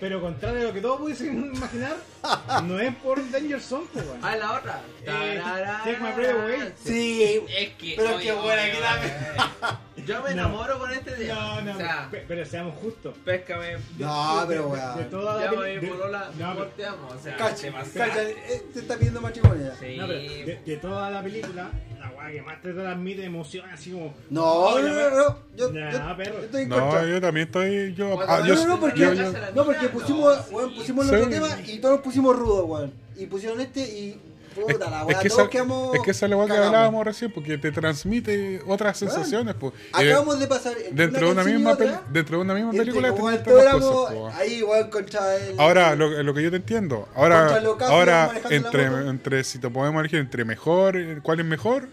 Pero 0.00 0.20
contrario 0.20 0.62
a 0.62 0.64
lo 0.64 0.72
que 0.72 0.80
todos 0.80 0.98
pudiesen 0.98 1.54
imaginar, 1.54 1.96
no 2.64 2.78
es 2.78 2.94
por 2.96 3.30
Danger 3.30 3.60
Zone, 3.60 3.86
pues, 3.92 4.04
weón. 4.06 4.18
Ah, 4.22 4.36
la 4.36 4.52
otra. 4.52 4.80
Eh, 5.04 5.40
Take 5.84 5.98
My 6.00 6.12
Breath 6.12 6.36
Away. 6.36 6.72
Sí, 6.82 7.40
Es 7.48 7.70
que. 7.74 7.94
Pero 7.96 8.18
qué 8.18 8.32
buena 8.32 8.62
que 8.64 8.80
la- 8.80 9.80
Yo 10.06 10.16
me 10.22 10.34
No. 10.34 10.42
enamoro 10.42 10.78
con 10.78 10.92
este 10.92 11.12
tema. 11.12 11.34
No, 11.34 11.60
no, 11.62 11.72
o 11.72 11.76
sea, 11.76 12.08
pe- 12.10 12.24
pero 12.28 12.44
seamos 12.44 12.74
justos. 12.78 13.14
péscame. 13.24 13.76
No, 13.98 14.44
pero 14.46 14.68
weón. 14.68 14.98
de 14.98 15.04
toda 15.04 15.36
la 15.36 15.44
Ya 15.52 15.58
me 15.58 15.66
de- 15.80 15.88
polola, 15.88 16.30
no, 16.38 16.52
pero- 16.52 16.54
corteamos. 16.56 17.12
O 17.14 17.18
sea, 17.18 17.36
Cacha, 17.36 17.62
demasiado. 17.62 18.10
cacha, 18.10 18.22
eh, 18.28 18.62
te 18.74 18.80
está 18.80 18.96
pidiendo 18.96 19.20
matrimonio 19.22 19.66
ya. 19.66 19.74
Sí. 19.76 19.96
No, 19.96 20.06
pero 20.06 20.18
de, 20.18 20.62
de 20.66 20.76
toda 20.76 21.10
la 21.10 21.22
película, 21.22 21.70
la 21.98 22.10
weá 22.10 22.30
que 22.32 22.42
más 22.42 22.60
te 22.60 22.72
transmite 22.74 23.24
emoción, 23.24 23.70
así 23.70 23.92
como. 23.92 24.12
No, 24.28 24.44
Oh, 24.44 24.78
no, 24.78 24.88
no, 24.88 25.10
no, 25.10 25.38
yo, 25.56 25.70
Nah, 25.72 25.90
yo- 25.90 26.16
perro. 26.18 26.34
yo 26.38 26.44
estoy 26.44 26.62
en 26.64 26.68
No, 26.68 27.06
yo 27.06 27.20
también 27.22 27.46
estoy. 27.46 27.94
Yo, 27.94 28.10
Cuando 28.14 28.32
ah, 28.32 28.46
yo, 28.46 28.54
No, 28.56 28.60
no, 28.60 28.66
no, 28.68 28.80
porque, 28.80 29.00
yo- 29.00 29.14
yo- 29.14 29.32
no, 29.32 29.64
pusimos, 29.90 30.50
no, 30.50 30.56
weón, 30.56 30.70
sí. 30.70 30.76
pusimos 30.80 31.08
el 31.08 31.14
otro 31.14 31.24
Sí. 31.24 31.30
tema 31.30 31.48
y 31.66 31.78
todos 31.78 32.00
pusimos 32.14 32.36
rudo, 32.38 32.64
weón. 32.66 32.92
Y 33.16 33.26
pusieron 33.26 33.60
este 33.60 33.80
y. 33.80 34.20
Puta, 34.54 34.88
la 34.88 35.00
es, 35.00 35.06
weá, 35.06 35.18
que 35.18 35.28
todos 35.28 35.40
esa, 35.40 35.50
quedamos. 35.50 35.96
es 35.96 36.02
que 36.02 36.10
esa 36.12 36.26
es 36.26 36.30
la 36.30 36.36
weá 36.36 36.46
que 36.46 36.52
hablábamos 36.52 37.04
recién, 37.04 37.32
porque 37.32 37.58
te 37.58 37.72
transmite 37.72 38.62
otras 38.68 39.02
Weón, 39.02 39.12
sensaciones. 39.12 39.56
Pues. 39.56 39.74
Eh, 39.74 40.10
Acabamos 40.12 40.38
de 40.38 40.46
pasar. 40.46 40.74
dentro, 40.92 41.26
de 41.26 41.32
una 41.32 41.42
misma 41.42 41.72
otra, 41.72 42.02
dentro 42.12 42.36
de 42.36 42.42
una 42.44 42.54
misma 42.54 42.70
película 42.70 43.10
como 43.10 43.30
te 43.32 43.50
cosas. 43.50 44.14
pues. 44.14 44.34
ahí, 44.36 44.62
weón, 44.62 44.90
contra 44.90 45.36
el. 45.36 45.58
Ahora, 45.58 45.96
lo, 45.96 46.22
lo 46.22 46.34
que 46.34 46.42
yo 46.44 46.50
te 46.50 46.56
entiendo, 46.58 47.08
ahora, 47.16 47.60
ahora 47.80 48.32
entre, 48.50 48.84
entre 48.84 49.42
si 49.42 49.58
te 49.58 49.68
podemos 49.68 49.98
elegir 49.98 50.20
entre 50.20 50.44
mejor, 50.44 50.96
eh, 50.96 51.18
cuál 51.20 51.40
es 51.40 51.46
mejor, 51.46 51.88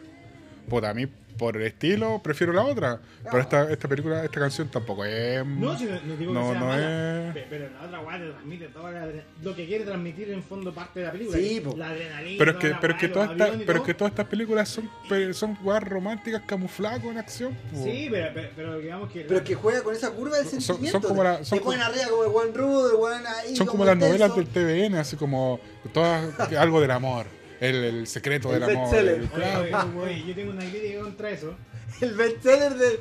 pues 0.70 0.84
a 0.84 0.94
mí 0.94 1.08
por 1.38 1.60
estilo 1.62 2.22
prefiero 2.24 2.54
la 2.54 2.64
otra. 2.64 3.00
Pero 3.24 3.40
esta, 3.40 3.72
esta 3.72 3.88
película, 3.88 4.24
esta 4.24 4.40
canción 4.40 4.68
tampoco 4.70 5.06
es. 5.06 5.46
No, 5.46 5.78
si 5.78 5.86
no, 5.86 6.00
no 6.06 6.16
digo 6.18 6.34
no, 6.34 6.42
que 6.42 6.52
sea 6.52 6.60
no 6.60 6.66
mala, 6.68 7.28
es- 7.30 7.34
pe- 7.34 7.48
pero 7.50 7.70
la 7.70 7.82
otra 7.86 8.00
weá 8.02 8.18
te 8.20 8.30
transmite 8.32 8.70
adre- 8.74 9.24
lo 9.42 9.56
que 9.56 9.66
quiere 9.68 9.86
transmitir 9.86 10.30
en 10.32 10.44
fondo 10.44 10.74
parte 10.74 11.00
de 11.02 11.06
la 11.08 11.12
película. 11.12 11.38
Sí. 11.38 11.64
La 11.78 11.90
adrenalina. 11.90 12.36
Pero 12.40 12.52
es 12.52 12.58
que, 12.58 12.68
pero 12.82 12.94
es 12.94 12.94
weá, 12.94 12.98
que 13.00 13.08
todas 13.10 13.32
y 13.32 13.38
pero 13.38 13.52
es 13.58 13.66
todo. 13.66 13.84
que 13.84 13.94
todas 13.94 14.12
estas 14.12 14.26
películas 14.28 14.70
son, 14.70 14.90
son 15.34 15.58
weas 15.64 15.84
románticas 15.84 16.42
camufladas 16.46 17.00
con 17.02 17.18
acción. 17.18 17.54
po. 17.72 17.84
Sí, 17.84 18.08
pero, 18.12 18.32
pero, 18.34 18.50
pero 18.56 18.80
digamos 18.80 19.12
que. 19.12 19.22
Pero 19.22 19.38
es 19.38 19.44
que 19.44 19.56
juega 19.56 19.82
con 19.84 19.96
esa 19.96 20.12
curva 20.12 20.38
del 20.38 20.48
Son- 20.48 20.62
sentimiento. 20.62 21.00
son 21.02 21.10
como 21.10 21.24
la- 21.24 21.38
te 21.40 21.46
son 21.46 21.60
ponen 21.60 21.82
arriba 21.82 22.06
como 22.10 22.24
el 22.24 22.30
buen 22.30 22.54
rudo, 22.54 22.92
el 22.92 22.98
buen 22.98 23.26
ahí. 23.26 23.56
Son 23.56 23.68
como 23.68 23.86
las 23.86 23.98
novelas 23.98 24.36
del 24.36 24.48
TVN, 24.48 24.96
así 24.98 25.16
como 25.16 25.60
todas 25.94 26.40
algo 26.58 26.82
del 26.82 26.92
amor, 26.92 27.26
el, 27.62 27.76
el 27.84 28.08
secreto 28.08 28.54
El 28.54 28.60
del 28.60 28.70
amor. 28.72 28.92
bestseller. 28.92 29.14
el- 29.22 29.30
Oye, 29.34 29.76
oye, 29.76 30.00
oye, 30.00 30.24
yo 30.28 30.36
tengo 30.36 30.52
una 30.52 30.70
crítica 30.70 31.00
contra 31.02 31.30
eso. 31.30 31.56
El 32.02 32.16
bestseller 32.16 32.74
del, 32.76 33.00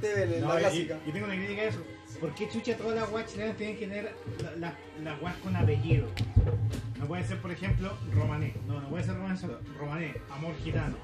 TVN, 0.00 0.40
No, 0.40 0.48
la 0.54 0.56
y- 0.60 0.60
clásica. 0.60 0.98
Yo 1.06 1.12
tengo 1.12 1.26
una 1.26 1.34
crítica 1.36 1.62
a 1.62 1.64
eso. 1.64 1.82
¿Por 2.20 2.34
qué 2.34 2.48
chucha 2.50 2.76
todas 2.76 2.94
las 2.96 3.08
guas 3.10 3.26
chilenas 3.32 3.56
tienen 3.56 3.76
que 3.78 3.86
tener 3.86 4.14
la- 4.42 4.56
la- 4.56 4.78
las 5.02 5.20
guas 5.20 5.34
con 5.36 5.56
apellido? 5.56 6.06
No 6.98 7.06
puede 7.06 7.24
ser, 7.24 7.38
por 7.38 7.50
ejemplo, 7.50 7.96
romané. 8.12 8.54
No, 8.66 8.80
no 8.80 8.88
puede 8.90 9.04
ser 9.04 9.14
romané 9.14 9.38
solo. 9.38 9.58
Romané, 9.78 10.14
amor 10.30 10.52
gitano. 10.62 10.96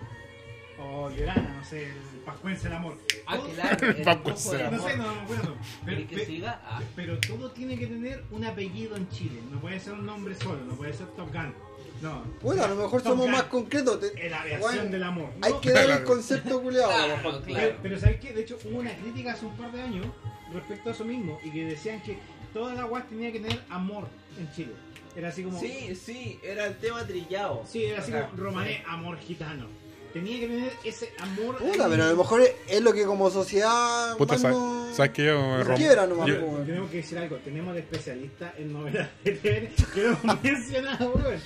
O 0.79 1.09
llorana, 1.11 1.55
no 1.59 1.65
sé, 1.65 1.85
el 1.87 1.95
pascuense 2.27 2.67
el 2.67 2.75
amor. 2.75 2.99
Ah, 3.27 3.39
claro, 3.55 3.87
el 3.89 4.05
No 4.05 4.37
sé, 4.37 4.63
amor. 4.63 4.97
no 4.99 5.15
me 5.15 5.21
acuerdo. 5.23 5.57
Pero, 5.87 5.97
¿Quieres 5.97 6.09
que 6.11 6.17
pe- 6.17 6.27
siga? 6.27 6.61
Ah. 6.67 6.83
pero 6.95 7.19
todo 7.19 7.51
tiene 7.53 7.79
que 7.79 7.87
tener 7.87 8.23
un 8.31 8.45
apellido 8.45 8.95
en 8.97 9.09
Chile. 9.09 9.41
No 9.51 9.59
puede 9.59 9.81
ser 9.81 9.95
un 9.95 10.05
nombre 10.05 10.35
solo, 10.35 10.63
no 10.67 10.75
puede 10.75 10.93
ser 10.93 11.07
Top 11.17 11.33
Gun. 11.33 11.55
No. 12.03 12.23
Bueno, 12.43 12.65
a 12.65 12.69
lo 12.69 12.75
mejor 12.77 13.01
Top 13.03 13.13
somos 13.13 13.25
Gun, 13.27 13.33
más 13.33 13.43
concretos. 13.45 14.01
te- 14.01 14.25
En 14.27 14.31
la 14.31 14.41
aviación 14.43 14.61
Bueno, 14.75 14.91
del 14.91 15.03
amor. 15.03 15.29
Hay 15.43 15.53
No, 15.53 15.61
que 15.61 15.71
dar 15.73 15.91
el 15.91 16.05
concepto 16.05 16.61
lo 16.63 16.71
Claro, 16.71 17.15
claro. 17.23 17.43
Pero, 17.47 17.77
pero 17.83 17.99
¿sabes 18.01 18.21
qué? 18.21 18.33
De 18.33 18.43
hecho, 18.43 18.59
hubo 18.65 18.79
una 18.79 18.95
crítica 18.97 19.33
hace 19.33 19.47
un 19.47 19.57
par 19.57 19.73
de 19.73 19.81
años 19.83 20.07
respecto 20.53 20.91
a 20.91 20.93
eso 20.93 21.05
mismo 21.05 21.39
y 21.45 21.51
que 21.51 21.65
decían 21.65 22.01
que 22.03 22.19
todas 22.53 22.77
las 22.77 22.89
guas 22.89 23.09
tenían 23.09 23.33
que 23.33 23.41
tener 23.41 23.61
amor 23.71 24.07
en 24.39 24.51
Chile. 24.53 24.73
Era 25.17 25.29
así 25.29 25.43
como. 25.43 25.59
Sí, 25.59 25.97
sí, 25.97 26.39
era 26.43 26.67
el 26.67 26.77
tema 26.77 27.07
trillado. 27.07 27.63
Sí, 27.67 27.85
era 27.85 28.01
así 28.01 28.13
Acá. 28.13 28.29
como 28.29 28.43
romané, 28.43 28.85
amor 28.87 29.19
gitano. 29.19 29.67
Tenía 30.13 30.41
que 30.41 30.47
tener 30.47 30.73
ese 30.85 31.13
amor. 31.19 31.57
Puta, 31.59 31.89
pero 31.91 32.05
a 32.05 32.09
lo 32.09 32.17
mejor 32.17 32.41
es, 32.41 32.51
es 32.69 32.81
lo 32.81 32.93
que 32.95 33.05
como 33.05 33.29
sociedad. 33.31 34.17
Puta, 34.17 34.39
¿sabes, 34.39 34.57
no- 34.57 34.95
sabes 34.95 35.13
que 35.13 35.25
yo 35.27 35.63
rom- 35.63 35.77
quiebra 35.77 36.07
nomás, 36.07 36.27
yo- 36.29 36.41
weón. 36.43 36.65
Tenemos 36.67 36.91
que 36.91 36.97
decir 36.99 37.19
algo. 37.19 37.37
Tenemos 37.37 37.75
de 37.75 37.81
especialista 37.81 38.55
en 38.57 38.73
novelas 38.73 39.09
de 39.25 39.33
TVN 39.33 39.69
que 39.95 40.01
no 40.03 40.19
hemos 40.23 40.43
mencionado, 40.43 41.13
weón. 41.15 41.41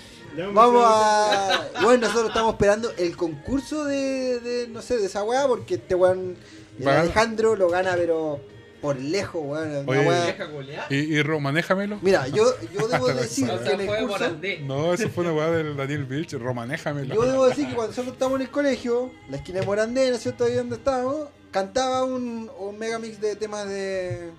Vamos 0.52 0.84
a. 0.86 1.66
Bueno, 1.82 2.06
nosotros 2.06 2.28
estamos 2.28 2.52
esperando 2.54 2.90
el 2.96 3.16
concurso 3.16 3.84
de, 3.84 4.40
de 4.40 4.68
no 4.68 4.82
sé, 4.82 4.98
de 4.98 5.06
esa 5.06 5.22
weá, 5.24 5.46
porque 5.48 5.74
este 5.74 5.94
weón, 5.94 6.36
el. 6.78 6.88
Alejandro 6.88 7.56
lo 7.56 7.68
gana, 7.68 7.94
pero 7.96 8.40
por 8.80 8.96
lejos, 8.98 9.42
weón. 9.44 9.68
una 9.70 9.78
Oye, 9.90 10.08
weá- 10.08 10.26
Deja 10.26 10.50
culiar. 10.50 10.86
Y, 10.92 10.96
y 10.96 11.22
Ro, 11.22 11.40
manéjamelo. 11.40 11.98
Mira, 12.02 12.28
yo, 12.28 12.44
yo 12.72 12.86
debo 12.92 13.08
decir. 13.08 13.50
O 13.50 13.58
que 13.58 13.64
sea, 13.64 13.74
en 13.74 13.80
el 13.80 13.86
fue 13.86 13.98
curso. 13.98 14.12
Morandé. 14.18 14.58
No, 14.60 14.94
eso 14.94 15.08
fue 15.10 15.24
una 15.24 15.32
weá 15.34 15.50
del 15.50 15.76
Daniel 15.76 16.04
Vilch, 16.04 16.32
Ro, 16.34 16.54
manéjamelo. 16.54 17.14
Yo 17.14 17.22
debo 17.22 17.46
decir 17.48 17.66
que 17.68 17.74
cuando 17.74 17.90
nosotros 17.90 18.12
estábamos 18.14 18.40
en 18.40 18.46
el 18.46 18.50
colegio, 18.52 19.10
la 19.28 19.36
esquina 19.36 19.60
de 19.60 19.66
Morandé, 19.66 20.08
¿no 20.10 20.16
es 20.16 20.22
cierto? 20.22 20.44
Ahí 20.44 20.54
donde 20.54 20.76
estábamos, 20.76 21.28
cantaba 21.50 22.04
un, 22.04 22.50
un 22.58 22.78
megamix 22.78 23.20
de 23.20 23.36
temas 23.36 23.66
de, 23.68 24.30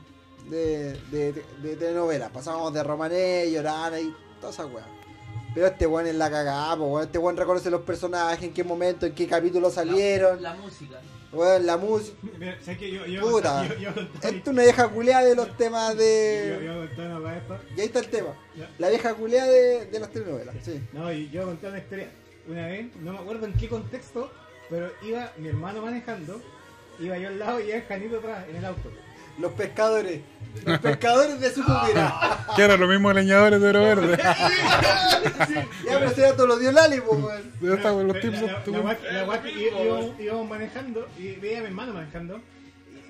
de, 0.50 0.94
de, 1.12 1.44
de 1.62 1.76
telenovelas. 1.76 2.32
Pasábamos 2.32 2.74
de 2.74 2.82
Romané, 2.84 3.52
Llorana 3.52 4.00
y 4.00 4.12
toda 4.40 4.54
esa 4.54 4.66
weá. 4.66 4.86
Pero 5.54 5.68
este 5.68 5.86
weón 5.86 6.08
es 6.08 6.16
la 6.16 6.30
cagada, 6.30 6.76
weón. 6.76 7.04
Este 7.04 7.18
weón 7.18 7.36
reconoce 7.38 7.70
los 7.70 7.82
personajes, 7.82 8.44
en 8.44 8.54
qué 8.54 8.64
momento, 8.64 9.06
en 9.06 9.14
qué 9.14 9.28
capítulo 9.28 9.70
salieron. 9.70 10.42
La 10.42 10.54
música. 10.54 11.00
Weón, 11.34 11.66
la 11.66 11.78
música. 11.78 12.18
Mira, 12.40 12.58
¿sabes 12.62 12.80
qué? 12.80 12.92
Yo, 12.92 13.06
yo, 13.06 13.22
Puta. 13.22 13.68
yo, 13.68 13.76
yo, 13.76 13.96
yo, 13.96 14.02
Esto 14.02 14.28
es 14.28 14.48
una 14.48 14.64
vieja 14.64 14.88
culeada 14.88 15.26
de 15.26 15.36
los 15.36 15.58
temas 15.58 15.94
yo, 15.94 16.00
de. 16.02 16.62
yo 16.66 16.76
conté 16.88 17.02
una. 17.02 17.42
Y 17.76 17.82
ahí 17.82 17.86
está 17.88 18.00
el 18.00 18.08
tema. 18.10 18.30
La 18.78 18.90
vieja 18.90 19.14
culeada 19.14 19.50
de, 19.50 19.86
de 19.86 20.00
las 20.00 20.10
telenovelas. 20.10 20.56
Sí. 20.64 20.82
No, 20.94 21.12
y 21.12 21.30
yo 21.30 21.46
conté 21.46 21.68
una 21.68 21.78
historia. 21.78 22.12
Una 22.48 22.68
vez, 22.68 22.96
no 22.98 23.14
me 23.14 23.20
acuerdo 23.20 23.46
en 23.46 23.54
qué 23.54 23.70
contexto, 23.70 24.32
pero 24.70 24.92
iba 25.04 25.32
mi 25.38 25.50
hermano 25.50 25.82
manejando, 25.84 26.42
iba 27.00 27.18
yo 27.18 27.28
al 27.28 27.40
lado 27.40 27.60
y 27.60 27.68
iba 27.68 27.76
el 27.76 27.84
Janito 27.84 28.18
atrás 28.18 28.46
en 28.50 28.56
el 28.56 28.66
auto. 28.66 28.90
Los 29.40 29.52
pescadores. 29.54 30.22
Los 30.66 30.80
pescadores 30.80 31.40
de 31.40 31.52
su 31.52 31.64
comida. 31.64 32.38
Que 32.56 32.64
era 32.64 32.76
lo 32.76 32.86
mismo 32.88 33.08
que 33.10 33.16
leñadores 33.16 33.62
de 33.62 33.70
oro 33.70 33.82
verde. 33.82 34.18
Ya, 35.42 35.68
pero 36.00 36.06
ese 36.08 36.22
dato 36.22 36.48
lo 36.48 36.58
dio 36.58 36.72
Lali, 36.72 37.00
po, 37.02 37.12
weón. 37.14 37.52
Ya 37.62 37.70
los 38.08 38.16
La- 38.16 38.22
tips 38.22 38.42
guay- 38.42 40.16
que 40.16 40.24
íbamos, 40.24 40.50
manejando 40.50 41.08
y 41.18 41.36
veía 41.36 41.60
a 41.60 41.62
mi 41.62 41.68
hermano 41.68 41.94
manejando 41.94 42.40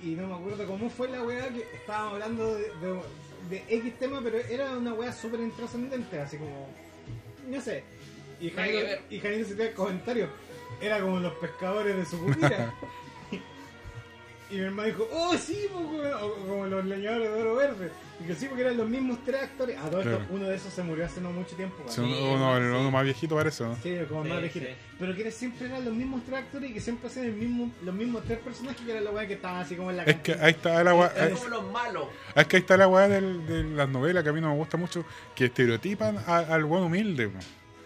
y, 0.03 0.11
y 0.11 0.15
no 0.15 0.27
me 0.27 0.35
acuerdo 0.35 0.65
cómo 0.67 0.89
fue 0.89 1.07
la 1.09 1.21
weá 1.23 1.47
que 1.49 1.65
estábamos 1.75 2.13
hablando 2.13 2.55
de, 2.55 2.61
de, 2.63 2.99
de 3.49 3.63
X 3.77 3.97
tema, 3.99 4.19
pero 4.23 4.37
era 4.37 4.71
una 4.71 4.93
weá 4.93 5.11
súper 5.13 5.39
intrascendente, 5.39 6.19
así 6.19 6.37
como. 6.37 6.67
No 7.47 7.61
sé. 7.61 7.83
Y 8.39 8.49
Janito 8.49 9.47
se 9.47 9.53
tira 9.55 9.65
el 9.69 9.73
comentario. 9.73 10.27
Era 10.81 10.99
como 10.99 11.19
los 11.19 11.33
pescadores 11.35 11.95
de 11.95 12.05
su 12.05 12.19
comida. 12.19 12.73
Y 14.51 14.55
mi 14.55 14.61
hermano 14.61 14.87
dijo, 14.87 15.07
oh 15.11 15.37
sí, 15.37 15.65
po, 15.71 15.79
weón", 15.79 16.13
o 16.21 16.33
como 16.47 16.65
los 16.67 16.85
leñadores 16.85 17.31
de 17.33 17.41
oro 17.41 17.55
verde. 17.55 17.91
Y 18.19 18.25
que 18.25 18.35
sí, 18.35 18.45
porque 18.47 18.61
eran 18.63 18.77
los 18.77 18.87
mismos 18.89 19.17
tres 19.25 19.41
actores. 19.43 19.77
A 19.77 19.89
todo 19.89 20.01
esto, 20.01 20.17
Claro. 20.17 20.25
uno 20.29 20.45
de 20.45 20.55
esos 20.55 20.73
se 20.73 20.83
murió 20.83 21.05
hace 21.05 21.21
no 21.21 21.31
mucho 21.31 21.55
tiempo. 21.55 21.77
Sí, 21.87 22.01
uno, 22.01 22.33
uno- 22.33 22.57
el 22.57 22.63
uno 22.65 22.91
más 22.91 23.03
viejito 23.03 23.35
parece, 23.35 23.63
¿no? 23.63 23.75
Sí, 23.81 23.95
como 24.09 24.23
Sí, 24.23 24.29
más 24.29 24.41
viejito. 24.41 24.65
sí. 24.67 24.71
Pero 24.99 25.15
que 25.15 25.31
siempre 25.31 25.67
eran 25.67 25.85
los 25.85 25.93
mismos 25.93 26.21
tres 26.25 26.39
actores 26.39 26.69
y 26.69 26.73
que 26.73 26.79
siempre 26.81 27.07
hacían 27.07 27.25
el 27.25 27.33
mismo, 27.33 27.71
los 27.83 27.95
mismos 27.95 28.23
tres 28.25 28.39
personajes 28.39 28.81
que 28.85 28.91
eran 28.91 29.05
los 29.05 29.13
weas 29.15 29.27
que 29.27 29.33
estaban 29.33 29.61
así 29.61 29.75
como 29.75 29.89
en 29.89 29.97
la 29.97 30.03
Es 30.03 30.17
que 30.17 30.33
ahí 30.33 30.51
está 30.51 30.83
la 30.83 30.93
weá. 30.93 31.07
Es 31.07 31.33
como 31.39 31.47
los 31.49 31.71
malos. 31.71 32.07
Es 32.35 32.45
que 32.45 32.57
ahí 32.57 32.61
está 32.61 32.77
la 32.77 32.87
weá 32.87 33.07
del- 33.07 33.47
de 33.47 33.63
las 33.63 33.89
novelas 33.89 34.21
que 34.23 34.29
a 34.29 34.33
mí 34.33 34.41
no 34.41 34.49
me 34.51 34.55
gusta 34.57 34.77
mucho, 34.77 35.03
que 35.33 35.45
estereotipan 35.45 36.17
a- 36.27 36.37
al 36.39 36.65
buen 36.65 36.83
humilde. 36.83 37.29
po. 37.29 37.39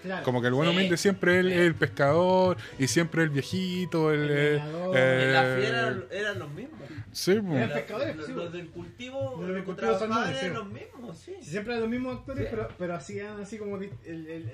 Claro. 0.06 0.24
Como 0.24 0.42
que 0.42 0.48
el 0.48 0.54
buen 0.54 0.70
Sí. 0.70 0.76
humilde 0.76 0.98
siempre 0.98 1.34
es 1.40 1.46
el, 1.46 1.52
el 1.52 1.76
pescador 1.76 2.58
y 2.80 2.88
siempre 2.88 3.24
el 3.24 3.30
viejito, 3.30 4.12
el. 4.12 4.22
El 4.22 4.30
eh, 4.58 4.62
eh, 4.96 5.22
En 5.26 5.34
la 5.34 5.42
fiera 5.58 5.80
eran, 5.82 6.06
eran 6.12 6.40
los 6.40 6.50
mismos. 6.52 6.80
Sí, 7.12 7.40
pescadores, 7.74 8.16
los, 8.16 8.26
sí, 8.26 8.34
los 8.34 8.52
del 8.54 8.70
cultivo, 8.70 9.38
Los 9.42 9.54
del 9.56 9.64
cultivo 9.64 9.98
son 9.98 10.12
sí. 10.40 10.50
los 10.50 10.68
mismos, 10.68 11.18
sí. 11.18 11.34
Sí, 11.42 11.50
siempre 11.52 11.74
eran 11.74 11.82
los 11.84 11.90
mismos 11.90 12.18
actores, 12.18 12.44
Sí. 12.44 12.48
pero, 12.52 12.68
pero 12.78 12.96
hacían 12.96 13.40
así 13.42 13.58
como. 13.58 13.78
El, 13.78 13.92
el- 14.06 14.28
el- 14.28 14.52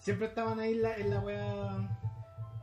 siempre 0.00 0.26
estaban 0.26 0.58
ahí 0.60 0.72
en 0.72 0.82
la, 0.82 0.96
en 0.96 1.10
la 1.10 1.20
wea. 1.20 1.44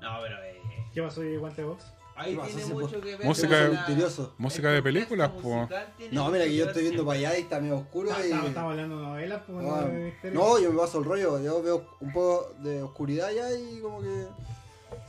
No, 0.01 0.19
pero 0.21 0.35
eh, 0.43 0.61
¿Qué 0.93 1.01
pasó 1.01 1.21
ahí, 1.21 1.35
guante 1.37 1.61
de 1.61 1.67
box? 1.67 1.83
Ahí 2.15 2.31
¿Qué 2.33 2.37
pasa, 2.39 2.55
tiene 2.55 2.73
mucho 2.73 3.01
que 3.01 3.15
ver 3.17 3.25
Música 3.25 3.47
con 3.67 3.95
de- 3.97 4.01
la-. 4.01 4.29
Música 4.37 4.71
de 4.71 4.81
películas, 4.83 5.29
po. 5.29 5.67
No, 6.11 6.29
mira 6.31 6.45
que 6.45 6.55
yo 6.55 6.65
estoy 6.65 6.83
viendo 6.83 7.05
para 7.05 7.19
allá 7.19 7.37
y 7.37 7.41
está 7.41 7.59
medio 7.59 7.77
oscuro 7.77 8.09
Estamos 8.09 8.43
y. 8.45 8.47
estamos 8.47 8.71
hablando 8.71 8.97
de 8.99 9.03
novelas, 9.05 9.41
pues 9.47 9.65
Ah, 9.69 9.87
no 10.31 10.59
yo 10.59 10.71
me 10.71 10.77
paso 10.79 10.99
el 10.99 11.05
rollo. 11.05 11.39
Yo 11.43 11.61
veo 11.61 11.85
un 11.99 12.13
poco 12.13 12.53
de 12.59 12.81
oscuridad 12.81 13.29
ya 13.31 13.51
y 13.53 13.79
como 13.81 14.01
que 14.01 14.25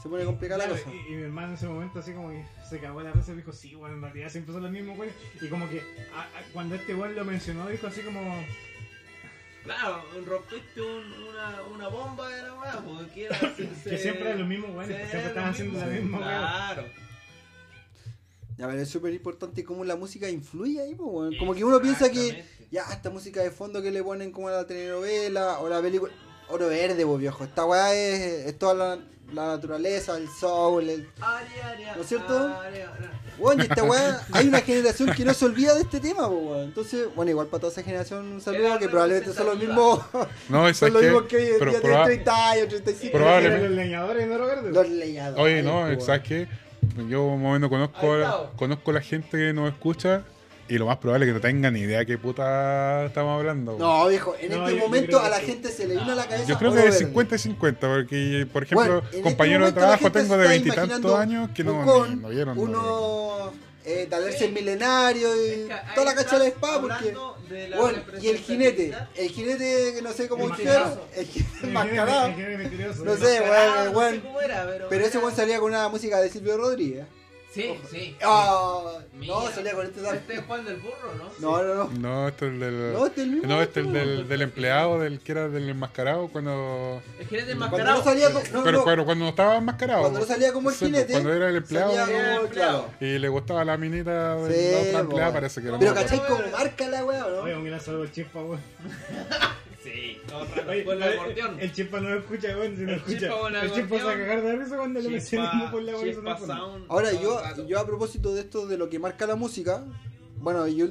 se 0.03 0.09
pone 0.09 0.25
complicada 0.25 0.67
la 0.67 0.71
cosa. 0.73 0.91
y, 0.93 1.13
y 1.13 1.17
mi 1.17 1.23
hermano 1.23 1.49
en 1.49 1.55
ese 1.55 1.67
momento 1.69 1.99
así 2.01 2.13
como 2.13 2.31
que 2.31 2.45
se 2.69 2.81
cagó 2.81 3.01
la 3.03 3.13
risa 3.13 3.33
y 3.33 3.37
dijo, 3.37 3.53
sí, 3.53 3.75
bueno, 3.75 3.95
en 3.97 4.03
realidad 4.03 4.29
siempre 4.31 4.53
son 4.53 4.63
los 4.63 4.73
mismos, 4.73 4.97
güey. 4.97 5.11
Y 5.41 5.49
como 5.49 5.69
que 5.69 5.81
a- 6.15 6.23
a- 6.23 6.53
cuando 6.53 6.75
este 6.75 6.95
güey 6.95 7.15
lo 7.15 7.25
mencionó, 7.25 7.69
dijo 7.69 7.87
así 7.87 8.01
como, 8.03 8.21
Claro, 9.67 10.03
rompiste 10.27 10.81
un- 10.81 11.13
una, 11.29 11.63
una 11.75 11.89
bomba 11.89 12.29
de 12.29 12.43
la 12.43 12.55
weá, 12.55 12.81
porque 12.85 13.25
era, 13.27 13.39
se- 13.57 13.91
que 13.91 13.99
siempre 13.99 14.35
los 14.37 14.49
mismos 14.49 14.71
güeyes, 14.73 14.97
que 14.97 15.05
se- 15.05 15.11
siempre 15.11 15.29
estaban 15.29 15.51
los 15.51 15.55
haciendo 15.61 15.79
la 15.81 15.87
misma 15.87 16.19
güey. 16.19 16.29
Claro. 16.31 16.85
Ya, 18.59 18.67
pero 18.69 18.81
es 18.81 18.89
súper 18.89 19.13
importante 19.13 19.65
cómo 19.65 19.85
la 19.85 19.97
música 19.97 20.31
influye 20.31 20.81
ahí, 20.81 20.95
pues, 20.95 21.09
weón. 21.13 21.37
Como 21.37 21.55
que 21.55 21.63
uno 21.65 21.81
piensa 21.81 22.11
que 22.11 22.43
ya 22.71 22.85
esta 22.91 23.11
música 23.11 23.43
de 23.43 23.51
fondo 23.51 23.83
que 23.83 23.91
le 23.91 24.03
ponen 24.03 24.33
como 24.33 24.49
a 24.49 24.53
la 24.53 24.67
telenovela 24.67 25.59
o 25.61 25.69
la 25.69 25.83
película. 25.83 26.13
Oro 26.49 26.69
verde, 26.69 27.05
pues 27.05 27.19
viejo. 27.19 27.45
Esta 27.45 27.67
weá 27.67 27.93
es, 27.95 28.47
es 28.47 28.59
toda 28.59 28.73
la, 28.75 28.99
la 29.33 29.47
naturaleza, 29.57 30.17
el 30.17 30.29
soul, 30.29 30.89
el... 30.89 31.09
¿No 31.97 32.01
es 32.03 32.07
cierto? 32.09 32.55
Bueno, 33.39 33.65
y 33.65 33.67
esta 33.67 33.83
weá, 33.85 34.21
hay 34.33 34.49
una 34.49 34.61
generación 34.61 35.13
que 35.13 35.25
no 35.25 35.35
se 35.35 35.45
olvida 35.45 35.75
de 35.75 35.83
este 35.83 36.01
tema, 36.01 36.27
weón. 36.27 36.65
Entonces, 36.65 37.09
bueno, 37.15 37.31
igual 37.33 37.47
para 37.49 37.61
toda 37.63 37.73
esa 37.73 37.83
generación 37.83 38.25
un 38.33 38.41
saludo, 38.41 38.79
que 38.79 38.89
probablemente 38.89 39.33
son 39.33 39.47
los 39.47 39.59
mismos, 39.59 40.01
No, 40.49 40.73
son 40.75 40.93
los 40.93 41.03
que. 41.03 41.09
mismos 41.09 41.27
que 41.29 41.37
hoy 41.37 41.43
en 41.43 41.49
día 41.49 41.59
proba- 41.59 41.81
tienen 41.81 42.05
30 42.05 42.51
años, 42.51 42.69
35 42.69 43.19
Probablemente- 43.19 43.69
Los 43.69 43.77
leñadores 43.77 44.29
de 44.29 44.35
Oro 44.35 44.47
Verde. 44.47 44.71
Los 44.73 44.89
leñadores. 44.89 45.45
Oye, 45.45 45.63
no. 45.63 46.01
¿sabes 46.01 46.23
qué? 46.23 46.49
Yo 47.09 47.37
más 47.37 47.47
o 47.51 47.53
menos 47.53 47.69
conozco, 47.69 48.51
conozco 48.57 48.93
la 48.93 49.01
gente 49.03 49.37
que 49.37 49.53
nos 49.53 49.69
escucha 49.71 50.23
y 50.69 50.79
lo 50.79 50.87
más 50.87 50.97
probable 50.99 51.27
es 51.27 51.31
que 51.31 51.35
no 51.35 51.41
tengan 51.41 51.75
ni 51.75 51.81
idea 51.81 52.05
qué 52.05 52.19
puta 52.19 53.05
estamos 53.07 53.39
hablando. 53.39 53.77
No, 53.79 54.09
viejo, 54.09 54.35
en 54.41 54.51
No, 54.51 54.67
este 54.67 54.79
yo- 54.79 54.85
momento 54.85 55.21
a 55.21 55.29
la 55.29 55.41
que- 55.41 55.47
gente 55.47 55.71
se 55.71 55.87
le 55.87 55.97
vino 55.97 56.13
a 56.13 56.15
la 56.15 56.25
cabeza. 56.27 56.47
Yo 56.49 56.59
creo 56.59 56.73
que 56.73 56.79
es 56.79 56.85
Verde. 56.87 56.99
50 56.99 57.35
y 57.35 57.39
50, 57.39 57.89
porque, 57.89 58.47
por 58.53 58.63
ejemplo, 58.65 58.85
Bueno, 58.87 58.99
en 59.01 59.07
este 59.07 59.23
compañeros 59.23 59.67
de 59.69 59.73
trabajo 59.81 60.11
tengo 60.13 60.37
de 60.37 60.49
veintitantos 60.49 61.15
años 61.19 61.51
que 61.55 61.63
no, 61.65 62.07
ni- 62.07 62.17
no 62.17 62.29
vieron. 62.29 62.57
no. 62.57 62.63
Uno, 62.63 63.53
eh, 63.85 64.09
tal 64.11 64.25
vez 64.25 64.41
el 64.43 64.53
milenario 64.53 65.29
y 65.37 65.49
Es 65.51 65.67
que 65.69 65.73
ahí 65.73 65.81
toda 65.95 66.07
la 66.07 66.15
cacha 66.17 66.33
de 66.33 66.39
la 66.41 66.49
espada, 66.49 66.81
porque. 66.81 67.15
de 67.49 67.77
Bueno, 67.77 67.99
y 68.21 68.29
el 68.29 68.39
jinete, 68.39 68.93
el 69.15 69.29
jinete 69.29 69.93
que 69.95 70.03
no 70.03 70.13
sé 70.13 70.27
cómo 70.29 70.47
El 70.47 70.51
dijeron, 70.57 70.83
mascarado. 70.83 71.07
el 71.17 71.27
jinete 71.27 71.67
Mascarado, 71.69 72.29
no 73.05 73.17
sé 73.17 73.41
weón. 73.95 74.21
cómo 74.21 74.41
era, 74.41 74.67
pero. 74.67 74.89
Pero 74.89 75.05
ese 75.07 75.19
weón 75.19 75.37
salía 75.37 75.61
con 75.61 75.71
una 75.71 75.89
música 75.89 76.21
de 76.21 76.29
Silvio 76.29 76.57
Rodríguez. 76.57 77.07
Sí, 77.57 77.75
sí. 77.91 78.17
Ah, 78.23 78.83
no, 79.13 79.19
Mira. 79.19 79.35
salía 79.55 79.73
con 79.73 79.87
este. 79.87 80.01
Este 80.07 80.35
es 80.35 80.45
Juan 80.45 80.65
del 80.67 80.77
Burro, 80.77 81.15
¿no? 81.17 81.31
No, 81.39 81.63
no, 81.65 81.75
no. 81.75 81.91
No, 81.99 82.29
este 82.29 82.47
es 82.47 82.53
el 82.53 82.61
del. 82.61 82.93
No, 82.93 83.07
este 83.07 83.21
es 83.23 83.27
el 83.27 83.33
mismo. 83.33 83.49
No, 83.49 83.63
este 83.63 83.81
es 83.81 83.87
el 83.87 83.93
del, 83.95 84.29
del 84.29 84.43
empleado, 84.43 84.99
del 85.01 85.21
que 85.21 85.33
era 85.33 85.49
del 85.49 85.69
enmascarado, 85.71 86.29
cuando. 86.29 87.01
El 87.19 87.27
jinete 87.27 87.57
Cuando 87.57 87.65
enmascarado. 87.67 87.99
no 87.99 88.05
salía 88.05 88.31
como. 88.33 88.45
No, 88.53 88.63
pero, 88.65 88.79
no, 88.79 88.85
pero 88.85 89.05
cuando 89.07 89.25
no 89.25 89.31
estaba 89.31 89.57
enmascarado. 89.57 90.01
Cuando 90.03 90.21
no 90.21 90.27
salía 90.27 90.53
como 90.53 90.69
el 90.71 90.77
jinete. 90.77 91.13
Cuando 91.13 91.33
era 91.33 91.49
el 91.49 91.57
empleado 91.57 91.95
salía 91.95 92.05
Era 92.19 92.29
el 92.31 92.35
como- 92.37 92.47
empleado. 92.47 92.87
claro. 92.89 92.95
y 93.15 93.19
le 93.19 93.29
gustaba 93.29 93.65
la 93.65 93.77
minita 93.79 94.37
de 94.37 94.55
Sí, 94.55 94.73
la 94.73 94.81
otra 94.91 95.01
empleada, 95.01 95.33
parece 95.33 95.63
que 95.63 95.69
era 95.69 95.79
Pero 95.79 95.95
¿cachai 95.95 96.27
cómo 96.27 96.41
marca 96.53 96.89
la 96.89 97.05
weá, 97.07 97.25
o 97.27 97.43
Oye, 97.43 97.53
no? 97.55 97.59
un 97.61 97.65
gran 97.65 97.81
saludo 97.81 98.03
al 98.03 98.13
chispa, 98.13 98.39
weón. 98.43 98.61
Sí. 99.87 100.19
Oye, 100.69 100.85
Con 100.85 100.97
el 100.97 101.03
el- 101.05 101.19
acordeón. 101.19 101.61
El 101.61 101.73
chispa 101.73 102.01
no 102.01 102.09
lo 102.11 102.19
escucha, 102.19 102.49
weón. 102.59 102.77
Si 102.77 102.83
no 102.83 102.91
El 102.91 102.97
escucha. 102.97 103.19
chispa 103.19 103.49
el 103.49 103.55
El 103.57 103.73
chispa 103.73 103.99
se 103.99 104.05
va 104.05 104.13
a 104.13 104.17
cagar 104.17 104.43
de 104.43 104.57
risa 104.57 104.77
cuando 104.77 105.01
lo 105.01 105.11
mencionamos 105.11 105.71
por 105.71 105.83
la 105.83 106.39
Sound. 106.39 106.85
Ahora, 106.89 107.13
yo, 107.13 107.41
yo 107.69 107.79
a 107.79 107.87
propósito 107.87 108.35
de 108.35 108.41
esto, 108.41 108.67
de 108.67 108.77
lo 108.79 108.89
que 108.91 108.99
marca 108.99 109.27
la 109.27 109.37
música, 109.37 109.85
bueno, 110.39 110.67
yo. 110.67 110.87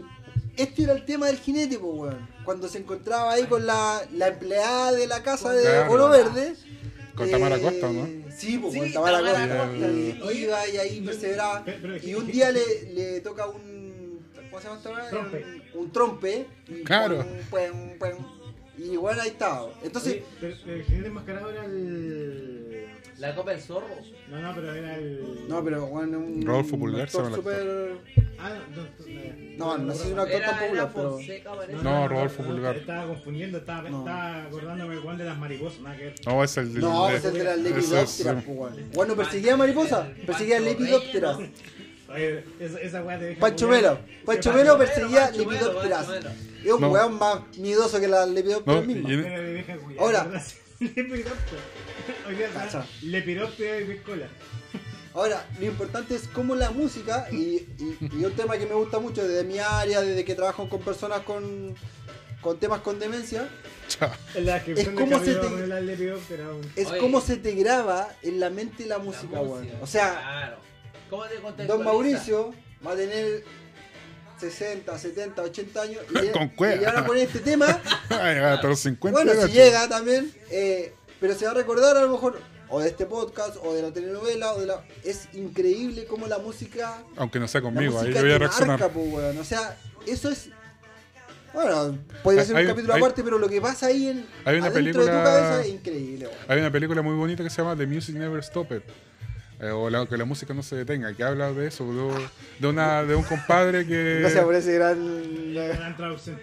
Este 0.57 0.83
era 0.83 0.93
el 0.93 1.03
tema 1.03 1.27
del 1.27 1.37
jinete, 1.37 1.77
pues, 1.77 1.93
weón. 1.93 2.29
Cuando 2.45 2.69
se 2.69 2.77
encontraba 2.77 3.33
ahí 3.33 3.43
con 3.43 3.65
la, 3.65 4.01
la 4.13 4.29
empleada 4.29 4.93
de 4.93 5.05
la 5.07 5.21
casa 5.21 5.51
de 5.51 5.63
Claro. 5.63 5.91
Oro 5.91 6.09
Verde. 6.09 6.53
Con 7.15 7.29
Tamara 7.29 7.59
Costa, 7.59 7.91
¿no? 7.91 8.07
Sí, 8.37 8.57
pues 8.57 8.73
Sí, 8.73 8.79
con 8.79 8.93
Tamara, 8.93 9.17
Tamara 9.17 9.47
Costa. 9.67 9.67
Costa. 9.67 9.87
Y 10.33 10.37
iba 10.43 10.67
y 10.69 10.77
ahí 10.77 11.01
perseveraba. 11.01 11.63
Pero- 11.65 11.77
pero- 11.81 11.97
Y 12.07 12.15
un 12.15 12.27
día 12.27 12.51
le, 12.51 12.93
le 12.93 13.19
toca 13.21 13.47
un. 13.47 14.19
¿Cómo 14.49 14.61
se 14.61 14.67
llama? 14.89 15.09
Trompe. 15.09 15.45
Un, 15.73 15.81
un 15.81 15.91
trompe. 15.91 16.47
y 16.69 16.83
Claro. 16.83 17.17
pum, 17.17 17.59
pum, 17.99 17.99
pum. 17.99 18.25
Y 18.77 18.97
bueno, 18.97 19.21
ahí 19.21 19.29
estaba. 19.29 19.69
Entonces, 19.83 20.13
Oye, 20.15 20.23
pero 20.65 20.73
el 20.77 20.83
jinete 20.83 21.07
enmascarado 21.07 21.49
era 21.51 21.65
el. 21.65 22.85
La 23.17 23.33
copa 23.33 23.51
del 23.51 23.61
zorro. 23.61 23.87
No, 24.29 24.41
no, 24.41 24.53
pero 24.53 24.75
era 24.75 24.95
el. 24.97 25.47
no, 25.47 25.63
pero 25.63 25.85
bueno, 25.87 26.19
un. 26.19 26.41
Rodolfo 26.45 26.77
Pulgar 26.77 27.09
se 27.09 27.17
llama 27.19 27.35
súper. 27.37 27.97
Ah, 28.37 28.49
no, 28.75 28.81
no, 28.83 29.77
No, 29.77 29.77
no 29.85 29.93
sé 29.93 30.03
si 30.03 30.11
Era, 30.11 30.23
era 30.25 30.59
popular, 30.59 30.91
pero. 30.93 31.17
Parece. 31.55 31.83
No, 31.83 32.07
Rodolfo 32.09 32.43
Pulgar. 32.43 32.75
Estaba 32.75 33.07
confundiendo, 33.07 33.57
estaba, 33.59 33.89
No. 33.89 33.99
estaba 33.99 34.43
acordándome 34.43 34.95
igual 34.95 35.17
de 35.17 35.23
las 35.23 35.37
mariposas, 35.37 35.79
nada 35.79 35.95
que. 35.97 36.13
No, 36.25 36.43
es 36.43 36.57
el 36.57 36.73
del. 36.73 36.81
No, 36.81 37.07
de- 37.07 37.15
es 37.15 37.23
el 37.25 37.33
de 37.33 37.43
las 37.45 37.57
lepidópteras. 37.59 38.43
Bueno, 38.93 39.15
perseguía 39.15 39.55
mariposa, 39.55 40.09
perseguía 40.25 40.59
lepidópteras. 40.59 41.37
Oye, 42.15 42.43
esa, 42.59 42.79
esa 42.79 43.03
weá 43.03 43.19
te 43.19 43.25
deja. 43.25 43.39
Pancho. 43.39 43.67
Melo, 43.67 43.99
Pancho 44.25 44.53
Melo 44.53 44.77
perseguía 44.77 45.29
lepidópteras. 45.31 46.07
Es 46.63 46.71
un 46.71 46.81
No. 46.81 46.89
weón 46.89 47.19
más 47.19 47.39
miedoso 47.57 47.99
que 47.99 48.07
las 48.07 48.27
lepidópteras 48.29 48.81
No, 48.81 48.87
mismas. 48.87 49.11
y- 49.11 49.15
Mira, 49.17 49.35
te 49.35 49.41
deja 49.53 49.77
culiar, 49.77 50.03
Ahora. 50.03 50.23
¿verdad? 50.23 50.43
Cacha. 52.53 52.65
está 52.65 52.85
lepidóptero 53.03 53.79
y 53.81 53.95
piscola. 53.95 54.27
Ahora, 55.13 55.45
lo 55.59 55.65
importante 55.65 56.15
es 56.15 56.27
cómo 56.27 56.55
la 56.55 56.71
música, 56.71 57.27
y, 57.31 57.35
y, 57.79 57.97
y 58.19 58.25
un 58.25 58.33
tema 58.33 58.57
que 58.57 58.65
me 58.65 58.73
gusta 58.73 58.99
mucho 58.99 59.25
desde 59.25 59.45
mi 59.45 59.59
área, 59.59 60.01
desde 60.01 60.25
que 60.25 60.35
trabajo 60.35 60.67
con 60.67 60.81
personas 60.81 61.21
con, 61.21 61.73
con 62.41 62.59
temas 62.59 62.81
con 62.81 62.99
demencia, 62.99 63.47
Chao. 63.87 64.11
En 64.33 64.45
la 64.47 64.55
descripción 64.55 64.89
Es 64.89 64.95
del 64.95 65.09
como 65.09 65.23
se 65.23 65.33
capítulo 65.35 65.61
te- 65.61 65.67
la 65.67 65.79
lepidóptera. 65.79 66.45
es 66.75 66.87
Oye. 66.87 66.97
cómo 66.99 67.21
se 67.21 67.37
te 67.37 67.51
graba 67.53 68.09
en 68.23 68.39
la 68.39 68.49
mente 68.49 68.85
la 68.85 68.97
La 68.97 69.03
música, 69.03 69.39
weón. 69.39 69.69
O 69.81 69.87
sea, 69.87 70.11
Claro. 70.19 70.57
¿Cómo 71.09 71.23
te 71.55 71.65
Don? 71.65 71.83
Mauricio 71.83 72.53
va 72.85 72.91
a 72.91 72.95
tener 72.95 73.43
60, 74.39 74.97
70, 74.97 75.41
80 75.41 75.81
años 75.81 76.01
y, 76.09 76.27
Con 76.31 76.49
cueva. 76.49 76.75
y 76.75 76.79
le 76.79 76.85
van 76.85 76.97
a 76.97 77.05
poner 77.05 77.23
este 77.27 77.39
tema. 77.39 77.65
Hasta 78.09 78.67
los 78.67 78.79
50. 78.79 79.23
Bueno, 79.23 79.47
si 79.47 79.53
llega 79.53 79.87
también, 79.87 80.31
eh, 80.51 80.93
pero 81.19 81.35
se 81.35 81.45
va 81.45 81.51
a 81.51 81.55
recordar 81.55 81.95
a 81.97 82.01
lo 82.01 82.09
mejor 82.09 82.39
o 82.69 82.79
de 82.81 82.89
este 82.89 83.05
podcast 83.05 83.57
o 83.63 83.73
de 83.73 83.81
la 83.83 83.91
telenovela 83.91 84.53
o 84.53 84.59
de 84.59 84.65
la... 84.65 84.83
Es 85.03 85.29
increíble 85.33 86.05
cómo 86.05 86.27
la 86.27 86.39
música... 86.39 87.03
Aunque 87.15 87.39
no 87.39 87.47
sea 87.47 87.61
conmigo, 87.61 87.99
ahí 87.99 88.11
voy 88.11 88.31
a 88.31 88.37
reaccionar. 88.39 88.79
marca, 88.79 88.93
po, 88.93 89.01
weón. 89.01 89.37
O 89.37 89.43
sea, 89.43 89.77
eso 90.07 90.29
es... 90.29 90.49
Bueno, 91.53 91.97
podría 92.21 92.43
ser 92.43 92.55
un 92.57 92.65
capítulo 92.67 92.93
hay- 92.95 93.01
aparte, 93.01 93.23
pero 93.23 93.37
lo 93.37 93.47
que 93.47 93.61
pasa 93.61 93.85
ahí 93.85 94.09
en 94.09 94.25
hay 94.43 94.57
una 94.57 94.67
adentro 94.67 94.73
de 94.73 94.91
tu 94.91 94.99
película- 95.13 95.23
cabeza 95.23 95.61
es 95.61 95.67
increíble, 95.69 96.27
weón. 96.27 96.39
Hay 96.49 96.59
una 96.59 96.71
película 96.71 97.01
muy 97.01 97.15
bonita 97.15 97.43
que 97.43 97.49
se 97.49 97.61
llama 97.61 97.77
The 97.77 97.85
Music 97.87 98.15
Never 98.15 98.43
Stopped. 98.43 98.81
Eh, 99.59 99.69
o 99.69 99.89
la, 99.89 100.05
que 100.05 100.17
la 100.17 100.25
música 100.25 100.53
no 100.53 100.63
se 100.63 100.75
detenga, 100.75 101.13
que 101.13 101.23
habla 101.23 101.51
de 101.51 101.67
eso, 101.67 101.85
de, 101.85 102.27
de 102.59 102.67
una, 102.67 103.03
de 103.03 103.15
un 103.15 103.23
compadre 103.23 103.85
que, 103.85 104.19
Gracias 104.21 104.43
por 104.43 104.55
ese 104.55 104.73
gran... 104.73 105.53
Gran 105.53 105.95
traducción. 105.97 106.37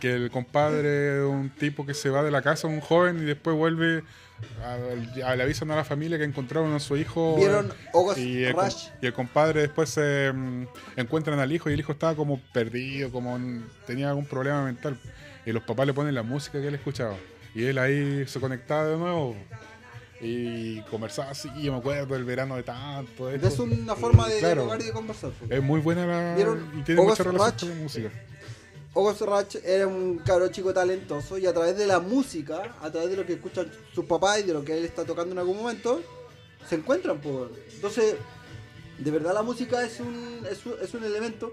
que 0.00 0.12
el 0.14 0.30
compadre 0.30 1.18
es 1.18 1.24
un 1.24 1.50
tipo 1.50 1.84
que 1.86 1.94
se 1.94 2.10
va 2.10 2.22
de 2.22 2.30
la 2.30 2.42
casa, 2.42 2.66
un 2.68 2.80
joven, 2.80 3.18
y 3.18 3.24
después 3.24 3.56
vuelve 3.56 4.02
a, 4.64 4.74
a- 5.30 5.36
le 5.36 5.42
avisan 5.42 5.70
a 5.72 5.76
la 5.76 5.84
familia 5.84 6.16
que 6.18 6.24
encontraron 6.24 6.72
a 6.72 6.78
su 6.80 6.96
hijo. 6.96 7.34
¿Vieron 7.36 7.72
August 7.92 8.18
y 8.18 8.44
el, 8.44 8.54
Rush? 8.54 8.86
y 9.02 9.06
el 9.06 9.12
compadre 9.12 9.62
después 9.62 9.88
se 9.90 10.30
mm, 10.32 10.66
encuentran 10.96 11.40
al 11.40 11.50
hijo 11.50 11.68
y 11.68 11.72
el 11.72 11.80
hijo 11.80 11.90
estaba 11.92 12.14
como 12.14 12.40
perdido, 12.52 13.10
como 13.10 13.36
en- 13.36 13.64
tenía 13.86 14.08
algún 14.10 14.26
problema 14.26 14.64
mental. 14.64 14.96
Y 15.44 15.52
los 15.52 15.62
papás 15.64 15.86
le 15.86 15.92
ponen 15.94 16.14
la 16.14 16.22
música 16.22 16.60
que 16.60 16.68
él 16.68 16.74
escuchaba. 16.76 17.16
Y 17.54 17.64
él 17.64 17.78
ahí 17.78 18.24
se 18.28 18.38
conectaba 18.38 18.84
de 18.86 18.96
nuevo. 18.96 19.34
Y 20.20 20.80
conversaba 20.82 21.30
así, 21.30 21.48
yo 21.62 21.72
me 21.72 21.78
acuerdo 21.78 22.14
del 22.14 22.24
verano 22.24 22.56
de 22.56 22.64
tanto. 22.64 23.30
esto. 23.30 23.46
Es 23.46 23.58
una 23.60 23.94
forma 23.94 24.28
de 24.28 24.38
Claro. 24.40 24.54
dialogar 24.62 24.80
y 24.80 24.84
de 24.84 24.92
conversar. 24.92 25.30
po. 25.30 25.46
Es 25.48 25.62
muy 25.62 25.80
buena 25.80 26.06
la. 26.06 26.34
¿Vieron 26.34 26.72
Y 26.78 26.82
tiene 26.82 27.00
August 27.00 27.20
mucha 27.20 27.30
relación 27.30 27.52
Rush? 27.52 27.60
con 27.60 27.68
la 27.70 27.74
música. 27.84 28.10
August 28.94 29.20
Ratch 29.20 29.56
era 29.64 29.86
un 29.86 30.18
cabro 30.18 30.48
chico 30.48 30.74
talentoso 30.74 31.38
y 31.38 31.46
a 31.46 31.52
través 31.52 31.76
de 31.76 31.86
la 31.86 32.00
música, 32.00 32.74
a 32.80 32.90
través 32.90 33.10
de 33.10 33.16
lo 33.16 33.24
que 33.24 33.34
escuchan 33.34 33.70
sus 33.94 34.06
papás 34.06 34.40
y 34.40 34.42
de 34.44 34.54
lo 34.54 34.64
que 34.64 34.76
él 34.76 34.84
está 34.84 35.04
tocando 35.04 35.32
en 35.32 35.38
algún 35.38 35.56
momento, 35.58 36.02
se 36.68 36.74
encuentran. 36.76 37.20
po. 37.20 37.48
Entonces, 37.74 38.16
de 38.98 39.10
verdad 39.12 39.34
la 39.34 39.42
música 39.42 39.84
es 39.84 40.00
un, 40.00 40.44
es 40.50 40.66
un, 40.66 40.74
es 40.82 40.92
un 40.94 41.04
elemento, 41.04 41.52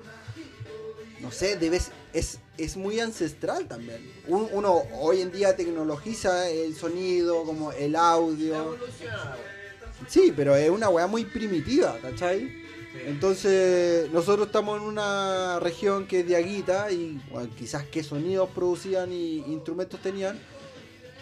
no 1.20 1.32
sé, 1.32 1.55
debes, 1.57 1.91
es, 2.13 2.39
es 2.58 2.78
muy 2.78 2.99
ancestral 2.99 3.68
también. 3.68 3.99
Un- 4.28 4.49
uno 4.51 4.84
hoy 4.99 5.22
en 5.22 5.32
día 5.32 5.56
tecnologiza 5.56 6.49
el 6.49 6.76
sonido, 6.76 7.43
como 7.43 7.72
el 7.72 7.95
audio. 7.95 8.78
Sí, 10.08 10.34
pero 10.36 10.56
es 10.56 10.70
una 10.70 10.89
weá 10.89 11.08
muy 11.08 11.26
primitiva, 11.26 11.97
¿cachai? 12.01 12.64
Entonces, 13.06 14.10
nosotros 14.12 14.47
estamos 14.47 14.82
en 14.82 14.88
una 14.88 15.60
región 15.60 16.08
que 16.08 16.22
es 16.22 16.28
de 16.28 16.36
Aguita 16.38 16.91
y 16.91 17.22
bueno, 17.32 17.49
quizás 17.58 17.84
qué 17.86 18.03
sonidos 18.03 18.49
producían 18.56 19.12
y 19.12 19.38
instrumentos 19.47 20.01
tenían, 20.01 20.39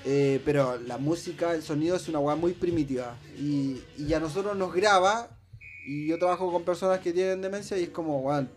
eh, 0.06 0.40
pero 0.46 0.80
la 0.80 0.98
música, 0.98 1.54
el 1.54 1.64
sonido 1.64 1.96
es 1.96 2.08
una 2.08 2.20
weá 2.20 2.36
muy 2.36 2.54
primitiva 2.54 3.18
y, 3.40 3.82
y 3.98 4.14
a 4.14 4.20
nosotros 4.20 4.56
nos 4.56 4.74
graba 4.74 5.30
y 5.86 6.08
yo 6.08 6.18
trabajo 6.20 6.52
con 6.52 6.64
personas 6.64 7.00
que 7.00 7.12
tienen 7.12 7.42
demencia 7.42 7.78
y 7.78 7.84
es 7.84 7.90
como, 7.90 8.20
weón, 8.22 8.50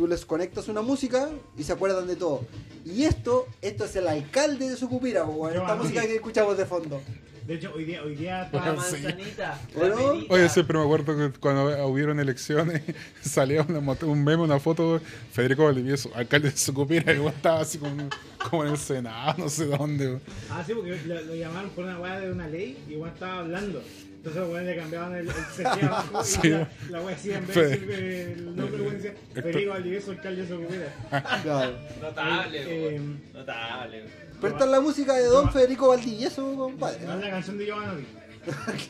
tú 0.00 0.06
les 0.06 0.24
conectas 0.24 0.66
una 0.68 0.80
música 0.80 1.28
y 1.58 1.62
se 1.62 1.74
acuerdan 1.74 2.06
de 2.06 2.16
todo. 2.16 2.46
Y 2.86 3.02
esto, 3.04 3.46
esto 3.60 3.84
es 3.84 3.94
el 3.96 4.08
alcalde 4.08 4.70
de 4.70 4.74
Sucupira, 4.74 5.24
weón, 5.24 5.54
esta 5.54 5.74
música 5.74 6.00
que 6.06 6.14
escuchamos 6.14 6.56
de 6.56 6.64
fondo. 6.64 7.02
De 7.46 7.56
hecho, 7.56 7.70
hoy 7.74 7.84
día, 7.84 8.02
hoy 8.02 8.14
día 8.14 8.48
Sí. 8.50 8.56
manzanita. 8.56 9.60
¿O 9.76 9.84
no? 9.84 10.14
la. 10.14 10.24
Oye, 10.30 10.48
siempre 10.48 10.78
me 10.78 10.84
acuerdo 10.84 11.14
que 11.18 11.38
cuando 11.38 11.86
hubieron 11.88 12.18
elecciones 12.18 12.80
salía 13.20 13.60
una 13.60 13.80
moto- 13.80 14.06
un 14.08 14.24
meme, 14.24 14.42
una 14.42 14.58
foto 14.58 14.94
de 14.94 15.00
Federico 15.32 15.64
Valdivieso, 15.64 16.10
alcalde 16.14 16.50
de 16.50 16.56
Sucupira, 16.56 17.12
igual 17.12 17.34
estaba 17.34 17.60
así 17.60 17.76
como, 17.76 18.08
como 18.48 18.64
en 18.64 18.70
el 18.70 18.78
Senado, 18.78 19.34
no 19.36 19.50
sé 19.50 19.66
dónde. 19.66 20.18
Ah, 20.50 20.64
sí, 20.66 20.72
porque 20.72 20.96
lo, 21.04 21.20
lo 21.20 21.34
llamaron 21.34 21.68
por 21.70 21.84
una 21.84 22.00
weá 22.00 22.20
de 22.20 22.32
una 22.32 22.46
ley 22.46 22.78
y 22.88 22.92
igual 22.94 23.10
estaba 23.12 23.40
hablando. 23.40 23.82
Entonces 24.20 24.42
weones 24.42 24.66
le 24.66 24.76
cambiaban 24.76 25.14
el, 25.16 25.28
el 25.28 25.34
CG 25.56 25.84
abajo 25.84 26.22
Sí. 26.24 26.40
y 26.44 26.50
la, 26.50 26.68
la 26.90 27.00
weá 27.00 27.14
decía 27.16 27.38
en 27.38 27.46
vez 27.46 27.56
de 27.56 27.68
decir 27.68 27.90
eh, 27.90 28.32
el 28.36 28.56
nombre, 28.56 28.82
weón 28.82 28.94
decía 28.96 29.14
Federico 29.32 29.70
Valdivieso, 29.70 30.10
alcalde 30.10 30.42
de 30.42 30.48
Socupira. 30.48 31.40
Claro. 31.42 31.72
Notable, 32.02 32.62
Eh, 32.62 32.88
weón. 32.90 33.22
Notable. 33.32 34.04
Pero 34.40 34.52
esta 34.52 34.64
es 34.66 34.70
la 34.70 34.80
música 34.80 35.14
de 35.14 35.24
Don 35.24 35.50
Federico 35.50 35.88
Valdivieso, 35.88 36.54
compadre. 36.54 37.04
No 37.06 37.14
es 37.14 37.20
la 37.24 37.30
canción 37.30 37.58
de 37.58 37.66
Giovanni. 37.66 38.04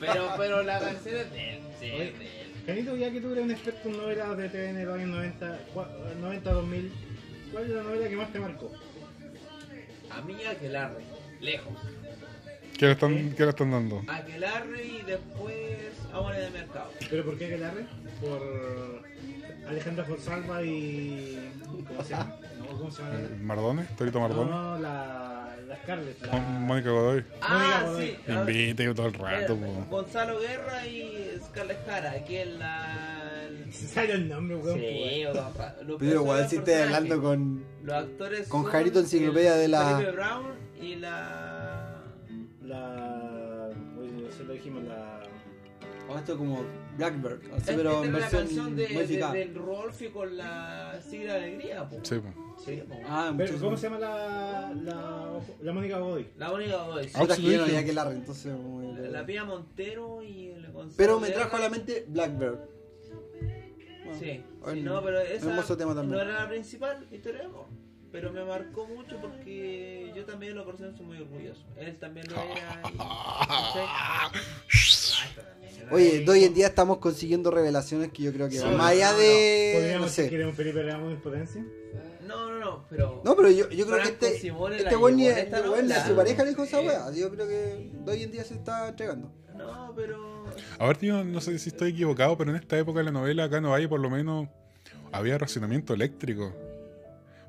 Pero, 0.01 0.28
pero 0.37 0.62
la 0.62 0.78
canción 0.81 1.16
es 1.16 1.31
de 1.33 1.51
él, 1.55 1.61
sí, 1.81 1.87
Oye. 1.93 2.09
es 2.09 2.18
de 2.18 2.24
él. 2.43 2.51
Canito, 2.66 2.97
ya 2.97 3.11
que 3.11 3.20
tú 3.20 3.33
eres 3.33 3.45
un 3.45 3.51
experto 3.53 3.89
en 3.89 3.97
novelas 3.97 4.37
de 4.37 4.49
TVN 4.49 4.74
de 4.78 4.85
los 4.85 4.95
años 4.97 5.09
90, 5.09 5.59
cua- 5.74 5.89
90 6.20 6.53
2000, 6.53 6.93
¿cuál 7.53 7.64
es 7.64 7.70
la 7.70 7.83
novela 7.83 8.09
que 8.09 8.16
más 8.16 8.33
te 8.33 8.39
marcó? 8.41 8.70
A 10.11 10.20
mí 10.22 10.37
Aquelarre, 10.45 11.03
lejos. 11.41 11.72
¿Qué 12.81 12.87
le 12.87 12.93
están, 12.93 13.35
qué 13.37 13.43
le 13.45 13.51
están 13.51 13.70
dando? 13.70 14.03
Aquelarre 14.09 14.83
y 14.85 15.03
después 15.03 15.55
Amores 16.14 16.41
de 16.41 16.51
Mercado. 16.59 16.91
¿Pero 17.11 17.24
por 17.26 17.37
qué 17.39 17.45
Aquelarre? 17.47 17.85
Por 18.22 19.03
Alejandra 19.68 20.05
Forsalva 20.07 20.62
y... 20.62 21.53
¿Cómo 21.87 22.03
se 22.03 22.11
llama? 22.11 22.37
No, 22.59 22.66
¿cómo 22.78 22.91
se 22.91 23.03
llama? 23.03 23.18
¿Mardones? 23.43 23.97
¿Torito 23.97 24.18
No, 24.18 24.28
Mardones? 24.28 24.51
no, 24.55 24.78
la, 24.78 25.57
la 25.68 25.76
Scarlett. 25.76 26.22
La... 26.26 26.39
Mónica 26.39 26.91
Godoy. 26.91 27.24
Ah, 27.43 27.83
Godoy. 27.85 28.07
sí. 28.07 28.16
Me 28.33 28.53
invita 28.70 28.95
todo 28.95 29.07
el 29.09 29.14
rato, 29.14 29.57
po. 29.57 29.87
Gonzalo 29.91 30.41
Guerra 30.41 30.87
y 30.87 31.39
Scarlett 31.49 31.87
Jara, 31.87 32.24
que 32.24 32.43
es 32.43 32.49
la... 32.49 33.47
Se 33.70 33.87
sale 33.89 34.12
el 34.14 34.28
nombre, 34.28 34.57
weón. 34.57 34.78
Sí, 34.81 35.24
o 35.26 35.33
sea, 35.35 35.76
los 35.85 35.99
Pero 35.99 36.14
igual 36.22 36.49
si 36.49 36.57
estás 36.57 36.83
hablando 36.87 37.20
con. 37.22 37.62
Los 37.85 37.95
actores 37.95 38.49
con 38.49 38.64
Jarito 38.64 38.99
Enciclopedia 39.01 39.55
de 39.55 39.68
la- 39.68 39.97
Felipe 39.99 40.12
Brown 40.12 40.47
y 40.81 40.97
la... 40.97 41.49
La... 42.71 43.71
Eso 44.29 44.45
lo 44.45 44.53
dijimos, 44.53 44.85
la... 44.85 45.21
Oh, 46.09 46.18
esto 46.18 46.33
es 46.33 46.39
como 46.39 46.64
Blackbird, 46.97 47.41
así, 47.53 47.57
Esta 47.59 47.77
pero 47.77 48.01
es 48.01 48.07
en 48.07 48.12
la 48.12 48.18
versión 48.18 48.43
canción 48.43 48.77
de, 48.77 48.87
de- 48.89 48.95
modificada. 48.95 49.33
del 49.33 49.55
Rolfi 49.55 50.09
con 50.09 50.37
la 50.37 51.01
Sigla 51.09 51.35
de 51.35 51.45
Alegría, 51.45 51.89
po. 51.89 51.99
Sí, 52.03 52.16
po. 52.18 52.57
Sí, 52.64 52.83
po. 52.89 52.97
Ah, 53.07 53.33
Pero, 53.37 53.59
¿Cómo 53.61 53.77
se 53.77 53.83
llama 53.89 53.99
la... 54.01 54.73
la, 54.83 55.41
la 55.62 55.73
Mónica 55.73 55.99
Godoy? 55.99 56.27
La 56.37 56.53
única 56.53 56.83
Godoy. 56.85 57.05
sí. 57.05 57.11
Ah, 57.14 57.27
sí, 57.35 57.43
que 57.49 57.57
había 57.59 57.85
que 57.85 57.93
larga, 57.93 58.12
entonces. 58.14 58.53
La, 58.99 59.09
la 59.09 59.27
Pía 59.27 59.45
Montero 59.45 60.23
y 60.23 60.49
el 60.49 60.73
Gonzalo 60.73 60.97
Pero 60.97 61.21
me 61.21 61.31
trajo 61.31 61.57
a 61.57 61.61
la 61.61 61.71
mente 61.71 62.05
Blackbird. 62.09 62.59
Bueno, 64.05 64.18
Sí, 64.18 64.43
sí, 64.73 64.81
no, 64.83 65.03
pero 65.05 65.21
esa 65.21 65.49
hermoso 65.51 65.77
tema 65.77 65.95
también. 65.95 66.16
no 66.18 66.21
era 66.21 66.43
la 66.43 66.49
principal 66.49 67.07
historia 67.12 67.41
de 67.41 67.47
amor. 67.47 67.66
Pero 68.13 68.33
me 68.33 68.45
marcó 68.45 68.87
mucho 68.87 69.17
porque 69.21 70.13
yo 70.17 70.25
también 70.25 70.55
lo 70.57 70.65
conocí 70.65 70.83
soy 70.97 71.07
muy 71.07 71.19
orgulloso. 71.19 71.63
Él 71.77 71.97
también 71.99 72.27
lo 72.29 72.37
era. 72.43 72.83
y- 72.93 72.99
Oye, 75.93 76.21
de 76.25 76.31
hoy 76.31 76.45
en 76.45 76.55
día 76.55 76.69
estamos 76.69 76.99
consiguiendo 76.99 77.51
revelaciones 77.51 78.13
que 78.13 78.23
yo 78.23 78.33
creo 78.33 78.49
que 78.49 78.59
Sí, 78.59 78.65
van 78.65 78.77
más 78.77 78.93
allá 78.93 79.13
no, 79.13 79.19
de. 79.19 79.73
¿Podríamos 79.77 80.01
No 80.01 80.07
decir 80.07 80.25
que 80.25 80.31
sé. 80.31 80.37
era 80.37 80.47
un 80.49 80.55
Felipe 80.55 80.83
Ramos 80.83 81.13
en 81.13 81.21
potencia? 81.21 81.65
No, 82.27 82.51
no, 82.51 82.59
no, 82.61 82.85
pero. 82.89 83.21
No, 83.25 83.35
pero 83.37 83.51
yo, 83.51 83.69
yo 83.71 83.87
creo 83.87 83.99
que 84.03 84.09
este. 84.09 84.39
Simone 84.39 84.77
Este 84.77 84.95
buen 84.97 85.17
ni 85.17 85.27
este 85.27 85.57
a 85.57 86.07
su 86.07 86.15
pareja 86.15 86.45
le 86.45 86.51
dijo 86.51 86.63
esa. 86.63 87.07
Así 87.09 87.21
Yo 87.21 87.31
creo 87.31 87.49
que 87.49 87.91
de 88.05 88.13
hoy 88.13 88.23
en 88.23 88.31
día 88.31 88.45
se 88.45 88.55
está 88.55 88.89
entregando. 88.89 89.33
No, 89.57 89.93
pero. 89.97 90.45
A 90.79 90.87
ver, 90.87 90.97
tío, 90.97 91.25
no 91.25 91.41
sé 91.41 91.59
si 91.59 91.71
estoy 91.71 91.91
equivocado, 91.91 92.37
pero 92.39 92.51
en 92.51 92.57
esta 92.57 92.79
época 92.79 93.01
de 93.01 93.07
la 93.07 93.13
novela 93.13 93.45
acá 93.45 93.59
en 93.59 93.65
Valle 93.65 93.89
por 93.89 94.01
lo 94.01 94.11
menos 94.11 94.49
había 95.13 95.39
racionamiento 95.39 95.93
eléctrico. 95.95 96.55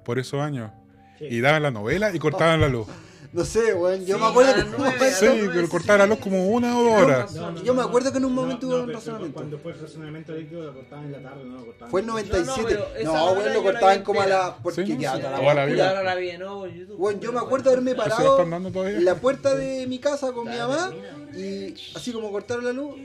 Por 0.04 0.20
esos 0.20 0.42
años. 0.42 0.72
Sí. 1.20 1.26
Y 1.30 1.42
daban 1.42 1.64
la 1.64 1.72
novela 1.72 2.14
y 2.14 2.20
cortaban 2.20 2.60
la 2.62 2.68
luz. 2.70 2.88
No 3.34 3.46
sé, 3.46 3.74
weón. 3.74 4.06
Yo 4.06 4.18
Sí, 4.18 4.22
me 4.22 4.28
acuerdo 4.28 4.54
que 4.56 4.60
en 4.60 4.66
un 4.68 4.72
nueve, 4.78 4.96
momento. 4.98 5.16
Sí, 5.18 5.26
no, 5.26 5.36
no, 5.36 5.52
pero 5.54 5.62
sí, 5.66 5.72
cortaban 5.72 6.00
la 6.00 6.06
luz 6.08 6.20
como 6.20 6.48
una 6.50 6.78
o 6.78 6.84
dos 6.84 7.02
horas. 7.02 7.34
No, 7.34 7.52
no, 7.52 7.64
Yo 7.64 7.74
me 7.74 7.82
acuerdo 7.82 8.12
que 8.12 8.18
en 8.18 8.26
un 8.26 8.36
No, 8.36 8.42
momento 8.42 8.68
no, 8.68 8.76
hubo 8.76 8.84
un 8.84 8.92
razonamiento. 8.94 9.34
Cuando 9.36 9.60
fue 9.60 9.72
el 9.72 9.80
razonamiento 9.80 10.34
eléctrico 10.34 10.64
lo 10.64 10.74
cortaban 10.74 11.06
en 11.06 11.12
la 11.14 11.22
tarde, 11.22 11.46
no 11.46 11.56
lo 11.60 11.66
cortaban. 11.66 11.92
Fue 11.92 12.02
en 12.02 12.08
No, 12.08 12.14
no, 12.18 12.20
97. 12.24 12.68
pero 12.98 13.06
No, 13.06 13.32
weón, 13.32 13.54
lo 13.54 13.64
cortaban 13.64 14.04
como 14.04 14.22
a 14.22 14.28
la. 14.28 14.58
Porque 14.62 14.86
Sí, 14.86 14.98
ya 15.00 15.14
sí, 15.16 15.20
toda 15.22 15.32
la 15.32 15.38
toda 15.40 15.54
la 15.54 15.66
vida. 15.66 16.04
La 16.04 16.16
vi 16.16 16.26
de 16.28 16.38
nuevo 16.40 16.66
en 16.66 16.76
YouTube. 16.76 16.98
Bueno, 16.98 17.20
yo 17.22 17.32
me 17.32 17.40
acuerdo 17.40 17.64
de 17.70 17.70
haberme 17.78 17.92
¿Eso 17.92 18.00
lo 18.02 18.04
parado 18.38 18.88
en 18.90 19.06
la 19.06 19.16
puerta 19.16 19.56
de 19.56 19.88
mi 19.88 20.00
casa 20.00 20.34
con 20.34 20.50
mi 20.50 20.58
mamá 20.58 20.92
y 21.34 21.74
así 21.96 22.12
como 22.12 22.32
cortaron 22.32 22.66
la 22.66 22.74
luz 22.74 22.96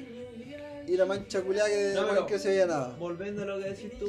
y 0.87 0.97
la 0.97 1.05
mancha 1.07 1.41
culiada 1.43 1.69
que, 1.69 1.93
No, 1.95 2.07
pero- 2.09 2.27
que 2.27 2.39
se 2.39 2.49
veía 2.51 2.67
nada. 2.67 2.95
Volviendo 2.99 3.43
a 3.43 3.47
lo 3.47 3.59
que 3.59 3.71
decís 3.71 3.99
tú, 3.99 4.07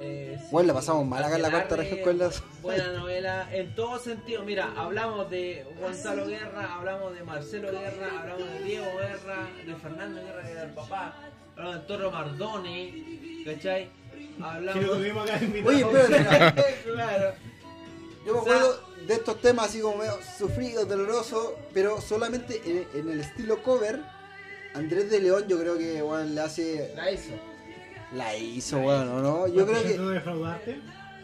eh, 0.00 0.36
sí, 0.40 0.46
Bueno, 0.50 0.68
la 0.68 0.74
pasamos 0.74 1.06
mal 1.06 1.22
acá 1.22 1.36
en 1.36 1.42
la 1.42 1.50
cuarta 1.50 1.76
región 1.76 2.00
con 2.02 2.18
las- 2.18 2.42
Buena 2.62 2.92
novela, 2.92 3.48
en 3.54 3.74
todo 3.74 3.98
sentido. 3.98 4.42
Mira, 4.44 4.72
hablamos 4.76 5.30
de 5.30 5.64
Gonzalo 5.80 6.26
Guerra, 6.26 6.74
hablamos 6.74 7.14
de 7.14 7.22
Marcelo 7.22 7.70
Guerra, 7.70 8.20
hablamos 8.20 8.48
de 8.52 8.62
Diego 8.64 8.86
Guerra, 8.98 9.48
de 9.66 9.74
Fernando 9.76 10.20
Guerra, 10.22 10.42
que 10.42 10.50
era 10.52 10.62
el 10.64 10.70
papá, 10.70 11.14
hablamos 11.56 11.74
de 11.80 11.86
Toro 11.86 12.10
Mardoni, 12.10 13.42
¿cachai? 13.44 13.90
Hablamos. 14.42 14.84
Oye, 15.64 15.80
espérate, 15.80 16.64
claro. 16.84 17.34
yo 18.26 18.32
me 18.34 18.38
O 18.40 18.44
sea- 18.44 18.54
acuerdo 18.54 18.88
de 19.06 19.14
estos 19.14 19.40
temas 19.40 19.68
así 19.68 19.80
como 19.80 19.96
medio 19.98 20.18
sufridos, 20.36 20.86
dolorosos, 20.88 21.52
pero 21.72 22.00
solamente 22.00 22.60
en, 22.64 22.86
en 23.00 23.10
el 23.10 23.20
estilo 23.20 23.62
cover, 23.62 24.00
Andrés 24.78 25.10
de 25.10 25.20
León 25.20 25.44
yo 25.48 25.58
creo 25.58 25.76
que 25.76 26.02
weón, 26.02 26.34
le 26.34 26.40
hace... 26.40 26.92
La 26.94 27.10
hizo. 27.10 27.32
La 28.14 28.36
hizo, 28.36 28.78
weón, 28.78 29.08
¿o 29.08 29.20
¿no? 29.20 29.46
Yo 29.48 29.66
creo 29.66 29.82
que 29.82 29.98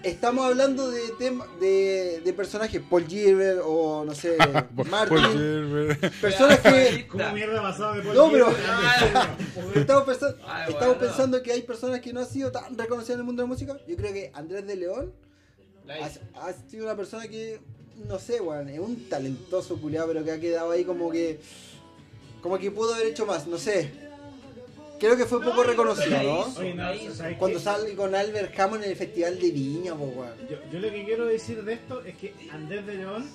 estamos 0.02 0.44
hablando 0.44 0.90
de 0.90 1.00
tema, 1.18 1.46
de, 1.60 2.20
de 2.22 2.32
personajes, 2.34 2.80
Paul 2.88 3.06
Gilbert 3.06 3.60
o 3.64 4.04
no 4.04 4.14
sé, 4.14 4.36
Martin, 4.90 5.96
personas 6.20 6.58
que... 6.60 7.06
¿Cómo 7.08 7.32
mierda 7.32 7.62
pasado 7.62 7.94
de 7.94 8.02
Paul 8.02 8.14
No, 8.14 8.30
pero-? 8.30 8.54
Estamos, 9.74 10.04
pensa- 10.04 10.36
Ay, 10.46 10.72
estamos 10.72 10.96
bueno. 10.96 11.00
pensando 11.00 11.42
que 11.42 11.52
hay 11.52 11.62
personas 11.62 12.00
que 12.00 12.12
no 12.12 12.20
han 12.20 12.26
sido 12.26 12.52
tan 12.52 12.76
reconocidas 12.76 13.14
en 13.14 13.20
el 13.20 13.24
mundo 13.24 13.42
de 13.42 13.48
la 13.48 13.52
música. 13.52 13.78
Yo 13.88 13.96
creo 13.96 14.12
que 14.12 14.30
Andrés 14.34 14.66
de 14.66 14.76
León 14.76 15.12
ha, 16.34 16.52
sido 16.68 16.84
una 16.84 16.96
persona 16.96 17.26
que, 17.28 17.60
no 18.06 18.18
sé, 18.18 18.40
weón, 18.40 18.68
es 18.68 18.78
un 18.78 19.08
talentoso 19.08 19.80
culiado, 19.80 20.08
pero 20.08 20.24
que 20.24 20.32
ha 20.32 20.40
quedado 20.40 20.70
ahí 20.70 20.84
como 20.84 21.10
que. 21.10 21.40
Como 22.44 22.58
que 22.58 22.70
pudo 22.70 22.92
haber 22.94 23.06
hecho 23.06 23.24
más, 23.24 23.46
no 23.46 23.56
sé. 23.56 23.90
Creo 25.00 25.16
que 25.16 25.24
fue 25.24 25.42
poco 25.42 25.62
reconocido, 25.62 26.22
¿no? 26.22 26.46
hizo. 26.46 26.60
Oye, 26.60 26.74
no, 26.74 27.14
¿sabes 27.14 27.38
Cuando 27.38 27.56
qué? 27.56 27.64
sale 27.64 27.94
con 27.94 28.14
Albert 28.14 28.60
Hammond 28.60 28.84
en 28.84 28.90
el 28.90 28.96
Festival 28.96 29.40
de 29.40 29.50
Viña, 29.50 29.94
po, 29.94 30.04
weón. 30.04 30.34
Yo, 30.50 30.58
yo 30.70 30.78
lo 30.78 30.90
que 30.90 31.04
quiero 31.06 31.24
decir 31.24 31.64
de 31.64 31.72
esto 31.72 32.04
es 32.04 32.14
que 32.18 32.34
Andrés 32.52 32.84
de 32.84 32.96
León 32.96 33.26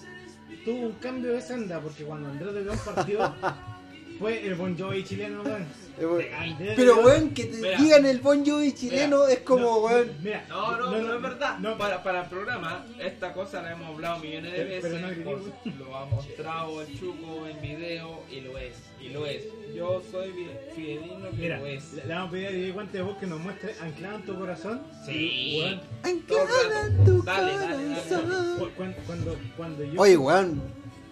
tuvo 0.64 0.86
un 0.86 0.92
cambio 1.02 1.34
de 1.34 1.42
senda 1.42 1.80
porque 1.82 2.04
cuando 2.04 2.30
Andrés 2.30 2.54
de 2.54 2.62
León 2.66 2.80
partió 2.86 3.34
fue 4.20 4.46
el 4.46 4.54
Bon 4.54 4.78
Jovi 4.78 5.04
chileno, 5.04 5.42
weón. 5.42 5.66
Eh, 6.02 6.74
Pero, 6.76 7.02
weón, 7.02 7.32
que 7.32 7.46
te 7.46 7.58
Mira. 7.58 7.78
digan 7.82 8.06
el 8.06 8.20
Bon 8.20 8.46
Jovi 8.46 8.72
chileno 8.74 9.28
es 9.28 9.40
como, 9.40 9.62
No, 9.64 9.78
weón. 9.80 10.12
Mira, 10.24 10.46
No, 10.48 10.78
no, 10.78 10.92
no, 11.02 11.14
es 11.16 11.22
verdad. 11.22 11.58
no, 11.60 11.78
para, 11.78 12.02
para 12.04 12.24
el 12.24 12.30
programa, 12.30 12.86
esta 13.00 13.34
cosa 13.34 13.62
la 13.62 13.74
hemos 13.74 13.88
hablado 13.88 14.20
millones 14.20 14.52
de 14.54 14.64
veces. 14.64 14.82
pero 14.84 15.00
no 15.00 15.08
critico. 15.10 15.32
por- 15.32 15.88
lo 15.88 15.98
ha 15.98 16.06
mostrado 16.06 16.82
el 16.82 17.00
Chuco 17.00 17.48
en 17.48 17.62
video 17.62 18.22
y 18.32 18.42
lo 18.42 18.58
es. 18.58 18.74
Y 19.02 19.10
lo 19.10 19.26
es. 19.26 19.44
Yo 19.76 20.02
soy 20.12 20.34
fidedigno 20.76 21.30
que 21.32 21.36
Mira, 21.38 21.60
lo 21.60 21.66
es. 21.68 21.94
le 21.94 22.06
le 22.06 22.14
vamos 22.14 22.30
a 22.30 22.32
pedir 22.32 22.48
a 22.48 22.52
DJ 22.52 22.72
Guante 22.72 22.98
de 22.98 23.04
Voz 23.04 23.18
que 23.18 23.26
nos 23.28 23.40
muestre 23.40 23.76
anclado 23.82 24.16
en 24.18 24.22
tu 24.24 24.38
corazón. 24.40 24.82
Sí. 25.06 25.80
Anclada 26.04 26.88
en 26.88 27.06
tu 27.06 27.22
Dale, 27.24 27.54
dale, 27.56 27.76
dale, 27.76 28.02
corazón. 28.10 28.56
cu- 28.60 28.70
cuando, 28.76 28.98
cuando, 29.06 29.38
cuando 29.58 29.84
yo. 29.84 30.02
Oye, 30.02 30.18
weón. 30.18 30.62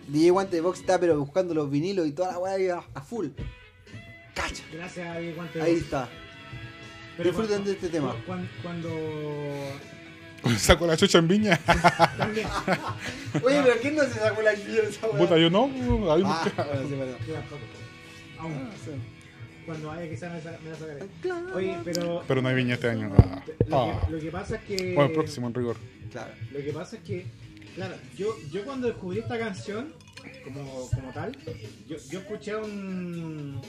DJ 0.07 0.31
Guante 0.31 0.55
de 0.55 0.61
Box 0.61 0.79
está 0.79 0.97
pero 0.99 1.19
buscando 1.19 1.53
los 1.53 1.69
vinilos 1.69 2.07
y 2.07 2.13
toda 2.13 2.31
la 2.31 2.39
weá 2.39 2.81
a 2.93 3.01
full. 3.01 3.27
Cacha. 4.37 4.63
Gracias 4.71 5.07
a 5.07 5.19
DJ 5.19 5.33
Guante 5.33 5.61
Ahí 5.61 5.75
está. 5.75 6.07
Pero 7.17 7.29
disfruten 7.29 7.59
cu- 7.59 7.65
de 7.65 7.71
este 7.71 7.89
tema. 7.89 8.11
cu- 8.13 8.21
Cuando. 8.27 8.47
cuando 8.61 10.59
Saco 10.59 10.85
la 10.87 10.95
chucha 10.95 11.17
en 11.17 11.27
viña. 11.27 11.57
también. 12.17 12.47
Oye, 13.43 13.61
pero 13.63 13.73
¿quién 13.81 13.95
no 13.95 14.03
se 14.03 14.13
sacó 14.19 14.41
la 14.41 14.53
guía 14.53 14.81
de 14.81 14.89
esa? 14.89 15.07
Puta, 15.07 15.37
yo 15.37 15.49
no. 15.49 15.65
Ahí 16.13 16.21
Ah, 16.25 16.51
bueno, 16.55 16.87
sí, 16.87 16.95
perdón. 16.95 17.17
tampoco. 17.33 17.61
Aún. 18.39 18.53
Ah, 18.53 18.75
sí. 18.85 18.91
Cuando 19.65 19.87
vaya 19.89 20.09
quizás 20.09 20.31
me, 20.31 20.69
la 20.69 20.75
sacaré. 20.77 21.03
Oye, 21.55 21.77
pero. 21.83 22.23
Pero 22.27 22.41
no 22.41 22.49
hay 22.49 22.55
viña 22.55 22.75
este 22.75 22.89
año. 22.89 23.11
Ah. 23.17 23.43
Lo 23.67 23.81
Ah. 23.91 24.01
que, 24.05 24.11
lo 24.13 24.19
que 24.19 24.31
pasa 24.31 24.55
es 24.57 24.61
que. 24.61 24.93
Bueno, 24.93 25.13
próximo 25.13 25.47
en 25.47 25.53
rigor. 25.55 25.77
Claro. 26.11 26.31
Lo 26.51 26.59
que 26.59 26.71
pasa 26.71 26.95
es 26.97 27.01
que, 27.03 27.25
claro, 27.75 27.95
yo, 28.15 28.33
yo 28.51 28.63
cuando 28.63 28.87
descubrí 28.87 29.19
esta 29.19 29.37
canción, 29.37 29.91
como, 30.45 30.87
como 30.91 31.11
tal, 31.11 31.35
yo, 31.89 31.97
yo 32.09 32.19
escuché 32.19 32.55
un, 32.55 33.59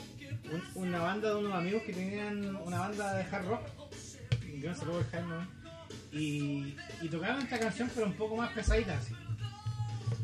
un- 0.51 0.83
una 0.87 0.99
banda 0.99 1.29
de 1.29 1.35
unos 1.35 1.53
amigos 1.53 1.83
que 1.83 1.93
tenían 1.93 2.55
una 2.57 2.79
banda 2.79 3.13
de 3.15 3.23
hard 3.23 3.47
rock, 3.47 3.61
yo 4.59 4.69
no 4.69 4.75
sé 4.75 4.85
cómo 4.85 4.99
el 4.99 5.29
¿no? 5.29 5.47
y, 6.11 6.75
y 7.01 7.07
tocaron 7.09 7.41
esta 7.41 7.59
canción 7.59 7.89
pero 7.93 8.07
un 8.07 8.13
poco 8.13 8.35
más 8.35 8.51
pesadita 8.53 8.97
así. 8.97 9.13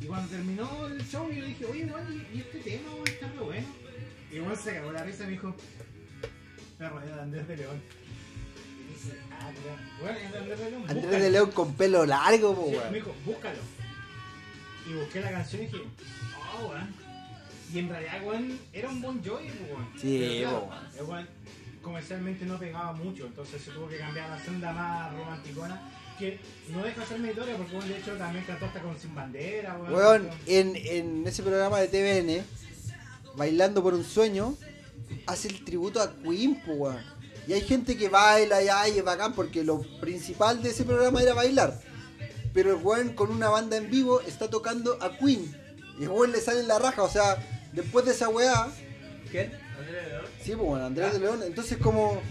Y 0.01 0.05
cuando 0.07 0.29
terminó 0.29 0.87
el 0.87 1.03
show 1.07 1.29
yo 1.31 1.45
dije, 1.45 1.65
oye, 1.65 1.79
igual, 1.85 2.27
¿y 2.33 2.39
este 2.39 2.59
tema 2.59 2.89
va 2.95 3.01
a 3.05 3.11
estar 3.11 3.31
re 3.33 3.39
bueno? 3.39 3.67
Y 4.31 4.35
igual 4.35 4.57
se 4.57 4.73
cagó 4.73 4.91
la 4.91 5.03
risa 5.03 5.23
y 5.23 5.27
me 5.27 5.31
dijo, 5.33 5.55
perro, 6.77 6.99
es 7.01 7.05
de 7.15 7.21
Andrés 7.21 7.47
de 7.47 7.57
León. 7.57 7.81
Y 8.79 8.93
dije, 8.93 9.17
ah, 9.31 9.51
bueno, 10.01 10.17
es 10.19 10.31
de 10.31 10.37
Andrés 10.37 10.59
de 10.59 10.69
León. 10.71 10.81
Andrés 10.83 11.03
búscalo". 11.03 11.23
de 11.23 11.31
León 11.31 11.51
con 11.51 11.73
pelo 11.75 12.05
largo, 12.05 12.55
po, 12.55 12.69
Sí, 12.69 12.77
me 12.91 12.95
dijo, 12.97 13.15
búscalo. 13.25 13.59
Y 14.89 14.93
busqué 14.93 15.21
la 15.21 15.31
canción 15.31 15.61
y 15.61 15.65
dije, 15.67 15.77
oh, 16.59 16.67
weón. 16.67 17.04
Y 17.75 17.79
en 17.79 17.89
realidad, 17.89 18.23
weón, 18.23 18.57
era 18.71 18.87
un 18.87 19.01
buen 19.01 19.21
Joy, 19.21 19.51
weón. 19.69 19.89
Sí, 19.99 20.37
claro, 20.39 20.69
weón. 21.05 21.27
comercialmente 21.81 22.45
no 22.45 22.57
pegaba 22.57 22.93
mucho, 22.93 23.25
entonces 23.25 23.61
se 23.61 23.71
tuvo 23.71 23.89
que 23.89 23.97
cambiar 23.97 24.31
a 24.31 24.37
la 24.37 24.43
senda 24.45 24.71
más 24.71 25.13
romanticona. 25.13 25.91
Que 26.17 26.39
no 26.69 26.81
deja 26.81 27.01
de 27.01 27.07
ser 27.07 27.19
meritoria 27.19 27.57
porque, 27.57 27.75
weón, 27.75 27.89
de 27.89 27.97
hecho 27.97 28.13
también 28.13 28.45
cantó 28.45 28.67
hasta 28.67 28.81
con 28.81 28.97
Sin 28.97 29.13
Bandera, 29.13 29.77
weón. 29.77 29.93
Weón, 29.93 30.29
en, 30.45 30.75
en 30.77 31.27
ese 31.27 31.43
programa 31.43 31.79
de 31.81 31.89
TVN 31.89 32.45
Bailando 33.35 33.83
por 33.83 33.93
un 33.93 34.05
sueño, 34.05 34.55
hace 35.27 35.49
el 35.49 35.65
tributo 35.65 36.01
a 36.01 36.13
Queen, 36.13 36.61
weón. 36.67 37.03
Y 37.45 37.51
hay 37.51 37.61
gente 37.61 37.97
que 37.97 38.07
baila 38.07 38.63
y 38.63 38.69
ay, 38.69 38.99
es 38.99 39.03
bacán 39.03 39.33
porque 39.33 39.65
lo 39.65 39.81
principal 39.99 40.63
de 40.63 40.69
ese 40.69 40.85
programa 40.85 41.21
era 41.21 41.33
bailar. 41.33 41.77
Pero 42.53 42.69
el 42.69 42.81
weón 42.81 43.09
con 43.09 43.31
una 43.31 43.49
banda 43.49 43.75
en 43.75 43.91
vivo 43.91 44.21
está 44.21 44.49
tocando 44.49 44.97
a 45.01 45.17
Queen. 45.17 45.53
Y 45.99 46.03
el 46.03 46.09
weón 46.09 46.31
le 46.31 46.39
sale 46.39 46.61
en 46.61 46.69
la 46.69 46.79
raja, 46.79 47.03
o 47.03 47.09
sea, 47.09 47.37
después 47.75 48.05
de 48.05 48.11
esa 48.11 48.29
weá, 48.29 48.67
¿Quién? 49.31 49.51
Andrés 49.79 50.07
León. 50.07 50.25
sí, 50.41 50.51
pues 50.55 50.67
bueno, 50.67 50.85
Andrés 50.85 51.13
de 51.13 51.19
León, 51.19 51.39
entonces 51.45 51.77
como, 51.77 52.21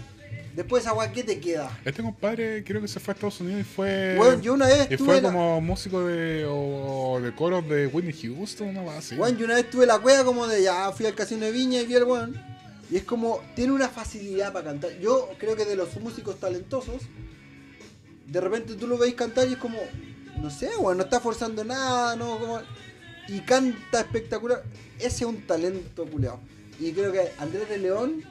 después 0.55 0.83
de 0.83 0.87
esa 0.89 0.97
weá, 0.97 1.11
¿qué 1.11 1.23
te 1.23 1.39
queda? 1.39 1.69
Este 1.85 2.01
compadre 2.01 2.63
creo 2.63 2.81
que 2.81 2.87
se 2.87 2.99
fue 2.99 3.11
a 3.11 3.15
Estados 3.15 3.39
Unidos 3.41 3.61
y 3.61 3.63
fue. 3.63 4.17
Weón, 4.19 4.41
yo 4.41 4.53
una 4.53 4.67
vez 4.67 4.87
y 4.89 4.93
estuve 4.95 5.07
fue 5.07 5.21
la- 5.21 5.29
como 5.31 5.61
músico 5.61 6.05
de, 6.05 6.45
o, 6.49 7.19
de 7.21 7.33
coros 7.35 7.67
de 7.69 7.87
Whitney 7.87 8.13
Houston, 8.13 8.69
una 8.69 8.83
cosa 8.83 8.97
así. 8.97 9.15
Weón, 9.15 9.37
yo 9.37 9.45
una 9.45 9.55
vez 9.55 9.69
tuve 9.69 9.85
la 9.85 9.99
cueva 9.99 10.23
como 10.25 10.47
de 10.47 10.63
ya 10.63 10.91
fui 10.91 11.05
al 11.05 11.15
casino 11.15 11.45
de 11.45 11.51
Viña 11.51 11.81
y 11.81 11.85
vi 11.85 11.95
al 11.95 12.03
weón. 12.05 12.55
Y 12.91 12.97
es 12.97 13.03
como, 13.03 13.41
tiene 13.55 13.73
una 13.73 13.89
facilidad 13.89 14.53
para 14.53 14.65
cantar. 14.65 14.91
Yo 14.99 15.29
creo 15.39 15.55
que 15.55 15.65
de 15.65 15.75
los 15.75 15.95
músicos 15.99 16.39
talentosos, 16.39 17.01
de 18.27 18.41
repente 18.41 18.75
tú 18.75 18.85
lo 18.87 18.97
veis 18.97 19.15
cantar 19.15 19.47
y 19.47 19.53
es 19.53 19.57
como, 19.57 19.79
no 20.41 20.49
sé, 20.51 20.69
weón, 20.77 20.97
no 20.97 21.03
está 21.03 21.19
forzando 21.19 21.63
nada, 21.63 22.15
no, 22.15 22.37
como. 22.39 22.61
Y 23.27 23.39
canta 23.41 24.01
espectacular. 24.01 24.63
Ese 24.97 25.07
es 25.07 25.21
un 25.23 25.45
talento 25.47 26.05
culeado. 26.05 26.39
Y 26.79 26.91
creo 26.91 27.11
que 27.11 27.31
Andrés 27.39 27.67
de 27.69 27.77
León 27.77 28.23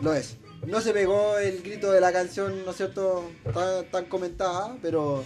lo 0.00 0.14
es. 0.14 0.36
No 0.66 0.80
se 0.80 0.92
pegó 0.92 1.38
el 1.38 1.62
grito 1.62 1.92
de 1.92 2.00
la 2.00 2.12
canción, 2.12 2.64
¿no 2.64 2.70
es 2.70 2.76
cierto?, 2.76 3.30
tan, 3.52 3.84
tan 3.90 4.04
comentada, 4.06 4.76
pero. 4.80 5.24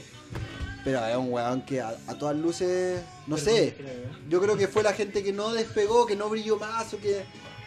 Pero 0.84 1.04
es 1.06 1.16
un 1.16 1.32
weón 1.32 1.62
que 1.66 1.80
a, 1.80 1.88
a 2.06 2.14
todas 2.16 2.36
luces, 2.36 3.00
no 3.26 3.36
sé, 3.36 3.74
yo 4.30 4.40
creo 4.40 4.56
que 4.56 4.68
fue 4.68 4.82
la 4.82 4.92
gente 4.92 5.22
que 5.24 5.32
no 5.32 5.52
despegó, 5.52 6.06
que 6.06 6.16
no 6.16 6.28
brilló 6.30 6.56
más 6.56 6.94
o 6.94 6.98
que. 7.00 7.24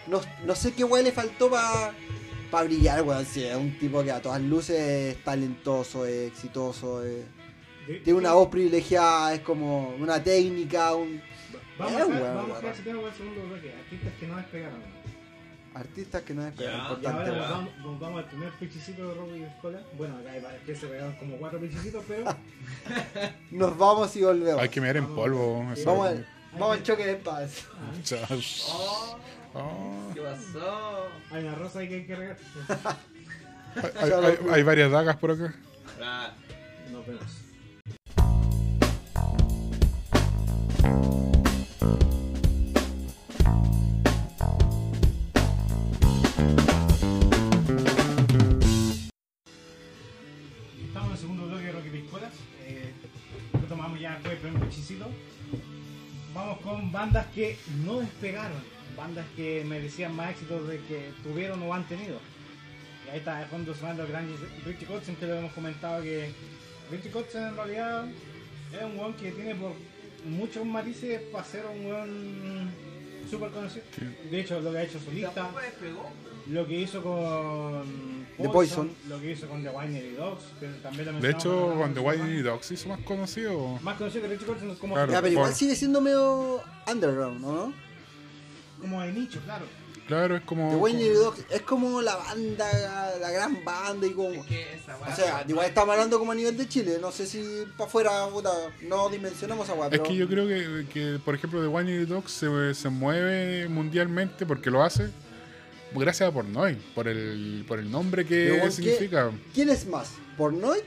No, 0.08 0.22
no 0.46 0.56
sé 0.56 0.74
qué 0.74 0.84
weón 0.84 1.06
le 1.06 1.12
faltó 1.12 1.50
para 1.50 2.64
brillar, 2.66 3.04
weón. 3.04 3.26
Sí, 3.26 3.44
es 3.44 3.56
un 3.56 3.78
tipo 3.78 4.02
que 4.04 4.12
a 4.12 4.22
todas 4.22 4.42
luces 4.42 4.80
es 4.80 5.24
talentoso, 5.24 6.06
es 6.06 6.32
exitoso, 6.32 7.04
es- 7.06 7.26
tiene 8.00 8.20
una 8.20 8.34
voz 8.34 8.50
privilegiada, 8.50 9.34
es 9.34 9.42
como 9.42 9.90
una 10.00 10.24
técnica, 10.24 10.94
un. 10.96 11.22
Vamos 11.78 11.94
Eh, 11.94 12.02
a 12.02 12.06
weón, 12.06 12.20
vamos 12.22 12.34
a 12.36 12.44
weón. 12.46 12.56
dejar 12.62 12.74
ese 12.74 12.84
tema 12.84 13.02
para 13.02 13.12
el 13.12 13.18
segundo 13.18 13.42
bloque. 13.48 13.74
Artistas 13.74 14.14
que 14.20 14.28
no 14.28 14.38
despegaron. 14.38 15.02
Artistas 15.74 16.22
que 16.24 16.34
no 16.34 16.44
despegan, 16.44 16.72
Ya, 16.74 16.78
Y 16.78 16.82
importante. 16.82 17.30
ahora 17.30 17.32
nos 17.38 17.50
vamos, 17.50 17.78
nos 17.78 18.00
vamos 18.00 18.20
al 18.24 18.26
primer 18.30 18.50
pichicito 18.60 19.08
de 19.08 19.14
Robbie 19.16 19.46
Escola. 19.46 19.80
Bueno, 19.98 20.18
acá 20.18 20.32
hay 20.32 20.42
varios 20.42 20.64
que 20.64 20.76
se 20.76 20.88
pegaron 20.88 21.16
como 21.16 21.38
cuatro 21.38 21.60
pichicitos, 21.60 22.04
pero 22.08 22.26
Nos 23.52 23.78
vamos 23.78 24.16
y 24.18 24.22
volvemos. 24.24 24.62
Hay 24.62 24.70
que 24.70 24.82
mirar 24.82 24.98
en 24.98 25.08
polvo. 25.16 25.66
eso. 25.74 25.86
Vamos 25.92 26.08
al, 26.10 26.28
vamos 26.54 26.78
al 26.78 26.84
choque 26.84 27.06
de 27.06 27.16
paz. 27.16 27.66
Oh, 28.70 29.18
Oh. 29.54 30.12
¿Qué 30.14 30.22
pasó? 30.22 31.08
hay 31.30 31.44
una 31.44 31.56
rosa 31.56 31.80
ahí 31.80 31.90
que 31.90 31.96
hay 31.96 32.06
que 32.06 32.16
regar. 32.16 32.38
Hay, 33.76 34.12
hay- 34.12 34.12
hay- 34.26 34.38
hay 34.54 34.64
varias 34.64 34.92
dagas 34.92 35.18
por 35.18 35.32
acá. 35.32 35.54
Ah, 36.02 36.32
Nos 36.92 37.06
Estamos 40.82 40.98
en 51.06 51.12
el 51.12 51.18
segundo 51.18 51.48
bloque 51.48 51.66
de 51.66 51.72
Rocky 51.72 51.90
Piscolas. 51.90 52.34
Eh, 52.66 52.94
retomamos 53.54 54.00
ya 54.00 54.20
el 54.24 54.38
primer 54.38 54.64
pichicito. 54.64 55.06
Vamos 56.34 56.60
con 56.62 56.92
bandas 56.92 57.28
que 57.28 57.60
no 57.86 58.00
despegaron. 58.00 58.58
Bandas 58.98 59.28
que 59.36 59.64
merecían 59.64 60.16
más 60.16 60.32
éxitos 60.32 60.68
de 60.68 60.80
que 60.80 61.12
tuvieron 61.22 61.62
o 61.62 61.72
han 61.76 61.88
tenido. 61.88 62.18
Ahí 63.12 63.20
está 63.20 63.40
de 63.40 63.46
fondo 63.46 63.76
sonando 63.76 64.02
el 64.02 64.10
gran 64.10 64.28
Richie 64.66 64.88
Kotzen 64.88 65.16
que 65.16 65.28
lo 65.28 65.36
hemos 65.36 65.52
comentado 65.54 66.02
que 66.02 66.34
Richie 66.90 67.12
Kotzen 67.12 67.50
en 67.50 67.56
realidad 67.56 68.08
es 68.74 68.84
un 68.84 68.98
weón 68.98 69.14
que 69.14 69.32
tiene 69.32 69.54
por 69.54 69.74
muchos 70.26 70.66
matices 70.66 71.22
para 71.32 71.44
ser 71.44 71.66
un 71.66 71.86
weón 71.86 72.70
súper 73.30 73.50
conocido. 73.52 73.84
De 74.30 74.40
hecho, 74.42 74.60
lo 74.62 74.72
que 74.72 74.78
ha 74.78 74.84
hecho 74.84 75.00
solista, 75.00 75.50
lo 76.48 76.68
que 76.68 76.80
hizo 76.80 77.02
con 77.04 78.26
The 78.38 78.50
Poison. 78.50 78.92
lo 79.08 79.20
que 79.20 79.32
hizo 79.32 79.48
con 79.48 79.64
The 79.64 79.70
Winery 79.70 80.12
Dogs, 80.16 80.44
que 80.60 80.68
también 80.84 81.14
lo 81.14 81.20
De 81.20 81.30
hecho, 81.30 81.74
con 81.78 81.94
The 81.94 82.02
programa. 82.02 82.42
Dogs 82.44 82.72
hizo 82.72 82.90
más 82.90 83.00
conocido. 83.02 83.80
Más 83.82 83.98
conocido 83.98 84.24
que 84.24 84.28
Richie 84.30 84.46
Kotzen 84.46 84.76
como, 84.76 84.96
Claro. 84.96 85.12
Ya, 85.12 85.22
pero 85.22 85.32
igual 85.34 85.48
por- 85.50 85.56
sigue 85.56 85.76
siendo 85.76 86.02
medio 86.02 86.62
underground, 86.92 87.42
¿no? 87.42 87.74
como 88.80 89.00
de 89.02 89.12
nicho, 89.14 89.40
claro. 89.42 89.66
Claro, 90.12 90.36
es 90.36 90.42
como. 90.42 90.70
The 90.72 90.76
Wayne 90.76 91.10
Dogs 91.14 91.46
es 91.50 91.62
como 91.62 92.02
la 92.02 92.18
banda, 92.18 93.16
la 93.22 93.32
gran 93.32 93.64
banda 93.64 94.06
y 94.06 94.12
como. 94.12 94.30
Es 94.32 94.46
que 94.46 94.74
esa 94.76 94.98
O 94.98 95.16
sea, 95.16 95.46
igual 95.48 95.68
estamos 95.68 95.94
hablando 95.94 96.20
como 96.20 96.34
a 96.34 96.36
nivel 96.36 96.58
de 96.58 96.68
Chile, 96.68 96.98
no 97.00 97.14
sé 97.14 97.26
si 97.26 97.64
para 97.78 97.88
afuera, 97.88 98.28
puta, 98.28 98.52
no 98.82 99.08
dimensionamos 99.08 99.70
a 99.70 99.74
Es 99.74 99.90
pero 99.90 100.04
que 100.04 100.16
yo 100.18 100.28
creo 100.28 100.46
que, 100.48 100.86
que, 100.92 101.20
por 101.24 101.34
ejemplo, 101.34 101.62
The 101.62 101.68
One 101.68 102.06
Dogs 102.06 102.30
se, 102.30 102.74
se 102.74 102.90
mueve 102.90 103.70
mundialmente 103.70 104.46
porque 104.46 104.70
lo 104.70 104.84
hace 104.84 105.10
gracias 105.94 106.28
a 106.28 106.34
Pornoy, 106.34 106.76
por 106.94 107.08
el, 107.08 107.64
por 107.66 107.80
el 107.80 107.90
nombre 107.90 108.26
que 108.26 108.50
Pero, 108.52 108.64
¿qué- 108.66 108.72
significa. 108.72 109.32
¿Quién 109.54 109.70
es 109.70 109.88
más? 109.88 110.10
¿Pornoy 110.38 110.80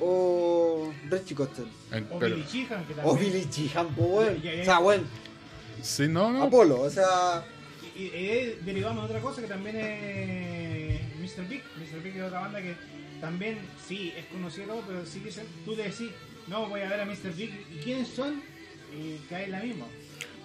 o 0.00 0.90
Richie 1.10 1.34
Kotzen? 1.34 1.66
En- 1.90 2.06
O 2.10 2.18
pero- 2.18 2.36
Billy 2.36 2.46
Sheehan, 2.50 2.86
que 2.86 2.92
O 2.94 2.96
también. 2.96 3.32
Billy 3.32 3.48
Sheehan, 3.50 3.88
pues, 3.94 4.42
ya. 4.42 4.62
O 4.62 4.64
sea, 4.64 4.78
bueno, 4.78 5.04
sí, 5.82 6.08
no, 6.08 6.30
no. 6.32 6.44
Apolo, 6.44 6.80
o 6.80 6.90
sea, 6.90 7.44
Y, 7.94 8.08
derivamos 8.64 9.04
de 9.04 9.16
otra 9.16 9.20
cosa 9.20 9.42
que 9.42 9.48
también 9.48 9.76
es 9.76 11.00
Mr. 11.18 11.48
Big. 11.48 11.62
Mr. 11.78 12.02
Big 12.02 12.16
es 12.16 12.22
otra 12.22 12.40
banda 12.40 12.62
que 12.62 12.74
también, 13.20 13.58
sí, 13.86 14.12
es 14.16 14.26
conocido, 14.26 14.82
pero 14.86 15.04
sí 15.06 15.20
dicen, 15.20 15.46
tú 15.64 15.76
le 15.76 15.84
decís, 15.84 16.10
no, 16.48 16.68
voy 16.68 16.80
a 16.80 16.88
ver 16.88 17.00
a 17.00 17.04
Mr. 17.04 17.34
Big, 17.36 17.50
¿y 17.72 17.78
quiénes 17.84 18.08
son? 18.08 18.42
Y 18.96 19.18
cae 19.28 19.48
la 19.48 19.60
misma. 19.60 19.86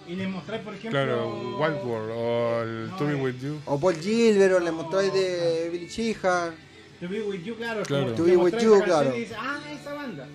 Y 0.06 0.14
les 0.14 0.28
mostráis, 0.28 0.62
por 0.62 0.74
ejemplo. 0.74 0.98
Claro, 0.98 1.58
Wild 1.58 1.84
World 1.84 2.10
o 2.14 2.62
el 2.62 2.90
No, 2.90 2.96
To 2.96 3.06
Be 3.06 3.12
eh. 3.12 3.22
With 3.22 3.40
You. 3.42 3.60
o 3.66 3.78
Paul 3.78 3.96
Gilbert, 3.96 4.54
o 4.54 4.60
le 4.60 4.70
mostráis 4.70 5.12
de 5.12 5.68
Billy 5.70 5.88
Sheehan. 5.88 6.54
To 7.00 7.08
Be 7.08 7.22
With 7.22 7.42
You, 7.44 7.56
claro. 7.56 7.82
Claro. 7.82 8.14
To 8.14 8.24
Be 8.24 8.36
With 8.36 8.58
You, 8.58 8.82
claro. 8.82 9.14
Y 9.14 9.20
dices, 9.20 9.36
ah, 9.38 9.60
esa 9.70 9.92
banda. 9.92 10.26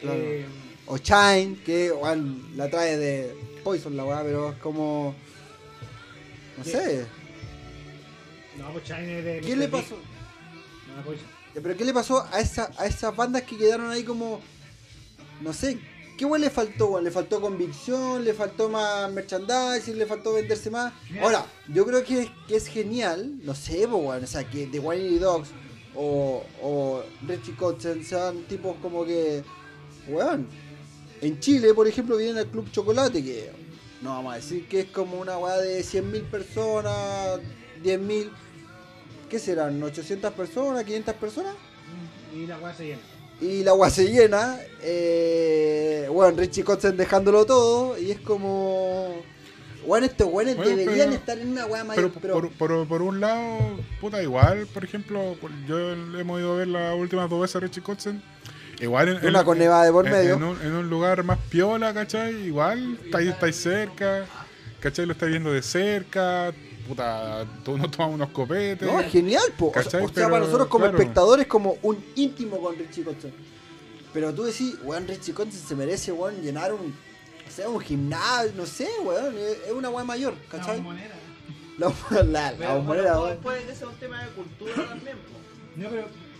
Claro. 0.00 0.18
Eh, 0.18 0.46
O 0.86 0.96
Shine, 0.96 1.58
que 1.64 1.92
la 2.56 2.68
trae 2.68 2.96
de 2.96 3.32
Poison 3.62 3.96
la 3.96 4.04
weá, 4.04 4.22
pero 4.22 4.50
es 4.50 4.56
como. 4.56 5.14
No 6.60 6.64
sé. 6.66 7.06
no, 8.58 8.72
pues 8.72 8.84
China 8.84 9.00
es 9.00 9.24
de 9.24 9.40
¿Qué 9.40 9.56
le 9.56 9.68
pasó? 9.68 9.96
No, 10.94 11.02
pues, 11.04 11.20
Pero 11.54 11.76
¿qué 11.76 11.84
le 11.86 11.94
pasó 11.94 12.22
a, 12.30 12.38
esa, 12.38 12.70
a 12.76 12.86
esas 12.86 13.16
bandas 13.16 13.42
que 13.42 13.56
quedaron 13.56 13.90
ahí 13.90 14.04
como. 14.04 14.40
No 15.40 15.54
sé. 15.54 15.78
¿Qué 16.18 16.26
weón 16.26 16.42
le 16.42 16.50
faltó, 16.50 16.88
weón? 16.88 17.04
¿Le 17.04 17.10
faltó 17.10 17.40
convicción? 17.40 18.22
¿Le 18.22 18.34
faltó 18.34 18.68
más 18.68 19.10
merchandising? 19.10 19.96
¿Le 19.96 20.04
faltó 20.04 20.34
venderse 20.34 20.70
más? 20.70 20.92
Ahora, 21.22 21.46
yo 21.68 21.86
creo 21.86 22.04
que, 22.04 22.30
que 22.46 22.56
es 22.56 22.66
genial, 22.66 23.38
no 23.42 23.54
sé, 23.54 23.86
weón. 23.86 24.22
O 24.22 24.26
sea, 24.26 24.44
que 24.44 24.66
The 24.66 24.80
Whiny 24.80 25.18
Dogs 25.18 25.48
o, 25.94 26.44
o 26.60 27.02
Richie 27.26 27.56
Kotzen 27.56 28.04
sean 28.04 28.42
tipos 28.44 28.76
como 28.82 29.06
que. 29.06 29.42
Weón. 30.08 30.46
En 31.22 31.40
Chile, 31.40 31.72
por 31.72 31.88
ejemplo, 31.88 32.18
vienen 32.18 32.36
al 32.36 32.46
Club 32.46 32.70
Chocolate, 32.70 33.22
que 33.22 33.50
no 34.02 34.10
vamos 34.10 34.32
a 34.32 34.36
decir 34.36 34.66
que 34.68 34.80
es 34.80 34.86
como 34.86 35.18
una 35.20 35.36
weá 35.38 35.56
de 35.58 35.80
100.000 35.82 36.22
personas, 36.24 37.40
10.000. 37.82 38.30
¿Qué 39.28 39.38
serán? 39.38 39.80
¿800 39.80 40.32
personas? 40.32 40.84
¿500 40.86 41.14
personas? 41.14 41.54
y 42.34 42.46
la 42.46 42.58
weá 42.58 42.72
se 42.74 42.84
llena. 42.86 43.00
Y 43.40 43.64
la 43.64 43.70
agua 43.70 43.88
se 43.90 44.04
llena. 44.12 44.58
Eh, 44.82 46.06
bueno, 46.12 46.36
Richie 46.38 46.62
Kotzen 46.62 46.96
dejándolo 46.96 47.46
todo. 47.46 47.98
Y 47.98 48.10
es 48.10 48.20
como. 48.20 49.14
Bueno, 49.86 50.04
estos 50.06 50.28
weones 50.30 50.56
Bueno, 50.58 50.76
deberían 50.76 51.06
pero- 51.08 51.18
estar 51.20 51.38
en 51.38 51.48
una 51.52 51.64
weá 51.64 51.82
mayor. 51.84 52.10
Pero, 52.20 52.20
Pero, 52.20 52.50
por, 52.50 52.68
por, 52.76 52.86
por 52.88 53.02
un 53.02 53.18
lado, 53.18 53.58
puta, 54.00 54.22
igual, 54.22 54.66
por 54.66 54.84
ejemplo, 54.84 55.36
yo 55.66 55.92
hemos 56.18 56.38
ido 56.38 56.52
a 56.52 56.56
ver 56.56 56.68
las 56.68 56.94
últimas 56.94 57.30
dos 57.30 57.40
veces 57.40 57.56
a 57.56 57.60
Richie 57.60 57.82
Kotzen. 57.82 58.22
Igual 58.80 59.08
en, 59.08 59.26
Una 59.26 59.40
en- 59.40 59.44
con 59.44 59.58
nevada 59.58 59.84
de 59.84 59.92
por 59.92 60.06
en- 60.06 60.12
medio. 60.12 60.34
En 60.34 60.42
un, 60.42 60.60
en 60.62 60.72
un 60.72 60.88
lugar 60.90 61.22
más 61.22 61.38
piola, 61.50 61.92
¿cachai? 61.92 62.34
Igual, 62.46 62.98
estáis, 63.04 63.28
estáis 63.30 63.56
cerca, 63.56 64.24
¿cachai? 64.80 65.06
Lo 65.06 65.12
estáis 65.12 65.30
viendo 65.32 65.52
de 65.52 65.62
cerca, 65.62 66.52
puta, 66.88 67.44
todos 67.64 67.78
nos 67.78 67.90
tomamos 67.90 68.14
unos 68.16 68.30
copetes. 68.30 68.88
no, 68.90 68.98
es 69.00 69.12
genial, 69.12 69.42
po. 69.58 69.68
O 69.68 69.72
sea, 69.72 69.82
¿Cachai? 69.82 70.00
o 70.02 70.06
sea, 70.06 70.14
Pero, 70.14 70.30
para 70.30 70.44
nosotros 70.44 70.68
como 70.68 70.84
claro. 70.86 70.98
espectadores, 70.98 71.46
como 71.46 71.76
un 71.82 72.02
íntimo 72.16 72.60
con 72.60 72.76
Richie 72.76 73.04
Kotzen. 73.04 73.32
Pero 74.12 74.32
tú 74.34 74.42
decís, 74.44 74.76
weón, 74.82 75.06
Richie 75.06 75.34
Kotzen 75.34 75.60
se 75.60 75.74
merece, 75.76 76.10
weón, 76.12 76.40
llenar 76.42 76.72
un. 76.72 76.94
O 77.46 77.52
sea, 77.52 77.68
un 77.68 77.80
gimnasio, 77.80 78.52
no 78.56 78.64
sé, 78.66 78.88
weón. 79.04 79.34
Es 79.36 79.72
una 79.72 79.90
weá 79.90 80.04
mayor, 80.04 80.34
La 80.50 80.58
¿cachai? 80.58 80.76
bombonera. 80.78 81.14
La, 81.78 81.92
la, 82.10 82.22
la 82.22 82.54
Pero 82.58 82.74
bombonera, 82.76 83.12
bueno, 83.18 83.22
weón. 83.24 83.38
puede 83.38 83.64
que 83.64 83.74
sea 83.74 83.88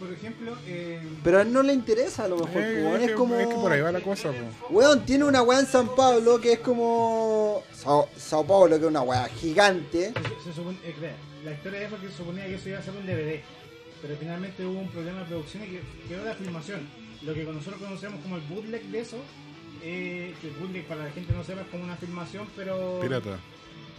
por 0.01 0.10
ejemplo, 0.12 0.56
eh, 0.66 0.98
Pero 1.22 1.39
a 1.39 1.43
él 1.43 1.52
no 1.52 1.62
le 1.62 1.72
interesa 1.72 2.24
a 2.24 2.28
lo 2.28 2.36
mejor, 2.39 2.62
Eh, 2.62 2.82
po, 2.82 2.97
es, 2.97 3.12
como... 3.12 3.36
es 3.36 3.47
que 3.47 3.55
por 3.55 3.70
ahí 3.70 3.81
va 3.81 3.93
la 3.93 4.01
cosa, 4.01 4.31
po. 4.32 4.74
Weón, 4.74 5.05
tiene 5.06 5.24
una 5.24 5.43
weá 5.43 5.60
en 5.60 5.66
San 5.66 5.94
Pablo 5.94 6.40
que 6.40 6.55
es 6.55 6.59
como... 6.60 7.62
Sao, 7.72 8.09
Sao 8.16 8.44
Paulo, 8.44 8.77
que 8.78 8.85
es 8.85 8.90
una 8.90 9.02
weá 9.02 9.27
gigante. 9.28 10.12
se, 10.43 10.48
se 10.51 10.56
supone, 10.56 10.78
eh, 10.85 10.94
crea, 10.98 11.14
la 11.44 11.52
historia 11.52 11.82
es 11.82 11.89
porque 11.90 12.09
se 12.09 12.16
suponía 12.16 12.47
que 12.47 12.55
eso 12.55 12.68
iba 12.70 12.78
a 12.78 12.82
ser 12.82 12.94
un 12.94 13.06
DVD, 13.06 13.40
pero 14.02 14.16
finalmente 14.18 14.64
hubo 14.66 14.81
un 14.81 14.89
problema 14.89 15.20
de 15.20 15.24
producción 15.27 15.62
y 15.64 15.66
que 15.66 15.81
quedó 16.09 16.24
la 16.24 16.35
filmación. 16.35 16.81
Lo 17.22 17.35
que 17.35 17.44
nosotros 17.44 17.81
conocemos 17.81 18.20
como 18.22 18.36
el 18.36 18.43
bootleg 18.43 18.82
de 18.85 19.01
eso, 19.01 19.18
eh, 19.82 20.35
que 20.40 20.48
el 20.48 20.55
bootleg 20.55 20.85
para 20.86 21.05
la 21.05 21.10
gente 21.10 21.31
que 21.32 21.39
no 21.39 21.44
sepa 21.44 21.60
es 21.60 21.68
como 21.68 21.85
una 21.85 21.97
filmación, 21.97 22.47
pero 22.56 22.98
Pirata. 23.01 23.39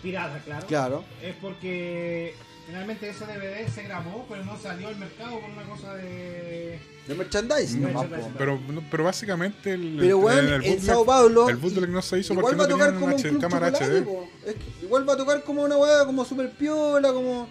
pirata, 0.02 0.42
claro. 0.44 0.68
Claro. 0.68 1.04
Es 1.22 1.36
porque 1.36 2.34
finalmente 2.72 3.10
ese 3.10 3.26
DVD 3.26 3.68
se 3.70 3.84
grabó, 3.84 4.26
pero 4.30 4.46
no 4.46 4.58
salió 4.58 4.88
al 4.88 4.96
mercado 4.96 5.40
por 5.42 5.50
una 5.50 5.64
cosa 5.64 5.94
de... 5.96 6.80
De 7.06 7.16
merchandising, 7.16 7.92
No. 7.92 8.06
Pero, 8.38 8.60
pero 8.90 9.04
básicamente 9.04 9.74
el, 9.74 9.98
Pero 10.00 10.30
el- 10.32 10.54
el 10.54 10.66
en 10.66 10.82
Sao 10.82 11.04
Paulo... 11.06 11.50
el 11.50 11.58
bootleg 11.58 11.90
no 11.90 12.02
se 12.02 12.20
hizo 12.20 12.34
igual 12.34 12.56
porque 12.56 12.58
va 12.58 12.64
a 12.64 12.68
no 12.68 12.74
tocar 12.74 12.88
tenían 12.94 13.02
como 13.02 13.16
un 13.16 13.20
H- 13.20 13.30
club 13.30 13.42
cámara 13.42 13.68
HD. 13.72 14.04
po. 14.06 14.28
Es 14.46 14.56
que 14.56 14.86
igual 14.86 15.10
va 15.10 15.14
a 15.14 15.18
tocar 15.18 15.44
como 15.44 15.64
una 15.64 15.76
weá 15.78 16.06
como 16.06 16.24
super 16.24 16.50
piola, 16.52 17.12
como... 17.12 17.50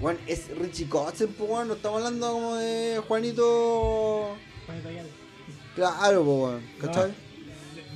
Weón, 0.00 0.18
es 0.26 0.48
Richie 0.58 0.88
Kotzen, 0.88 1.28
po, 1.34 1.44
weón, 1.44 1.68
no 1.68 1.74
estamos 1.74 1.98
hablando 2.02 2.32
como 2.32 2.56
de 2.56 3.00
Juanito... 3.06 4.36
Juanito 4.66 4.88
Ayala. 4.88 5.08
Claro, 5.76 6.24
po, 6.24 6.44
weón, 6.46 6.62
¿cachai? 6.80 7.10
De- 7.10 7.30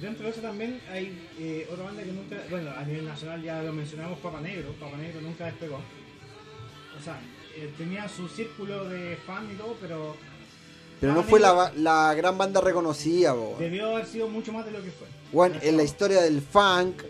Dentro 0.01 0.25
de 0.27 0.31
eso 0.33 0.41
también 0.43 0.81
hay 0.93 1.29
eh, 1.39 1.67
otra 1.73 1.85
banda 1.87 2.03
que 2.03 2.13
nunca, 2.13 2.37
bueno, 2.51 2.71
a 2.77 2.85
nivel 2.85 3.07
nacional 3.07 3.43
ya 3.43 3.63
lo 3.63 3.73
mencionamos, 3.73 4.19
Papa 4.19 4.39
Negro. 4.41 4.75
Papa 4.79 4.99
Negro 4.99 5.21
nunca 5.23 5.47
despegó. 5.47 5.81
O 7.01 7.03
sea, 7.05 7.21
eh, 7.57 7.73
tenía 7.77 8.09
su 8.09 8.29
círculo 8.29 8.89
de 8.89 9.17
fan 9.27 9.49
y 9.53 9.57
todo, 9.57 9.77
pero 9.81 10.17
Pero 11.01 11.15
no 11.15 11.23
fue 11.23 11.41
la, 11.41 11.73
la 11.77 12.15
gran 12.15 12.37
banda 12.39 12.61
reconocida, 12.61 13.35
weón. 13.35 13.59
debió 13.59 13.91
haber 13.95 14.07
sido 14.07 14.29
mucho 14.29 14.53
más 14.53 14.65
de 14.65 14.71
lo 14.73 14.83
que 14.83 14.91
fue. 14.91 15.07
Bueno, 15.33 15.57
en 15.63 15.77
la 15.77 15.83
historia 15.83 16.21
del 16.23 16.41
funk, 16.41 17.03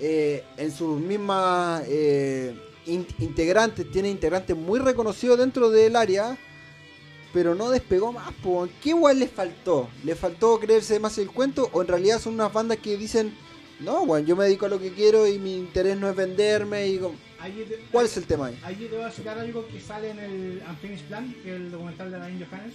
eh, 0.00 0.44
en 0.56 0.72
sus 0.72 0.98
mismas 1.00 1.82
eh, 1.88 2.54
in- 2.86 3.06
integrantes, 3.18 3.90
tiene 3.90 4.08
integrantes 4.10 4.56
muy 4.56 4.78
reconocidos 4.80 5.38
dentro 5.38 5.70
del 5.70 5.94
área, 5.96 6.36
pero 7.32 7.54
no 7.54 7.70
despegó 7.70 8.12
más. 8.12 8.32
po. 8.42 8.66
¿Qué 8.82 8.90
igual 8.90 9.18
les 9.20 9.30
faltó? 9.30 9.88
¿Le 10.04 10.14
faltó 10.14 10.58
creerse 10.58 10.98
más 10.98 11.18
el 11.18 11.30
cuento? 11.30 11.68
¿O 11.72 11.82
en 11.82 11.88
realidad 11.88 12.18
son 12.20 12.34
unas 12.34 12.52
bandas 12.52 12.78
que 12.78 12.96
dicen, 12.96 13.36
no, 13.80 14.06
bueno, 14.06 14.26
yo 14.26 14.34
me 14.36 14.44
dedico 14.44 14.66
a 14.66 14.70
lo 14.70 14.80
que 14.80 14.92
quiero 14.92 15.26
y 15.26 15.38
mi 15.38 15.56
interés 15.56 15.96
no 15.98 16.08
es 16.08 16.16
venderme? 16.16 16.88
Y 16.88 16.98
como- 16.98 17.14
te- 17.42 17.78
¿Cuál 17.92 18.06
es 18.06 18.16
el 18.16 18.24
tema 18.24 18.46
ahí? 18.46 18.58
Allí 18.64 18.86
te 18.86 18.96
voy 18.96 19.04
a 19.04 19.10
citar 19.10 19.38
algo 19.38 19.66
que 19.68 19.80
sale 19.80 20.10
en 20.10 20.18
el 20.18 20.62
Unfinished 20.68 21.06
Plan, 21.06 21.34
que 21.42 21.50
es 21.54 21.56
el 21.60 21.70
documental 21.70 22.10
de 22.10 22.16
Alain 22.16 22.38
Johannes, 22.44 22.74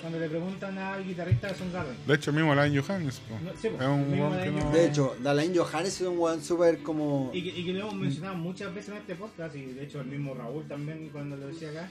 cuando 0.00 0.18
le 0.18 0.28
preguntan 0.28 0.78
al 0.78 1.04
guitarrista 1.06 1.48
de 1.48 1.54
Soundgarden. 1.54 1.96
De 2.06 2.14
hecho, 2.14 2.32
mismo 2.32 2.52
Alain 2.52 2.74
Johannes. 2.80 3.20
No, 3.30 3.50
sí, 3.60 3.66
es 3.68 3.72
un 3.74 3.78
que 4.12 4.20
Alain 4.22 4.56
no. 4.58 4.70
De 4.72 4.86
hecho, 4.86 5.16
Dalain 5.22 5.54
Johannes 5.56 6.00
es 6.00 6.06
un 6.06 6.18
weón 6.18 6.42
súper 6.42 6.78
como... 6.82 7.30
Y 7.34 7.42
que, 7.42 7.58
y 7.60 7.64
que 7.66 7.72
lo 7.74 7.80
hemos 7.80 7.94
mencionado 7.94 8.36
muchas 8.36 8.74
veces 8.74 8.90
en 8.90 8.96
este 8.96 9.14
podcast, 9.14 9.54
y 9.56 9.66
de 9.66 9.84
hecho 9.84 10.00
el 10.00 10.06
mismo 10.06 10.34
Raúl 10.34 10.66
también 10.66 11.08
cuando 11.12 11.36
lo 11.36 11.48
decía 11.48 11.68
acá. 11.70 11.88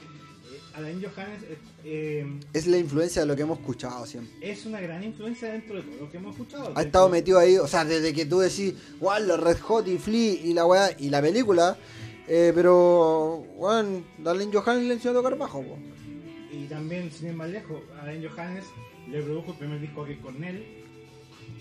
eh, 0.51 0.59
Alain 0.73 0.99
Johannes 1.03 1.43
eh, 1.43 1.57
eh, 1.85 2.39
Es 2.53 2.65
la 2.65 2.77
influencia 2.79 3.21
de 3.21 3.27
lo 3.27 3.35
que 3.35 3.43
hemos 3.43 3.59
escuchado 3.59 4.03
siempre. 4.07 4.33
es 4.41 4.65
una 4.65 4.81
gran 4.81 5.03
influencia 5.03 5.51
dentro 5.51 5.75
de 5.75 5.83
todo 5.83 5.95
lo 6.01 6.09
que 6.11 6.17
hemos 6.17 6.31
escuchado. 6.33 6.73
Ha 6.75 6.81
estado 6.81 7.05
hecho, 7.05 7.11
metido 7.11 7.37
ahí, 7.39 7.57
o 7.57 7.67
sea, 7.67 7.85
desde 7.85 8.11
que 8.11 8.25
tú 8.25 8.39
decís, 8.39 8.73
wow, 8.99 9.19
los 9.21 9.39
Red 9.39 9.59
Hot 9.59 9.87
y 9.87 9.99
Flea 9.99 10.33
y 10.33 10.53
la 10.55 10.65
weá 10.65 10.89
y 10.97 11.09
la 11.09 11.21
película, 11.21 11.77
eh, 12.30 12.51
pero, 12.53 13.43
weón, 13.56 14.06
Dalen 14.19 14.51
Johannes 14.53 14.85
le 14.85 14.93
enseñó 14.93 15.11
a 15.11 15.22
tocar 15.22 15.38
bajo, 15.38 15.61
po. 15.64 15.77
Y 16.51 16.65
también, 16.65 17.11
sin 17.11 17.30
ir 17.30 17.34
más 17.34 17.49
lejos, 17.49 17.81
Alain 18.01 18.26
Johannes 18.27 18.65
le 19.10 19.22
produjo 19.22 19.51
el 19.51 19.57
primer 19.57 19.80
disco 19.81 20.03
a 20.03 20.07
Keith 20.07 20.22
Cornell. 20.22 20.64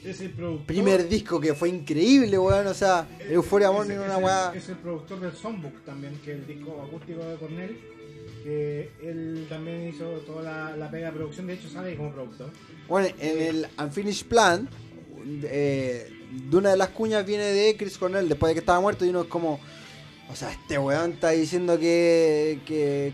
Es 0.05 0.21
el 0.21 0.31
productor. 0.31 0.67
Primer 0.67 1.09
disco 1.09 1.41
que 1.41 1.55
fue 1.55 1.71
increíble, 1.71 2.39
weón, 2.39 2.67
o 2.67 2.75
sea, 2.75 3.07
es- 3.19 3.31
Euphoria 3.33 3.69
es- 3.69 3.73
Morning, 3.75 3.95
es 3.95 4.01
una 4.01 4.19
weá. 4.19 4.53
Es 4.55 4.69
el 4.69 4.77
productor 4.77 5.21
del 5.21 5.33
Songbook 5.33 5.85
también, 5.85 6.15
que 6.25 6.33
es 6.33 6.39
el 6.39 6.47
disco 6.47 6.83
acústico 6.87 7.25
de 7.25 7.37
Cornell. 7.37 7.81
Que 8.45 8.91
él 9.03 9.47
también 9.49 9.89
hizo 9.89 10.05
toda 10.21 10.43
la, 10.43 10.77
la 10.77 10.91
pega 10.91 11.07
de 11.11 11.13
producción, 11.17 11.47
de 11.49 11.55
hecho 11.55 11.69
sale 11.69 11.97
como 11.97 12.13
productor. 12.13 12.51
Bueno, 12.87 13.09
en 13.19 13.39
el 13.43 13.67
Unfinished 13.79 14.27
Plan, 14.27 14.69
eh, 15.43 16.09
de 16.49 16.57
una 16.57 16.71
de 16.71 16.77
las 16.77 16.89
cuñas 16.91 17.27
viene 17.27 17.45
de 17.45 17.77
Chris 17.77 17.99
Cornell, 17.99 18.29
después 18.29 18.51
de 18.51 18.55
que 18.55 18.61
estaba 18.61 18.81
muerto, 18.81 19.05
y 19.05 19.09
uno 19.09 19.23
es 19.23 19.29
como, 19.29 19.59
o 20.31 20.37
sea, 20.37 20.53
este 20.53 20.79
weón 20.79 21.13
está 21.13 21.31
diciendo 21.31 21.79
que, 21.79 22.61
que, 22.67 23.13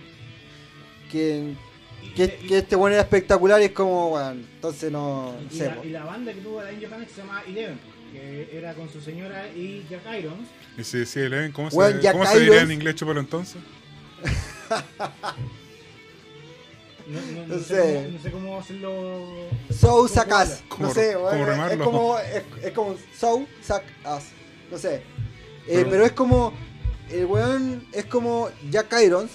que, 1.11 1.55
Y- 2.03 2.09
que, 2.15 2.25
y- 2.43 2.47
que 2.49 2.59
este 2.59 2.77
weón 2.77 2.93
era 2.93 3.03
espectacular 3.03 3.61
y 3.63 3.67
es 3.67 3.73
como, 3.73 4.11
weón, 4.15 4.47
entonces 4.55 4.91
no 4.93 5.35
Y, 5.51 5.57
sé, 5.57 5.67
la, 5.67 5.85
y 5.85 5.91
la 5.91 6.05
banda 6.05 6.33
que 6.33 6.41
tuvo 6.41 6.61
Alain 6.61 6.81
Johannes 6.85 7.11
se 7.11 7.21
llama 7.23 7.43
Eleven, 7.47 7.79
que 8.13 8.49
era 8.53 8.75
con 8.75 8.89
su 8.91 9.01
señora 9.01 9.49
y 9.55 9.87
Jack 9.89 10.03
Irons. 10.19 10.49
Y 10.77 10.85
si 10.85 10.99
decía 10.99 11.25
Eleven, 11.25 11.53
¿cómo, 11.53 11.69
Weón, 11.69 12.03
se, 12.03 12.13
¿cómo 12.13 12.27
se 12.27 12.41
diría 12.41 12.63
en 12.63 12.73
inglés 12.73 12.95
chúpalo 12.97 13.21
entonces? 13.21 13.57
No, 17.07 17.21
no- 17.21 17.47
No 17.47 17.57
no 17.57 17.63
sé. 17.63 17.65
sé. 17.65 17.83
cómo, 17.93 18.11
no 18.11 18.19
sé 18.23 18.31
cómo 18.31 18.59
hacerlo. 18.59 19.49
So 19.79 20.09
Suck 20.09 20.27
Us. 20.29 20.63
¿Cómo- 20.69 20.87
No 20.89 20.95
sé, 20.95 21.13
cómo 21.13 21.25
weón, 21.27 21.71
es 21.71 21.79
como, 21.79 22.19
es, 22.19 22.43
es 22.63 22.73
como 22.73 22.97
So 23.19 23.47
Suck 23.63 23.83
Us. 24.17 24.25
No 24.71 24.79
sé. 24.79 24.95
Eh, 24.97 25.03
Pero- 25.67 25.91
pero 25.91 26.05
es 26.07 26.13
como, 26.13 26.53
el 27.11 27.27
weón 27.27 27.87
es 27.93 28.05
como 28.07 28.49
Jack 28.71 28.95
Irons, 29.05 29.31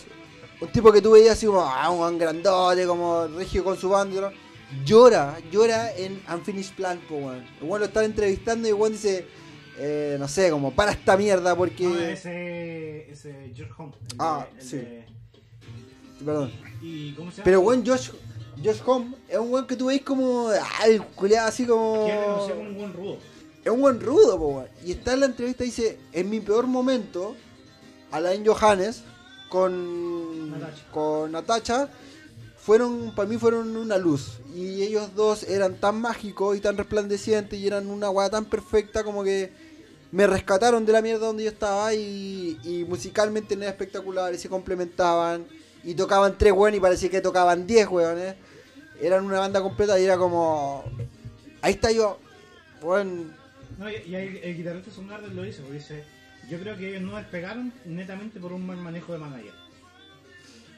un 0.62 0.72
tipo 0.72 0.92
que 0.92 1.02
tú 1.02 1.12
veías 1.12 1.34
así 1.38 1.46
como, 1.46 1.62
ah, 1.62 1.90
un 1.90 2.18
grandote, 2.18 2.86
como 2.86 3.28
regio 3.28 3.64
con 3.64 3.78
su 3.78 3.90
banda. 3.90 4.32
Llora, 4.86 5.38
llora 5.52 5.92
en 5.96 6.22
Unfinished 6.32 6.76
Plan, 6.76 7.00
po, 7.10 7.16
weón. 7.16 7.44
El 7.62 7.68
weón 7.68 7.80
lo 7.82 7.86
están 7.88 8.04
entrevistando 8.06 8.68
y 8.68 8.72
el 8.72 8.76
weón 8.76 8.92
dice, 8.94 9.26
eh, 9.78 10.18
no 10.20 10.28
sé, 10.28 10.52
como, 10.52 10.72
para 10.76 10.92
esta 10.92 11.18
mierda 11.18 11.56
porque... 11.56 11.86
No, 11.86 11.98
ese, 12.00 13.10
ese 13.10 13.52
George 13.56 13.74
Home. 13.78 13.92
de- 14.00 14.16
Ah, 14.20 14.48
sí. 14.60 14.78
de- 14.78 15.06
Perdón. 16.24 16.52
¿Y 16.82 17.14
cómo 17.14 17.32
se 17.32 17.38
llama? 17.38 17.46
Pero 17.46 17.62
weón, 17.62 17.84
Josh, 17.86 18.10
Josh 18.64 18.82
Home 18.86 19.16
es 19.28 19.38
un 19.38 19.52
weón 19.52 19.66
que 19.66 19.76
tú 19.76 19.86
veis 19.88 20.02
como, 20.04 20.50
ah, 20.50 20.86
el 20.88 21.02
culiado 21.02 21.48
así 21.48 21.66
como... 21.66 21.94
Como 22.48 22.62
un 22.62 22.76
buen 22.76 22.94
rudo. 22.94 23.18
Es 23.64 23.72
un 23.72 23.82
buen 23.82 24.00
rudo, 24.00 24.38
po, 24.38 24.48
weón. 24.50 24.68
Y 24.86 24.92
está 24.92 25.14
en 25.14 25.22
la 25.22 25.26
entrevista 25.28 25.64
y 25.64 25.68
dice, 25.68 25.98
en 26.12 26.30
mi 26.30 26.42
peor 26.42 26.68
momento, 26.68 27.36
Alain 28.12 28.46
Johannes 28.46 29.04
con 29.50 30.52
Natacha. 30.52 30.84
con 30.92 31.32
Natacha 31.32 31.90
fueron, 32.58 33.14
para 33.16 33.28
mí 33.28 33.38
fueron 33.38 33.76
una 33.76 33.98
luz. 33.98 34.40
Y 34.54 34.84
ellos 34.84 35.16
dos 35.16 35.44
eran 35.44 35.76
tan 35.76 36.00
mágicos 36.02 36.58
y 36.58 36.60
tan 36.60 36.78
resplandecientes 36.78 37.60
y 37.60 37.68
eran 37.68 37.88
una 37.88 38.10
weá 38.10 38.30
tan 38.30 38.46
perfecta 38.46 39.04
como 39.04 39.24
que 39.24 39.52
me 40.12 40.28
rescataron 40.28 40.86
de 40.86 40.94
la 40.94 41.02
mierda 41.02 41.28
donde 41.28 41.44
yo 41.44 41.50
estaba 41.50 41.94
y, 41.94 42.60
y 42.64 42.84
musicalmente 42.86 43.54
eran 43.54 43.68
espectaculares, 43.70 44.42
se 44.42 44.50
complementaban 44.50 45.46
y 45.84 45.94
tocaban 45.94 46.38
tres 46.38 46.52
weones 46.52 46.78
y 46.78 46.82
parecía 46.82 47.10
que 47.10 47.22
tocaban 47.22 47.66
diez 47.66 47.88
weones. 47.88 48.36
Eran 49.02 49.26
una 49.26 49.40
banda 49.40 49.62
completa 49.62 50.00
y 50.00 50.04
era 50.04 50.18
como... 50.18 50.84
Ahí 51.62 51.74
está 51.74 51.92
yo, 51.92 52.18
weón, 52.82 53.34
No, 53.78 53.90
y, 53.90 53.96
y 54.08 54.16
el, 54.16 54.38
el 54.38 54.58
guitarrista 54.58 54.92
Soundgarden 54.92 55.36
lo 55.36 55.44
dice, 55.44 55.62
porque 55.62 55.78
dice, 55.78 56.04
yo 56.50 56.60
creo 56.60 56.78
que 56.78 56.90
ellos 56.90 57.02
no 57.02 57.18
despegaron 57.18 57.72
netamente 57.86 58.40
por 58.40 58.54
un 58.54 58.66
mal 58.66 58.78
manejo 58.78 59.14
de 59.14 59.20
manager. 59.20 59.54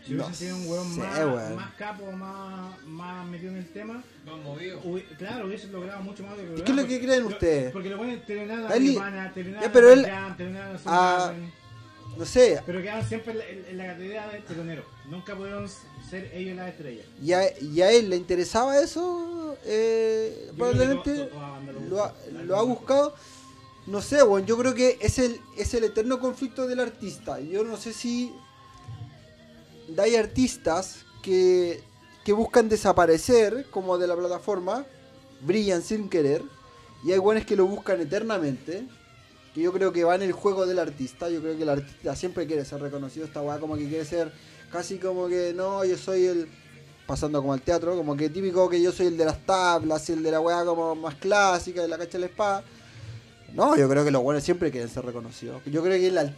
Si 0.05 0.13
No 0.13 0.25
hubiesen 0.25 0.35
sido 0.35 0.57
un 0.57 0.67
weón 0.67 0.93
sé, 0.95 0.99
más, 0.99 1.19
weón. 1.19 1.55
más 1.55 1.73
capo, 1.75 2.11
más, 2.11 2.83
más 2.85 3.25
metido 3.27 3.51
en 3.51 3.57
el 3.59 3.69
tema, 3.71 4.03
Más 4.25 4.37
movido. 4.43 4.81
hubi- 4.83 5.05
claro, 5.17 5.45
hubiesen 5.45 5.71
logrado 5.71 6.01
mucho 6.01 6.23
más 6.23 6.37
de 6.37 6.43
lo 6.43 6.55
que 6.55 6.61
¿Y 6.61 6.63
qué 6.63 6.71
es 6.71 6.77
lo 6.77 6.87
que 6.87 6.99
creen 7.01 7.25
ustedes? 7.25 7.71
Porque 7.71 7.89
lo 7.89 7.97
ponen 7.97 8.25
terminaron 8.25 8.71
a 8.71 8.75
Él- 8.75 8.83
Nirvana, 8.83 9.31
terminaron 9.31 9.63
Ya, 9.67 9.71
pero 9.71 9.89
a 9.89 9.93
él- 9.93 10.05
Ah, 10.09 10.35
Soundgarden, 10.83 11.53
no 12.17 12.25
sé, 12.25 12.61
pero 12.65 12.81
quedaban 12.81 13.07
siempre 13.07 13.31
en 13.33 13.37
la, 13.37 13.45
en- 13.47 13.65
en 13.69 13.77
la 13.77 13.85
categoría 13.85 14.27
de 14.29 14.39
telonero. 14.39 14.85
Nunca 15.05 15.35
pudieron 15.35 15.69
ser 16.09 16.31
ellos 16.33 16.57
las 16.57 16.69
estrellas. 16.69 17.05
¿y 17.21 17.33
a, 17.33 17.59
y 17.59 17.81
a 17.83 17.91
él 17.91 18.09
le 18.09 18.15
interesaba 18.15 18.79
eso? 18.79 19.55
Eh, 19.65 20.49
probablemente 20.57 21.29
lo 22.45 22.57
ha 22.57 22.63
buscado. 22.63 23.13
No 23.87 24.01
sé, 24.01 24.21
bueno, 24.23 24.45
yo 24.45 24.57
creo 24.57 24.75
que 24.75 24.97
es 25.01 25.17
el, 25.17 25.41
es 25.57 25.73
el 25.73 25.83
eterno 25.83 26.19
conflicto 26.19 26.67
del 26.67 26.79
artista. 26.79 27.39
Yo 27.39 27.63
no 27.63 27.77
sé 27.77 27.93
si 27.93 28.31
hay 29.97 30.15
artistas 30.15 31.05
que, 31.21 31.83
que 32.23 32.33
buscan 32.33 32.69
desaparecer 32.69 33.65
como 33.71 33.97
de 33.97 34.07
la 34.07 34.15
plataforma, 34.15 34.85
brillan 35.41 35.81
sin 35.81 36.09
querer, 36.09 36.43
y 37.03 37.11
hay 37.11 37.17
buenos 37.17 37.45
que 37.45 37.55
lo 37.55 37.65
buscan 37.65 37.99
eternamente. 38.01 38.87
Que 39.53 39.61
yo 39.61 39.73
creo 39.73 39.91
que 39.91 40.03
va 40.03 40.15
en 40.15 40.21
el 40.21 40.31
juego 40.31 40.65
del 40.65 40.79
artista. 40.79 41.29
Yo 41.29 41.41
creo 41.41 41.57
que 41.57 41.63
el 41.63 41.69
artista 41.69 42.15
siempre 42.15 42.47
quiere 42.47 42.63
ser 42.63 42.81
reconocido. 42.81 43.25
Esta 43.25 43.41
weá 43.41 43.59
como 43.59 43.75
que 43.75 43.89
quiere 43.89 44.05
ser 44.05 44.31
casi 44.71 44.97
como 44.97 45.27
que 45.27 45.53
no, 45.53 45.83
yo 45.83 45.97
soy 45.97 46.25
el. 46.25 46.47
Pasando 47.05 47.41
como 47.41 47.51
al 47.51 47.61
teatro, 47.61 47.97
como 47.97 48.15
que 48.15 48.29
típico 48.29 48.69
que 48.69 48.81
yo 48.81 48.91
soy 48.93 49.07
el 49.07 49.17
de 49.17 49.25
las 49.25 49.45
tablas 49.45 50.09
el 50.09 50.23
de 50.23 50.31
la 50.31 50.39
weá 50.39 50.63
como 50.63 50.95
más 50.95 51.15
clásica, 51.15 51.81
de 51.81 51.87
la 51.89 51.97
cacha 51.97 52.13
de 52.13 52.19
la 52.19 52.25
espada. 52.27 52.63
No, 53.53 53.75
yo 53.77 53.89
creo 53.89 54.03
que 54.05 54.11
los 54.11 54.21
buenos 54.23 54.43
siempre 54.43 54.71
quieren 54.71 54.89
ser 54.89 55.05
reconocidos. 55.05 55.61
Yo 55.65 55.83
creo 55.83 55.97
que 55.99 56.07
el, 56.07 56.33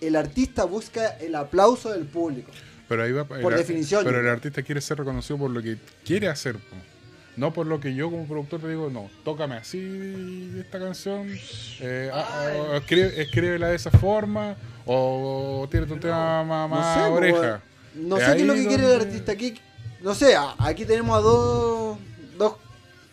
el 0.00 0.16
artista 0.16 0.64
busca 0.64 1.16
el 1.18 1.34
aplauso 1.34 1.92
del 1.92 2.04
público. 2.06 2.50
Pero 2.88 3.02
ahí 3.02 3.12
va, 3.12 3.24
Por 3.24 3.52
el- 3.52 3.58
definición, 3.58 4.04
Pero 4.04 4.20
el 4.20 4.28
artista 4.28 4.62
quiere 4.62 4.80
ser 4.80 4.98
reconocido 4.98 5.38
por 5.38 5.50
lo 5.50 5.60
que 5.62 5.76
quiere 6.04 6.28
hacer, 6.28 6.54
po. 6.56 6.76
no 7.36 7.52
por 7.52 7.66
lo 7.66 7.80
que 7.80 7.94
yo 7.94 8.10
como 8.10 8.26
productor 8.26 8.60
te 8.60 8.68
digo, 8.68 8.90
no, 8.90 9.10
tócame 9.24 9.56
así 9.56 10.52
esta 10.58 10.78
canción, 10.78 11.28
eh, 11.80 12.10
ah, 12.12 12.76
escribe, 12.76 13.20
escríbela 13.20 13.68
de 13.68 13.76
esa 13.76 13.90
forma, 13.90 14.56
o 14.86 15.66
tírate 15.70 15.92
un 15.92 16.00
tema 16.00 16.44
más, 16.44 16.96
No 16.98 17.04
sé, 17.06 17.10
oreja. 17.12 17.62
No 17.96 18.16
sé 18.18 18.24
qué 18.36 18.40
es 18.42 18.46
lo 18.46 18.54
que 18.54 18.66
quiere 18.68 18.84
el 18.94 19.00
artista 19.00 19.32
aquí. 19.32 19.54
No 20.02 20.14
sé, 20.14 20.36
aquí 20.58 20.84
tenemos 20.84 21.16
a 21.18 21.20
dos, 21.22 21.98
dos 22.38 22.54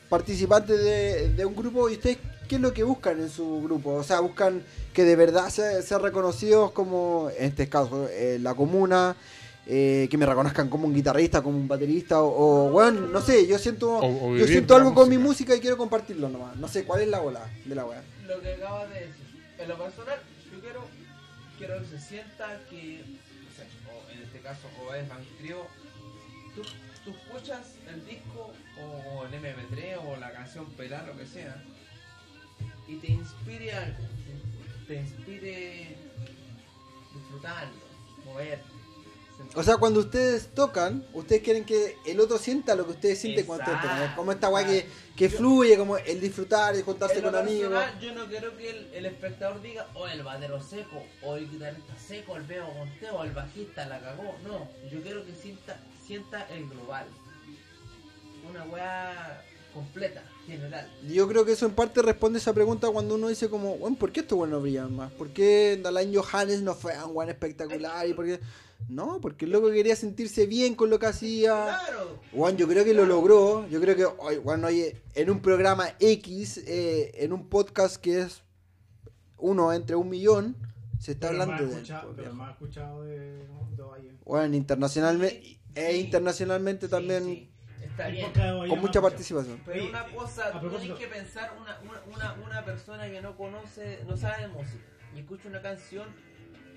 participantes 0.09 0.77
de, 0.84 1.30
de 1.34 1.45
un 1.45 1.55
grupo 1.55 1.89
y 1.89 1.93
ustedes, 1.93 2.17
¿qué 2.53 2.57
es 2.57 2.61
lo 2.61 2.71
que 2.71 2.84
buscan 2.84 3.19
en 3.19 3.31
su 3.31 3.63
grupo? 3.63 3.95
O 3.95 4.03
sea, 4.03 4.19
buscan 4.19 4.61
que 4.93 5.03
de 5.05 5.15
verdad 5.15 5.49
se- 5.49 5.81
sean 5.81 6.03
reconocidos 6.03 6.71
como, 6.71 7.31
en 7.35 7.45
este 7.45 7.67
caso, 7.67 8.07
eh, 8.11 8.38
la 8.39 8.53
comuna, 8.53 9.15
eh, 9.65 10.07
que 10.11 10.19
me 10.19 10.27
reconozcan 10.27 10.69
como 10.69 10.85
un 10.85 10.93
guitarrista, 10.93 11.41
como 11.41 11.57
un 11.57 11.67
baterista, 11.67 12.21
o, 12.21 12.67
o, 12.67 12.69
bueno, 12.69 13.01
no 13.07 13.21
sé, 13.21 13.47
yo 13.47 13.57
siento, 13.57 13.89
O- 13.97 14.30
o 14.34 14.35
yo 14.38 14.45
siento 14.45 14.75
algo 14.75 14.93
con 14.93 15.09
mi 15.09 15.17
música. 15.17 15.55
y 15.55 15.61
quiero 15.61 15.77
compartirlo 15.77 16.30
nomás. 16.30 16.55
No 16.57 16.67
sé 16.67 16.84
cuál 16.85 17.01
es 17.01 17.07
la 17.07 17.21
bola 17.21 17.41
de 17.65 17.73
la 17.73 17.85
weá. 17.85 18.03
Lo 18.27 18.39
que 18.39 18.53
acabas 18.53 18.88
de 18.93 18.99
decir. 18.99 19.15
En 19.57 19.67
lo 19.69 19.77
personal, 19.80 20.19
yo 20.53 20.59
quiero, 20.61 20.81
quiero 21.57 21.80
que 21.81 21.88
se 21.88 21.99
sienta 21.99 22.59
que, 22.69 23.01
o, 23.01 23.55
sea, 23.55 23.65
o 23.95 24.11
en 24.11 24.21
este 24.21 24.39
caso, 24.41 24.67
o 24.88 24.93
es 24.93 25.09
anfitrión, 25.09 25.61
tú, 26.53 26.61
tú 27.03 27.09
escuchas 27.17 27.61
el 27.91 28.05
disco 28.05 28.51
o 28.80 29.25
el 29.25 29.34
MP3 29.34 29.97
o 30.07 30.17
la 30.17 30.31
canción 30.34 30.65
pelar, 30.73 31.07
lo 31.07 31.17
que 31.17 31.25
sea, 31.25 31.63
y 32.88 32.95
te 32.97 33.07
inspire 33.11 33.72
algo, 33.73 33.97
te 34.88 34.95
inspire 34.95 35.95
disfrutarlo, 37.14 37.73
moverte. 38.26 38.64
sentir- 39.38 39.57
O 39.57 39.64
sea, 39.64 39.77
cuando 39.77 39.99
ustedes 40.01 40.53
tocan, 40.53 41.05
ustedes 41.14 41.41
quieren 41.41 41.65
que 41.65 41.97
el 42.05 42.19
otro 42.19 42.38
sienta 42.38 42.76
lo 42.76 42.85
que 42.85 42.91
ustedes 42.91 43.19
sienten 43.19 43.45
cuando 43.45 43.64
ustedes 43.65 43.81
tocan. 43.81 44.15
Como 44.15 44.31
esta 44.31 44.49
weá 44.49 44.65
que, 44.65 44.88
que 45.15 45.27
Yo- 45.30 45.38
fluye, 45.38 45.77
como 45.77 45.97
el 45.97 46.22
disfrutar, 46.22 46.76
el 46.76 46.84
juntarse 46.84 47.22
con 47.22 47.35
amigos. 47.35 47.84
Yo 47.99 48.14
no 48.14 48.27
quiero 48.27 48.55
que 48.57 48.69
el, 48.69 48.93
el 48.93 49.05
espectador 49.07 49.61
diga, 49.61 49.88
o 49.95 50.07
el 50.07 50.22
batero 50.23 50.61
seco, 50.61 51.03
o 51.23 51.35
el 51.35 51.49
guitarrista 51.49 51.95
seco, 51.97 52.38
el 52.38 52.43
veo 52.43 52.68
Monteo, 52.73 53.15
o 53.15 53.23
el 53.23 53.31
bajista 53.31 53.85
la 53.88 53.99
cagó. 54.01 54.35
No, 54.43 54.69
yo 54.91 55.01
quiero 55.01 55.26
que 55.26 55.34
sienta, 55.34 55.80
sienta 56.05 56.47
el 56.49 56.68
global. 56.69 57.07
Una 58.49 58.64
weá 58.65 59.41
completa, 59.73 60.22
general. 60.45 60.90
Yo 61.10 61.28
creo 61.28 61.45
que 61.45 61.53
eso 61.53 61.65
en 61.65 61.74
parte 61.74 62.02
responde 62.02 62.40
esa 62.40 62.53
pregunta 62.53 62.90
cuando 62.90 63.15
uno 63.15 63.28
dice 63.30 63.49
como, 63.49 63.78
bueno, 63.78 63.98
¿por 63.98 64.11
qué 64.11 64.22
estos 64.22 64.38
buenos 64.38 64.61
brillan 64.61 64.95
más? 64.95 65.11
¿Por 65.14 65.30
qué 65.30 65.80
Dalain 65.82 66.14
Johannes 66.14 66.61
no 66.61 66.76
fue 66.76 66.94
un 67.03 67.14
buen 67.14 67.30
espectacular? 67.30 68.07
¿Y 68.07 68.14
por 68.14 68.26
qué? 68.26 68.40
No, 68.90 69.22
porque 69.22 69.45
el 69.45 69.52
loco 69.52 69.72
quería 69.72 69.95
sentirse 69.95 70.45
bien 70.45 70.76
con 70.76 70.90
lo 70.90 70.99
que 70.99 71.06
hacía. 71.06 71.80
Claro. 71.86 72.20
Juan, 72.34 72.57
yo 72.57 72.68
creo 72.68 72.84
que 72.84 72.94
lo 72.94 73.06
logró. 73.06 73.65
Yo 73.70 73.80
creo 73.80 73.95
que, 73.95 74.03
oye, 74.06 74.38
Juan, 74.44 74.64
oye, 74.65 75.02
en 75.15 75.30
un 75.30 75.41
programa 75.41 75.88
X, 75.99 76.57
eh, 76.68 77.11
en 77.15 77.32
un 77.32 77.48
podcast 77.48 77.95
que 77.95 78.20
es 78.22 78.41
uno 79.38 79.72
entre 79.72 79.95
un 79.95 80.10
millón, 80.10 80.56
se 80.99 81.14
está 81.14 81.30
Pero 81.30 81.41
hablando 81.44 81.64
de 81.65 81.70
él. 81.72 81.78
escuchado- 81.78 82.07
pues, 82.07 82.18
Pero 82.18 82.34
más 82.34 82.52
escuchado 82.52 83.03
de, 83.03 83.20
de. 83.20 83.45
Bueno, 84.26 84.56
internacionalmente, 84.56 85.41
Sí, 85.44 85.60
e 85.76 85.98
internacionalmente 85.98 86.86
Sí, 86.88 86.91
también 86.91 87.24
sí, 87.26 87.49
Está 87.94 88.07
bien. 88.07 88.34
de 88.34 88.68
con 88.70 88.80
mucha 88.82 89.02
participación. 89.02 89.61
Pero 89.65 89.86
una 89.88 90.06
cosa, 90.07 90.52
tú 90.60 90.70
tienes 90.72 90.98
que 90.98 91.07
pensar 91.07 91.53
una, 91.61 91.80
una, 91.88 92.02
una, 92.34 92.34
una 92.45 92.65
persona 92.65 93.07
que 93.10 93.22
no 93.22 93.38
conoce, 93.38 93.99
no 94.07 94.18
sabe 94.18 94.41
de 94.44 94.48
música, 94.48 94.84
y 95.15 95.20
escucha 95.20 95.48
una 95.48 95.61
canción, 95.61 96.07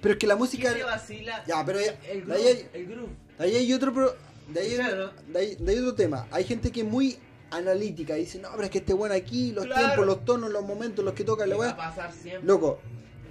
Pero 0.02 0.12
es 0.12 0.18
que 0.18 0.26
la 0.26 0.34
¿qué 0.34 0.38
música... 0.38 0.74
te 0.74 0.82
vacila? 0.84 1.42
Ya, 1.46 1.64
pero 1.64 1.80
ya- 1.80 1.96
el 2.10 2.20
de 2.20 2.20
groove, 2.26 2.36
ahí 2.36 2.46
hay- 2.46 2.68
el 2.74 2.86
groove. 2.86 3.10
De 3.38 3.44
ahí 3.44 3.56
hay 3.56 3.72
otro 3.72 3.92
pro- 3.94 4.16
de 4.48 4.60
ahí, 4.60 4.74
Claro. 4.74 5.12
de 5.28 5.38
ahí- 5.38 5.56
de 5.56 5.72
ahí 5.72 5.78
otro 5.78 5.94
tema. 5.94 6.26
Hay 6.30 6.44
gente 6.44 6.70
que 6.70 6.80
es 6.80 6.86
muy 6.86 7.18
analítica 7.50 8.16
y 8.18 8.20
dice, 8.22 8.38
no, 8.38 8.50
pero 8.52 8.64
es 8.64 8.70
que 8.70 8.78
este 8.78 8.92
bueno 8.92 9.14
aquí, 9.14 9.52
los 9.52 9.64
Claro. 9.64 9.80
tiempos, 9.86 10.06
los 10.06 10.24
tonos, 10.26 10.50
los 10.50 10.64
momentos, 10.66 11.02
los 11.04 11.14
que 11.14 11.24
tocan 11.24 11.48
la 11.48 11.54
a 11.54 11.58
weá. 11.58 11.76
pasar 11.76 12.12
siempre. 12.12 12.46
Loco, 12.46 12.78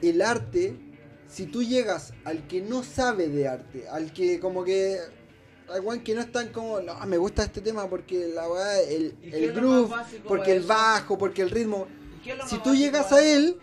el 0.01 0.21
arte, 0.23 0.75
si 1.29 1.45
tú 1.45 1.61
llegas 1.61 2.13
al 2.23 2.47
que 2.47 2.61
no 2.61 2.83
sabe 2.83 3.27
de 3.29 3.47
arte, 3.47 3.87
al 3.89 4.11
que 4.11 4.39
como 4.39 4.63
que. 4.63 4.97
Al 5.69 5.81
weón 5.81 6.01
que 6.01 6.13
no 6.13 6.21
es 6.21 6.31
tan 6.31 6.49
como, 6.49 6.79
no, 6.79 6.93
me 7.07 7.17
gusta 7.17 7.43
este 7.43 7.59
tema 7.61 7.87
porque 7.89 8.27
la 8.27 8.47
weá, 8.47 8.79
el, 8.81 9.15
¿Y 9.21 9.31
qué 9.31 9.45
el 9.45 9.53
groove, 9.53 9.93
porque 10.27 10.51
el 10.51 10.59
eso? 10.59 10.67
bajo, 10.67 11.17
porque 11.17 11.41
el 11.41 11.49
ritmo. 11.49 11.87
¿Y 12.19 12.23
qué 12.23 12.31
es 12.33 12.37
lo 12.37 12.47
Si 12.47 12.57
tú 12.59 12.75
llegas 12.75 13.11
a 13.11 13.19
él, 13.23 13.57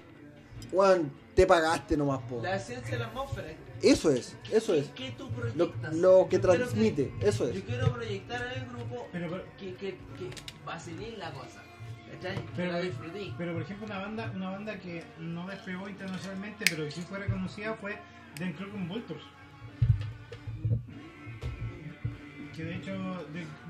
weón, 0.73 1.12
te 1.35 1.47
pagaste 1.47 1.97
nomás, 1.97 2.20
po. 2.29 2.41
La 2.43 2.57
esencia 2.57 2.93
de 2.93 2.99
la 2.99 3.07
atmósfera. 3.07 3.49
Eso 3.81 4.11
es, 4.11 4.37
eso 4.53 4.73
¿Qué- 4.74 4.79
es. 4.81 4.89
¿Qué 4.91 5.15
tú 5.19 5.29
Lo, 5.55 5.70
proyectas? 5.70 5.95
lo 5.97 6.29
que 6.29 6.39
transmite, 6.39 7.12
eso 7.20 7.49
es. 7.49 7.55
Yo 7.57 7.62
quiero 7.65 7.93
proyectar 7.93 8.53
en 8.53 8.62
el 8.62 8.69
grupo 8.69 9.07
Pero, 9.12 9.29
pero, 9.31 9.45
que, 9.59 9.74
que, 9.74 9.91
que 10.19 10.31
vacilín 10.65 11.19
la 11.19 11.33
cosa. 11.33 11.62
Pero- 12.57 12.73
la 12.73 12.81
disfruté. 12.81 13.33
pero, 13.39 13.53
por 13.55 13.62
ejemplo, 13.62 13.87
una 13.87 13.99
banda, 13.99 14.33
una 14.37 14.51
banda 14.51 14.79
que 14.79 15.03
no 15.19 15.47
despegó 15.49 15.89
internacionalmente, 15.89 16.65
pero 16.70 16.85
que 16.85 16.91
sí 16.93 17.01
fue 17.09 17.19
reconocida 17.19 17.74
fue 17.74 17.97
The 18.39 18.53
Crooked 18.55 18.87
Vultures. 18.89 19.23
Que 22.55 22.65
de 22.65 22.74
hecho, 22.77 22.93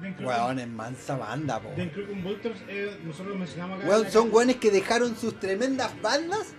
Crooked- 0.03 0.25
Weón, 0.27 0.59
es 0.59 0.69
mansa 0.69 1.17
banda, 1.17 1.61
po. 1.61 1.71
The 1.77 1.91
Crooked 1.91 2.23
Vultures, 2.23 2.59
eh, 2.69 2.99
nosotros 3.05 3.35
lo 3.35 3.39
mencionamos 3.39 3.79
acá. 3.79 3.89
Weón, 3.89 4.11
son 4.11 4.29
weones 4.33 4.57
que 4.57 4.71
dejaron 4.71 5.17
sus 5.17 5.39
tremendas 5.39 5.93
bandas 6.03 6.53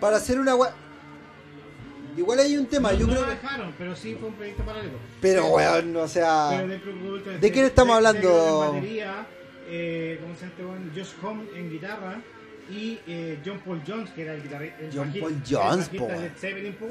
para 0.00 0.18
hacer 0.18 0.38
una 0.38 0.54
we... 0.54 0.68
Igual 2.16 2.40
hay 2.40 2.56
un 2.58 2.66
tema, 2.66 2.92
no, 2.92 2.98
yo 2.98 3.06
no 3.06 3.12
creo 3.12 3.22
lo 3.24 3.28
que... 3.28 3.34
dejaron, 3.36 3.74
pero 3.78 3.96
sí 3.96 4.14
fue 4.20 4.28
un 4.28 4.34
proyecto 4.34 4.62
paralelo. 4.64 4.98
Pero 5.22 5.46
weón, 5.46 5.96
o 5.96 6.06
sea... 6.06 6.48
Pero 6.50 7.38
¿De 7.38 7.50
quién 7.52 7.64
estamos 7.64 7.96
hablando? 7.96 8.64
en 8.66 8.74
batería, 8.74 9.26
eh, 9.68 10.18
¿cómo 10.20 10.34
se 10.34 10.40
llama 10.42 10.52
este 10.52 10.64
weón? 10.66 10.92
Josh 10.94 11.12
Home 11.22 11.44
en 11.56 11.70
guitarra 11.70 12.20
y 12.70 12.98
eh, 13.06 13.38
John 13.44 13.60
Paul 13.64 13.80
Jones, 13.86 14.10
que 14.10 14.22
era 14.22 14.34
el 14.34 14.42
guitarrista. 14.42 14.76
John 14.92 15.12
Paul 15.18 15.42
Jones, 15.48 15.88
po, 15.88 16.08
Zeppelin, 16.38 16.74
po. 16.74 16.86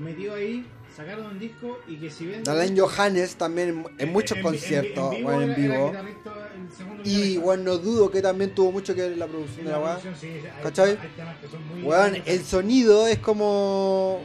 Metido 0.00 0.34
ahí, 0.34 0.64
sacaron 0.96 1.26
un 1.26 1.38
disco 1.38 1.78
y 1.88 1.96
que 1.96 2.10
si 2.10 2.26
bien. 2.26 2.44
Dalán 2.44 2.76
Johannes 2.78 3.36
también 3.36 3.68
en, 3.68 3.86
en 3.98 4.12
muchos 4.12 4.36
en- 4.38 4.42
conciertos, 4.42 5.14
en, 5.14 5.26
en 5.28 5.54
vivo. 5.54 5.88
guitarrista, 5.88 6.32
el 6.54 6.76
segundo 6.76 7.02
Y 7.04 7.38
weón, 7.38 7.64
no 7.64 7.78
dudo 7.78 8.10
que 8.10 8.22
también 8.22 8.54
tuvo 8.54 8.72
mucho 8.72 8.94
que 8.94 9.02
ver 9.02 9.12
en 9.12 9.18
la 9.18 9.26
producción 9.26 9.60
En 9.60 9.64
de 9.66 9.72
la 9.72 9.78
la 9.80 10.00
sí, 10.14 10.40
¿Cachai? 10.62 10.90
hay 10.90 10.96
temas 11.16 11.36
que 11.38 11.48
son 11.48 11.66
muy- 11.68 11.82
Weón, 11.82 12.10
muy- 12.12 12.22
el 12.26 12.44
sonido 12.44 13.06
es 13.06 13.18
como... 13.18 14.20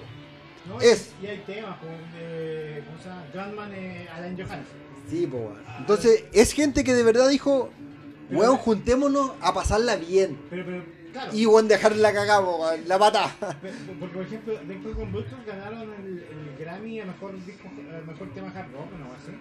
No, 0.67 0.79
es- 0.81 1.11
Y 1.21 1.25
hay 1.27 1.39
temas 1.47 1.77
como 1.79 1.91
de. 2.19 2.83
¿Cómo 2.85 2.97
se 3.01 3.09
llama? 3.09 3.25
Gunman 3.33 3.73
eh, 3.73 4.07
Alan 4.13 4.35
Johannes. 4.37 4.67
Sí, 5.09 5.25
po, 5.25 5.37
weón. 5.37 5.63
Entonces, 5.79 6.25
es 6.31 6.51
gente 6.53 6.83
que 6.83 6.93
de 6.93 7.01
verdad 7.01 7.27
dijo, 7.27 7.71
weón, 8.29 8.57
juntémonos 8.57 9.31
a 9.41 9.51
pasarla 9.55 9.95
bien. 9.95 10.37
Pero, 10.51 10.63
pero, 10.65 10.83
claro. 11.11 11.31
Y 11.34 11.45
weón, 11.45 11.68
dejarla 11.68 12.14
cagada, 12.14 12.77
la 12.86 12.98
pata. 12.99 13.36
Porque, 13.99 14.15
por 14.15 14.23
ejemplo, 14.26 14.53
The 14.68 14.77
Crooked 14.80 15.11
Vultures 15.11 15.45
ganaron 15.45 15.81
el, 15.94 16.23
el 16.23 16.57
Grammy 16.60 16.99
a 17.02 17.06
mejor, 17.06 17.34
disco, 17.45 17.68
a 17.68 18.06
mejor 18.11 18.34
tema 18.34 18.48
hard 18.49 18.72
rock, 18.73 18.91
no 18.99 19.06
así. 19.14 19.31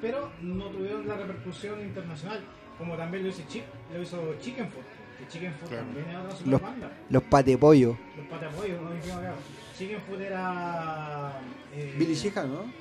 Pero 0.00 0.30
no 0.42 0.66
tuvieron 0.66 1.08
la 1.08 1.16
repercusión 1.16 1.80
internacional, 1.80 2.40
como 2.78 2.96
también 2.96 3.24
lo 3.24 3.30
hizo, 3.30 3.42
Chip, 3.48 3.64
lo 3.92 4.00
hizo 4.02 4.34
Chicken 4.40 4.70
Foot. 4.70 4.84
Que 5.18 5.26
Chicken 5.26 5.52
Claro. 5.68 5.84
también 5.84 6.08
es 6.10 6.16
otra 6.16 6.30
super 6.30 6.50
Los, 6.52 6.62
banda. 6.62 6.92
los 7.10 7.22
patepollos. 7.24 7.96
Los 8.16 8.26
patapollos, 8.28 8.80
no 8.80 8.90
dijimos 8.92 9.18
acá. 9.18 9.34
Chicken 9.76 10.00
Foot 10.02 10.20
era. 10.20 11.32
Eh, 11.74 11.94
Billy 11.98 12.14
Sheehan, 12.14 12.52
¿no? 12.54 12.72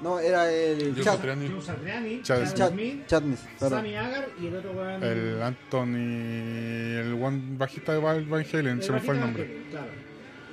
No. 0.00 0.18
Era 0.20 0.50
el 0.52 0.94
Joe 0.94 1.04
Chad, 1.04 1.14
Satriani. 1.14 1.48
Joe 1.48 1.62
Satriani, 1.62 2.22
Chad- 2.22 2.44
Chad 2.44 2.54
Chad, 2.54 2.70
Smith, 2.72 3.06
Chadness, 3.06 3.40
perdón. 3.58 3.78
Sammy 3.78 3.94
Hagar 3.96 4.28
y 4.40 4.46
el 4.46 4.56
otro 4.56 4.70
weón. 4.72 5.02
El 5.02 5.42
Anthony, 5.42 6.98
el 7.00 7.18
one 7.20 7.42
bajista 7.58 7.92
de 7.92 7.98
Van 7.98 8.28
Van 8.28 8.44
Halen, 8.52 8.82
se 8.82 8.92
me 8.92 9.00
fue 9.00 9.14
el 9.14 9.20
nombre. 9.20 9.62
Claro. 9.70 9.86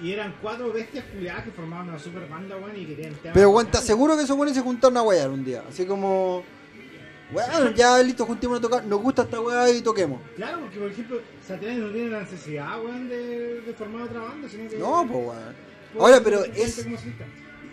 Y 0.02 0.12
eran 0.12 0.36
cuatro 0.42 0.74
bestias 0.74 1.06
culiadas 1.06 1.44
que 1.46 1.52
formaban 1.52 1.88
una 1.90 2.00
super 2.00 2.28
banda, 2.28 2.58
weón, 2.58 2.76
y 2.76 2.86
querían 2.86 3.14
temas 3.14 3.34
Pero 3.34 3.50
weón, 3.52 3.68
te 3.72 3.78
aseguro 3.78 4.18
que 4.18 4.24
esos 4.24 4.36
weones 4.36 4.56
se 4.56 4.62
juntaron 4.62 4.98
a 4.98 5.04
wear 5.04 5.30
un 5.30 5.44
día. 5.46 5.64
Así 5.70 5.86
como. 5.86 6.44
Weón, 7.32 7.74
ya 7.74 7.98
listo, 8.04 8.26
juntémonos 8.26 8.60
a 8.60 8.62
tocar. 8.62 8.86
Nos 8.86 9.02
gusta 9.02 9.24
esta 9.24 9.40
weá 9.42 9.70
y 9.72 9.82
toquemos. 9.82 10.22
Claro, 10.36 10.60
porque 10.62 10.80
por 10.80 10.92
ejemplo, 10.92 11.22
Satriani 11.48 11.80
no 11.80 11.90
tiene 11.92 12.10
la 12.10 12.20
necesidad, 12.22 12.80
weón, 12.84 13.10
de, 13.10 13.62
de 13.62 13.74
formar 13.74 14.04
otra 14.04 14.22
banda, 14.22 14.48
sino 14.50 14.70
que. 14.70 14.78
No, 14.78 15.08
pues 15.08 15.28
weón. 15.28 15.56
Ahora, 16.00 16.20
pero 16.24 16.44
es, 16.44 16.84
como 16.84 16.98
solista. 16.98 17.26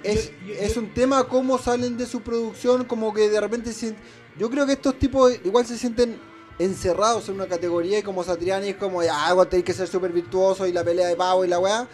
Es, 0.05 0.31
Yo- 0.41 0.47
yo- 0.49 0.55
es 0.55 0.75
yo- 0.75 0.81
un 0.81 0.95
tema 0.95 1.25
cómo 1.25 1.59
salen 1.59 1.97
de 1.97 2.07
su 2.07 2.21
producción, 2.23 2.85
como 2.85 3.13
que 3.15 3.29
de 3.29 3.41
repente 3.41 3.73
se- 3.73 3.95
Yo 4.39 4.49
creo 4.49 4.65
que 4.67 4.73
estos 4.73 4.99
tipos 4.99 5.33
igual 5.45 5.67
se 5.67 5.77
sienten 5.77 6.19
encerrados 6.59 7.29
en 7.29 7.35
una 7.35 7.47
categoría 7.47 7.99
y 7.99 8.03
como 8.03 8.25
Satriani 8.25 8.69
es 8.71 8.77
como, 8.77 9.03
ya, 9.03 9.29
igual 9.31 9.49
tenéis 9.49 9.67
que 9.67 9.73
ser 9.75 9.89
súper 9.89 10.11
virtuoso 10.13 10.67
y 10.67 10.73
la 10.73 10.83
pelea 10.85 11.09
de 11.09 11.17
pavo 11.17 11.45
y 11.45 11.49
la 11.49 11.59
weá. 11.59 11.87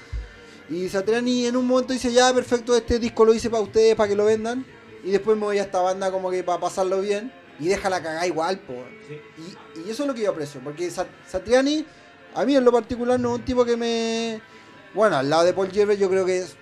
Y 0.70 0.89
Satriani 0.89 1.47
en 1.47 1.56
un 1.56 1.66
momento 1.66 1.93
dice, 1.93 2.12
ya, 2.12 2.32
perfecto, 2.32 2.76
este 2.76 2.98
disco 2.98 3.24
lo 3.24 3.35
hice 3.35 3.48
para 3.51 3.62
ustedes, 3.62 3.97
para 3.97 4.09
que 4.09 4.14
lo 4.16 4.24
vendan. 4.26 4.64
Y 5.02 5.10
después 5.10 5.36
me 5.36 5.44
voy 5.44 5.59
a 5.59 5.62
esta 5.62 5.80
banda 5.80 6.10
como 6.12 6.30
que 6.30 6.44
para 6.44 6.60
pasarlo 6.60 7.01
bien. 7.01 7.32
Y 7.60 7.66
déjala 7.68 8.01
cagar 8.02 8.26
igual, 8.26 8.59
po. 8.60 8.74
Sí. 9.09 9.18
Y, 9.76 9.89
y 9.89 9.90
eso 9.90 10.02
es 10.05 10.06
lo 10.09 10.14
que 10.14 10.22
yo 10.22 10.30
aprecio, 10.30 10.60
porque 10.62 10.90
Sa- 10.90 11.09
Satriani, 11.26 11.85
a 12.35 12.44
mí 12.44 12.55
en 12.55 12.64
lo 12.64 12.70
particular, 12.70 13.18
no 13.18 13.30
es 13.35 13.39
un 13.40 13.44
tipo 13.44 13.64
que 13.64 13.76
me. 13.76 14.40
Bueno, 14.94 15.16
al 15.16 15.28
lado 15.28 15.44
de 15.44 15.52
Paul 15.55 15.70
Gerber, 15.72 15.98
yo 15.98 16.09
creo 16.09 16.24
que 16.24 16.39
es 16.39 16.55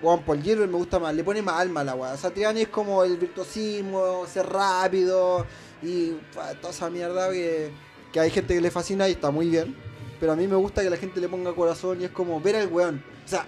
Juan 0.00 0.24
Paul 0.24 0.42
Gilbert 0.42 0.70
me 0.70 0.76
gusta 0.76 0.98
más, 0.98 1.14
le 1.14 1.24
pone 1.24 1.42
más 1.42 1.60
alma 1.60 1.80
a 1.80 1.84
la 1.84 1.94
weá. 1.94 2.16
Satriani 2.16 2.62
es 2.62 2.68
como 2.68 3.02
el 3.02 3.16
virtuosismo, 3.16 4.26
ser 4.26 4.46
rápido 4.46 5.44
y 5.82 6.12
toda 6.60 6.70
esa 6.70 6.88
mierda 6.88 7.30
que, 7.30 7.70
que 8.12 8.20
hay 8.20 8.30
gente 8.30 8.54
que 8.54 8.60
le 8.60 8.70
fascina 8.70 9.08
y 9.08 9.12
está 9.12 9.30
muy 9.30 9.48
bien. 9.48 9.76
Pero 10.20 10.32
a 10.32 10.36
mí 10.36 10.46
me 10.46 10.56
gusta 10.56 10.82
que 10.82 10.90
la 10.90 10.96
gente 10.96 11.20
le 11.20 11.28
ponga 11.28 11.54
corazón 11.54 12.00
y 12.00 12.04
es 12.04 12.10
como 12.10 12.40
ver 12.40 12.56
al 12.56 12.68
weón. 12.68 13.02
O 13.24 13.28
sea, 13.28 13.46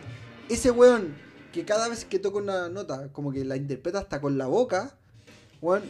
ese 0.48 0.70
weón 0.70 1.14
que 1.52 1.64
cada 1.64 1.88
vez 1.88 2.04
que 2.04 2.18
toca 2.18 2.38
una 2.38 2.68
nota, 2.68 3.08
como 3.12 3.32
que 3.32 3.44
la 3.44 3.56
interpreta 3.56 3.98
hasta 3.98 4.20
con 4.20 4.38
la 4.38 4.46
boca, 4.46 4.94
weón. 5.60 5.82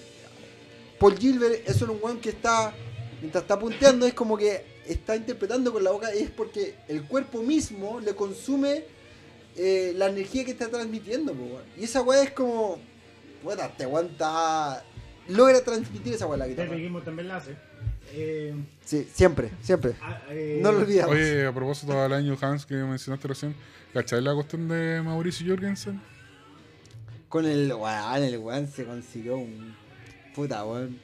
Paul 0.99 1.17
Gilbert 1.17 1.67
es 1.69 1.81
un 1.81 1.99
weón 2.03 2.21
que 2.21 2.31
está, 2.31 2.75
mientras 3.21 3.43
está 3.43 3.59
punteando, 3.59 4.07
es 4.07 4.15
como 4.15 4.37
que 4.37 4.65
está 4.87 5.17
interpretando 5.17 5.73
con 5.73 5.83
la 5.83 5.91
boca, 5.91 6.11
es 6.11 6.31
porque 6.31 6.75
el 6.89 7.05
cuerpo 7.05 7.43
mismo 7.43 8.01
le 8.01 8.15
consume 8.15 8.85
eh, 9.63 9.93
la 9.97 10.07
energía 10.09 10.45
que 10.45 10.53
está 10.53 10.69
transmitiendo, 10.69 11.35
po, 11.35 11.43
weón. 11.45 11.63
Y 11.77 11.85
esa 11.85 12.01
weá 12.03 12.23
es 12.23 12.31
como, 12.31 12.79
puta, 13.43 13.69
te 13.77 13.85
aguanta, 13.85 14.83
logra 15.29 15.61
transmitir 15.63 16.15
esa 16.15 16.27
weá 16.27 16.39
la 16.39 16.49
guitarra. 16.49 16.75
Gilmour 16.77 17.05
también 17.05 17.29
la 17.29 17.37
hace. 17.37 17.55
Eh, 18.13 18.55
Sí, 18.85 19.07
siempre, 19.13 19.51
siempre. 19.63 19.93
ah, 20.03 20.21
eh, 20.31 20.61
No 20.63 20.73
lo 20.73 20.79
olvidamos. 20.81 21.15
Oye, 21.15 21.47
a 21.47 21.53
propósito 21.53 21.93
del 22.03 22.13
año 22.15 22.37
Hans 22.41 22.65
que 22.67 22.75
mencionaste 22.75 23.29
recién, 23.29 23.55
¿cachai 23.93 24.21
la 24.23 24.35
cuestión 24.35 24.67
de 24.67 25.01
Mauricio 25.03 25.47
Jorgensen? 25.49 26.01
Con 27.29 27.45
el 27.47 27.73
weón, 27.73 28.23
el 28.25 28.39
weón 28.39 28.67
se 28.67 28.85
consiguió 28.85 29.37
un 29.37 29.77
puta 30.35 30.65
weón. 30.65 30.99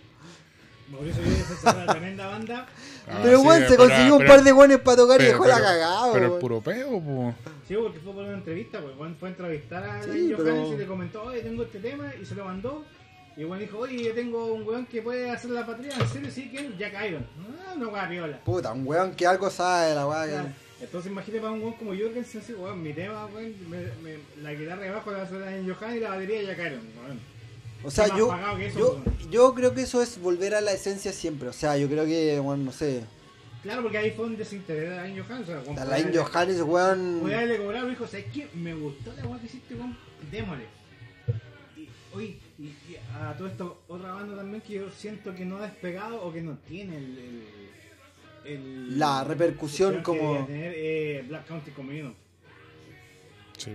Mauricio 0.91 1.23
Díaz 1.23 1.51
es 1.51 1.63
una 1.63 1.87
tremenda 1.87 2.27
banda. 2.27 2.67
Ah, 3.09 3.21
pero 3.23 3.41
sí, 3.41 3.47
weón, 3.47 3.61
se 3.63 3.67
pero- 3.69 3.77
consiguió 3.79 4.13
un 4.15 4.19
pero- 4.21 4.31
par 4.33 4.43
de 4.45 4.53
weones 4.53 4.79
para 4.81 4.97
tocar 4.97 5.17
y 5.17 5.19
pero- 5.25 5.33
dejó 5.33 5.47
la 5.47 5.61
cagada, 5.61 6.13
Pero 6.13 6.35
el 6.35 6.41
puro 6.41 6.61
peo, 6.61 7.01
po. 7.01 7.35
Sí, 7.69 7.75
porque 7.75 7.99
fue 8.01 8.13
por 8.13 8.25
una 8.25 8.35
entrevista, 8.35 8.81
pues. 8.81 8.95
Juan 8.97 9.17
fue 9.19 9.29
a 9.29 9.33
entrevistar 9.33 9.85
a 9.85 10.03
Sí, 10.03 10.33
Johannes 10.37 10.73
y 10.73 10.77
le 10.77 10.87
comentó, 10.87 11.23
oye, 11.25 11.41
tengo 11.41 11.63
este 11.65 11.79
tema, 11.81 12.13
y 12.21 12.25
se 12.25 12.35
lo 12.35 12.45
mandó. 12.45 12.85
Y 13.37 13.45
Juan 13.45 13.59
dijo, 13.61 13.79
oye, 13.79 14.03
yo 14.05 14.15
tengo 14.15 14.47
un 14.55 14.67
weón 14.67 14.87
que 14.87 15.03
puede 15.03 15.31
hacer 15.31 15.51
la 15.51 15.67
patria. 15.67 15.93
¿En 15.99 16.09
serio? 16.09 16.31
Sí, 16.31 16.49
¿quién? 16.51 16.77
Jack 16.79 16.95
Iron. 17.09 17.27
Ah, 17.69 17.75
una 17.77 17.89
weá 17.89 18.09
piola. 18.09 18.39
Puta, 18.45 18.73
un 18.73 18.87
weón 18.87 19.15
que 19.15 19.27
algo 19.27 19.51
sabe 19.51 19.91
de 19.91 19.95
la 19.95 20.07
weá. 20.07 20.27
Claro. 20.27 20.49
que- 20.49 20.67
Entonces 20.85 21.11
imagínate 21.11 21.41
para 21.41 21.53
un 21.55 21.61
weón 21.63 21.73
como 21.75 21.91
Jorgensen, 21.91 22.43
sí, 22.43 22.53
weón, 22.55 22.83
mi 22.83 22.93
tema, 22.93 23.27
weón, 23.27 23.55
me- 23.71 23.79
me- 24.03 24.19
la 24.43 24.53
guitarra 24.55 24.83
de 24.83 24.89
abajo 24.89 25.11
la 25.11 25.17
va 25.19 25.23
a 25.23 25.27
hacer 25.27 25.43
en 25.43 25.73
Johannes 25.75 25.97
y 25.97 26.01
la 26.01 26.09
batería 26.11 26.39
de 26.41 26.47
Jack 26.47 26.59
Iron, 26.59 26.81
weón. 27.05 27.21
O 27.85 27.91
sea, 27.91 28.09
yo, 28.17 28.35
eso, 28.61 28.79
yo, 28.79 28.91
weón. 28.93 29.31
yo 29.31 29.55
creo 29.55 29.75
que 29.75 29.83
eso 29.83 30.03
es 30.03 30.21
volver 30.21 30.55
a 30.55 30.61
la 30.61 30.73
esencia 30.73 31.13
siempre. 31.13 31.49
O 31.49 31.53
sea, 31.53 31.77
yo 31.77 31.89
creo 31.89 32.05
que, 32.05 32.39
bueno, 32.41 32.65
no 32.65 32.73
sé. 32.73 33.05
Claro, 33.63 33.83
porque 33.83 33.99
ahí 33.99 34.11
fue 34.13 34.27
un 34.27 34.37
desinterés 34.37 34.91
de 34.91 34.99
Alain 34.99 35.23
Johannes. 35.23 35.49
O 35.49 35.53
sea, 35.53 35.61
weón, 35.61 35.79
Alain 35.79 36.11
Johannes, 36.15 36.61
weón. 36.63 37.19
Podía 37.21 37.39
haberle 37.39 37.59
cobrado, 37.59 37.89
dijo, 37.89 38.07
¿sabes 38.07 38.27
qué? 38.33 38.49
Me 38.55 38.75
gustó 38.75 39.13
la 39.13 39.27
weá 39.27 39.39
que 39.41 39.47
hiciste, 39.47 39.75
weón, 39.75 39.97
démosle. 40.31 40.65
Y, 41.77 41.89
oye, 42.15 42.39
y, 42.59 42.63
y 42.65 42.97
a 43.21 43.35
todo 43.37 43.49
esto, 43.49 43.83
otra 43.89 44.13
banda 44.13 44.37
también 44.37 44.61
que 44.63 44.75
yo 44.75 44.91
siento 44.91 45.35
que 45.35 45.45
no 45.45 45.59
ha 45.59 45.63
despegado 45.63 46.23
o 46.25 46.33
que 46.33 46.43
no 46.43 46.57
tiene 46.69 46.97
el... 46.97 47.19
el, 47.19 48.53
el- 48.53 48.99
La 48.99 49.23
repercusión 49.25 49.97
que 49.99 50.03
como- 50.03 50.45
tener, 50.47 50.73
eh, 50.77 51.25
Black 51.29 51.47
Country 51.47 51.73
Communion. 51.73 52.15
Sí. 53.59 53.73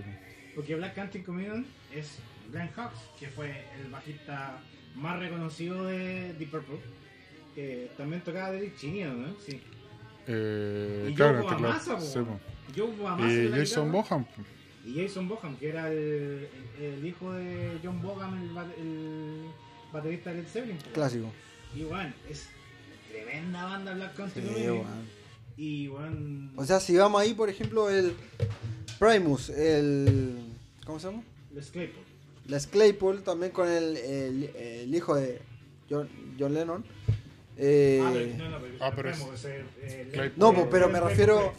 Porque 0.54 0.74
Black 0.74 0.94
Country 0.94 1.22
Communion 1.22 1.66
es 1.94 2.16
Glenn 2.52 2.70
Hawks, 2.76 2.98
que 3.18 3.28
fue 3.28 3.64
el 3.80 3.90
bajista 3.90 4.60
más 4.94 5.18
reconocido 5.18 5.84
de 5.86 6.34
Deep 6.34 6.50
Purple. 6.50 6.78
Que 7.54 7.90
también 7.96 8.22
tocaba 8.22 8.50
Derek 8.52 8.76
Cheney, 8.76 9.04
¿no? 9.04 9.34
Sí. 9.44 9.60
Eh, 10.26 11.08
Y 11.10 11.14
claro, 11.14 11.42
Joe 11.48 12.00
sí, 12.00 12.18
po. 12.20 12.40
Joe 12.76 12.92
Boamassa 12.96 13.32
Y 13.32 13.48
Jason 13.50 13.92
po. 13.92 14.04
Y 14.84 15.00
Jason 15.00 15.28
Boham, 15.28 15.56
que 15.56 15.68
era 15.68 15.90
el, 15.92 16.48
el 16.80 17.06
hijo 17.06 17.32
de 17.32 17.78
John 17.84 18.02
Boham, 18.02 18.34
el, 18.42 18.56
el 18.80 19.44
baterista 19.92 20.30
de 20.30 20.42
Led 20.42 20.48
Zeppelin. 20.48 20.78
Clásico. 20.92 21.32
Y 21.74 21.84
bueno, 21.84 22.12
es 22.28 22.48
tremenda 23.10 23.64
banda 23.64 23.94
Black 23.94 24.14
Country 24.16 24.42
Sí. 24.42 24.82
Y 25.56 25.86
bueno, 25.88 26.50
O 26.56 26.64
sea, 26.64 26.80
si 26.80 26.96
vamos 26.96 27.20
ahí, 27.20 27.34
por 27.34 27.48
ejemplo, 27.48 27.88
el 27.90 28.14
Primus, 28.98 29.50
el. 29.50 30.38
¿Cómo 30.84 30.98
se 30.98 31.08
llama? 31.10 31.22
Les 31.54 31.70
Claypool. 31.70 32.04
Les 32.48 32.66
Claypool, 32.66 33.22
también 33.22 33.52
con 33.52 33.68
el, 33.68 33.96
el, 33.96 34.44
el 34.56 34.94
hijo 34.94 35.14
de 35.14 35.40
John, 35.88 36.08
John 36.38 36.54
Lennon. 36.54 36.84
Eh, 37.56 38.00
ah, 38.02 38.10
pero, 38.12 38.36
no, 38.36 38.48
no, 38.50 38.58
pero, 38.60 38.74
ah, 38.80 38.92
pero 38.96 39.10
Primus, 39.12 39.34
es 39.34 39.44
el- 39.44 39.90
el- 40.00 40.08
Claypool. 40.08 40.38
No, 40.38 40.52
pues, 40.54 40.66
pero 40.70 40.88
me 40.88 41.00
refiero. 41.00 41.52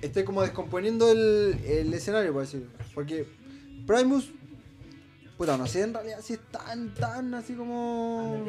Estoy 0.00 0.24
como 0.24 0.42
descomponiendo 0.42 1.10
el, 1.10 1.58
el 1.66 1.92
escenario, 1.94 2.32
por 2.32 2.42
decirlo. 2.42 2.68
Porque 2.94 3.26
Primus. 3.86 4.30
Puta, 5.36 5.56
no 5.56 5.66
sé 5.66 5.82
en 5.82 5.92
realidad 5.94 6.20
si 6.22 6.34
es 6.34 6.40
tan, 6.50 6.94
tan 6.94 7.34
así 7.34 7.54
como. 7.54 8.44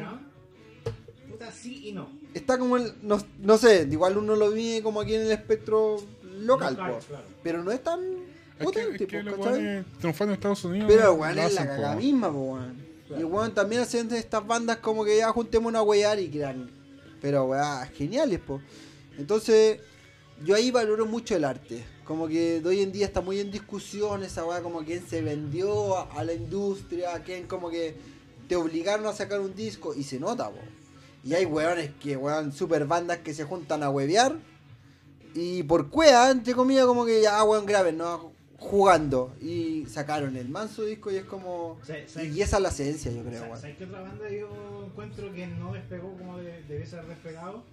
Puta, 1.30 1.52
sí 1.52 1.90
y 1.90 1.92
no. 1.92 2.08
Está 2.34 2.58
como 2.58 2.78
el. 2.78 2.94
No, 3.02 3.18
no 3.40 3.58
sé, 3.58 3.88
igual 3.92 4.18
uno 4.18 4.36
lo 4.36 4.52
vive 4.52 4.84
como 4.84 5.02
aquí 5.02 5.16
en 5.16 5.22
el 5.22 5.32
espectro 5.32 5.98
local, 6.24 6.76
Local, 6.76 7.00
claro. 7.08 7.26
Pero 7.44 7.64
no 7.64 7.72
es 7.72 7.82
tan 7.84 8.00
Es 8.58 8.72
que, 8.72 8.80
potente, 8.82 9.04
es 9.04 9.10
que 9.10 9.24
¿cachai? 9.24 9.84
triunfando 10.00 10.34
en 10.34 10.38
Estados 10.38 10.64
Unidos. 10.64 10.88
Pero 10.88 11.14
weón 11.14 11.38
es 11.38 11.54
la 11.54 11.66
cagada 11.66 11.96
misma, 11.96 12.32
po, 12.32 12.40
weón. 12.40 12.86
Y 13.18 13.24
weón 13.24 13.54
también 13.54 13.82
hacen 13.82 14.12
estas 14.14 14.46
bandas 14.46 14.78
como 14.78 15.04
que 15.04 15.18
ya 15.18 15.30
juntemos 15.32 15.70
una 15.70 15.82
weá 15.82 16.20
y 16.20 16.30
crean. 16.30 16.70
Pero 17.22 17.46
weá, 17.46 17.86
geniales, 17.88 18.40
po. 18.40 18.62
Entonces, 19.18 19.80
yo 20.44 20.56
ahí 20.56 20.72
valoro 20.72 21.06
mucho 21.06 21.36
el 21.36 21.44
arte. 21.44 21.84
Como 22.06 22.28
que 22.28 22.62
de 22.62 22.70
hoy 22.70 22.82
en 22.82 22.92
día 22.92 23.06
está 23.06 23.22
muy 23.22 23.40
en 23.40 23.52
discusión 23.52 24.24
esa 24.24 24.46
weá, 24.46 24.62
como 24.62 24.84
quien 24.86 25.06
se 25.06 25.22
vendió 25.22 25.98
a, 25.98 26.04
a 26.14 26.24
la 26.24 26.34
industria, 26.34 27.22
quien 27.24 27.48
como 27.48 27.70
que 27.70 27.96
te 28.48 28.56
obligaron 28.56 29.06
a 29.08 29.14
sacar 29.14 29.42
un 29.42 29.56
disco 29.56 29.94
y 29.94 30.04
se 30.04 30.20
nota, 30.20 30.50
po. 30.50 30.60
Y 31.24 31.34
hay 31.34 31.46
weones 31.46 31.92
que, 32.00 32.16
weón, 32.16 32.54
super 32.54 32.86
bandas 32.86 33.18
que 33.18 33.34
se 33.34 33.44
juntan 33.44 33.84
a 33.84 33.90
huevear. 33.90 34.38
Y 35.34 35.64
por 35.64 35.90
cuea, 35.90 36.32
entre 36.32 36.54
comillas, 36.54 36.86
como 36.86 37.06
que 37.06 37.22
ya, 37.22 37.44
weón, 37.44 37.66
graben, 37.66 37.98
¿no? 37.98 38.35
Jugando. 38.58 39.36
Y 39.42 39.86
sacaron 39.88 40.36
el 40.38 40.50
manso 40.50 40.84
disco 40.84 41.12
y 41.12 41.16
es 41.18 41.26
como. 41.26 41.80
¿Sabes- 41.84 42.12
sabes- 42.12 42.36
Y 42.36 42.42
esa 42.42 42.58
es 42.58 42.64
la 42.64 42.70
esencia, 42.70 43.12
yo 43.12 43.24
creo, 43.24 43.40
¿Sabes. 43.42 43.60
¿sabes 43.62 43.78
qué 43.78 43.86
otra 43.86 44.02
banda 44.02 44.30
yo 44.30 44.84
encuentro 44.86 45.34
que 45.34 45.48
no 45.48 45.74
despegó 45.74 46.18
como 46.18 46.38
de- 46.38 46.64
debe 46.64 46.86
ser 46.86 47.06
despegado? 47.06 47.64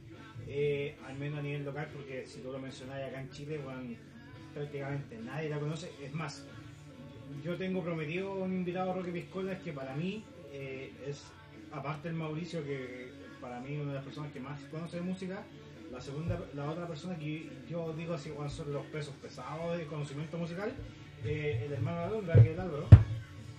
Eh, 0.48 0.96
al 1.06 1.16
menos 1.18 1.38
a 1.38 1.42
nivel 1.42 1.64
local, 1.64 1.88
porque 1.92 2.26
si 2.26 2.40
tú 2.40 2.50
lo 2.50 2.58
mencionas 2.58 3.00
acá 3.08 3.20
en 3.20 3.30
Chile, 3.30 3.60
weón, 3.64 3.96
prácticamente 4.54 5.16
nadie 5.18 5.48
la 5.48 5.60
conoce. 5.60 5.90
Es 6.02 6.12
más, 6.12 6.42
yo 7.44 7.56
tengo 7.56 7.82
prometido 7.82 8.34
un 8.34 8.52
invitado 8.52 8.90
a 8.90 8.94
Roque 8.94 9.12
Piscola 9.12 9.58
que 9.60 9.72
para 9.72 9.94
mí 9.94 10.24
eh, 10.52 10.92
es, 11.06 11.22
aparte 11.72 12.08
del 12.08 12.16
Mauricio, 12.18 12.62
que 12.64 13.10
para 13.40 13.60
mí 13.60 13.74
es 13.74 13.80
una 13.80 13.90
de 13.92 13.94
las 13.96 14.04
personas 14.04 14.32
que 14.32 14.40
más 14.40 14.60
conoce 14.70 14.96
de 14.96 15.02
música, 15.02 15.42
la 15.92 16.00
segunda, 16.00 16.40
la 16.54 16.70
otra 16.70 16.86
persona 16.88 17.16
que 17.18 17.50
yo 17.68 17.92
digo 17.92 18.14
así, 18.14 18.30
weón, 18.30 18.50
son 18.50 18.72
los 18.72 18.84
pesos 18.86 19.14
pesados 19.20 19.76
de 19.76 19.86
conocimiento 19.86 20.38
musical, 20.38 20.72
eh, 21.24 21.64
el 21.66 21.72
hermano 21.74 21.98
de 21.98 22.04
Alondra, 22.04 22.34
que 22.34 22.40
es 22.40 22.46
el 22.54 22.60
Álvaro. 22.60 22.86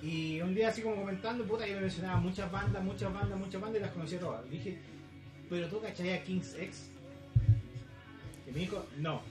Y 0.02 0.42
un 0.42 0.54
día 0.56 0.70
así 0.70 0.82
como 0.82 0.96
comentando, 0.96 1.46
puta, 1.46 1.66
yo 1.68 1.76
me 1.76 1.82
mencionaba 1.82 2.20
muchas 2.20 2.52
bandas, 2.52 2.84
muchas 2.84 3.14
bandas, 3.14 3.38
muchas 3.40 3.62
bandas 3.62 3.80
y 3.80 3.84
las 3.84 3.92
conocía 3.94 4.20
todas. 4.20 4.50
Dije, 4.50 4.80
pero 5.50 5.68
tú 5.70 5.80
cachai 5.80 6.14
a 6.14 6.24
King's 6.24 6.56
X. 6.56 6.90
Y 8.48 8.52
me 8.52 8.60
dijo, 8.62 8.84
no. 8.98 9.22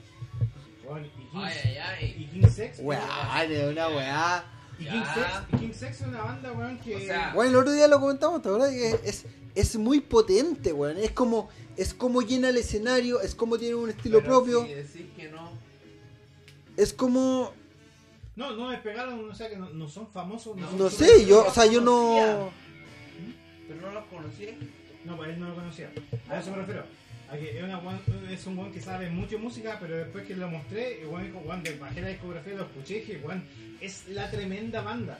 Bueno, 0.87 1.05
y 1.05 1.09
King's, 1.09 1.33
Ay, 1.35 1.53
ay, 1.65 1.77
ay. 1.77 2.15
y 2.17 2.25
King's 2.25 2.57
X. 2.59 2.79
Weá, 2.81 3.45
de 3.47 3.69
una 3.69 3.87
weá. 3.89 4.45
Y. 4.79 4.85
King's 4.85 5.09
X, 5.17 5.27
y 5.51 5.57
King's 5.57 5.83
X 5.83 6.01
es 6.01 6.07
una 6.07 6.21
banda, 6.23 6.51
weón, 6.53 6.79
que. 6.79 6.95
O 6.95 6.99
sea, 7.01 7.33
Bueno, 7.35 7.51
el 7.51 7.55
otro 7.57 7.73
día 7.73 7.87
lo 7.87 7.99
comentamos, 7.99 8.41
¿te 8.41 8.47
acuerdas? 8.49 8.71
Que 8.71 8.89
es, 9.07 9.25
es 9.55 9.75
muy 9.75 9.99
potente, 10.01 10.73
weón. 10.73 10.97
Es 10.97 11.11
como, 11.11 11.49
es 11.77 11.93
como 11.93 12.21
llena 12.21 12.49
el 12.49 12.57
escenario, 12.57 13.21
es 13.21 13.35
como 13.35 13.57
tiene 13.57 13.75
un 13.75 13.89
estilo 13.89 14.19
pero 14.19 14.31
propio, 14.31 14.65
Si 14.65 14.73
decís 14.73 15.05
que 15.15 15.29
no. 15.29 15.49
es 16.77 16.93
como. 16.93 17.53
No, 18.35 18.55
no 18.55 18.69
despegaron, 18.71 19.29
o 19.29 19.35
sea 19.35 19.49
que 19.49 19.57
no, 19.57 19.69
no 19.69 19.87
son 19.87 20.07
famosos. 20.07 20.57
No, 20.57 20.67
son 20.69 20.77
No 20.79 20.89
súper- 20.89 21.07
sé, 21.19 21.25
yo, 21.27 21.45
o 21.45 21.51
sea, 21.51 21.65
yo 21.67 21.81
no. 21.81 22.51
Pero 23.67 23.81
no 23.81 23.91
los 23.91 24.05
conocí. 24.05 24.47
No, 25.05 25.17
pues 25.17 25.29
él 25.31 25.39
no 25.39 25.49
lo 25.49 25.55
conocía. 25.55 25.91
A 26.29 26.39
eso 26.39 26.51
me 26.51 26.57
refiero. 26.57 26.83
A 27.29 27.37
que 27.37 27.57
es, 27.57 27.63
una 27.63 27.81
guan- 27.81 27.99
es 28.29 28.45
un 28.47 28.55
buen 28.55 28.71
que 28.71 28.81
sabe 28.81 29.09
mucho 29.09 29.37
música, 29.39 29.77
pero 29.79 29.97
después 29.97 30.25
que 30.25 30.35
lo 30.35 30.49
mostré, 30.49 30.97
dijo, 31.03 31.39
Juan, 31.45 31.63
bajé 31.79 32.01
la 32.01 32.09
discografía, 32.09 32.53
lo 32.55 32.63
escuché 32.63 32.97
y 32.97 32.99
dije, 33.01 33.19
Juan, 33.23 33.43
es 33.81 34.07
la 34.09 34.29
tremenda 34.31 34.81
banda. 34.81 35.19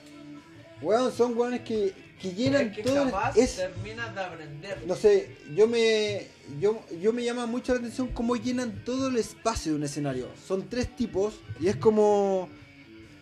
Weón, 0.82 1.12
son 1.12 1.38
weones 1.38 1.62
que, 1.62 1.94
que 2.24 2.34
llenan 2.34 2.68
Es 2.70 2.76
que 2.78 2.84
todo. 2.84 3.06
capaz 3.06 3.38
Es, 3.38 3.58
terminas 3.58 4.16
de 4.16 4.22
aprender. 4.22 4.78
no 4.88 4.96
sé, 4.96 5.36
yo 5.54 5.68
me, 5.68 6.26
yo, 6.60 6.82
yo 7.02 7.12
me 7.12 7.24
llama 7.24 7.46
mucho 7.46 7.74
la 7.74 7.80
atención 7.80 8.08
cómo 8.08 8.36
llenan 8.38 8.82
todo 8.86 9.10
el 9.10 9.18
espacio 9.18 9.74
de 9.74 9.78
un 9.78 9.84
escenario. 9.84 10.30
Son 10.48 10.68
tres 10.70 10.96
tipos 10.96 11.34
y 11.60 11.68
es 11.68 11.76
como 11.76 12.48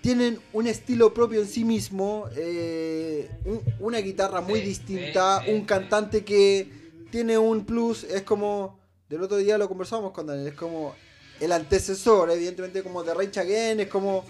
tienen 0.02 0.40
un 0.54 0.68
estilo 0.68 1.14
propio 1.14 1.42
en 1.42 1.48
sí 1.48 1.64
mismo, 1.66 2.28
eh, 2.36 3.30
un- 3.46 3.62
una 3.80 3.98
guitarra 4.00 4.40
muy 4.42 4.60
Sí, 4.62 4.68
distinta, 4.68 5.44
sí, 5.46 5.52
un 5.52 5.60
sí. 5.62 5.66
cantante 5.66 6.24
que 6.24 6.68
tiene 7.12 7.38
un 7.38 7.66
plus, 7.66 8.04
es 8.04 8.22
como, 8.22 8.80
del 9.10 9.22
otro 9.24 9.38
día 9.38 9.58
lo 9.58 9.68
conversamos 9.68 10.12
con 10.12 10.26
Daniel, 10.28 10.48
es 10.48 10.54
como 10.54 10.96
el 11.40 11.52
antecesor, 11.52 12.30
evidentemente 12.32 12.82
como 12.84 13.04
de 13.04 13.14
Rage 13.14 13.40
Again, 13.40 13.80
es 13.82 13.88
como 13.88 14.26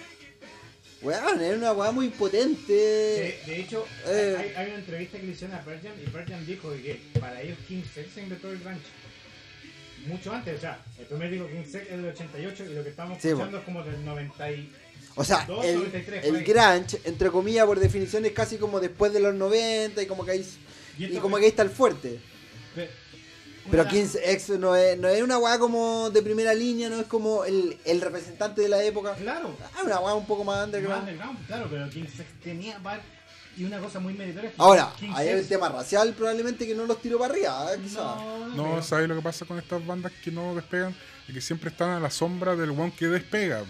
Weón, 1.02 1.42
es 1.42 1.58
una 1.58 1.74
weá 1.74 1.92
muy 1.92 2.10
potente. 2.10 2.74
De, 2.74 3.40
de 3.46 3.60
hecho, 3.60 3.86
Eh. 4.06 4.36
hay, 4.38 4.50
hay 4.56 4.68
una 4.70 4.80
entrevista 4.80 5.18
que 5.18 5.26
le 5.26 5.32
hicieron 5.32 5.56
a 5.56 5.64
Jam 5.64 5.76
y 6.00 6.30
Jam 6.32 6.46
dijo 6.46 6.72
que 6.74 7.00
para 7.20 7.42
ellos 7.42 7.58
King 7.68 7.82
Sex 7.94 8.14
se 8.14 8.22
inventó 8.22 8.52
el 8.52 8.60
grunge. 8.60 8.82
Mucho 10.06 10.32
antes, 10.34 10.58
o 10.58 10.62
sea, 10.62 10.80
el 11.00 11.06
primer 11.06 11.30
disco 11.30 11.48
King 11.48 11.64
Sex 11.72 11.84
es 11.90 11.98
del 11.98 12.06
88 12.08 12.66
y 12.66 12.74
lo 12.74 12.84
que 12.84 12.90
estamos 12.90 13.22
Sí, 13.22 13.28
escuchando 13.30 13.58
es 13.60 13.64
como 13.64 13.84
del 13.84 14.04
90 14.06 14.52
y... 14.52 14.72
O 15.16 15.24
sea, 15.24 15.46
el, 15.64 15.76
93, 15.80 16.26
el 16.26 16.44
grunge, 16.44 17.02
entre 17.04 17.30
comillas, 17.30 17.66
por 17.66 17.80
definición, 17.80 18.26
es 18.26 18.32
casi 18.32 18.58
como 18.58 18.80
después 18.80 19.12
de 19.14 19.20
los 19.20 19.34
90 19.36 20.02
y 20.02 20.06
como 20.06 20.24
que 20.26 20.32
ahí, 20.32 20.46
Y 20.98 21.18
como 21.18 21.38
que 21.38 21.44
ahí 21.44 21.50
está 21.50 21.64
el 21.64 21.70
fuerte. 21.70 22.20
Pero 23.70 23.84
una- 23.84 23.92
15 23.92 24.32
X 24.34 24.50
no 24.60 24.76
es, 24.76 24.98
no 24.98 25.08
es 25.08 25.22
una 25.22 25.38
weá 25.38 25.60
como 25.60 26.10
de 26.10 26.22
primera 26.24 26.54
línea, 26.54 26.90
no 26.90 27.00
es 27.00 27.06
como 27.06 27.44
el, 27.46 27.78
el 27.86 28.02
representante 28.02 28.62
de 28.62 28.70
la 28.70 28.82
época. 28.84 29.14
Claro, 29.16 29.56
Ah, 29.76 29.82
una 29.86 30.00
weá 30.00 30.14
un 30.16 30.26
poco 30.26 30.44
más 30.44 30.58
más 30.58 30.66
underground. 30.66 31.02
underground, 31.04 31.46
claro, 31.48 31.68
pero 31.70 31.90
King 31.90 32.06
Sex 32.16 32.28
tenía 32.44 32.80
bar 32.80 33.02
y 33.58 33.64
una 33.66 33.80
cosa 33.80 34.00
muy 34.00 34.14
meritoria. 34.14 34.50
es 34.50 34.56
que 34.56 34.62
Ahora, 34.62 34.92
King 35.00 35.12
hay 35.14 35.28
el 35.28 35.48
tema 35.48 35.70
racial 35.70 36.14
probablemente 36.14 36.66
que 36.66 36.74
no 36.74 36.86
los 36.86 37.02
tiró 37.02 37.20
para 37.20 37.34
arriba, 37.34 37.68
¿eh? 37.74 37.80
quizás. 37.84 37.98
No, 37.98 38.48
No, 38.56 38.82
¿sabes 38.84 39.08
lo 39.08 39.16
que 39.16 39.22
pasa 39.22 39.46
con 39.46 39.60
estas 39.60 39.86
bandas 39.86 40.12
que 40.24 40.32
no 40.32 40.56
despegan? 40.56 40.96
Y 41.28 41.34
que 41.34 41.42
siempre 41.42 41.70
están 41.70 41.90
a 41.92 42.00
la 42.00 42.10
sombra 42.10 42.56
del 42.56 42.72
one 42.72 42.92
que 42.98 43.08
despega. 43.08 43.64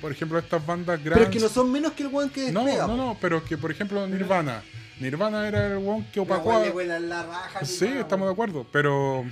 Por 0.00 0.10
ejemplo, 0.12 0.38
estas 0.38 0.64
bandas 0.66 0.98
Pero 1.02 1.14
es 1.14 1.20
grandes. 1.20 1.30
que 1.42 1.48
no 1.48 1.48
son 1.52 1.70
menos 1.70 1.92
que 1.92 2.02
el 2.02 2.08
weón 2.08 2.28
que 2.30 2.50
no, 2.50 2.64
despega. 2.64 2.86
no, 2.86 2.96
no, 2.96 3.18
pero 3.20 3.42
que 3.44 3.56
por 3.56 3.70
ejemplo 3.70 4.06
Nirvana. 4.06 4.62
Nirvana 5.00 5.46
era 5.46 5.66
el 5.66 5.86
one 5.86 6.06
que 6.12 6.20
opacó 6.20 6.52
a... 6.56 6.64
la 6.98 7.22
raja. 7.22 7.64
Sí, 7.64 7.86
estamos 7.86 8.26
de 8.28 8.32
acuerdo, 8.32 8.66
pero 8.72 9.24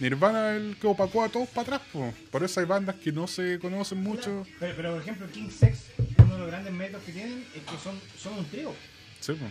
Nirvana 0.00 0.52
es 0.56 0.62
el 0.62 0.76
que 0.76 0.86
opacó 0.86 1.22
a 1.22 1.28
todos 1.28 1.48
para 1.48 1.76
atrás. 1.76 1.88
po. 1.92 2.12
Por 2.30 2.42
eso 2.44 2.60
hay 2.60 2.66
bandas 2.66 2.96
que 2.96 3.12
no 3.12 3.26
se 3.26 3.58
conocen 3.60 4.02
mucho. 4.02 4.44
Pero, 4.58 4.74
pero, 4.76 4.92
por 4.94 5.02
ejemplo, 5.02 5.26
King 5.32 5.48
Sex, 5.50 5.78
uno 6.18 6.34
de 6.34 6.38
los 6.40 6.48
grandes 6.48 6.72
méritos 6.72 7.02
que 7.04 7.12
tienen 7.12 7.44
es 7.54 7.62
que 7.62 7.78
son, 7.82 7.98
son 8.18 8.34
un 8.38 8.44
trío. 8.46 8.74
Sí, 9.20 9.32
po. 9.34 9.46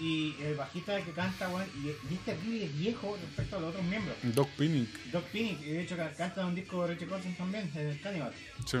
Y 0.00 0.36
el 0.44 0.54
bajista 0.54 1.00
que 1.02 1.10
canta, 1.10 1.48
weón, 1.48 1.66
y, 1.82 1.88
y 1.88 2.14
es 2.14 2.20
terrible 2.24 2.68
viejo 2.74 3.18
respecto 3.20 3.56
a 3.56 3.60
los 3.60 3.70
otros 3.70 3.84
miembros. 3.84 4.14
Doc 4.22 4.48
Pinnick. 4.50 4.88
Doc 5.10 5.24
Pinnick, 5.24 5.60
y 5.62 5.70
de 5.70 5.82
hecho 5.82 5.96
ca- 5.96 6.12
canta 6.12 6.42
en 6.42 6.46
un 6.48 6.54
disco 6.54 6.82
de 6.86 6.94
Richie 6.94 7.08
Coulson 7.08 7.34
también, 7.34 7.68
en 7.74 7.88
el 7.88 8.00
Cannibal. 8.00 8.32
Sí. 8.64 8.78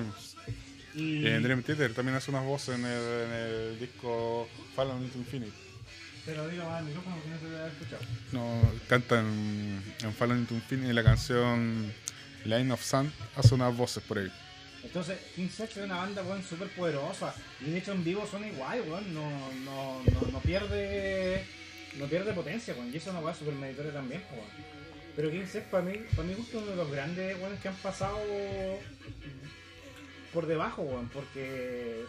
Y, 0.94 1.00
Y 1.22 1.26
en 1.26 1.42
Dream 1.42 1.62
Theater 1.64 1.92
también 1.92 2.16
hace 2.16 2.30
unas 2.30 2.44
voces 2.44 2.76
en 2.78 2.84
el, 2.84 3.22
en 3.26 3.32
el 3.32 3.80
disco 3.80 4.46
Fallen 4.76 5.02
into 5.02 5.18
Infinite. 5.18 5.52
Pero 6.28 6.46
digo 6.46 6.68
al 6.68 6.84
micrófono 6.84 7.22
que 7.22 7.30
no 7.30 7.38
se 7.38 7.44
debe 7.46 7.58
haber 7.58 7.72
escuchado. 7.72 8.02
No, 8.32 8.60
canta 8.86 9.18
en, 9.18 9.82
en 10.02 10.12
Fallen 10.12 10.40
into 10.40 10.52
Infinite 10.52 10.90
en 10.90 10.94
la 10.94 11.02
canción 11.02 11.90
Line 12.44 12.70
of 12.70 12.84
Sun, 12.84 13.10
hace 13.34 13.54
unas 13.54 13.74
voces 13.74 14.04
por 14.04 14.18
ahí. 14.18 14.30
Entonces, 14.84 15.18
King 15.34 15.48
Sex 15.48 15.78
es 15.78 15.84
una 15.84 15.96
banda, 15.96 16.22
weón, 16.22 16.42
súper 16.42 16.68
poderosa. 16.68 17.34
Y 17.62 17.70
de 17.70 17.78
hecho 17.78 17.92
en 17.92 18.04
vivo 18.04 18.26
suena 18.30 18.46
igual, 18.46 18.82
weón. 18.82 19.14
No, 19.14 19.30
no, 19.64 20.02
no, 20.04 20.20
no 20.30 20.40
pierde 20.40 21.46
no 21.96 22.04
pierde 22.04 22.34
potencia, 22.34 22.74
weón. 22.74 22.92
Y 22.92 22.98
eso 22.98 23.08
es 23.08 23.16
una 23.16 23.24
weá 23.24 23.34
súper 23.34 23.54
meritoria 23.54 23.94
también, 23.94 24.22
weón. 24.30 24.48
Pero 25.16 25.30
King 25.30 25.46
Sex 25.50 25.66
para 25.68 25.82
mí, 25.82 25.94
para 26.14 26.28
mí 26.28 26.34
gusto 26.34 26.58
uno 26.58 26.66
de 26.66 26.76
los 26.76 26.90
grandes 26.90 27.40
weones 27.40 27.58
que 27.60 27.68
han 27.68 27.76
pasado 27.76 28.18
por 30.34 30.44
debajo, 30.44 30.82
weón. 30.82 31.08
Porque, 31.08 32.04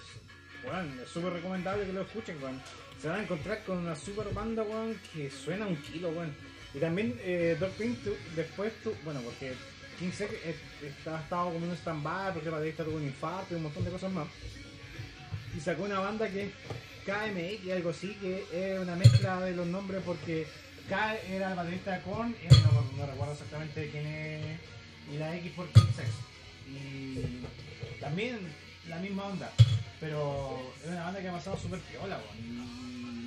weón, 0.66 1.00
es 1.02 1.10
súper 1.10 1.32
recomendable 1.32 1.86
que 1.86 1.94
lo 1.94 2.02
escuchen, 2.02 2.36
weón. 2.44 2.62
Se 3.02 3.08
van 3.08 3.22
a 3.22 3.24
encontrar 3.24 3.64
con 3.64 3.78
una 3.78 3.96
super 3.96 4.34
banda, 4.34 4.64
weón, 4.64 5.00
que 5.14 5.30
suena 5.30 5.66
un 5.66 5.78
kilo, 5.78 6.10
weón. 6.10 6.34
Y 6.74 6.80
también 6.80 7.18
eh, 7.24 7.56
Doc 7.60 7.72
Pink, 7.72 7.98
después, 8.36 8.74
tu, 8.84 8.94
bueno, 9.04 9.22
porque 9.22 9.54
King 9.98 10.12
Sex 10.12 10.32
eh, 10.34 10.56
está, 10.82 11.20
estaba 11.22 11.46
como 11.46 11.66
en 11.66 11.72
un 11.72 11.78
stand-by 11.78 12.34
porque 12.34 12.50
el 12.50 12.54
baterista 12.54 12.84
tuvo 12.84 12.98
un 12.98 13.04
infarto 13.04 13.54
y 13.54 13.58
un 13.58 13.64
montón 13.64 13.86
de 13.86 13.92
cosas 13.92 14.12
más. 14.12 14.28
Y 15.56 15.60
sacó 15.60 15.84
una 15.84 16.00
banda 16.00 16.30
que 16.30 16.44
es 16.44 16.52
KMX, 17.06 17.72
algo 17.72 17.90
así, 17.90 18.16
que 18.16 18.46
es 18.52 18.80
una 18.80 18.96
mezcla 18.96 19.40
de 19.42 19.56
los 19.56 19.66
nombres 19.66 20.02
porque 20.06 20.46
K 20.90 21.16
era 21.30 21.52
el 21.52 21.56
baterista 21.56 22.02
Korn, 22.02 22.36
eh, 22.42 22.50
no, 22.50 22.98
no 22.98 23.12
recuerdo 23.12 23.34
exactamente 23.34 23.90
quién 23.90 24.06
es, 24.06 24.60
y 25.12 25.18
la 25.18 25.36
X 25.38 25.52
por 25.54 25.68
King 25.70 25.94
Sex. 25.96 26.10
Y 26.68 28.00
también 28.00 28.40
la 28.88 28.98
misma 29.00 29.26
onda, 29.26 29.52
pero 30.00 30.74
es 30.84 30.90
una 30.90 31.04
banda 31.06 31.22
que 31.22 31.28
ha 31.28 31.34
pasado 31.34 31.58
súper 31.58 31.80
piola, 31.80 32.20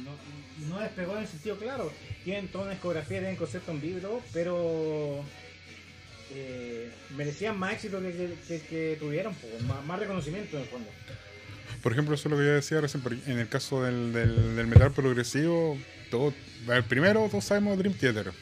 no, 0.05 0.69
no 0.69 0.81
despegó 0.81 1.17
en 1.17 1.23
el 1.23 1.29
sentido 1.29 1.57
claro. 1.57 1.93
Tienen 2.25 2.49
toda 2.49 2.65
una 2.65 2.73
discografía, 2.73 3.19
tienen 3.19 3.37
concepto 3.37 3.73
en 3.73 3.81
vivo, 3.81 4.23
pero 4.33 5.25
eh, 6.31 6.91
merecían 7.17 7.59
más 7.59 7.75
éxito 7.75 8.01
que, 8.01 8.97
tuvieron, 8.99 9.35
más, 9.87 9.99
reconocimiento 9.99 10.57
en 10.57 10.63
el 10.63 10.69
fondo. 10.69 10.89
Por 11.83 11.93
ejemplo, 11.93 12.15
eso 12.15 12.29
es 12.29 12.31
lo 12.31 12.39
que 12.39 12.47
yo 12.47 12.53
decía 12.53 12.81
recién, 12.81 13.03
en 13.27 13.39
el 13.39 13.49
caso 13.49 13.83
del, 13.83 14.13
del, 14.13 14.57
del 14.57 14.67
metal 14.67 14.93
progresivo, 14.93 15.77
todo, 16.11 16.33
el 16.69 16.85
primero 16.85 17.29
todos 17.29 17.45
sabemos 17.45 17.77
Dream 17.77 17.95
Theater, 17.95 18.33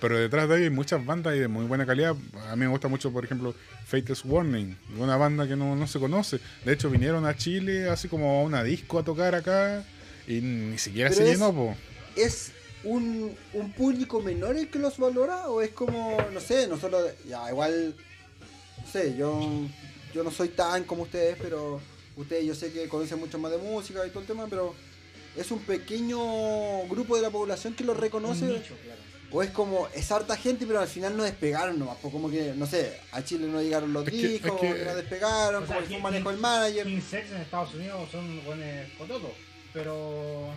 pero 0.00 0.18
detrás 0.18 0.48
de 0.48 0.56
ahí 0.56 0.62
hay 0.64 0.70
muchas 0.70 1.04
bandas 1.04 1.34
y 1.36 1.38
de 1.40 1.48
muy 1.48 1.64
buena 1.66 1.84
calidad. 1.86 2.14
A 2.48 2.56
mí 2.56 2.60
me 2.60 2.68
gusta 2.68 2.88
mucho, 2.88 3.12
por 3.12 3.24
ejemplo, 3.24 3.54
Fate's 3.86 4.24
Warning, 4.24 4.76
una 4.98 5.16
banda 5.16 5.46
que 5.48 5.56
no, 5.56 5.74
no 5.76 5.86
se 5.86 5.98
conoce. 5.98 6.40
De 6.64 6.72
hecho, 6.72 6.90
vinieron 6.90 7.26
a 7.26 7.36
Chile 7.36 7.88
así 7.88 8.08
como 8.08 8.40
a 8.40 8.42
una 8.42 8.62
disco 8.62 8.98
a 8.98 9.04
tocar 9.04 9.34
acá 9.34 9.84
y 10.26 10.40
ni 10.40 10.78
siquiera 10.78 11.10
Pero 11.10 11.22
se 11.24 11.32
es- 11.32 11.38
llenó, 11.38 11.52
po. 11.54 11.74
¿Es 12.16 12.52
un, 12.84 13.34
un 13.54 13.72
público 13.72 14.20
menor 14.20 14.56
el 14.56 14.68
que 14.70 14.78
los 14.78 14.98
valora? 14.98 15.48
¿O 15.48 15.62
es 15.62 15.70
como, 15.70 16.16
no 16.32 16.40
sé, 16.40 16.66
nosotros, 16.66 17.10
ya 17.28 17.48
igual, 17.50 17.94
no 18.84 18.86
sé, 18.90 19.16
yo, 19.16 19.40
yo 20.14 20.22
no 20.24 20.30
soy 20.30 20.48
tan 20.48 20.84
como 20.84 21.02
ustedes, 21.02 21.36
pero 21.40 21.80
ustedes 22.16 22.44
yo 22.44 22.54
sé 22.54 22.72
que 22.72 22.88
conocen 22.88 23.18
mucho 23.20 23.38
más 23.38 23.50
de 23.52 23.58
música 23.58 24.04
y 24.06 24.10
todo 24.10 24.20
el 24.20 24.26
tema, 24.26 24.46
pero 24.50 24.74
es 25.36 25.50
un 25.52 25.60
pequeño 25.60 26.18
grupo 26.88 27.14
de 27.16 27.22
la 27.22 27.30
población 27.30 27.74
que 27.74 27.84
los 27.84 27.96
reconoce. 27.96 28.44
Un 28.44 28.54
nicho, 28.54 28.74
claro. 28.82 29.00
O 29.30 29.42
es 29.42 29.50
como, 29.50 29.88
es 29.94 30.10
harta 30.10 30.36
gente, 30.36 30.66
pero 30.66 30.80
al 30.80 30.88
final 30.88 31.14
no 31.16 31.22
despegaron 31.24 31.78
nomás. 31.78 31.98
Pues 32.00 32.12
como 32.12 32.30
que, 32.30 32.54
no 32.56 32.66
sé, 32.66 32.98
a 33.12 33.22
Chile 33.22 33.46
no 33.46 33.60
llegaron 33.60 33.92
los 33.92 34.06
Es 34.06 34.10
que- 34.14 34.28
discos, 34.28 34.52
es 34.52 34.60
que- 34.72 34.78
que 34.78 34.84
no 34.86 34.94
despegaron, 34.94 35.64
O 35.64 35.66
sea, 35.66 35.76
como 35.82 36.00
manejo 36.00 36.30
el 36.30 36.36
King- 36.36 36.42
manager. 36.42 36.86
King 36.86 37.00
Sex 37.02 37.30
en 37.32 37.36
Estados 37.42 37.74
Unidos 37.74 38.08
son 38.10 38.44
buenos 38.44 38.66
cototos, 38.96 39.30
pero 39.72 40.48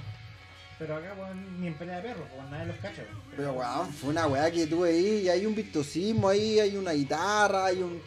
pero 0.79 0.95
acá 0.95 1.13
weón, 1.15 1.61
ni 1.61 1.67
en 1.67 1.73
pelea 1.75 1.97
de 1.97 2.01
perros, 2.09 2.23
weón, 2.35 2.49
nadie 2.49 2.65
los 2.67 2.77
cacha. 2.77 3.03
weón. 3.03 3.21
Pero 3.35 3.53
weón, 3.53 3.93
fue 3.93 4.09
una 4.09 4.25
weá 4.27 4.49
que 4.49 4.65
tuve 4.65 4.89
ahí, 4.89 5.21
y 5.25 5.29
hay 5.29 5.45
un 5.45 5.53
virtuosismo 5.53 6.29
ahí, 6.29 6.59
hay 6.59 6.75
una 6.77 6.91
guitarra, 6.93 7.65
hay 7.67 7.83
un. 7.83 8.01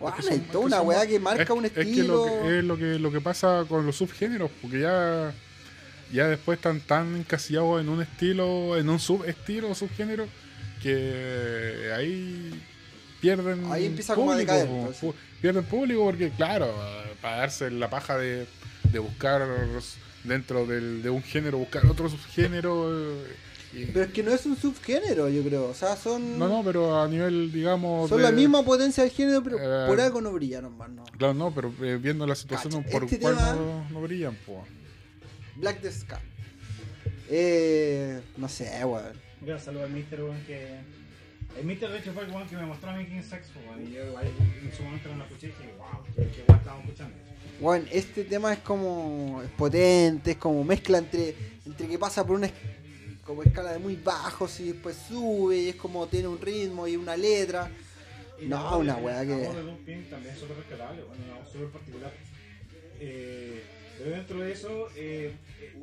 Weón, 0.00 0.14
Es 0.18 0.24
que 0.26 0.32
hay 0.32 0.38
son- 0.38 0.46
toda 0.48 0.60
es 0.64 0.66
una 0.72 0.82
weá 0.82 1.06
que 1.06 1.18
marca 1.20 1.42
es- 1.42 1.50
un 1.50 1.64
es 1.66 1.72
que 1.72 1.80
estilo. 1.82 2.26
lo 2.26 2.42
que, 2.42 2.58
es 2.58 2.64
lo 2.64 2.76
que, 2.76 2.98
lo 2.98 3.12
que 3.12 3.20
pasa 3.20 3.64
con 3.68 3.84
los 3.86 3.94
subgéneros, 3.96 4.50
porque 4.62 4.80
ya, 4.80 5.32
ya 6.12 6.26
después 6.28 6.58
están 6.58 6.80
tan 6.80 7.16
encasillados 7.16 7.80
en 7.80 7.88
un 7.88 8.00
estilo, 8.02 8.76
en 8.76 8.88
un 8.88 8.98
subestilo 8.98 9.70
o 9.70 9.74
subgénero, 9.74 10.26
que 10.82 11.92
ahí 11.96 12.62
pierden 13.20 13.70
Ahí 13.70 13.86
empieza 13.86 14.14
como 14.14 14.32
a 14.32 14.36
decaer, 14.36 14.68
pu- 14.68 15.14
pierden 15.40 15.64
público 15.64 16.04
porque 16.04 16.30
claro, 16.30 16.72
para 17.20 17.38
darse 17.38 17.70
la 17.70 17.90
paja 17.90 18.16
de, 18.16 18.46
de 18.92 18.98
buscar 18.98 19.46
dentro 20.24 20.66
del, 20.66 21.02
de 21.02 21.10
un 21.10 21.22
género, 21.22 21.58
buscar 21.58 21.84
otro 21.86 22.08
subgénero. 22.08 22.90
eh, 22.92 23.26
y- 23.74 23.84
Pero 23.86 24.04
es 24.06 24.12
que 24.12 24.22
no 24.22 24.32
es 24.32 24.46
un 24.46 24.56
subgénero, 24.56 25.28
yo 25.28 25.42
creo. 25.42 25.66
O 25.68 25.74
sea, 25.74 25.94
son. 25.96 26.38
no, 26.38 26.48
no, 26.48 26.62
pero 26.64 27.00
a 27.02 27.06
nivel, 27.08 27.52
digamos... 27.52 28.08
son 28.08 28.18
de- 28.18 28.24
la 28.24 28.30
misma 28.32 28.64
potencia 28.64 29.02
del 29.02 29.12
género, 29.12 29.42
pero 29.42 29.58
Eh, 29.58 29.86
por 29.88 30.00
algo 30.00 30.20
no 30.20 30.32
brillaron 30.32 30.76
más, 30.76 30.88
¿no? 30.90 31.04
Claro, 31.18 31.34
no, 31.34 31.52
pero 31.54 31.72
eh, 31.82 31.98
viendo 32.00 32.26
la 32.26 32.34
situación 32.34 32.72
Cacha, 32.82 32.90
por 32.92 33.04
este 33.04 33.18
cual 33.18 33.36
tema- 33.36 33.52
no, 33.54 33.86
no 33.90 34.00
brillan, 34.02 34.36
pues. 34.46 34.60
Black 35.58 35.80
the 35.80 35.90
Sky. 35.92 36.16
Eh. 37.30 38.20
No 38.36 38.48
sé, 38.48 38.84
weón. 38.84 39.12
Yo 39.44 39.58
saludo 39.58 39.84
al 39.84 39.90
Mister, 39.90 40.22
weón, 40.22 40.40
que. 40.46 40.78
El 41.58 41.64
Mister, 41.64 41.90
de 41.90 41.98
hecho, 41.98 42.12
fue 42.12 42.24
el 42.24 42.30
weón 42.30 42.48
que 42.48 42.56
me 42.56 42.66
mostró 42.66 42.90
a 42.90 42.96
mí 42.96 43.06
King 43.06 43.22
Sex, 43.22 43.48
weón, 43.66 43.86
y 43.86 43.92
yo 43.92 44.06
igual 44.06 44.26
en 44.26 44.72
su 44.76 44.82
momento 44.82 45.08
cuando 45.08 45.24
lo 45.24 45.30
escuché 45.30 45.46
dije, 45.48 45.74
wow, 45.78 46.04
qué, 46.14 46.20
weón 46.46 46.58
estábamos 46.60 46.84
escuchando. 46.86 47.16
Bueno, 47.60 47.86
este 47.90 48.24
tema 48.24 48.52
es 48.52 48.60
como 48.60 49.42
es 49.42 49.50
potente, 49.50 50.32
es 50.32 50.36
como 50.36 50.62
mezcla 50.62 50.98
entre 50.98 51.34
entre 51.66 51.88
que 51.88 51.98
pasa 51.98 52.24
por 52.24 52.36
una 52.36 52.48
como 53.24 53.42
escala 53.42 53.72
de 53.72 53.78
muy 53.78 53.96
bajos 53.96 54.60
y 54.60 54.72
después 54.72 54.96
sube 54.96 55.56
y 55.58 55.68
es 55.70 55.74
como 55.76 56.06
tiene 56.06 56.28
un 56.28 56.40
ritmo 56.40 56.86
y 56.86 56.96
una 56.96 57.16
letra. 57.16 57.68
Y 58.40 58.46
No, 58.46 58.56
la 58.70 58.76
una 58.76 58.96
weá 58.96 59.24
la 59.24 59.26
que- 59.36 59.46
voz 59.48 59.56
de 59.56 59.72
Pink 59.84 60.08
también 60.08 60.32
es 60.34 60.38
súper 60.40 60.56
rescatable, 60.58 61.02
bueno, 61.02 61.24
una 61.24 61.40
voz 61.40 61.50
súper 61.50 61.68
particular. 61.68 62.12
Eh, 63.00 63.62
pero 63.98 64.10
dentro 64.10 64.40
de 64.40 64.52
eso, 64.52 64.88
eh, 64.96 65.32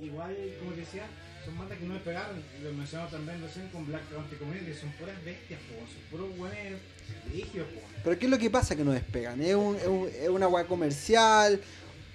igual, 0.02 0.36
como 0.60 0.72
te 0.72 0.82
decía, 0.82 1.04
son 1.46 1.58
bandas 1.58 1.78
que 1.78 1.86
no 1.86 1.94
despegaron. 1.94 2.42
Lo 2.64 2.74
mencionaba 2.74 3.10
también 3.10 3.42
recién 3.42 3.68
con 3.70 3.86
Black 3.86 4.10
Country 4.12 4.38
Community, 4.38 4.74
son 4.74 4.92
puras 4.94 5.16
bestias, 5.24 5.60
po, 5.62 5.76
son 5.86 6.02
puros 6.10 6.38
buenos 6.38 6.80
po. 6.80 7.82
Pero 8.04 8.20
¿qué 8.20 8.26
es 8.26 8.32
lo 8.32 8.38
que 8.38 8.50
pasa 8.50 8.76
que 8.76 8.84
no 8.84 8.92
despegan? 8.92 9.42
¿Es, 9.42 9.54
un- 9.56 9.76
es 9.76 9.88
un- 9.88 10.08
es 10.10 10.30
una 10.30 10.48
weá 10.48 10.66
comercial? 10.66 11.60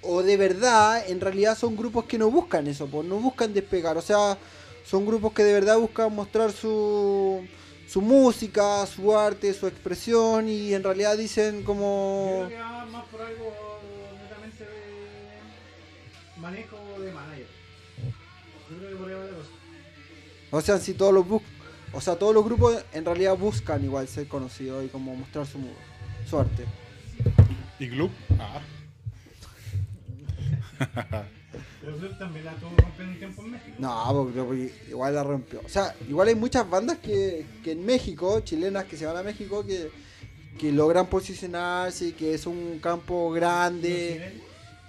¿O 0.03 0.23
de 0.23 0.35
verdad, 0.35 1.07
en 1.07 1.21
realidad 1.21 1.55
son 1.57 1.75
grupos 1.77 2.05
que 2.05 2.17
no 2.17 2.31
buscan 2.31 2.65
eso, 2.67 2.87
pues 2.87 3.07
no 3.07 3.17
buscan 3.17 3.53
despegar? 3.53 3.97
O 3.97 4.01
sea, 4.01 4.37
son 4.83 5.05
grupos 5.05 5.31
que 5.33 5.43
de 5.43 5.53
verdad 5.53 5.77
buscan 5.77 6.13
mostrar 6.13 6.51
su, 6.51 7.45
su 7.87 8.01
música, 8.01 8.83
su 8.87 9.15
arte, 9.15 9.53
su 9.53 9.67
expresión 9.67 10.49
y 10.49 10.73
en 10.73 10.83
realidad 10.83 11.15
dicen 11.17 11.59
Yo 11.59 11.65
como... 11.65 12.45
creo 12.47 12.49
que 12.49 12.55
va 12.63 12.85
más 12.87 13.05
por 13.05 13.21
algo 13.21 13.53
manejo 16.41 16.77
de 16.99 17.11
manager. 17.11 17.47
Yo 18.69 18.77
creo 18.77 18.89
que 18.89 18.95
por 18.95 19.09
ahí 19.09 19.15
va 19.15 19.25
la 19.25 19.31
cosa. 19.31 19.49
O 20.51 20.61
sea, 20.61 20.77
si 20.79 20.93
todos 20.93 21.13
los 21.13 21.27
bus 21.27 21.41
o 21.93 21.99
sea, 21.99 22.15
todos 22.15 22.33
los 22.33 22.45
grupos 22.45 22.83
en 22.93 23.03
realidad 23.03 23.37
buscan 23.37 23.83
igual 23.83 24.07
ser 24.07 24.27
conocidos 24.27 24.85
y 24.85 24.87
como 24.87 25.13
mostrar 25.13 25.45
su, 25.45 25.59
su 26.29 26.39
arte. 26.39 26.65
¿Y 27.79 27.89
Club? 27.89 28.09
Ah. 28.39 28.61
Pero 31.81 32.17
también 32.17 32.45
la 32.45 32.53
tuvo 32.53 32.69
rompiendo 32.77 33.11
un 33.13 33.19
tiempo 33.19 33.41
en 33.43 33.51
México. 33.51 33.75
No, 33.79 34.07
porque, 34.13 34.41
porque 34.41 34.73
igual 34.87 35.15
la 35.15 35.23
rompió. 35.23 35.61
O 35.65 35.69
sea, 35.69 35.93
igual 36.07 36.29
hay 36.29 36.35
muchas 36.35 36.69
bandas 36.69 36.99
que, 36.99 37.45
que 37.63 37.73
en 37.73 37.85
México, 37.85 38.39
chilenas 38.39 38.85
que 38.85 38.95
se 38.95 39.05
van 39.05 39.17
a 39.17 39.23
México, 39.23 39.65
que, 39.65 39.91
que 40.57 40.71
logran 40.71 41.07
posicionarse 41.07 42.09
y 42.09 42.11
que 42.13 42.35
es 42.35 42.45
un 42.45 42.79
campo 42.79 43.31
grande 43.31 44.41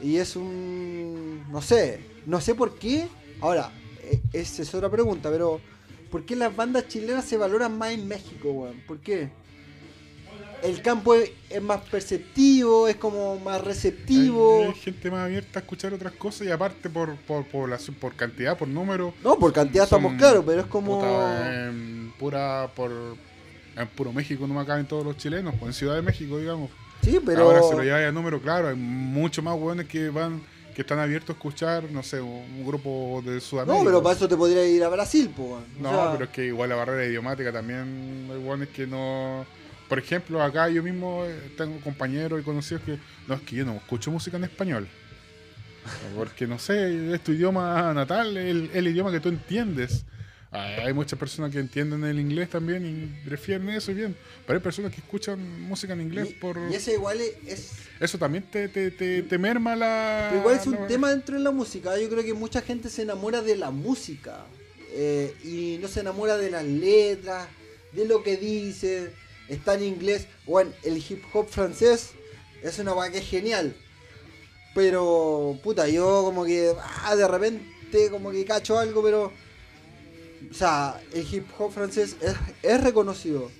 y 0.02 0.16
es 0.16 0.36
un... 0.36 1.44
no 1.50 1.62
sé, 1.62 2.00
no 2.26 2.40
sé 2.40 2.54
por 2.54 2.78
qué. 2.78 3.06
Ahora, 3.40 3.70
eh, 4.02 4.20
esa 4.32 4.62
es 4.62 4.74
otra 4.74 4.90
pregunta, 4.90 5.30
pero 5.30 5.60
¿por 6.10 6.24
qué 6.24 6.36
las 6.36 6.54
bandas 6.54 6.88
chilenas 6.88 7.24
se 7.24 7.36
valoran 7.36 7.76
más 7.78 7.92
en 7.92 8.06
México, 8.08 8.50
weón? 8.50 8.80
¿Por 8.86 8.98
qué? 8.98 9.30
El 10.62 10.80
campo 10.80 11.14
es, 11.14 11.32
es 11.50 11.60
más 11.60 11.80
perceptivo, 11.90 12.86
es 12.86 12.94
como 12.94 13.36
más 13.40 13.60
receptivo. 13.62 14.60
Hay, 14.62 14.68
hay 14.68 14.74
gente 14.74 15.10
más 15.10 15.24
abierta 15.24 15.58
a 15.58 15.62
escuchar 15.62 15.92
otras 15.92 16.12
cosas 16.12 16.46
y 16.46 16.50
aparte 16.52 16.88
por, 16.88 17.16
por 17.16 17.44
población, 17.46 17.96
por 17.96 18.14
cantidad, 18.14 18.56
por 18.56 18.68
número. 18.68 19.12
No, 19.24 19.36
por 19.38 19.52
cantidad 19.52 19.88
son- 19.88 19.98
estamos 20.04 20.18
claros, 20.20 20.44
pero 20.46 20.60
es 20.60 20.66
como... 20.68 21.00
puta, 21.00 21.66
en 21.68 22.12
pura 22.18 22.70
por 22.76 22.92
en 23.74 23.88
puro 23.88 24.12
México 24.12 24.46
no 24.46 24.54
me 24.54 24.64
caben 24.66 24.86
todos 24.86 25.04
los 25.04 25.16
chilenos, 25.16 25.54
pues 25.58 25.68
en 25.68 25.72
Ciudad 25.72 25.94
de 25.96 26.02
México, 26.02 26.38
digamos. 26.38 26.70
Sí, 27.02 27.20
pero... 27.24 27.42
Ahora 27.42 27.62
se 27.62 27.74
lo 27.74 27.82
lleva 27.82 28.06
a 28.06 28.12
número, 28.12 28.40
claro, 28.40 28.68
hay 28.68 28.76
mucho 28.76 29.42
más 29.42 29.56
hueones 29.58 29.86
que 29.88 30.08
van, 30.08 30.40
que 30.74 30.82
están 30.82 30.98
abiertos 30.98 31.30
a 31.30 31.32
escuchar, 31.32 31.84
no 31.90 32.02
sé, 32.02 32.20
un, 32.20 32.64
grupo 32.64 33.22
de 33.24 33.40
Sudamérica. 33.40 33.78
No, 33.78 33.84
pero 33.84 34.02
para 34.02 34.14
eso 34.14 34.28
te 34.28 34.36
podría 34.36 34.64
ir 34.66 34.84
a 34.84 34.88
Brasil. 34.88 35.30
O 35.38 35.60
No, 35.80 35.90
sea, 35.90 36.12
pero 36.12 36.24
es 36.24 36.30
que 36.30 36.46
igual 36.46 36.68
la 36.68 36.76
barrera 36.76 37.04
idiomática 37.04 37.52
también 37.52 38.28
hay 38.30 38.38
hueones 38.38 38.68
que 38.68 38.86
no. 38.86 39.44
Por 39.88 39.98
ejemplo, 39.98 40.42
acá 40.42 40.68
yo 40.68 40.82
mismo 40.82 41.24
eh, 41.26 41.52
tengo 41.56 41.78
compañeros 41.80 42.40
y 42.40 42.44
conocidos 42.44 42.82
que. 42.84 42.98
No, 43.26 43.34
es 43.34 43.40
que 43.42 43.56
yo 43.56 43.64
no 43.64 43.74
escucho 43.74 44.10
música 44.10 44.36
en 44.36 44.44
español. 44.44 44.88
Porque 46.16 46.46
no 46.46 46.58
sé, 46.58 47.14
es 47.14 47.22
tu 47.22 47.32
idioma 47.32 47.92
natal, 47.92 48.36
el, 48.36 48.70
el 48.72 48.88
idioma 48.88 49.10
que 49.10 49.20
tú 49.20 49.28
entiendes. 49.28 50.04
Hay 50.54 50.92
muchas 50.92 51.18
personas 51.18 51.50
que 51.50 51.58
entienden 51.58 52.04
el 52.04 52.20
inglés 52.20 52.50
también 52.50 52.84
y 52.86 53.26
prefieren 53.26 53.70
eso 53.70 53.90
y 53.90 53.94
bien. 53.94 54.14
Pero 54.46 54.58
hay 54.58 54.62
personas 54.62 54.92
que 54.92 55.00
escuchan 55.00 55.40
música 55.62 55.94
en 55.94 56.02
inglés 56.02 56.28
y, 56.30 56.34
por. 56.34 56.58
y 56.70 56.74
ese 56.74 56.92
igual 56.92 57.20
es, 57.22 57.32
es- 57.46 57.70
Eso 57.98 58.18
también 58.18 58.44
te, 58.50 58.68
te, 58.68 58.90
te, 58.90 59.22
te 59.22 59.38
merma 59.38 59.74
la. 59.74 60.26
pero 60.28 60.40
igual 60.42 60.56
es 60.56 60.66
un 60.66 60.74
la- 60.74 60.86
tema 60.86 61.08
dentro 61.10 61.36
de 61.38 61.42
la 61.42 61.52
música. 61.52 61.98
Yo 61.98 62.08
creo 62.10 62.22
que 62.22 62.34
mucha 62.34 62.60
gente 62.60 62.90
se 62.90 63.00
enamora 63.02 63.40
de 63.40 63.56
la 63.56 63.70
música 63.70 64.44
eh, 64.90 65.34
y 65.42 65.78
no 65.80 65.88
se 65.88 66.00
enamora 66.00 66.36
de 66.36 66.50
las 66.50 66.64
letras, 66.64 67.48
de 67.92 68.04
lo 68.04 68.22
que 68.22 68.36
dice. 68.36 69.10
Está 69.48 69.74
en 69.74 69.84
inglés. 69.84 70.26
Bueno, 70.46 70.70
el 70.82 70.98
hip 70.98 71.22
hop 71.32 71.48
francés 71.48 72.10
es 72.62 72.78
una 72.78 73.06
es 73.06 73.26
genial. 73.26 73.74
Pero, 74.74 75.58
puta, 75.62 75.88
yo 75.88 76.22
como 76.24 76.44
que 76.44 76.72
ah, 77.04 77.16
de 77.16 77.26
repente 77.28 78.10
como 78.10 78.30
que 78.30 78.44
cacho 78.44 78.78
algo, 78.78 79.02
pero... 79.02 79.32
O 80.52 80.54
sea, 80.54 81.00
el 81.12 81.26
hip 81.34 81.46
hop 81.58 81.72
francés 81.72 82.16
es, 82.20 82.34
es 82.62 82.80
reconocido. 82.84 83.50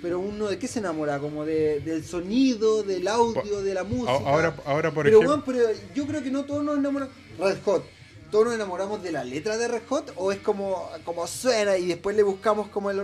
Pero 0.00 0.18
uno 0.18 0.46
de 0.48 0.58
qué 0.58 0.66
se 0.66 0.78
enamora? 0.78 1.18
Como 1.18 1.44
de, 1.44 1.80
del 1.80 2.04
sonido, 2.04 2.82
del 2.84 3.06
audio, 3.08 3.60
de 3.60 3.74
la 3.74 3.84
música. 3.84 4.12
Ahora, 4.12 4.54
ahora 4.64 4.90
por 4.92 5.04
pero, 5.04 5.18
ejemplo. 5.18 5.28
weón, 5.28 5.42
pero 5.44 5.78
yo 5.94 6.06
creo 6.06 6.22
que 6.22 6.30
no 6.30 6.44
todos 6.44 6.64
nos 6.64 6.78
enamoramos. 6.78 7.14
Red 7.38 7.58
Hot. 7.64 7.84
¿Todos 8.30 8.44
nos 8.46 8.54
enamoramos 8.54 9.02
de 9.02 9.10
la 9.12 9.24
letra 9.24 9.56
de 9.58 9.66
Red 9.68 9.82
Hot? 9.88 10.12
¿O 10.16 10.30
es 10.32 10.38
como, 10.38 10.88
como 11.04 11.26
suena 11.26 11.76
y 11.76 11.86
después 11.86 12.16
le 12.16 12.22
buscamos 12.22 12.68
como 12.68 12.90
el... 12.90 13.02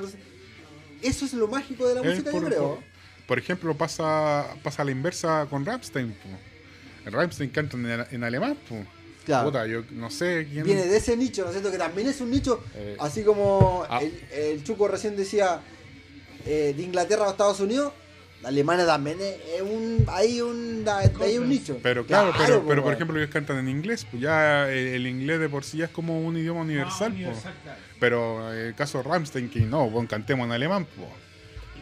Eso 1.02 1.24
es 1.26 1.34
lo 1.34 1.48
mágico 1.48 1.86
de 1.86 1.96
la 1.96 2.02
música, 2.02 2.30
por, 2.30 2.42
yo 2.42 2.46
creo. 2.48 2.62
por- 2.76 2.96
por 3.26 3.38
ejemplo, 3.40 3.74
pasa, 3.76 4.46
pasa 4.62 4.82
a 4.82 4.84
la 4.84 4.92
inversa 4.92 5.46
con 5.50 5.66
Rammstein. 5.66 6.12
po. 6.12 7.10
Rammstein 7.10 7.50
cantan 7.50 7.84
en, 7.84 8.06
en 8.12 8.24
alemán. 8.24 8.56
po. 8.68 8.76
Claro. 9.26 9.48
Puta, 9.48 9.66
yo 9.66 9.82
no 9.90 10.08
sé 10.08 10.46
quién. 10.50 10.64
Viene 10.64 10.86
de 10.86 10.96
ese 10.96 11.16
nicho, 11.16 11.42
¿no 11.42 11.48
es 11.48 11.54
cierto? 11.54 11.70
Que 11.70 11.76
también 11.78 12.08
es 12.08 12.20
un 12.22 12.30
nicho, 12.30 12.62
Eh, 12.74 12.96
así 13.00 13.22
como 13.24 13.84
ah. 13.90 14.00
el, 14.00 14.18
el 14.32 14.64
Chuco 14.64 14.88
recién 14.88 15.16
decía, 15.16 15.60
eh, 16.46 16.72
de 16.76 16.82
Inglaterra 16.82 17.26
a 17.26 17.30
Estados 17.32 17.58
Unidos, 17.60 17.92
Alemania 18.44 18.86
también 18.86 19.18
es, 19.20 19.34
es 19.56 19.62
un, 19.62 20.04
hay 20.08 20.40
un, 20.40 20.84
hay 21.20 21.38
un 21.38 21.48
nicho. 21.48 21.78
Pero 21.82 22.06
claro, 22.06 22.32
pero, 22.38 22.60
po, 22.62 22.68
pero 22.68 22.82
por 22.84 22.92
ejemplo 22.92 23.18
ellos 23.18 23.30
cantan 23.32 23.58
en 23.58 23.68
inglés, 23.68 24.06
pues 24.08 24.22
ya 24.22 24.70
el, 24.70 24.86
el 24.88 25.06
inglés 25.08 25.40
de 25.40 25.48
por 25.48 25.64
sí 25.64 25.78
ya 25.78 25.86
es 25.86 25.90
como 25.90 26.20
un 26.20 26.36
idioma 26.36 26.60
universal, 26.60 27.10
Ah, 27.10 27.14
universal, 27.16 27.54
claro. 27.64 27.78
pero 27.98 28.52
el 28.52 28.74
caso 28.76 28.98
de 28.98 29.04
Rammstein 29.04 29.50
que 29.50 29.60
no, 29.60 29.90
bueno, 29.90 30.08
cantemos 30.08 30.46
en 30.46 30.52
alemán, 30.52 30.86
pues. 30.94 31.08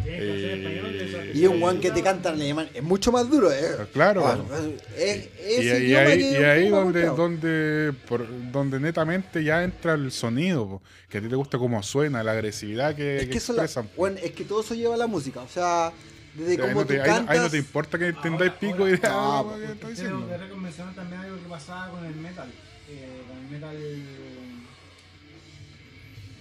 Y 0.01 0.07
que 0.07 1.05
eso- 1.05 1.39
Y 1.39 1.47
un 1.47 1.63
one 1.63 1.81
que 1.81 1.91
te 1.91 2.03
canta 2.03 2.29
en 2.31 2.35
alemán 2.37 2.69
es 2.75 2.83
mucho 2.83 3.11
más 3.13 3.29
duro, 3.29 3.51
¿eh? 3.53 3.87
Claro. 3.93 4.23
Bueno, 4.23 4.45
es, 4.97 5.29
es 5.41 5.61
Y, 5.81 5.87
y 5.87 5.95
ahí, 5.95 6.19
que 6.19 6.31
y 6.33 6.45
ahí 6.45 6.69
donde, 6.69 7.05
donde, 7.07 7.93
por- 8.09 8.27
donde 8.53 8.81
netamente 8.81 9.43
ya 9.43 9.63
entra 9.65 9.95
el 9.95 10.11
sonido, 10.13 10.67
po, 10.69 10.83
que 11.09 11.19
a 11.19 11.21
ti 11.21 11.29
te 11.29 11.37
gusta 11.37 11.59
cómo 11.59 11.83
suena, 11.83 12.23
la 12.23 12.33
agresividad 12.33 12.95
que, 12.95 13.17
Es 13.17 13.23
que 13.25 13.31
que, 13.31 13.39
eso 13.39 13.53
la- 13.53 13.63
expresan. 13.65 13.89
po. 13.89 13.95
bueno, 13.97 14.19
es 14.23 14.33
que 14.33 14.45
todo 14.45 14.61
eso 14.61 14.75
lleva 14.75 14.95
a 14.95 14.99
la 14.99 15.07
música, 15.07 15.41
o 15.41 15.49
sea, 15.49 15.93
desde 16.35 16.59
cómo 16.59 16.81
no 16.81 16.87
te, 16.87 16.97
tú 16.97 17.03
ahí 17.03 17.09
no- 17.09 17.15
cantas... 17.17 17.37
ahí 17.37 17.43
no 17.43 17.51
te 17.51 17.59
importa 17.59 17.99
que 17.99 18.07
entendáis 18.09 18.51
Ahora- 18.53 18.61
pico 18.61 18.89
y 18.89 18.93
ahora- 18.93 19.01
ah, 19.05 19.43
no, 19.45 19.49
¿qué 19.49 19.51
porque 19.51 19.65
estoy 19.73 19.95
Tengo 19.95 20.19
diciendo? 20.29 20.49
que 20.55 20.61
mencionar 20.61 20.95
también 20.95 21.21
algo 21.23 21.37
que 21.37 21.49
pasaba 21.49 21.91
con 21.91 22.05
el 22.05 22.15
metal. 22.17 22.49
Eh, 22.89 23.23
con 23.29 23.39
el 23.39 23.51
metal. 23.51 23.77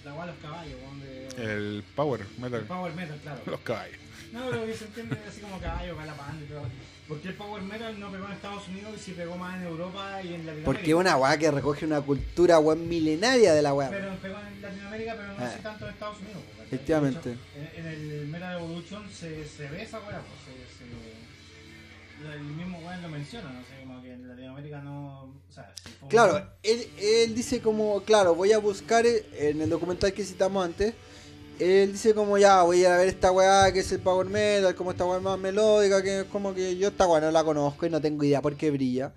La 0.05 0.11
guay 0.11 0.27
los 0.27 0.37
caballos, 0.41 0.75
de. 1.01 1.02
El 1.37 1.83
power 1.95 2.21
metal, 2.39 2.59
el 2.61 2.65
power 2.65 2.93
metal, 2.93 3.19
claro. 3.21 3.41
los 3.45 3.59
caballos. 3.61 3.97
No, 4.31 4.49
pero 4.49 4.65
que 4.65 4.73
se 4.73 4.85
entiende 4.85 5.17
así 5.27 5.41
como 5.41 5.59
caballo, 5.59 5.95
calapán 5.95 6.41
y 6.43 6.45
todo. 6.51 6.61
Porque 7.07 7.27
el 7.27 7.33
power 7.35 7.61
metal 7.61 7.99
no 7.99 8.11
pegó 8.11 8.25
en 8.25 8.31
Estados 8.31 8.67
Unidos 8.67 8.93
y 8.95 8.99
sí 8.99 9.11
pegó 9.11 9.35
más 9.37 9.57
en 9.57 9.67
Europa 9.67 10.21
y 10.23 10.27
en 10.27 10.31
Latinoamérica. 10.45 10.65
Porque 10.65 10.89
es 10.89 10.93
una 10.95 11.17
weá 11.17 11.37
que 11.37 11.51
recoge 11.51 11.85
una 11.85 12.01
cultura 12.01 12.57
weón 12.59 12.87
milenaria 12.87 13.53
de 13.53 13.61
la 13.61 13.73
weá. 13.73 13.89
Pero 13.89 14.15
pegó 14.21 14.37
en 14.39 14.61
Latinoamérica, 14.61 15.15
pero 15.15 15.27
no 15.27 15.33
Ah. 15.37 15.53
tanto 15.61 15.85
en 15.85 15.93
Estados 15.93 16.17
Unidos. 16.19 16.41
¿cachai? 16.49 16.65
Efectivamente. 16.65 17.29
Hecho, 17.31 17.39
En, 17.77 17.85
en 17.85 17.91
el 18.11 18.27
Metal 18.27 18.57
Evolution 18.57 19.09
se, 19.11 19.47
se 19.47 19.67
ve 19.69 19.83
esa 19.83 19.99
weá, 19.99 20.21
pues 20.21 20.39
se, 20.45 20.77
se- 20.77 22.33
el 22.33 22.39
mismo 22.41 22.79
weón 22.79 23.01
lo 23.01 23.09
menciona, 23.09 23.49
no 23.51 23.59
sé, 23.61 23.83
como 23.85 24.01
que 24.01 24.13
en 24.13 24.27
Latinoamérica 24.27 24.79
no. 24.81 25.23
O 25.23 25.51
sea, 25.53 25.73
fue 25.83 25.91
un- 26.03 26.07
Claro, 26.09 26.47
él, 26.63 26.87
él 26.97 27.35
dice 27.35 27.59
como, 27.59 28.01
claro, 28.03 28.33
voy 28.33 28.53
a 28.53 28.59
buscar 28.59 29.05
en 29.05 29.61
el 29.61 29.69
documental 29.69 30.13
que 30.13 30.23
citamos 30.23 30.63
antes, 30.65 30.93
él 31.59 31.91
dice 31.93 32.13
como 32.13 32.37
ya, 32.37 32.63
voy 32.63 32.83
a 32.85 32.97
ver 32.97 33.07
esta 33.07 33.31
weá 33.31 33.71
que 33.71 33.79
es 33.79 33.91
el 33.91 33.99
Power 33.99 34.27
Metal, 34.27 34.75
como 34.75 34.91
esta 34.91 35.05
weá 35.05 35.19
más 35.19 35.39
melódica, 35.39 36.01
que 36.01 36.21
es 36.21 36.25
como 36.25 36.53
que 36.53 36.75
yo 36.77 36.89
esta 36.89 37.07
weá 37.07 37.21
no 37.21 37.31
la 37.31 37.43
conozco 37.43 37.85
y 37.85 37.89
no 37.89 38.01
tengo 38.01 38.23
idea 38.23 38.41
por 38.41 38.55
qué 38.55 38.71
brilla. 38.71 39.13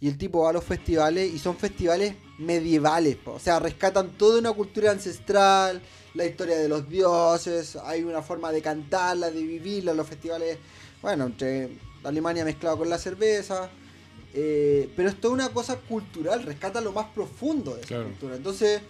Y 0.00 0.08
el 0.08 0.18
tipo 0.18 0.42
va 0.42 0.50
a 0.50 0.52
los 0.52 0.64
festivales 0.64 1.32
y 1.32 1.38
son 1.38 1.56
festivales 1.56 2.14
medievales, 2.38 3.16
po. 3.16 3.32
o 3.34 3.38
sea, 3.38 3.60
rescatan 3.60 4.10
toda 4.18 4.38
una 4.40 4.52
cultura 4.52 4.90
ancestral, 4.90 5.80
la 6.14 6.24
historia 6.26 6.58
de 6.58 6.68
los 6.68 6.88
dioses, 6.88 7.76
hay 7.76 8.02
una 8.02 8.20
forma 8.20 8.50
de 8.52 8.60
cantarla, 8.60 9.30
de 9.30 9.40
vivirla, 9.42 9.94
los 9.94 10.06
festivales, 10.08 10.58
bueno, 11.00 11.26
entre 11.26 11.68
Alemania 12.02 12.44
mezclado 12.44 12.78
con 12.78 12.90
la 12.90 12.98
cerveza, 12.98 13.70
eh, 14.34 14.90
pero 14.96 15.08
es 15.08 15.20
toda 15.20 15.34
una 15.34 15.48
cosa 15.50 15.76
cultural, 15.76 16.42
rescata 16.42 16.80
lo 16.80 16.90
más 16.92 17.06
profundo 17.14 17.74
de 17.74 17.80
esa 17.82 17.88
Claro. 17.88 18.04
cultura. 18.06 18.34
Entonces, 18.36 18.80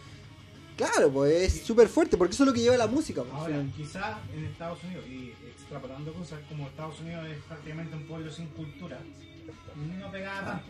claro, 0.76 1.10
pues 1.12 1.32
es 1.32 1.62
súper 1.66 1.88
fuerte, 1.88 2.16
porque 2.16 2.34
eso 2.34 2.42
es 2.44 2.48
lo 2.48 2.52
que 2.54 2.60
lleva 2.60 2.76
la 2.76 2.86
música. 2.86 3.22
pues, 3.22 3.34
Ahora, 3.34 3.64
quizás 3.76 4.18
en 4.34 4.44
Estados 4.44 4.82
Unidos, 4.84 5.04
y 5.08 5.32
extrapolando 5.48 6.12
cosas, 6.12 6.40
como 6.48 6.66
Estados 6.66 7.00
Unidos 7.00 7.26
es 7.28 7.38
prácticamente 7.44 7.96
un 7.96 8.04
pueblo 8.04 8.30
sin 8.30 8.46
cultura, 8.48 8.98
no 10.00 10.10
pegaba 10.10 10.44
tanto. 10.44 10.66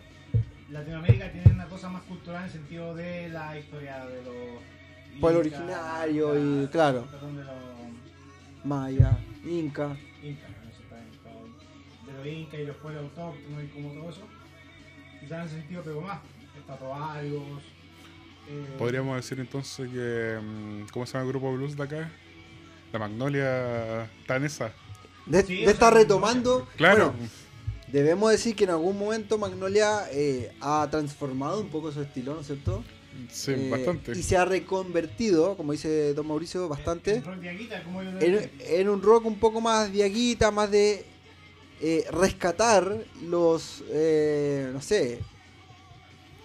Latinoamérica 0.70 1.30
tiene 1.30 1.52
una 1.52 1.66
cosa 1.66 1.88
más 1.90 2.02
cultural 2.04 2.42
en 2.42 2.46
el 2.46 2.52
sentido 2.52 2.94
de 2.94 3.28
la 3.28 3.58
historia 3.58 4.06
de 4.06 4.22
los. 4.22 4.62
Pueblo 5.20 5.40
originario 5.40 6.62
y, 6.62 6.66
claro. 6.68 7.06
Perdón, 7.10 7.36
de 7.36 7.44
los 7.44 7.54
Maya, 8.64 9.18
Inca. 9.44 9.88
no 9.88 9.94
sé, 9.94 10.30
está 10.30 10.96
de 12.06 12.12
los 12.16 12.26
incas 12.26 12.60
y 12.60 12.64
los 12.64 12.76
pueblos 12.76 13.02
autóctonos 13.02 13.64
y 13.64 13.66
como 13.68 13.92
todo 13.92 14.10
eso. 14.10 14.22
Quizás 15.20 15.40
en 15.40 15.46
ese 15.46 15.56
sentido 15.56 15.82
pegó 15.82 16.00
más. 16.00 16.20
Estatuarios. 16.58 17.62
Eh, 18.48 18.64
Podríamos 18.78 19.16
decir 19.16 19.38
entonces 19.40 19.88
que. 19.88 20.38
mm, 20.42 20.88
¿Cómo 20.92 21.06
se 21.06 21.12
llama 21.14 21.24
el 21.24 21.28
grupo 21.32 21.52
blues 21.54 21.76
de 21.76 21.82
acá? 21.82 22.10
La 22.92 22.98
Magnolia 22.98 24.04
está 24.20 24.36
en 24.36 24.44
esa. 24.44 24.72
De, 25.26 25.42
Sí, 25.44 25.64
de 25.64 25.74
sea, 25.74 25.90
retomando. 25.90 26.68
Claro. 26.76 27.12
bueno, 27.12 27.28
debemos 27.88 28.30
decir 28.30 28.54
que 28.56 28.64
en 28.64 28.70
algún 28.70 28.98
momento 28.98 29.38
Magnolia 29.38 30.06
eh, 30.10 30.52
ha 30.60 30.86
transformado 30.90 31.60
un 31.60 31.68
poco 31.68 31.92
su 31.92 32.02
estilo, 32.02 32.34
¿no 32.34 32.40
es 32.40 32.46
cierto? 32.46 32.82
sí, 33.30 33.52
Eh, 33.56 33.68
bastante. 33.70 34.12
Y 34.18 34.22
se 34.22 34.36
ha 34.36 34.44
reconvertido, 34.44 35.56
como 35.56 35.72
dice 35.72 36.12
Don 36.14 36.26
Mauricio, 36.26 36.68
bastante. 36.68 37.16
en 37.16 37.24
rock 37.24 37.36
diaguita, 37.40 37.82
como 37.84 38.02
yo 38.02 38.10
lo 38.10 38.20
en, 38.20 38.32
dije. 38.32 38.80
en 38.80 38.88
un 38.88 39.02
rock 39.02 39.26
un 39.26 39.38
poco 39.38 39.60
más 39.60 39.92
diaguita, 39.92 40.50
más 40.50 40.70
de 40.70 41.04
eh, 41.80 42.04
rescatar 42.10 43.04
los, 43.22 43.82
eh, 43.90 44.70
no 44.72 44.80
sé, 44.80 45.20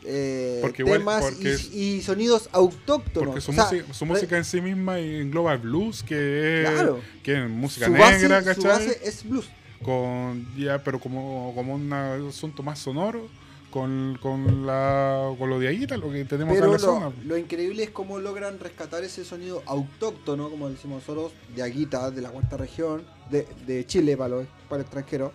eh, 0.03 0.59
Porque 0.61 0.83
igual- 0.83 0.99
temas 0.99 1.23
porque 1.23 1.43
y, 1.43 1.47
es- 1.47 1.73
y 1.73 2.01
sonidos 2.01 2.49
autóctonos. 2.51 3.27
Porque 3.29 3.41
su, 3.41 3.51
O 3.51 3.53
sea, 3.53 3.63
música, 3.65 3.93
su 3.93 4.05
música 4.05 4.37
en 4.37 4.45
sí 4.45 4.61
misma 4.61 4.99
engloba 4.99 5.53
el 5.53 5.59
bluus, 5.59 6.03
que 6.03 6.63
es, 6.63 6.69
Claro. 6.69 6.99
que 7.23 7.43
es 7.43 7.49
música 7.49 7.87
su 7.87 7.91
base, 7.93 8.19
negra, 8.21 8.39
su 8.41 8.45
¿cachai? 8.61 8.87
base 8.87 8.99
es 9.03 9.27
blues. 9.27 9.49
Con, 9.83 10.47
ya, 10.57 10.83
pero 10.83 10.99
como, 10.99 11.51
como 11.55 11.75
un 11.75 11.91
asunto 11.93 12.63
más 12.63 12.79
sonoro, 12.79 13.27
con, 13.69 14.17
con, 14.21 14.65
la, 14.65 15.29
con 15.37 15.49
lo 15.49 15.59
de 15.59 15.67
Aguita, 15.67 15.97
lo 15.97 16.09
que 16.11 16.25
tenemos 16.25 16.53
acá 16.57 16.61
Pero 16.61 16.75
en 16.75 16.81
la 16.81 16.87
lo, 16.87 16.93
zona. 16.93 17.11
lo 17.25 17.37
increíble 17.37 17.83
es 17.83 17.89
cómo 17.91 18.17
logran 18.17 18.59
rescatar 18.59 19.03
ese 19.03 19.23
sonido 19.23 19.61
autóctono, 19.67 20.49
como 20.49 20.69
decimos 20.69 21.01
nosotros, 21.07 21.33
de 21.55 21.61
Aguita, 21.61 22.09
de 22.09 22.21
la 22.21 22.29
cuarta 22.29 22.57
región, 22.57 23.03
de, 23.29 23.45
de 23.67 23.85
Chile 23.85 24.17
para 24.17 24.29
los, 24.29 24.47
para 24.69 24.79
el 24.81 24.85
extranjero. 24.85 25.31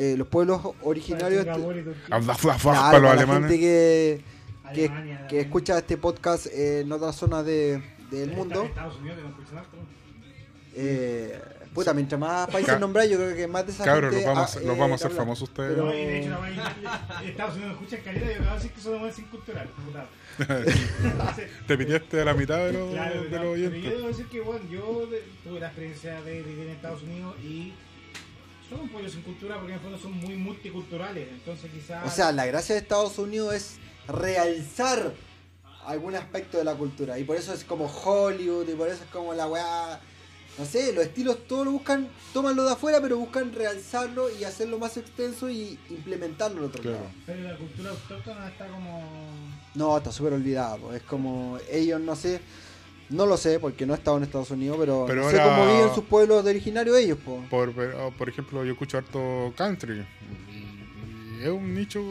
Eh, 0.00 0.14
los 0.16 0.28
pueblos 0.28 0.60
originarios. 0.82 1.44
Turquía. 1.44 1.92
Ah, 2.10 2.20
para 2.20 2.54
los 2.54 2.62
para 2.62 2.98
la 3.00 3.10
alemanes. 3.10 3.50
gente 3.50 3.58
que, 3.58 4.20
que, 4.72 4.86
Alemania, 4.86 5.26
que 5.28 5.40
escucha 5.40 5.76
este 5.78 5.96
podcast 5.96 6.46
en 6.46 6.90
otras 6.92 7.16
zonas 7.16 7.44
de- 7.44 7.82
del 8.10 8.30
mundo. 8.32 8.62
Estados 8.62 8.96
Unidos 9.00 9.16
que 9.18 9.22
no 9.24 9.28
escuchan 9.30 9.58
harto. 9.58 9.76
Eh, 10.74 11.38
puta, 11.74 11.92
mientras 11.94 12.20
más 12.20 12.48
países 12.48 12.78
nombráis, 12.78 13.10
yo 13.10 13.16
creo 13.16 13.34
que 13.34 13.46
más 13.48 13.66
de 13.66 13.72
esa 13.72 13.84
Cabros, 13.84 14.12
gente. 14.14 14.24
los 14.26 14.34
vamos, 14.36 14.56
ah, 14.56 14.60
los 14.60 14.76
eh, 14.76 14.78
vamos 14.78 14.92
a 14.92 14.94
hacer 14.94 15.06
habla. 15.08 15.18
famosos 15.22 15.48
ustedes. 15.48 15.70
Pero- 15.72 15.84
No, 15.86 15.92
y 15.94 15.96
de 16.04 16.18
hecho, 16.20 16.30
la 16.30 16.38
mayoría- 16.38 17.20
Estados 17.24 17.54
Unidos 17.56 17.72
no 17.72 17.78
escucha 17.84 18.02
calidad 18.04 18.28
y 18.30 18.32
acabo 18.34 18.48
de 18.50 18.54
decir 18.56 18.70
que 18.72 18.80
son 18.80 19.02
más 19.02 19.18
incultural. 19.18 19.68
puta. 19.84 20.06
Te 21.66 21.76
pidiste 21.76 22.20
a 22.20 22.24
la 22.24 22.34
mitad 22.34 22.58
de 22.58 22.72
los, 22.72 22.92
Claro, 22.92 23.14
de 23.14 23.20
los 23.22 23.26
pero 23.30 23.50
oyentes. 23.50 23.82
yo 23.82 23.90
debo 23.90 24.06
decir 24.08 24.26
que 24.26 24.40
bueno, 24.40 24.60
yo 24.70 25.08
tuve 25.42 25.58
la 25.60 25.66
experiencia 25.66 26.22
de 26.22 26.42
vivir 26.42 26.66
en 26.66 26.70
Estados 26.70 27.02
Unidos 27.02 27.34
y 27.42 27.72
son 28.68 28.80
un 28.80 28.88
pollo 28.90 29.08
sin 29.08 29.22
cultura 29.22 29.56
porque 29.56 29.72
en 29.72 29.78
el 29.78 29.82
fondo 29.82 29.98
son 29.98 30.12
muy 30.12 30.36
multiculturales. 30.36 31.28
Entonces 31.30 31.70
quizás... 31.72 32.06
O 32.06 32.10
sea, 32.10 32.32
la 32.32 32.46
gracia 32.46 32.74
de 32.74 32.80
Estados 32.82 33.18
Unidos 33.18 33.54
es 33.54 33.76
realzar 34.06 35.12
algún 35.86 36.14
aspecto 36.14 36.58
de 36.58 36.64
la 36.64 36.74
cultura. 36.74 37.18
Y 37.18 37.24
por 37.24 37.36
eso 37.36 37.52
es 37.54 37.64
como 37.64 37.86
Hollywood, 37.86 38.68
y 38.68 38.74
por 38.74 38.88
eso 38.88 39.02
es 39.04 39.10
como 39.10 39.32
la 39.34 39.46
weá. 39.46 40.00
No 40.58 40.64
sé, 40.64 40.92
los 40.92 41.04
estilos 41.04 41.46
todos 41.46 41.64
lo 41.66 41.70
buscan, 41.72 42.08
toman 42.32 42.56
lo 42.56 42.64
de 42.64 42.72
afuera, 42.72 43.00
pero 43.00 43.16
buscan 43.16 43.52
realzarlo 43.52 44.28
y 44.28 44.42
hacerlo 44.42 44.78
más 44.80 44.96
extenso 44.96 45.48
y 45.48 45.78
implementarlo 45.88 46.58
en 46.58 46.64
otro 46.64 46.82
Claro. 46.82 46.98
lado. 46.98 47.10
Pero 47.26 47.42
la 47.42 47.56
cultura 47.56 47.90
autóctona 47.90 48.48
está 48.48 48.66
como... 48.66 49.00
No, 49.76 49.96
está 49.96 50.10
súper 50.10 50.32
olvidado. 50.32 50.78
po. 50.78 50.92
Es 50.92 51.02
como 51.04 51.58
ellos, 51.70 52.00
no 52.00 52.16
sé, 52.16 52.40
no 53.10 53.26
lo 53.26 53.36
sé 53.36 53.58
porque 53.60 53.86
no 53.86 53.94
he 53.94 53.96
estado 53.96 54.16
en 54.18 54.22
Estados 54.24 54.50
Unidos, 54.50 54.76
pero, 54.78 55.04
Pero 55.06 55.22
no 55.22 55.30
sé 55.30 55.40
ahora- 55.40 55.56
cómo 55.64 55.72
viven 55.76 55.94
sus 55.94 56.04
pueblos 56.04 56.44
de 56.44 56.50
originarios 56.50 56.96
ellos. 56.98 57.18
Po. 57.24 57.42
Por, 57.50 57.72
por 57.72 58.12
por 58.14 58.28
ejemplo, 58.28 58.64
yo 58.64 58.72
escucho 58.72 58.98
harto 58.98 59.52
country. 59.56 60.04
Y, 60.52 61.42
es 61.42 61.48
un 61.48 61.74
nicho 61.74 62.02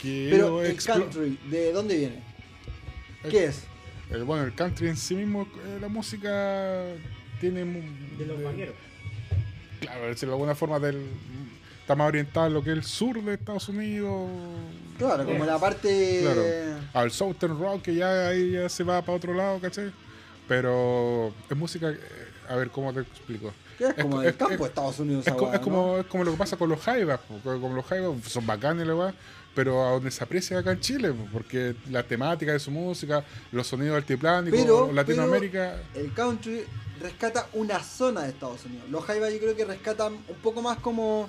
que 0.00 0.28
Pero 0.30 0.62
el 0.64 0.76
country, 0.82 1.38
¿de 1.50 1.72
dónde 1.72 1.96
viene? 1.96 2.22
el- 3.24 3.30
¿Qué 3.30 3.44
es? 3.46 3.64
el- 4.10 4.24
bueno, 4.24 4.44
el 4.44 4.54
country 4.54 4.88
en 4.88 4.96
sí 4.96 5.14
mismo, 5.14 5.42
eh, 5.66 5.78
la 5.80 5.88
música 5.88 6.84
tiene. 7.40 7.64
De 8.18 8.26
los 8.26 8.42
vaqueros. 8.42 8.74
Claro, 9.80 10.06
decirlo 10.06 10.32
de 10.32 10.36
alguna 10.36 10.54
forma, 10.54 10.78
del, 10.78 10.96
está 11.82 11.94
más 11.94 12.08
orientado 12.08 12.46
a 12.46 12.48
lo 12.48 12.62
que 12.64 12.70
es 12.72 12.76
el 12.78 12.84
sur 12.84 13.22
de 13.22 13.34
Estados 13.34 13.68
Unidos. 13.68 14.28
Claro, 14.98 15.24
como 15.26 15.44
la 15.44 15.58
parte... 15.58 16.20
Claro. 16.22 16.42
Al 16.94 17.10
Southern 17.10 17.58
Rock, 17.58 17.82
que 17.82 17.94
ya 17.94 18.28
ahí 18.28 18.52
ya 18.52 18.68
se 18.68 18.84
va 18.84 19.02
para 19.02 19.16
otro 19.18 19.34
lado, 19.34 19.58
¿cachai? 19.60 19.92
Pero 20.48 21.32
es 21.50 21.56
música. 21.56 21.90
eh, 21.90 21.98
A 22.48 22.56
ver, 22.56 22.70
¿cómo 22.70 22.92
te 22.92 23.00
explico? 23.00 23.52
¿Qué 23.78 23.86
es? 23.86 23.94
Como 23.94 24.20
del 24.20 24.30
es- 24.30 24.36
campo 24.36 24.62
de 24.64 24.68
Estados 24.68 24.98
Unidos. 25.00 25.26
Es, 25.26 25.32
weá, 25.34 25.54
es 25.54 25.60
como, 25.60 25.98
es 25.98 26.06
como 26.06 26.24
lo 26.24 26.32
que 26.32 26.36
pasa 26.38 26.56
con 26.56 26.68
los 26.68 26.80
jaivas, 26.80 27.20
como 27.42 27.74
los 27.74 27.84
jaivas 27.86 28.12
son 28.28 28.46
bacanes, 28.46 28.86
la 28.86 29.14
pero 29.54 29.86
a 29.86 29.90
donde 29.92 30.10
se 30.10 30.24
aprecia 30.24 30.58
acá 30.58 30.72
en 30.72 30.80
Chile, 30.80 31.12
po, 31.12 31.26
porque 31.30 31.74
la 31.90 32.02
temática 32.02 32.52
de 32.52 32.58
su 32.58 32.70
música, 32.70 33.22
los 33.50 33.66
sonidos 33.66 33.96
altiplánicos, 33.96 34.58
Pero- 34.60 34.92
Latinoamérica, 34.92 35.76
¿no? 35.94 36.00
El 36.00 36.12
country 36.14 36.62
rescata 37.00 37.46
una 37.52 37.82
zona 37.82 38.22
de 38.22 38.28
Estados 38.30 38.64
Unidos. 38.64 38.88
Los 38.90 39.04
jaivas 39.04 39.30
yo 39.32 39.38
creo 39.40 39.56
que 39.56 39.64
rescatan 39.64 40.14
un 40.14 40.36
poco 40.42 40.62
más 40.62 40.78
como... 40.78 41.28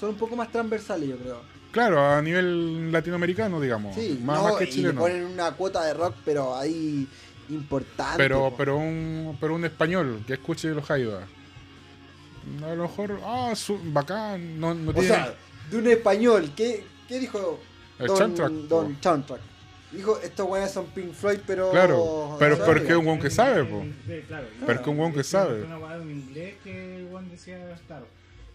Son 0.00 0.08
un 0.10 0.16
poco 0.16 0.34
más 0.34 0.50
transversales, 0.50 1.10
yo 1.10 1.16
creo. 1.18 1.42
claro, 1.70 2.00
a 2.00 2.22
nivel 2.22 2.90
latinoamericano, 2.90 3.60
digamos, 3.60 3.94
Sí, 3.94 4.18
más, 4.24 4.38
no, 4.38 4.44
más 4.48 4.54
que 4.56 4.64
y 4.64 4.66
le 4.68 4.72
chileno. 4.72 5.00
ponen 5.00 5.24
una 5.26 5.52
cuota 5.52 5.84
de 5.84 5.92
rock, 5.94 6.14
pero 6.24 6.56
ahí 6.56 7.06
importante. 7.50 8.16
Pero, 8.16 8.50
po. 8.50 8.56
pero 8.56 8.76
un, 8.78 9.36
pero 9.40 9.54
un 9.54 9.64
español 9.64 10.22
que 10.26 10.34
escuche 10.34 10.68
los 10.70 10.84
jaivas. 10.86 11.24
A 12.64 12.74
lo 12.74 12.82
mejor, 12.84 13.20
ah, 13.24 13.52
su, 13.54 13.78
bacán, 13.92 14.58
no, 14.58 14.74
no 14.74 14.90
O 14.90 14.94
tiene. 14.94 15.08
sea, 15.08 15.34
de 15.70 15.76
un 15.76 15.86
español, 15.86 16.50
¿qué, 16.56 16.84
qué 17.06 17.18
dijo 17.18 17.60
El 17.98 18.06
Don, 18.06 18.16
soundtrack, 18.16 18.50
Don 18.50 18.94
po. 18.94 19.02
Soundtrack? 19.02 19.40
Dijo, 19.92 20.18
estos 20.22 20.48
weones 20.48 20.70
son 20.70 20.86
Pink 20.86 21.12
Floyd, 21.12 21.40
pero... 21.46 21.70
Claro, 21.72 22.36
pero 22.38 22.56
porque 22.64 22.92
es 22.92 22.96
un 22.96 23.06
weón 23.06 23.18
que 23.20 23.28
sabe, 23.28 23.64
po. 23.64 23.82
Sí, 24.06 24.22
claro. 24.26 24.46
Pero 24.60 24.72
es 24.72 24.80
que 24.80 24.90
un 24.90 24.98
weón 25.00 25.12
que 25.12 25.24
sabe. 25.24 25.62
Una 25.64 25.78
weá 25.78 25.96
en 25.96 26.10
inglés 26.10 26.54
que 26.64 26.96
el 26.96 27.06
weón 27.06 27.28
decía, 27.28 27.58
claro. 27.88 28.06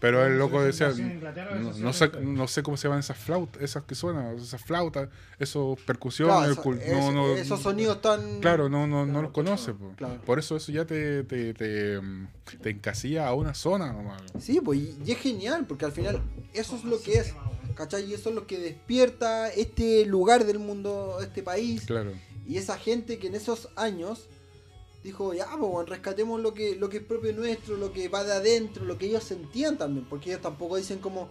Pero 0.05 0.23
el 0.27 0.37
loco 0.37 0.61
decía, 0.61 0.89
no, 0.89 1.91
sé, 1.93 2.05
es 2.05 2.13
en- 2.13 2.35
no 2.35 2.47
sé 2.47 2.61
cómo 2.61 2.77
se 2.77 2.83
llaman 2.87 2.99
esas 2.99 3.17
flautas, 3.17 3.59
esas 3.59 3.83
que 3.85 3.95
suenan, 3.95 4.37
esas 4.37 4.61
flautas, 4.61 5.09
esos 5.39 5.79
percusiones, 5.81 6.35
Claro, 6.35 6.45
el 6.45 6.51
eso- 6.51 6.63
cul- 6.63 6.79
es- 6.79 6.91
no, 6.91 7.11
no, 7.11 7.35
esos 7.35 7.59
sonidos 7.59 8.01
tan... 8.03 8.39
Claro, 8.39 8.69
no, 8.69 8.85
no, 8.85 9.03
no 9.07 9.23
los 9.23 9.31
conoce, 9.31 9.73
po. 9.73 9.93
Claro. 9.95 10.21
por 10.23 10.37
eso 10.37 10.55
eso 10.57 10.71
ya 10.71 10.85
te, 10.85 11.23
te, 11.23 11.55
te, 11.55 11.99
mm, 11.99 12.27
te 12.61 12.69
encasilla 12.69 13.27
a 13.27 13.33
una 13.33 13.55
zona 13.55 13.91
nomás. 13.91 14.21
Sí, 14.39 14.61
pues 14.63 14.77
y 14.79 14.95
y 15.03 15.11
es 15.11 15.17
genial, 15.17 15.65
porque 15.67 15.85
al 15.85 15.91
final 15.91 16.21
eso 16.53 16.75
es 16.75 16.83
lo 16.83 17.01
que 17.01 17.13
es, 17.17 17.33
¿cachai? 17.73 18.03
Y 18.05 18.13
eso 18.13 18.29
es 18.29 18.35
lo 18.35 18.45
que 18.45 18.59
despierta 18.59 19.49
este 19.49 20.05
lugar 20.05 20.45
del 20.45 20.59
mundo, 20.59 21.17
este 21.19 21.41
país, 21.41 21.81
Claro, 21.87 22.11
y 22.47 22.57
esa 22.57 22.77
gente 22.77 23.17
que 23.17 23.25
en 23.25 23.33
esos 23.33 23.69
años 23.75 24.27
dijo, 25.05 25.33
ya, 25.33 25.45
pues 25.57 25.71
bueno, 25.71 25.85
rescatemos 25.89 26.41
lo 26.41 26.53
que, 26.53 26.75
lo 26.75 26.89
que 26.89 26.97
es 26.97 27.03
propio 27.03 27.31
nuestro, 27.33 27.77
lo 27.77 27.93
que 27.93 28.09
va 28.09 28.23
de 28.23 28.33
adentro, 28.33 28.83
lo 28.85 28.97
que 28.97 29.05
ellos 29.05 29.23
sentían 29.23 29.77
también, 29.77 30.05
porque 30.09 30.31
ellos 30.31 30.41
tampoco 30.41 30.75
dicen 30.77 30.99
como, 30.99 31.29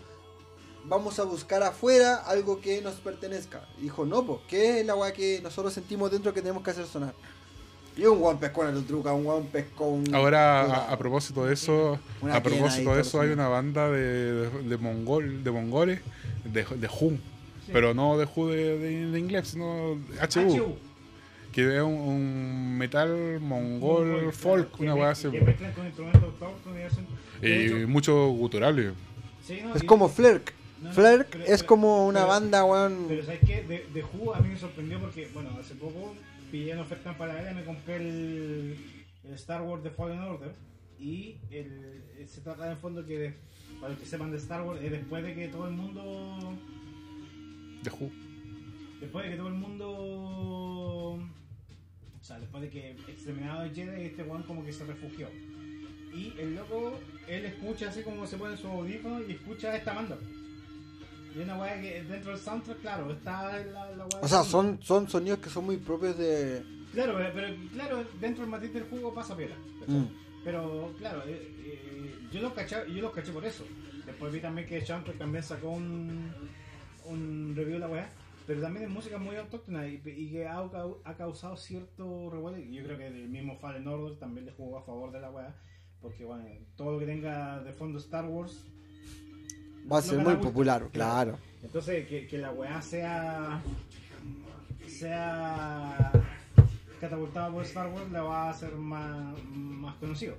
vamos 0.86 1.18
a 1.18 1.24
buscar 1.24 1.62
afuera 1.62 2.16
algo 2.16 2.60
que 2.60 2.80
nos 2.82 2.94
pertenezca. 2.94 3.66
Y 3.78 3.82
dijo, 3.82 4.06
no, 4.06 4.24
pues, 4.24 4.40
¿qué 4.48 4.80
es 4.80 4.86
la 4.86 4.94
weá 4.94 5.12
que 5.12 5.40
nosotros 5.42 5.72
sentimos 5.74 6.10
dentro 6.10 6.32
que 6.32 6.40
tenemos 6.40 6.62
que 6.62 6.70
hacer 6.70 6.86
sonar? 6.86 7.14
Y 7.96 8.05
un 8.06 8.18
guan 8.18 8.38
pescó 8.38 8.62
una 8.62 8.72
truca, 8.84 9.12
un 9.12 9.24
guan 9.24 9.44
pescó 9.44 9.86
un... 9.86 10.14
Ahora, 10.14 10.62
a, 10.62 10.92
a 10.92 10.98
propósito 10.98 11.44
de 11.46 11.55
eso, 11.55 11.98
a 12.22 12.34
ahí, 12.36 12.40
propósito 12.40 12.94
de 12.94 13.01
eso, 13.02 13.20
hay 13.20 13.30
una 13.30 13.48
banda 13.48 13.88
de, 13.90 14.32
de, 14.51 14.62
de 14.62 14.76
mongol, 14.78 15.44
de 15.44 15.51
mongoles, 15.51 16.01
de, 16.44 16.64
de 16.64 16.88
Who, 16.88 17.18
pero 17.72 17.94
no 17.94 18.18
de 18.18 18.26
Who 18.34 18.48
de, 18.48 18.78
de- 18.78 19.06
de 19.10 19.18
inglés, 19.18 19.48
sino 19.48 19.92
HU, 19.92 19.98
HU. 20.40 20.76
Que 21.55 21.76
es 21.76 21.82
un, 21.82 21.93
un 21.94 22.76
metal 22.78 23.39
mongol 23.40 24.06
Mongol, 24.09 24.32
folk, 24.32 24.70
claro, 24.70 24.82
una 24.82 24.94
que 24.94 25.01
weá 25.01 25.10
así. 25.10 25.31
Que 25.31 25.40
mezclan 25.40 25.72
con 25.72 25.86
instrumentos 25.86 26.22
autóctonos 26.24 26.78
y 26.78 26.82
hacen- 26.82 27.06
de 27.40 27.48
Y 27.48 27.66
hecho, 27.66 27.89
muchos 27.89 28.36
guturales. 28.36 28.93
sí, 29.43 29.60
no, 29.62 29.74
Es 29.74 29.82
y- 29.82 29.86
como 29.86 30.09
Flerk. 30.09 30.52
No, 30.82 30.89
no, 30.89 30.94
Flerk 30.94 31.28
pero- 31.31 31.44
es 31.44 31.51
pero- 31.51 31.66
como 31.66 32.06
una 32.06 32.20
pero- 32.20 32.28
banda, 32.32 32.64
weón. 32.64 33.05
Pero 33.09 33.24
¿sabes 33.24 33.40
qué? 33.47 33.62
De, 33.62 33.86
de 33.94 34.05
Who 34.05 34.35
a 34.35 34.40
mí 34.40 34.48
me 34.48 34.56
sorprendió 34.59 34.98
porque, 35.01 35.28
bueno, 35.32 35.51
hace 35.60 35.74
poco 35.76 36.14
pillé 36.51 36.72
una 36.72 36.82
oferta 36.82 37.10
en 37.12 37.16
paralela 37.18 37.52
y 37.52 37.55
me 37.55 37.64
compré 37.64 37.97
el, 37.97 38.76
el 39.24 39.35
Star 39.35 39.62
Wars 39.62 39.82
The 39.82 39.90
Fallen 39.90 40.18
Order. 40.20 40.52
Y 40.98 41.36
el, 41.51 42.02
se 42.26 42.40
trata 42.40 42.66
en 42.66 42.72
el 42.72 42.78
fondo 42.78 43.06
que, 43.06 43.18
de- 43.18 43.35
para 43.81 43.90
los 43.93 43.98
que 44.01 44.06
sepan 44.06 44.31
de 44.32 44.39
Star 44.39 44.62
Wars, 44.62 44.81
es 44.82 44.90
después 44.90 45.22
de 45.24 45.35
que 45.35 45.48
todo 45.48 45.68
el 45.68 45.74
mundo. 45.74 46.59
De 47.82 47.90
Who. 47.90 48.10
Después 49.01 49.24
de 49.24 49.31
que 49.32 49.36
todo 49.36 49.48
el 49.48 49.55
mundo. 49.55 50.73
O 52.24 52.26
sea, 52.26 52.38
después 52.38 52.62
de 52.62 52.70
que 52.70 52.92
exterminado 53.06 53.64
el 53.64 53.74
Jedi, 53.74 54.06
este 54.06 54.22
one 54.22 54.42
como 54.46 54.64
que 54.64 54.72
se 54.72 54.86
refugió. 54.86 55.28
Y 56.10 56.32
el 56.38 56.55
loco, 56.55 56.98
él 57.28 57.44
escucha 57.44 57.90
así 57.90 58.02
como 58.02 58.26
se 58.26 58.38
pone 58.38 58.56
su 58.56 58.66
audífono 58.66 59.20
y 59.28 59.32
escucha 59.32 59.76
esta 59.76 59.92
banda. 59.92 60.16
Y 61.36 61.40
una 61.40 61.59
weá 61.59 61.78
que 61.78 62.02
dentro 62.02 62.30
del 62.30 62.40
soundtrack, 62.40 62.80
claro, 62.80 63.12
está 63.12 63.59
la, 63.66 63.90
la 63.90 64.06
weá. 64.06 64.20
O 64.22 64.26
sea, 64.26 64.42
son, 64.42 64.78
son 64.82 65.06
sonidos 65.06 65.40
que 65.40 65.51
son 65.51 65.66
muy 65.66 65.76
propios 65.76 66.16
de. 66.16 66.64
Claro, 66.94 67.12
pero, 67.18 67.30
pero, 67.34 67.56
claro, 67.74 68.05
dentro 68.18 68.40
del 68.40 68.51
matiz 68.51 68.72
del 68.72 68.84
jugo 68.84 69.12
pasa 69.12 69.36
piola. 69.36 69.56
¿cachai? 69.80 69.94
Mm. 69.94 70.09
Pero 70.44 70.94
claro, 70.96 71.24
eh, 71.26 71.52
eh, 71.62 72.14
yo 72.32 72.40
los 72.40 72.55
caché, 72.55 72.76
yo 72.88 73.02
los 73.02 73.12
caché 73.12 73.32
por 73.32 73.44
eso. 73.44 73.66
Después 74.06 74.32
vi 74.32 74.40
también 74.40 74.66
que 74.66 74.80
Soundtrack 74.80 75.18
también 75.18 75.44
sacó 75.44 75.72
un, 75.72 76.32
un 77.05 77.52
review 77.55 77.74
de 77.74 77.80
la 77.80 77.88
weá. 77.88 78.10
Pero 78.46 78.60
también 78.60 78.84
es 78.84 78.90
música 78.90 79.16
muy 79.16 79.36
autóctona 79.36 79.86
y, 79.86 80.02
y 80.04 80.30
que 80.30 80.46
ha, 80.46 80.58
ha 81.04 81.14
causado 81.16 81.56
cierto 81.56 82.28
revuelo. 82.30 82.58
Y 82.58 82.74
yo 82.74 82.84
creo 82.84 82.98
que 82.98 83.06
el 83.06 83.28
mismo 83.28 83.56
Fallen 83.58 83.88
Order 83.88 84.18
también 84.18 84.46
le 84.46 84.52
jugó 84.52 84.78
a 84.78 84.82
favor 84.82 85.12
de 85.12 85.20
la 85.20 85.30
weá. 85.30 85.54
Porque 86.02 86.24
bueno, 86.24 86.44
todo 86.76 86.92
lo 86.92 86.98
que 86.98 87.06
tenga 87.06 87.60
de 87.60 87.72
fondo 87.72 87.98
Star 87.98 88.26
Wars. 88.26 88.64
Va 89.90 89.98
a 89.98 90.02
ser 90.02 90.18
muy 90.18 90.34
gusta. 90.34 90.48
popular, 90.48 90.88
claro. 90.92 91.38
Entonces, 91.62 92.06
que, 92.06 92.26
que 92.26 92.38
la 92.38 92.52
weá 92.52 92.82
sea. 92.82 93.62
sea. 94.86 96.12
catapultada 97.00 97.50
por 97.50 97.64
Star 97.64 97.88
Wars, 97.88 98.10
la 98.12 98.22
va 98.22 98.44
a 98.44 98.50
hacer 98.50 98.74
más, 98.74 99.42
más 99.52 99.94
conocido. 99.96 100.36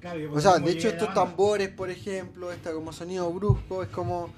Claro, 0.00 0.32
O 0.32 0.40
sea, 0.40 0.58
de 0.58 0.72
hecho 0.72 0.88
estos 0.88 1.12
tambores, 1.12 1.68
por 1.68 1.90
ejemplo, 1.90 2.50
esta 2.52 2.72
como 2.72 2.92
sonido 2.92 3.30
brusco, 3.30 3.82
es 3.82 3.90
como... 3.90 4.30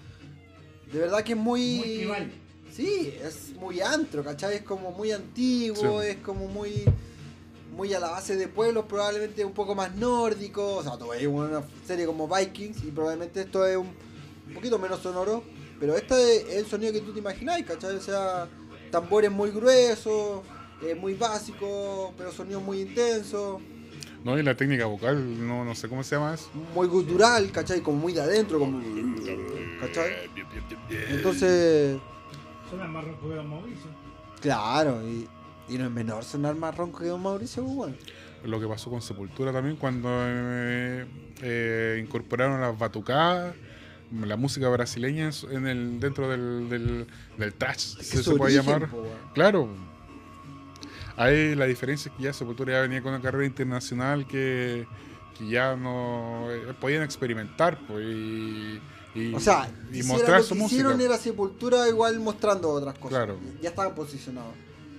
De 0.92 0.98
verdad 0.98 1.22
que 1.22 1.32
es 1.32 1.38
muy... 1.38 1.76
Muy 1.78 1.96
tribal. 1.98 2.32
Sí, 2.74 3.14
es 3.22 3.54
muy 3.56 3.80
antro, 3.80 4.24
¿cachai? 4.24 4.56
Es 4.56 4.62
como 4.62 4.90
muy 4.92 5.12
antiguo, 5.12 6.00
Sí. 6.02 6.08
es 6.08 6.16
como 6.18 6.48
muy 6.48 6.84
muy 7.76 7.92
a 7.94 8.00
la 8.00 8.10
base 8.10 8.36
de 8.36 8.48
pueblos, 8.48 8.84
probablemente 8.86 9.44
un 9.44 9.52
poco 9.54 9.74
más 9.74 9.94
nórdico. 9.94 10.76
O 10.76 10.82
sea, 10.82 10.98
tú 10.98 11.08
ves 11.08 11.26
una 11.26 11.62
serie 11.86 12.04
como 12.06 12.28
Vikings 12.28 12.84
y 12.84 12.90
probablemente 12.90 13.40
esto 13.40 13.66
es 13.66 13.76
un, 13.78 13.88
poquito 14.54 14.78
menos 14.78 15.00
sonoro. 15.00 15.42
Pero 15.80 15.96
este 15.96 16.36
es 16.50 16.56
el 16.56 16.66
sonido 16.66 16.92
que 16.92 17.00
tú 17.00 17.12
te 17.12 17.18
imagináis, 17.18 17.64
¿cachai? 17.66 17.96
O 17.96 18.00
sea, 18.00 18.46
tambores 18.90 19.30
muy 19.30 19.50
gruesos, 19.50 20.42
eh, 20.82 20.94
muy 20.94 21.14
básicos, 21.14 22.12
pero 22.16 22.30
sonidos 22.30 22.62
muy 22.62 22.82
intensos, 22.82 23.60
No, 24.22 24.38
y 24.38 24.42
la 24.44 24.54
técnica 24.56 24.86
vocal, 24.86 25.44
no, 25.48 25.64
no 25.64 25.74
sé 25.74 25.88
cómo 25.88 26.04
se 26.04 26.14
llama 26.14 26.34
eso. 26.34 26.48
muy 26.74 26.86
gutural, 26.86 27.50
¿cachai? 27.50 27.80
Como 27.80 27.98
muy 27.98 28.12
de 28.12 28.20
adentro, 28.20 28.58
como... 28.60 28.80
¿cachai? 29.80 30.12
Entonces, 31.10 31.98
Suena 32.72 32.88
más 32.88 33.04
rojo 33.04 33.28
que 33.28 33.34
Don 33.34 33.50
Mauricio. 33.50 33.90
claro, 34.40 35.02
y, 35.06 35.28
y 35.68 35.76
no 35.78 35.84
es 35.84 35.90
menor 35.90 36.24
sonar 36.24 36.54
más 36.54 36.74
ronco 36.74 37.00
que 37.00 37.06
Don 37.06 37.22
Mauricio, 37.22 37.62
pues, 37.64 37.76
bueno. 37.76 37.94
Lo 38.44 38.58
que 38.58 38.66
pasó 38.66 38.90
con 38.90 39.02
Sepultura 39.02 39.52
también 39.52 39.76
cuando 39.76 40.08
eh, 40.10 41.06
eh, 41.42 42.02
incorporaron 42.02 42.60
las 42.62 42.76
batucadas, 42.78 43.54
la 44.10 44.36
música 44.36 44.68
brasileña 44.70 45.30
en, 45.50 45.66
el 45.66 46.00
dentro 46.00 46.28
del, 46.30 46.68
del, 46.70 47.06
del 47.38 47.54
trash, 47.54 47.98
Es 48.00 48.06
si 48.08 48.16
que 48.16 48.22
se 48.22 48.34
puede 48.34 48.54
llamar. 48.54 48.88
po, 48.88 49.02
weón. 49.02 49.18
Claro. 49.34 49.68
Ahí 51.16 51.54
la 51.54 51.66
diferencia 51.66 52.10
es 52.10 52.16
que 52.16 52.22
ya 52.24 52.32
Sepultura 52.32 52.72
ya 52.72 52.80
venía 52.80 53.02
con 53.02 53.12
una 53.12 53.22
carrera 53.22 53.44
internacional 53.46 54.26
que, 54.26 54.86
que 55.38 55.46
ya 55.46 55.76
no 55.76 56.50
eh, 56.50 56.74
podían 56.80 57.02
experimentar 57.02 57.78
pues, 57.86 58.04
y, 58.06 58.80
y- 59.14 59.34
O 59.34 59.40
sea, 59.40 59.68
y 59.92 60.02
mostrar 60.04 60.38
lo 60.38 60.44
su 60.44 60.54
que 60.54 60.60
música. 60.60 60.80
hicieron 60.82 61.00
era 61.00 61.16
Sepultura 61.18 61.88
igual 61.88 62.18
mostrando 62.20 62.70
otras 62.70 62.94
cosas. 62.98 63.18
Claro. 63.18 63.38
Ya 63.60 63.70
estaban 63.70 63.94
posicionados. 63.94 64.54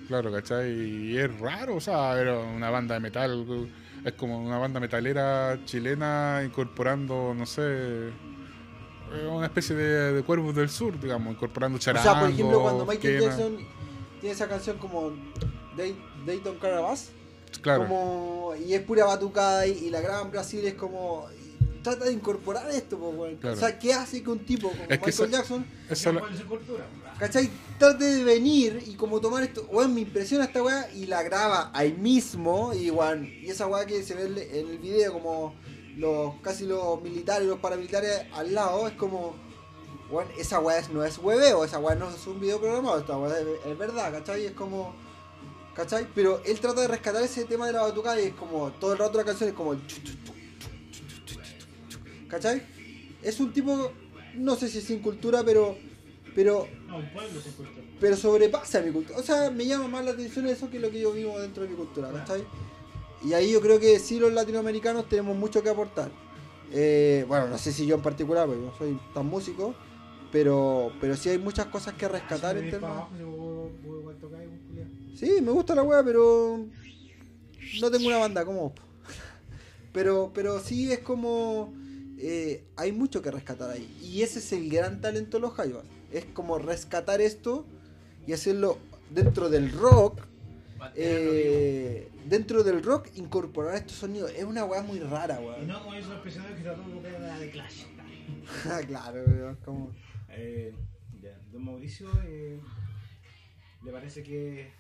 Claro, 0.08 0.32
¿cachai? 0.32 0.72
Y 0.72 1.18
es 1.18 1.40
raro, 1.40 1.76
o 1.76 1.82
sea, 1.82 2.20
era 2.20 2.38
una 2.40 2.70
banda 2.70 2.96
de 2.96 3.00
metal, 3.00 3.70
es 4.04 4.14
como 4.14 4.38
una 4.44 4.58
banda 4.58 4.80
metalera 4.80 5.58
chilena 5.66 6.42
incorporando, 6.46 7.34
no 7.34 7.46
sé, 7.46 7.62
eh, 7.64 9.28
una 9.32 9.46
especie 9.46 9.76
de, 9.76 10.12
de 10.14 10.24
cuervos 10.24 10.54
del 10.56 10.70
sur, 10.70 11.00
digamos, 11.00 11.34
incorporando 11.34 11.78
O 11.78 11.80
charango, 11.80 12.04
sea, 12.12 12.20
por 12.20 12.30
ejemplo, 12.30 12.62
cuando 12.62 12.86
Michael 12.86 13.20
quena. 13.20 13.32
Jackson 13.32 13.58
tiene 14.20 14.36
esa 14.36 14.48
canción 14.48 14.78
como 14.78 15.14
About 15.78 16.92
Us, 16.94 17.10
claro, 17.62 17.84
como, 17.88 18.54
y 18.56 18.74
es 18.74 18.82
pura 18.82 19.06
batucada 19.06 19.66
y, 19.68 19.72
y 19.86 19.90
la 19.90 20.02
graban 20.02 20.26
en 20.26 20.32
Brasil 20.32 20.66
es 20.66 20.74
como... 20.76 21.28
Trata 21.84 22.06
de 22.06 22.14
incorporar 22.14 22.70
esto, 22.72 22.98
po, 22.98 23.10
weón. 23.10 23.36
Claro. 23.38 23.56
O 23.58 23.60
sea, 23.60 23.78
¿qué 23.78 23.94
hace 23.94 24.24
que 24.24 24.30
un 24.30 24.40
tipo 24.40 24.70
como 24.70 24.82
Es 24.84 24.88
que 24.88 24.94
Michael 24.96 25.10
eso- 25.14 25.26
Jackson, 25.28 25.66
esa 25.90 26.12
la- 26.14 26.20
¿Cuál 26.22 26.34
es 26.34 26.40
su 26.40 26.48
cultura? 26.48 26.86
¿cachai? 27.20 27.50
Trate 27.78 28.04
de 28.06 28.24
venir 28.24 28.84
y 28.88 28.96
como 28.96 29.20
tomar 29.22 29.44
esto, 29.44 29.68
weón, 29.72 29.94
me 29.94 30.02
impresiona 30.02 30.46
esta 30.46 30.64
weá 30.64 30.90
y 30.94 31.06
la 31.06 31.22
graba 31.24 31.70
ahí 31.74 31.94
mismo 31.94 32.74
y, 32.74 32.90
weón, 32.90 33.26
y 33.42 33.50
esa 33.50 33.68
weá 33.68 33.86
que 33.86 34.02
se 34.04 34.16
ve 34.16 34.24
en 34.52 34.68
el 34.70 34.78
video 34.80 35.14
como 35.14 35.54
los 35.98 36.34
casi 36.42 36.66
los 36.66 37.02
militares, 37.02 37.48
los 37.48 37.60
paramilitares 37.60 38.26
al 38.34 38.54
lado, 38.54 38.88
es 38.88 38.94
como, 38.94 39.36
weón, 40.10 40.28
esa 40.40 40.60
weá 40.60 40.82
no 40.92 41.04
es 41.04 41.18
hueveo, 41.18 41.64
esa 41.66 41.80
weá 41.80 41.96
no 41.96 42.10
es 42.10 42.26
un 42.28 42.40
video 42.40 42.60
programado, 42.60 43.00
esta 43.00 43.18
weá 43.18 43.38
es, 43.40 43.46
es 43.68 43.78
verdad, 43.78 44.12
¿cachai? 44.12 44.46
Es 44.46 44.54
como, 44.54 44.94
¿cachai? 45.76 46.08
Pero 46.16 46.42
él 46.46 46.60
trata 46.60 46.82
de 46.82 46.88
rescatar 46.88 47.22
ese 47.24 47.46
tema 47.46 47.68
de 47.68 47.74
la 47.74 47.82
batucada 47.82 48.20
y 48.22 48.26
es 48.28 48.34
como, 48.34 48.72
todo 48.72 48.94
el 48.94 49.00
rato 49.00 49.18
la 49.18 49.24
canción 49.26 49.50
es 49.50 49.56
como, 49.56 49.76
¿cachai? 52.34 52.62
Es 53.22 53.40
un 53.40 53.54
tipo, 53.54 53.92
no 54.36 54.56
sé 54.56 54.68
si 54.68 54.82
sin 54.82 55.00
cultura, 55.00 55.44
pero, 55.44 55.78
pero 56.36 56.68
No, 56.88 56.98
un 56.98 57.10
pueblo 57.14 57.40
sin 57.42 57.54
cultura. 57.54 57.86
pero 58.00 58.18
sobrepasa 58.18 58.82
mi 58.82 58.92
cultura. 58.92 59.20
O 59.20 59.24
sea, 59.24 59.52
me 59.52 59.66
llama 59.66 59.88
más 59.88 60.06
la 60.06 60.12
atención 60.12 60.48
eso 60.48 60.70
que 60.70 60.80
lo 60.80 60.90
que 60.90 61.00
yo 61.00 61.12
vivo 61.14 61.40
dentro 61.40 61.64
de 61.64 61.70
mi 61.70 61.76
cultura, 61.76 62.12
¿cachai? 62.12 62.44
Y 63.24 63.34
ahí 63.34 63.52
yo 63.54 63.62
creo 63.62 63.80
que 63.80 64.00
sí 64.00 64.20
los 64.20 64.34
latinoamericanos 64.34 65.08
tenemos 65.08 65.38
mucho 65.38 65.62
que 65.62 65.70
aportar. 65.70 66.12
Eh, 66.72 67.24
bueno, 67.28 67.48
no 67.48 67.58
sé 67.60 67.72
si 67.72 67.86
yo 67.86 67.96
en 67.96 68.02
particular, 68.02 68.48
porque 68.48 68.62
no 68.62 68.76
soy 68.78 69.00
tan 69.14 69.28
músico, 69.28 69.76
pero, 70.32 70.92
pero 71.00 71.16
sí 71.16 71.30
hay 71.30 71.38
muchas 71.38 71.68
cosas 71.68 71.94
que 71.94 72.08
rescatar 72.08 72.58
en 72.58 72.72
vos, 72.82 73.08
culiao. 73.12 74.88
Sí, 75.16 75.40
me 75.42 75.52
gusta 75.52 75.76
la 75.76 75.84
wea, 75.84 76.04
pero 76.04 76.66
no 77.80 77.92
tengo 77.92 78.08
una 78.08 78.18
banda 78.18 78.44
como. 78.44 78.74
Pero, 79.94 80.32
pero 80.34 80.60
sí 80.60 80.92
es 80.92 81.00
como... 81.00 81.72
eh, 82.26 82.64
hay 82.78 82.92
mucho 82.92 83.22
que 83.22 83.30
rescatar 83.32 83.70
ahí. 83.72 83.98
Y 84.02 84.22
ese 84.22 84.40
es 84.40 84.52
el 84.54 84.70
gran 84.70 85.02
talento 85.02 85.38
de 85.38 85.42
los 85.42 85.54
Jaivas. 85.54 85.84
Es 86.12 86.26
como 86.26 86.58
rescatar 86.58 87.20
esto 87.22 87.66
y 88.26 88.34
hacerlo 88.34 88.78
dentro 89.10 89.50
del 89.50 89.72
rock. 89.72 90.22
Eh, 90.96 92.10
dentro 92.26 92.64
del 92.64 92.84
rock 92.84 93.08
incorporar 93.16 93.76
estos 93.76 93.98
sonidos. 93.98 94.32
Es 94.36 94.44
una 94.44 94.66
weá 94.66 94.82
muy 94.84 95.00
rara, 95.00 95.42
Y 95.42 95.46
weón. 95.46 95.68
no 95.68 95.82
como 95.84 95.96
esos 95.96 96.20
prisioneros 96.22 96.58
que 96.58 96.64
trató 96.64 96.82
de 97.02 97.20
la 97.20 97.40
de 97.40 97.52
Clash. 97.52 97.84
claro, 98.88 99.24
weón, 99.26 99.56
como... 99.64 99.92
Eh, 100.30 100.74
ya, 101.22 101.38
Don 101.52 101.64
Mauricio, 101.64 102.10
eh, 102.26 102.60
¿le 103.84 103.92
parece 103.92 104.24
que 104.24 104.72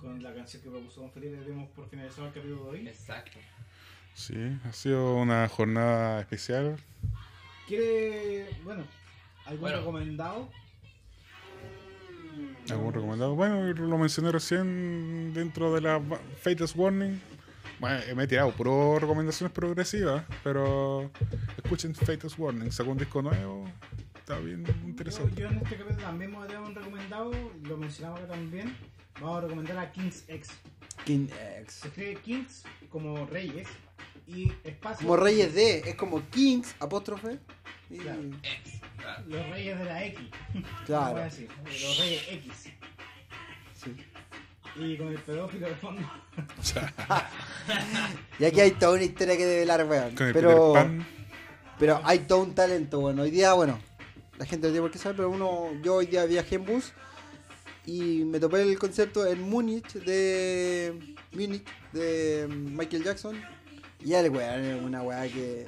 con 0.00 0.22
la 0.22 0.34
canción 0.34 0.62
que 0.62 0.70
propuso 0.70 1.00
Don 1.00 1.10
Felipe 1.10 1.36
demos 1.38 1.68
por 1.70 1.88
finalizado 1.88 2.28
el 2.28 2.32
capítulo 2.34 2.64
de 2.64 2.70
hoy? 2.70 2.88
Exacto. 2.88 3.38
Sí, 4.16 4.34
ha 4.64 4.72
sido 4.72 5.16
una 5.16 5.46
jornada 5.48 6.20
especial. 6.20 6.76
¿Quiere, 7.68 8.48
bueno, 8.64 8.84
algún 9.44 9.60
Bueno. 9.60 9.78
recomendado? 9.78 10.50
¿Algún 12.70 12.92
recomendado? 12.92 13.34
Bueno, 13.34 13.62
lo 13.72 13.98
mencioné 13.98 14.32
recién 14.32 15.32
dentro 15.34 15.72
de 15.74 15.80
la 15.80 16.00
Fates 16.40 16.74
Warning. 16.74 17.20
Bueno, 17.78 18.00
me 18.14 18.24
he 18.24 18.26
tirado 18.26 18.50
puro 18.52 18.98
recomendaciones 18.98 19.52
progresivas, 19.52 20.24
pero 20.42 21.10
escuchen 21.56 21.94
Fates 21.94 22.38
Warning, 22.38 22.72
sacó 22.72 22.90
un 22.92 22.98
disco 22.98 23.20
nuevo, 23.20 23.68
está 24.16 24.38
bien 24.38 24.64
interesante. 24.86 25.40
yo 25.42 25.48
en 25.48 25.58
este 25.58 25.76
capítulo 25.76 26.02
también 26.02 26.30
me 26.30 26.38
voy 26.38 26.48
a 26.48 26.52
dar 26.52 26.62
un 26.62 26.74
recomendado, 26.74 27.32
lo 27.64 27.76
mencionamos 27.76 28.20
acá 28.20 28.28
también. 28.32 28.74
Vamos 29.20 29.38
a 29.38 29.40
recomendar 29.42 29.78
a 29.78 29.92
Kings 29.92 30.24
X. 30.28 30.50
King 31.04 31.28
X. 31.60 31.74
Se 31.74 31.88
escribe 31.88 32.16
Kings 32.22 32.64
como 32.90 33.26
Reyes 33.26 33.68
y 34.26 34.52
espacio. 34.64 35.06
Como 35.06 35.16
Reyes 35.16 35.54
D, 35.54 35.82
es 35.86 35.94
como 35.94 36.22
Kings, 36.30 36.74
apóstrofe. 36.80 37.38
Y... 37.90 37.98
Claro. 37.98 38.20
Ex. 38.42 38.80
Claro. 38.96 39.22
Los 39.26 39.48
Reyes 39.50 39.78
de 39.78 39.84
la 39.84 40.04
X. 40.04 40.20
Claro. 40.86 41.18
Decir, 41.18 41.48
Los 41.64 41.98
Reyes 41.98 42.22
X. 42.30 42.52
Sí. 43.74 43.96
Y 44.78 44.96
con 44.98 45.08
el 45.08 45.18
pedófilo 45.18 45.68
de 45.68 45.74
fondo. 45.76 46.02
Y 48.38 48.44
aquí 48.44 48.60
hay 48.60 48.72
toda 48.72 48.92
una 48.94 49.02
historia 49.02 49.36
que 49.36 49.46
develar, 49.46 49.86
weón. 49.86 50.14
Con 50.14 50.26
el 50.26 50.32
Pero, 50.32 50.74
pero 51.78 52.00
hay 52.04 52.20
todo 52.20 52.42
un 52.42 52.54
talento, 52.54 53.00
bueno. 53.00 53.22
Hoy 53.22 53.30
día, 53.30 53.54
bueno, 53.54 53.80
la 54.38 54.44
gente 54.44 54.66
no 54.66 54.72
tiene 54.72 54.82
por 54.82 54.90
qué 54.90 54.98
saber, 54.98 55.16
pero 55.16 55.30
uno, 55.30 55.70
yo 55.82 55.94
hoy 55.96 56.06
día 56.06 56.26
viajé 56.26 56.56
en 56.56 56.66
bus 56.66 56.92
y 57.86 58.24
me 58.24 58.38
topé 58.38 58.62
el 58.62 58.78
concepto 58.78 59.26
en 59.26 59.40
Múnich 59.42 59.92
de 59.94 61.16
Múnich 61.32 61.64
de 61.92 62.46
Michael 62.48 63.04
Jackson. 63.04 63.55
Y 64.06 64.14
el 64.14 64.30
weón 64.30 64.64
es 64.64 64.82
una 64.84 65.02
weá 65.02 65.22
que. 65.24 65.66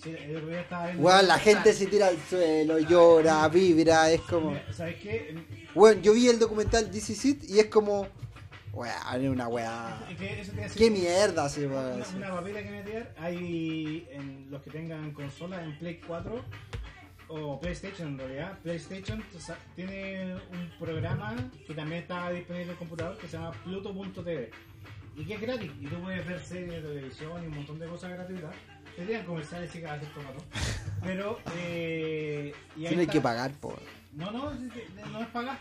Sí, 0.00 0.10
el 0.10 0.36
otro 0.36 0.48
día 0.48 0.60
estaba 0.60 0.86
viendo. 0.86 1.02
Weón, 1.02 1.26
la 1.26 1.40
gente 1.40 1.72
se 1.72 1.86
tira 1.88 2.06
al 2.06 2.16
suelo, 2.30 2.78
llora, 2.78 3.48
vibra, 3.48 4.12
es 4.12 4.20
como. 4.20 4.56
¿Sabes 4.70 4.94
qué? 5.02 5.34
Weón, 5.74 6.00
yo 6.00 6.12
vi 6.12 6.28
el 6.28 6.38
documental 6.38 6.88
This 6.88 7.10
Is 7.10 7.24
It 7.24 7.50
y 7.50 7.58
es 7.58 7.66
como. 7.66 8.06
Weón, 8.72 9.24
es 9.24 9.28
una 9.28 9.48
weá. 9.48 10.06
¿Qué 10.76 10.88
mierda 10.88 11.48
va 11.48 11.48
a 11.48 11.96
Una, 11.96 12.08
una 12.14 12.30
papita 12.30 12.62
que 12.62 12.70
meter. 12.70 13.12
Hay 13.18 14.06
en 14.12 14.46
los 14.52 14.62
que 14.62 14.70
tengan 14.70 15.10
consola 15.10 15.60
en 15.64 15.76
Play 15.80 16.00
4 16.06 16.44
o 17.26 17.58
PlayStation 17.58 18.10
en 18.10 18.18
realidad. 18.18 18.58
PlayStation 18.62 19.24
tiene 19.74 20.36
un 20.52 20.70
programa 20.78 21.34
que 21.66 21.74
también 21.74 22.02
está 22.02 22.30
disponible 22.30 22.66
en 22.66 22.70
el 22.70 22.76
computador 22.76 23.18
que 23.18 23.26
se 23.26 23.36
llama 23.36 23.50
Pluto.tv 23.64 24.52
y 25.18 25.24
que 25.24 25.34
es 25.34 25.40
gratis. 25.40 25.70
Y 25.80 25.86
tú 25.86 26.00
puedes 26.00 26.26
ver 26.26 26.40
series 26.40 26.82
de 26.82 26.88
televisión 26.88 27.42
y 27.42 27.46
un 27.46 27.54
montón 27.56 27.78
de 27.78 27.86
cosas 27.86 28.10
gratuitas. 28.12 28.54
Tendrían 28.96 29.24
comerciales 29.26 29.70
sí 29.70 29.80
que 29.80 29.86
hacer 29.86 30.08
tomato. 30.14 30.44
Pero, 31.04 31.38
eh, 31.56 32.52
y 32.76 32.80
ahí 32.82 32.88
Tiene 32.88 33.02
está- 33.02 33.12
que 33.12 33.20
pagar, 33.20 33.52
po. 33.52 33.74
No, 34.12 34.30
no, 34.30 34.50
no 34.52 35.20
es 35.20 35.26
pagar. 35.28 35.58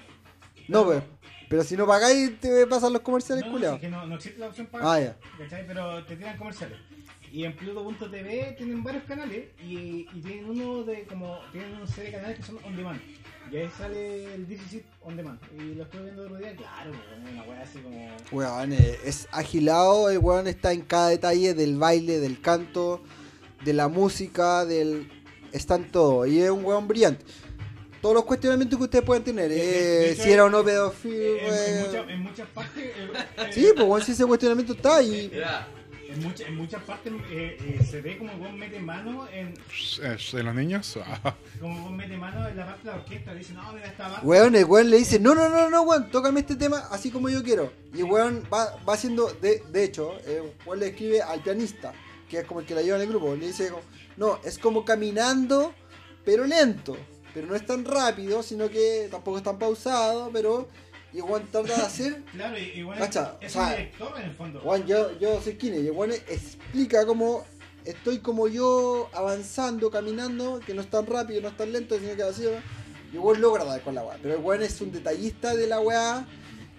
No, 0.68 0.88
pero, 0.88 1.04
pero 1.50 1.64
si 1.64 1.78
no 1.78 1.86
pagáis, 1.86 2.40
te 2.40 2.66
pasan 2.68 2.94
los 2.94 3.02
comerciales, 3.04 3.44
No, 3.46 3.52
no, 3.52 3.54
culiao. 3.54 3.76
sí 3.76 3.82
que 3.82 3.90
no, 3.90 4.06
no 4.08 4.16
existe 4.16 4.40
la 4.40 4.48
opción 4.48 4.68
pagar. 4.68 4.88
Ah, 4.88 5.00
ya. 5.00 5.16
¿cachai? 5.44 5.68
Pero 5.68 6.04
te 6.06 6.16
tiran 6.16 6.38
comerciales. 6.38 6.78
Y 7.32 7.44
en 7.44 7.56
Pluto.tv 7.56 8.56
tienen 8.58 8.84
varios 8.84 9.04
canales 9.04 9.46
y, 9.62 10.08
y 10.14 10.22
tienen 10.26 10.50
uno 10.50 10.84
de 10.84 11.04
como 11.06 11.40
tienen 11.52 11.76
una 11.76 11.88
serie 11.88 12.12
de 12.12 12.16
canales 12.18 12.38
que 12.38 12.44
son 12.44 12.58
on 12.64 12.76
demand. 12.76 13.02
Y 13.52 13.58
ahí 13.58 13.70
sale 13.78 14.34
el 14.36 14.48
17 14.48 14.86
on 15.02 15.16
demand. 15.18 15.40
Y 15.58 15.76
lo 15.76 15.84
estoy 15.84 16.04
viendo 16.04 16.22
el 16.24 16.28
otro 16.28 16.38
día, 16.40 16.56
claro, 16.56 16.92
una 17.32 17.44
wea 17.44 17.62
así 17.62 17.80
como. 17.80 18.10
Weón, 18.32 18.74
eh, 18.74 18.98
es 19.06 19.28
agilado, 19.32 20.10
el 20.10 20.20
weón 20.20 20.48
está 20.48 20.72
en 20.74 20.82
cada 20.82 21.10
detalle 21.10 21.54
del 21.54 21.78
baile, 21.78 22.20
del 22.20 22.40
canto, 22.42 23.02
de 23.64 23.74
la 23.74 23.88
música, 23.88 24.66
del... 24.66 25.10
Está 25.54 25.76
en 25.76 25.90
todo. 25.92 26.26
Y 26.26 26.40
es 26.42 26.50
un 26.50 26.64
weón 26.66 26.88
brillante. 26.90 27.26
todos 28.02 28.16
los 28.16 28.26
cuestionamientos 28.26 28.78
que 28.78 28.84
ustedes 28.84 29.06
pueden 29.06 29.24
tener. 29.24 29.50
eh, 29.52 30.12
hecho, 30.12 30.24
si 30.24 30.32
era 30.32 30.44
o 30.46 30.50
no 30.50 30.60
En, 30.60 30.66
pedófilo. 30.66 31.16
en 31.16 31.46
eh, 31.54 31.84
muchas- 31.88 32.10
en 32.10 32.20
muchas 32.22 32.48
partes. 32.50 32.84
eh, 32.86 32.94
eh, 33.38 33.50
Sí, 33.52 33.68
pues 33.76 33.86
bueno, 33.88 34.06
si 34.06 34.12
ese 34.12 34.26
cuestionamiento 34.26 34.74
está 34.74 34.98
ahí. 34.98 35.32
En, 36.18 36.24
mucha- 36.24 36.48
en 36.48 36.56
muchas 36.56 36.84
partes 36.84 37.14
eh, 37.30 37.58
eh, 37.62 37.86
se 37.90 38.02
ve 38.02 38.18
como 38.18 38.36
vos 38.38 38.52
mete 38.54 38.80
mano 38.80 39.28
en. 39.32 39.54
Eh, 40.04 40.18
¿En 40.34 40.46
los 40.46 40.56
niños? 40.56 40.98
Ah, 41.24 41.36
Como 41.60 41.82
vos 41.84 41.92
mete 41.92 42.18
mano 42.18 42.48
en 42.48 42.58
la 42.58 42.66
parte 42.66 42.84
de 42.84 42.92
la 42.92 42.96
orquesta. 42.98 43.34
Dice, 43.34 43.54
no, 43.54 43.72
mira 43.74 43.88
esta 43.88 44.10
parte. 44.10 44.26
Weón, 44.26 44.56
el 44.56 44.66
weón 44.66 44.90
le 44.90 44.98
dice, 44.98 45.20
no, 45.20 45.36
no, 45.36 45.48
no, 45.50 45.70
no, 45.70 45.82
weón, 45.84 46.10
tócame 46.10 46.40
este 46.42 46.56
tema 46.56 46.88
así 46.92 47.12
como 47.12 47.30
yo 47.30 47.44
quiero. 47.44 47.72
Y 47.94 48.00
el 48.00 48.06
weón 48.06 48.44
va, 48.52 48.76
va 48.88 48.94
haciendo, 48.94 49.28
de, 49.42 49.64
de 49.72 49.84
hecho, 49.84 50.18
el 50.26 50.52
weón 50.66 50.80
le 50.80 50.88
escribe 50.88 51.22
al 51.22 51.42
pianista, 51.42 51.94
que 52.30 52.40
es 52.40 52.46
como 52.46 52.60
el 52.62 52.66
que 52.66 52.76
la 52.76 52.82
lleva 52.82 52.98
en 52.98 53.04
el 53.04 53.10
grupo. 53.10 53.36
Le 53.36 53.48
dice, 53.48 53.72
no, 54.18 54.40
es 54.44 54.58
como 54.58 54.84
caminando, 54.84 55.74
pero 56.26 56.46
lento. 56.46 56.98
Pero 57.34 57.46
no 57.48 57.56
es 57.56 57.66
tan 57.66 57.86
rápido, 57.86 58.42
sino 58.42 58.68
que 58.70 59.08
tampoco 59.12 59.38
es 59.38 59.44
tan 59.44 59.60
pausado, 59.60 60.30
pero... 60.34 60.68
Y 61.18 61.20
el 61.20 61.26
weón 61.26 61.48
trata 61.52 61.76
de 61.76 61.82
hacer... 61.82 62.24
Claro, 62.32 62.56
y, 62.60 62.88
Cacha, 62.96 63.38
es 63.42 63.56
o 63.56 63.60
un 63.60 63.70
director 63.70 64.14
en 64.20 64.26
el 64.26 64.36
fondo. 64.36 64.62
Weón, 64.64 64.86
yo, 64.86 65.18
yo 65.18 65.42
soy 65.42 65.56
Kine, 65.56 65.80
y 65.80 65.90
weón 65.90 66.12
explica 66.12 67.08
cómo 67.08 67.44
estoy 67.86 68.20
como 68.20 68.48
yo 68.48 69.10
avanzando, 69.14 69.90
caminando, 69.90 70.60
que 70.60 70.76
no 70.76 70.82
es 70.82 70.90
tan 70.92 71.08
rápido, 71.08 71.42
no 71.42 71.48
es 71.48 71.58
tan 71.58 71.74
lento, 71.74 71.98
sino 71.98 72.16
que 72.16 72.22
así. 72.22 72.44
Y 73.12 73.18
weón 73.18 73.42
logra 73.42 73.66
dar 73.66 73.82
con 73.82 73.96
la 73.96 74.04
weá. 74.04 74.20
Pero 74.22 74.38
weón 74.42 74.62
es 74.62 74.80
un 74.80 74.92
detallista 74.92 75.56
de 75.56 75.66
la 75.66 75.80
weá, 75.80 76.28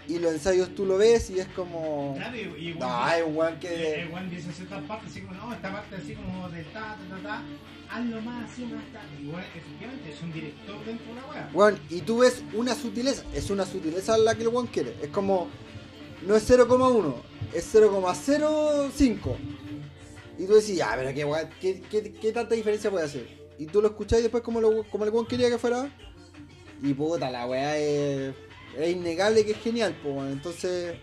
y 0.07 0.21
los 0.21 0.33
ensayos 0.33 0.73
tú 0.73 0.87
lo 0.87 0.99
ves 0.99 1.31
y 1.31 1.41
es 1.41 1.49
como. 1.49 2.15
Claro, 2.15 2.37
y, 2.37 2.69
y 2.69 2.75
No, 2.79 3.09
es 3.09 3.25
un 3.27 3.45
el 3.45 3.59
que. 3.59 4.09
weón 4.13 4.31
dice 4.31 4.53
ciertas 4.53 4.85
partes 4.85 5.11
así 5.11 5.23
como, 5.23 5.35
no, 5.35 5.53
esta 5.53 5.73
parte 5.73 5.97
así 5.97 6.15
como 6.15 6.49
de 6.51 6.63
ta, 6.63 6.97
ta, 6.97 7.17
ta, 7.17 7.23
ta, 7.29 7.43
hazlo 7.91 8.21
más 8.23 8.51
así, 8.51 8.63
más 8.65 8.85
ta. 8.93 9.01
Y 9.21 9.27
bueno, 9.27 9.47
efectivamente 9.57 10.11
es 10.13 10.23
un 10.23 10.33
director 10.33 10.85
dentro 10.85 11.07
de 11.07 11.21
la 11.21 11.27
weá. 11.29 11.51
Weón, 11.53 11.79
y 11.91 12.01
tú 12.03 12.19
ves 12.19 12.43
una 12.55 12.75
sutileza, 12.75 13.23
es 13.35 13.51
una 13.51 13.65
sutileza 13.67 14.17
la 14.19 14.35
que 14.35 14.43
el 14.43 14.49
weón 14.49 14.67
quiere. 14.67 14.95
Es 15.03 15.09
como. 15.09 15.49
No 16.27 16.35
es 16.35 16.51
0,1, 16.51 17.15
es 17.55 17.75
0,05. 17.75 19.37
Y 20.39 20.47
tú 20.47 20.55
decís, 20.55 20.77
ya, 20.77 20.93
pero 20.97 21.13
qué, 21.15 21.25
weón, 21.25 21.49
qué, 21.61 21.81
qué- 21.91 22.13
qué 22.13 22.33
tanta 22.33 22.55
diferencia 22.55 22.91
puede 22.91 23.05
hacer. 23.07 23.27
Y 23.59 23.67
tú 23.67 23.81
lo 23.81 23.89
escuchás 23.89 24.21
y 24.21 24.23
después 24.23 24.43
como, 24.43 24.61
lo, 24.61 24.85
como 24.85 25.05
el 25.05 25.11
weón 25.11 25.27
quería 25.27 25.49
que 25.49 25.59
fuera. 25.59 25.91
Y 26.83 26.95
puta, 26.95 27.31
la 27.31 27.47
weá 27.47 27.77
es, 27.77 28.35
es 28.77 28.91
innegable 28.91 29.45
que 29.45 29.53
es 29.53 29.59
genial, 29.59 29.97
pues. 30.03 30.33
Entonces. 30.33 30.97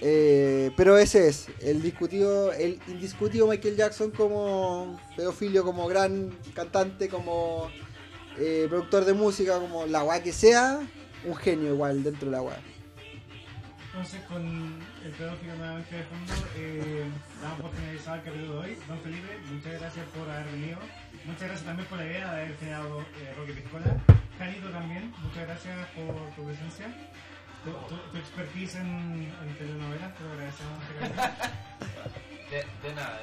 Eh, 0.00 0.70
pero 0.76 0.98
ese 0.98 1.28
es, 1.28 1.48
el 1.60 1.82
discutido, 1.82 2.52
el 2.52 2.80
indiscutido 2.88 3.46
Michael 3.46 3.76
Jackson 3.76 4.10
como 4.10 5.00
pedofilio, 5.16 5.64
como 5.64 5.86
gran 5.86 6.30
cantante, 6.54 7.08
como 7.08 7.70
eh, 8.38 8.66
productor 8.68 9.04
de 9.04 9.14
música, 9.14 9.58
como 9.58 9.86
la 9.86 10.02
weá 10.02 10.22
que 10.22 10.32
sea, 10.32 10.80
un 11.24 11.36
genio 11.36 11.72
igual 11.72 12.02
dentro 12.02 12.26
de 12.26 12.36
la 12.36 12.42
weá. 12.42 12.58
Entonces, 13.94 14.22
con 14.22 14.42
el 15.04 15.10
pedófilo 15.12 15.54
nuevamente 15.54 15.94
de 15.94 16.02
fondo, 16.02 16.32
eh, 16.56 17.04
damos 17.40 17.60
por 17.60 17.70
finalizado 17.70 18.16
el 18.16 18.22
capítulo 18.24 18.52
de 18.54 18.58
hoy. 18.58 18.78
Don 18.88 18.98
Felipe, 18.98 19.38
muchas 19.52 19.80
gracias 19.80 20.06
por 20.08 20.28
haber 20.28 20.46
venido. 20.50 20.78
Muchas 21.24 21.42
gracias 21.42 21.64
también 21.64 21.88
por 21.88 21.98
la 21.98 22.04
idea 22.06 22.32
de 22.32 22.42
haber 22.42 22.56
generado 22.58 23.00
eh, 23.00 23.34
Rocky 23.36 23.52
Piscola. 23.52 23.96
Janito 24.36 24.68
también, 24.70 25.14
muchas 25.22 25.46
gracias 25.46 25.88
por 25.94 26.12
tu 26.34 26.42
presencia. 26.42 26.86
Tu, 27.64 27.70
tu, 27.70 27.96
tu 28.12 28.18
expertise 28.18 28.74
en, 28.76 28.86
en 29.42 29.54
telenovelas, 29.58 30.14
te 30.16 30.24
lo 30.24 30.30
agradecemos. 30.32 30.78
muchas 30.78 31.16
gracias. 31.16 31.52
De, 32.50 32.88
de 32.88 32.94
nada. 32.94 33.20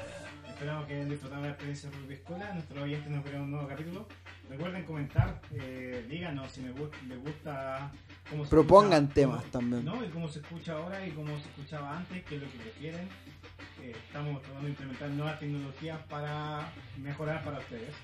Esperamos 0.48 0.86
que 0.86 0.94
hayan 0.94 1.08
disfrutado 1.08 1.42
la 1.42 1.48
experiencia 1.48 1.88
de 1.90 1.96
Ruby 1.96 2.14
Escuela. 2.14 2.52
Nuestros 2.52 2.82
oyentes 2.82 3.10
nos 3.10 3.24
verán 3.24 3.42
un 3.42 3.50
nuevo 3.52 3.68
capítulo. 3.68 4.08
Recuerden 4.50 4.84
comentar, 4.84 5.40
eh, 5.52 6.06
díganos 6.10 6.50
si 6.52 6.60
me 6.60 6.74
gu- 6.74 6.90
les 7.08 7.18
gusta 7.18 7.90
cómo 8.28 8.44
se 8.44 8.50
Propongan 8.50 9.04
escucha, 9.04 9.14
temas 9.14 9.38
cómo- 9.40 9.50
también. 9.52 9.84
¿no? 9.84 10.04
Y 10.04 10.08
cómo 10.08 10.28
se 10.28 10.40
escucha 10.40 10.72
ahora 10.74 11.06
y 11.06 11.12
cómo 11.12 11.28
se 11.38 11.48
escuchaba 11.48 11.96
antes, 11.96 12.22
qué 12.24 12.36
es 12.36 12.42
lo 12.42 12.50
que 12.50 12.58
prefieren. 12.58 13.08
Eh, 13.80 13.92
estamos 14.06 14.42
tratando 14.42 14.64
de 14.64 14.70
implementar 14.70 15.08
nuevas 15.10 15.40
tecnologías 15.40 15.98
para 16.10 16.68
mejorar 16.98 17.42
para 17.44 17.58
ustedes. 17.60 17.94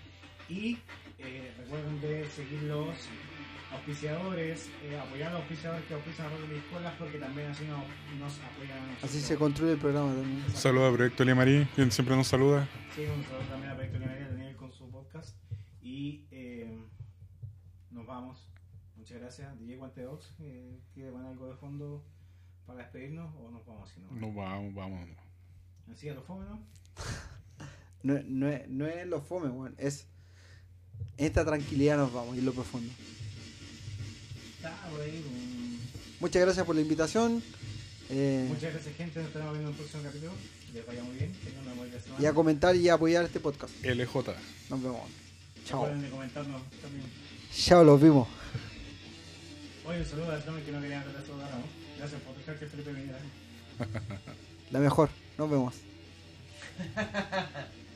Y 0.49 0.79
eh, 1.19 1.53
recuerden 1.59 2.01
de 2.01 2.27
seguir 2.31 2.63
los 2.63 2.89
auspiciadores, 3.73 4.71
eh, 4.83 4.99
apoyar 4.99 5.29
a 5.29 5.33
los 5.33 5.41
auspiciadores 5.43 5.85
que 5.87 5.95
auspician 5.95 6.27
a 6.27 6.31
Ruby 6.31 6.57
Escuelas 6.57 6.95
porque 6.99 7.19
también 7.19 7.51
así 7.51 7.65
nos, 7.65 7.83
nos 8.19 8.39
apoyan 8.41 8.79
a 8.79 8.87
nosotros. 8.87 9.11
Así 9.11 9.21
se 9.21 9.37
construye 9.37 9.73
el 9.73 9.79
programa 9.79 10.15
también. 10.15 10.45
Saludos 10.55 10.93
a 10.93 10.97
Proyecto 10.97 11.25
Limarí, 11.25 11.67
quien 11.75 11.91
siempre 11.91 12.17
nos 12.17 12.27
saluda. 12.27 12.69
Sí, 12.95 13.03
un 13.03 13.23
saludo 13.25 13.45
también 13.51 13.73
a 13.73 13.75
Proyecto 13.75 13.99
Linearia, 13.99 14.29
Daniel 14.29 14.57
con 14.57 14.73
su 14.73 14.91
podcast. 14.91 15.37
Y 15.83 16.27
eh, 16.31 16.79
nos 17.91 18.07
vamos. 18.07 18.51
Muchas 18.97 19.21
gracias. 19.21 19.59
DJ 19.59 19.77
Guante 19.77 20.07
Ox, 20.07 20.35
eh, 20.41 20.81
¿quiere 20.95 21.11
poner 21.11 21.29
algo 21.29 21.49
de 21.49 21.57
fondo 21.57 22.05
para 22.67 22.81
despedirnos 22.81 23.35
o 23.37 23.51
nos 23.51 23.65
vamos 23.67 23.91
así? 23.91 24.01
No? 24.01 24.11
Nos 24.13 24.35
vamos, 24.35 24.75
vamos. 24.75 25.09
Así 25.93 26.09
a 26.09 26.15
lo 26.15 26.23
fome, 26.23 26.47
¿no? 26.47 26.63
No, 28.01 28.15
no, 28.25 28.49
es, 28.49 28.69
no 28.69 28.87
es 28.87 29.07
lo 29.09 29.21
fome, 29.21 29.49
weón. 29.49 29.75
Es. 29.77 30.07
En 31.17 31.27
esta 31.27 31.45
tranquilidad 31.45 31.97
nos 31.97 32.13
vamos 32.13 32.37
y 32.37 32.41
lo 32.41 32.53
profundo. 32.53 32.93
Muchas 36.21 36.43
gracias 36.43 36.67
por 36.67 36.75
la 36.75 36.81
invitación. 36.83 37.43
eh, 38.11 38.47
Muchas 38.49 38.73
gracias, 38.73 38.97
gente. 38.97 39.19
Nos 39.21 39.29
estaremos 39.29 39.53
viendo 39.55 39.71
en 39.71 39.75
el 39.75 39.81
próximo 39.81 40.03
capítulo. 40.03 40.33
Que 40.67 40.73
les 40.79 40.87
vaya 40.87 41.03
muy 41.05 41.17
bien. 41.17 41.33
Tengan 41.45 41.63
una 41.67 41.75
buena 41.75 42.01
semana. 42.01 42.23
y 42.23 42.27
a 42.27 42.33
comentar 42.35 42.77
y 42.77 42.89
a 42.89 42.95
apoyar 42.95 43.25
este 43.25 43.41
podcast. 43.41 43.73
LJ. 43.85 44.15
Nos 44.71 44.83
vemos. 44.83 45.03
Chao. 45.65 45.83
Recuerden 45.85 46.03
de 46.03 46.11
comentarnos 46.11 46.63
también. 46.83 47.05
Chao, 47.55 47.85
los 47.85 48.01
vimos. 48.01 48.29
Oye, 49.87 50.01
un 50.01 50.05
saludo 50.07 50.33
a 50.33 50.39
Tommy 50.41 50.61
que 50.63 50.73
no 50.73 50.81
querían 50.83 51.03
tratar 51.05 51.25
saludar, 51.27 51.51
¿no? 51.53 51.65
Gracias 51.99 52.21
por 52.23 52.37
dejar 52.37 52.59
que 52.59 52.67
Felipe 52.67 52.93
viniera. 52.93 53.19
La 54.71 54.79
mejor. 54.81 55.09
Nos 55.39 55.51
vemos. 55.51 55.75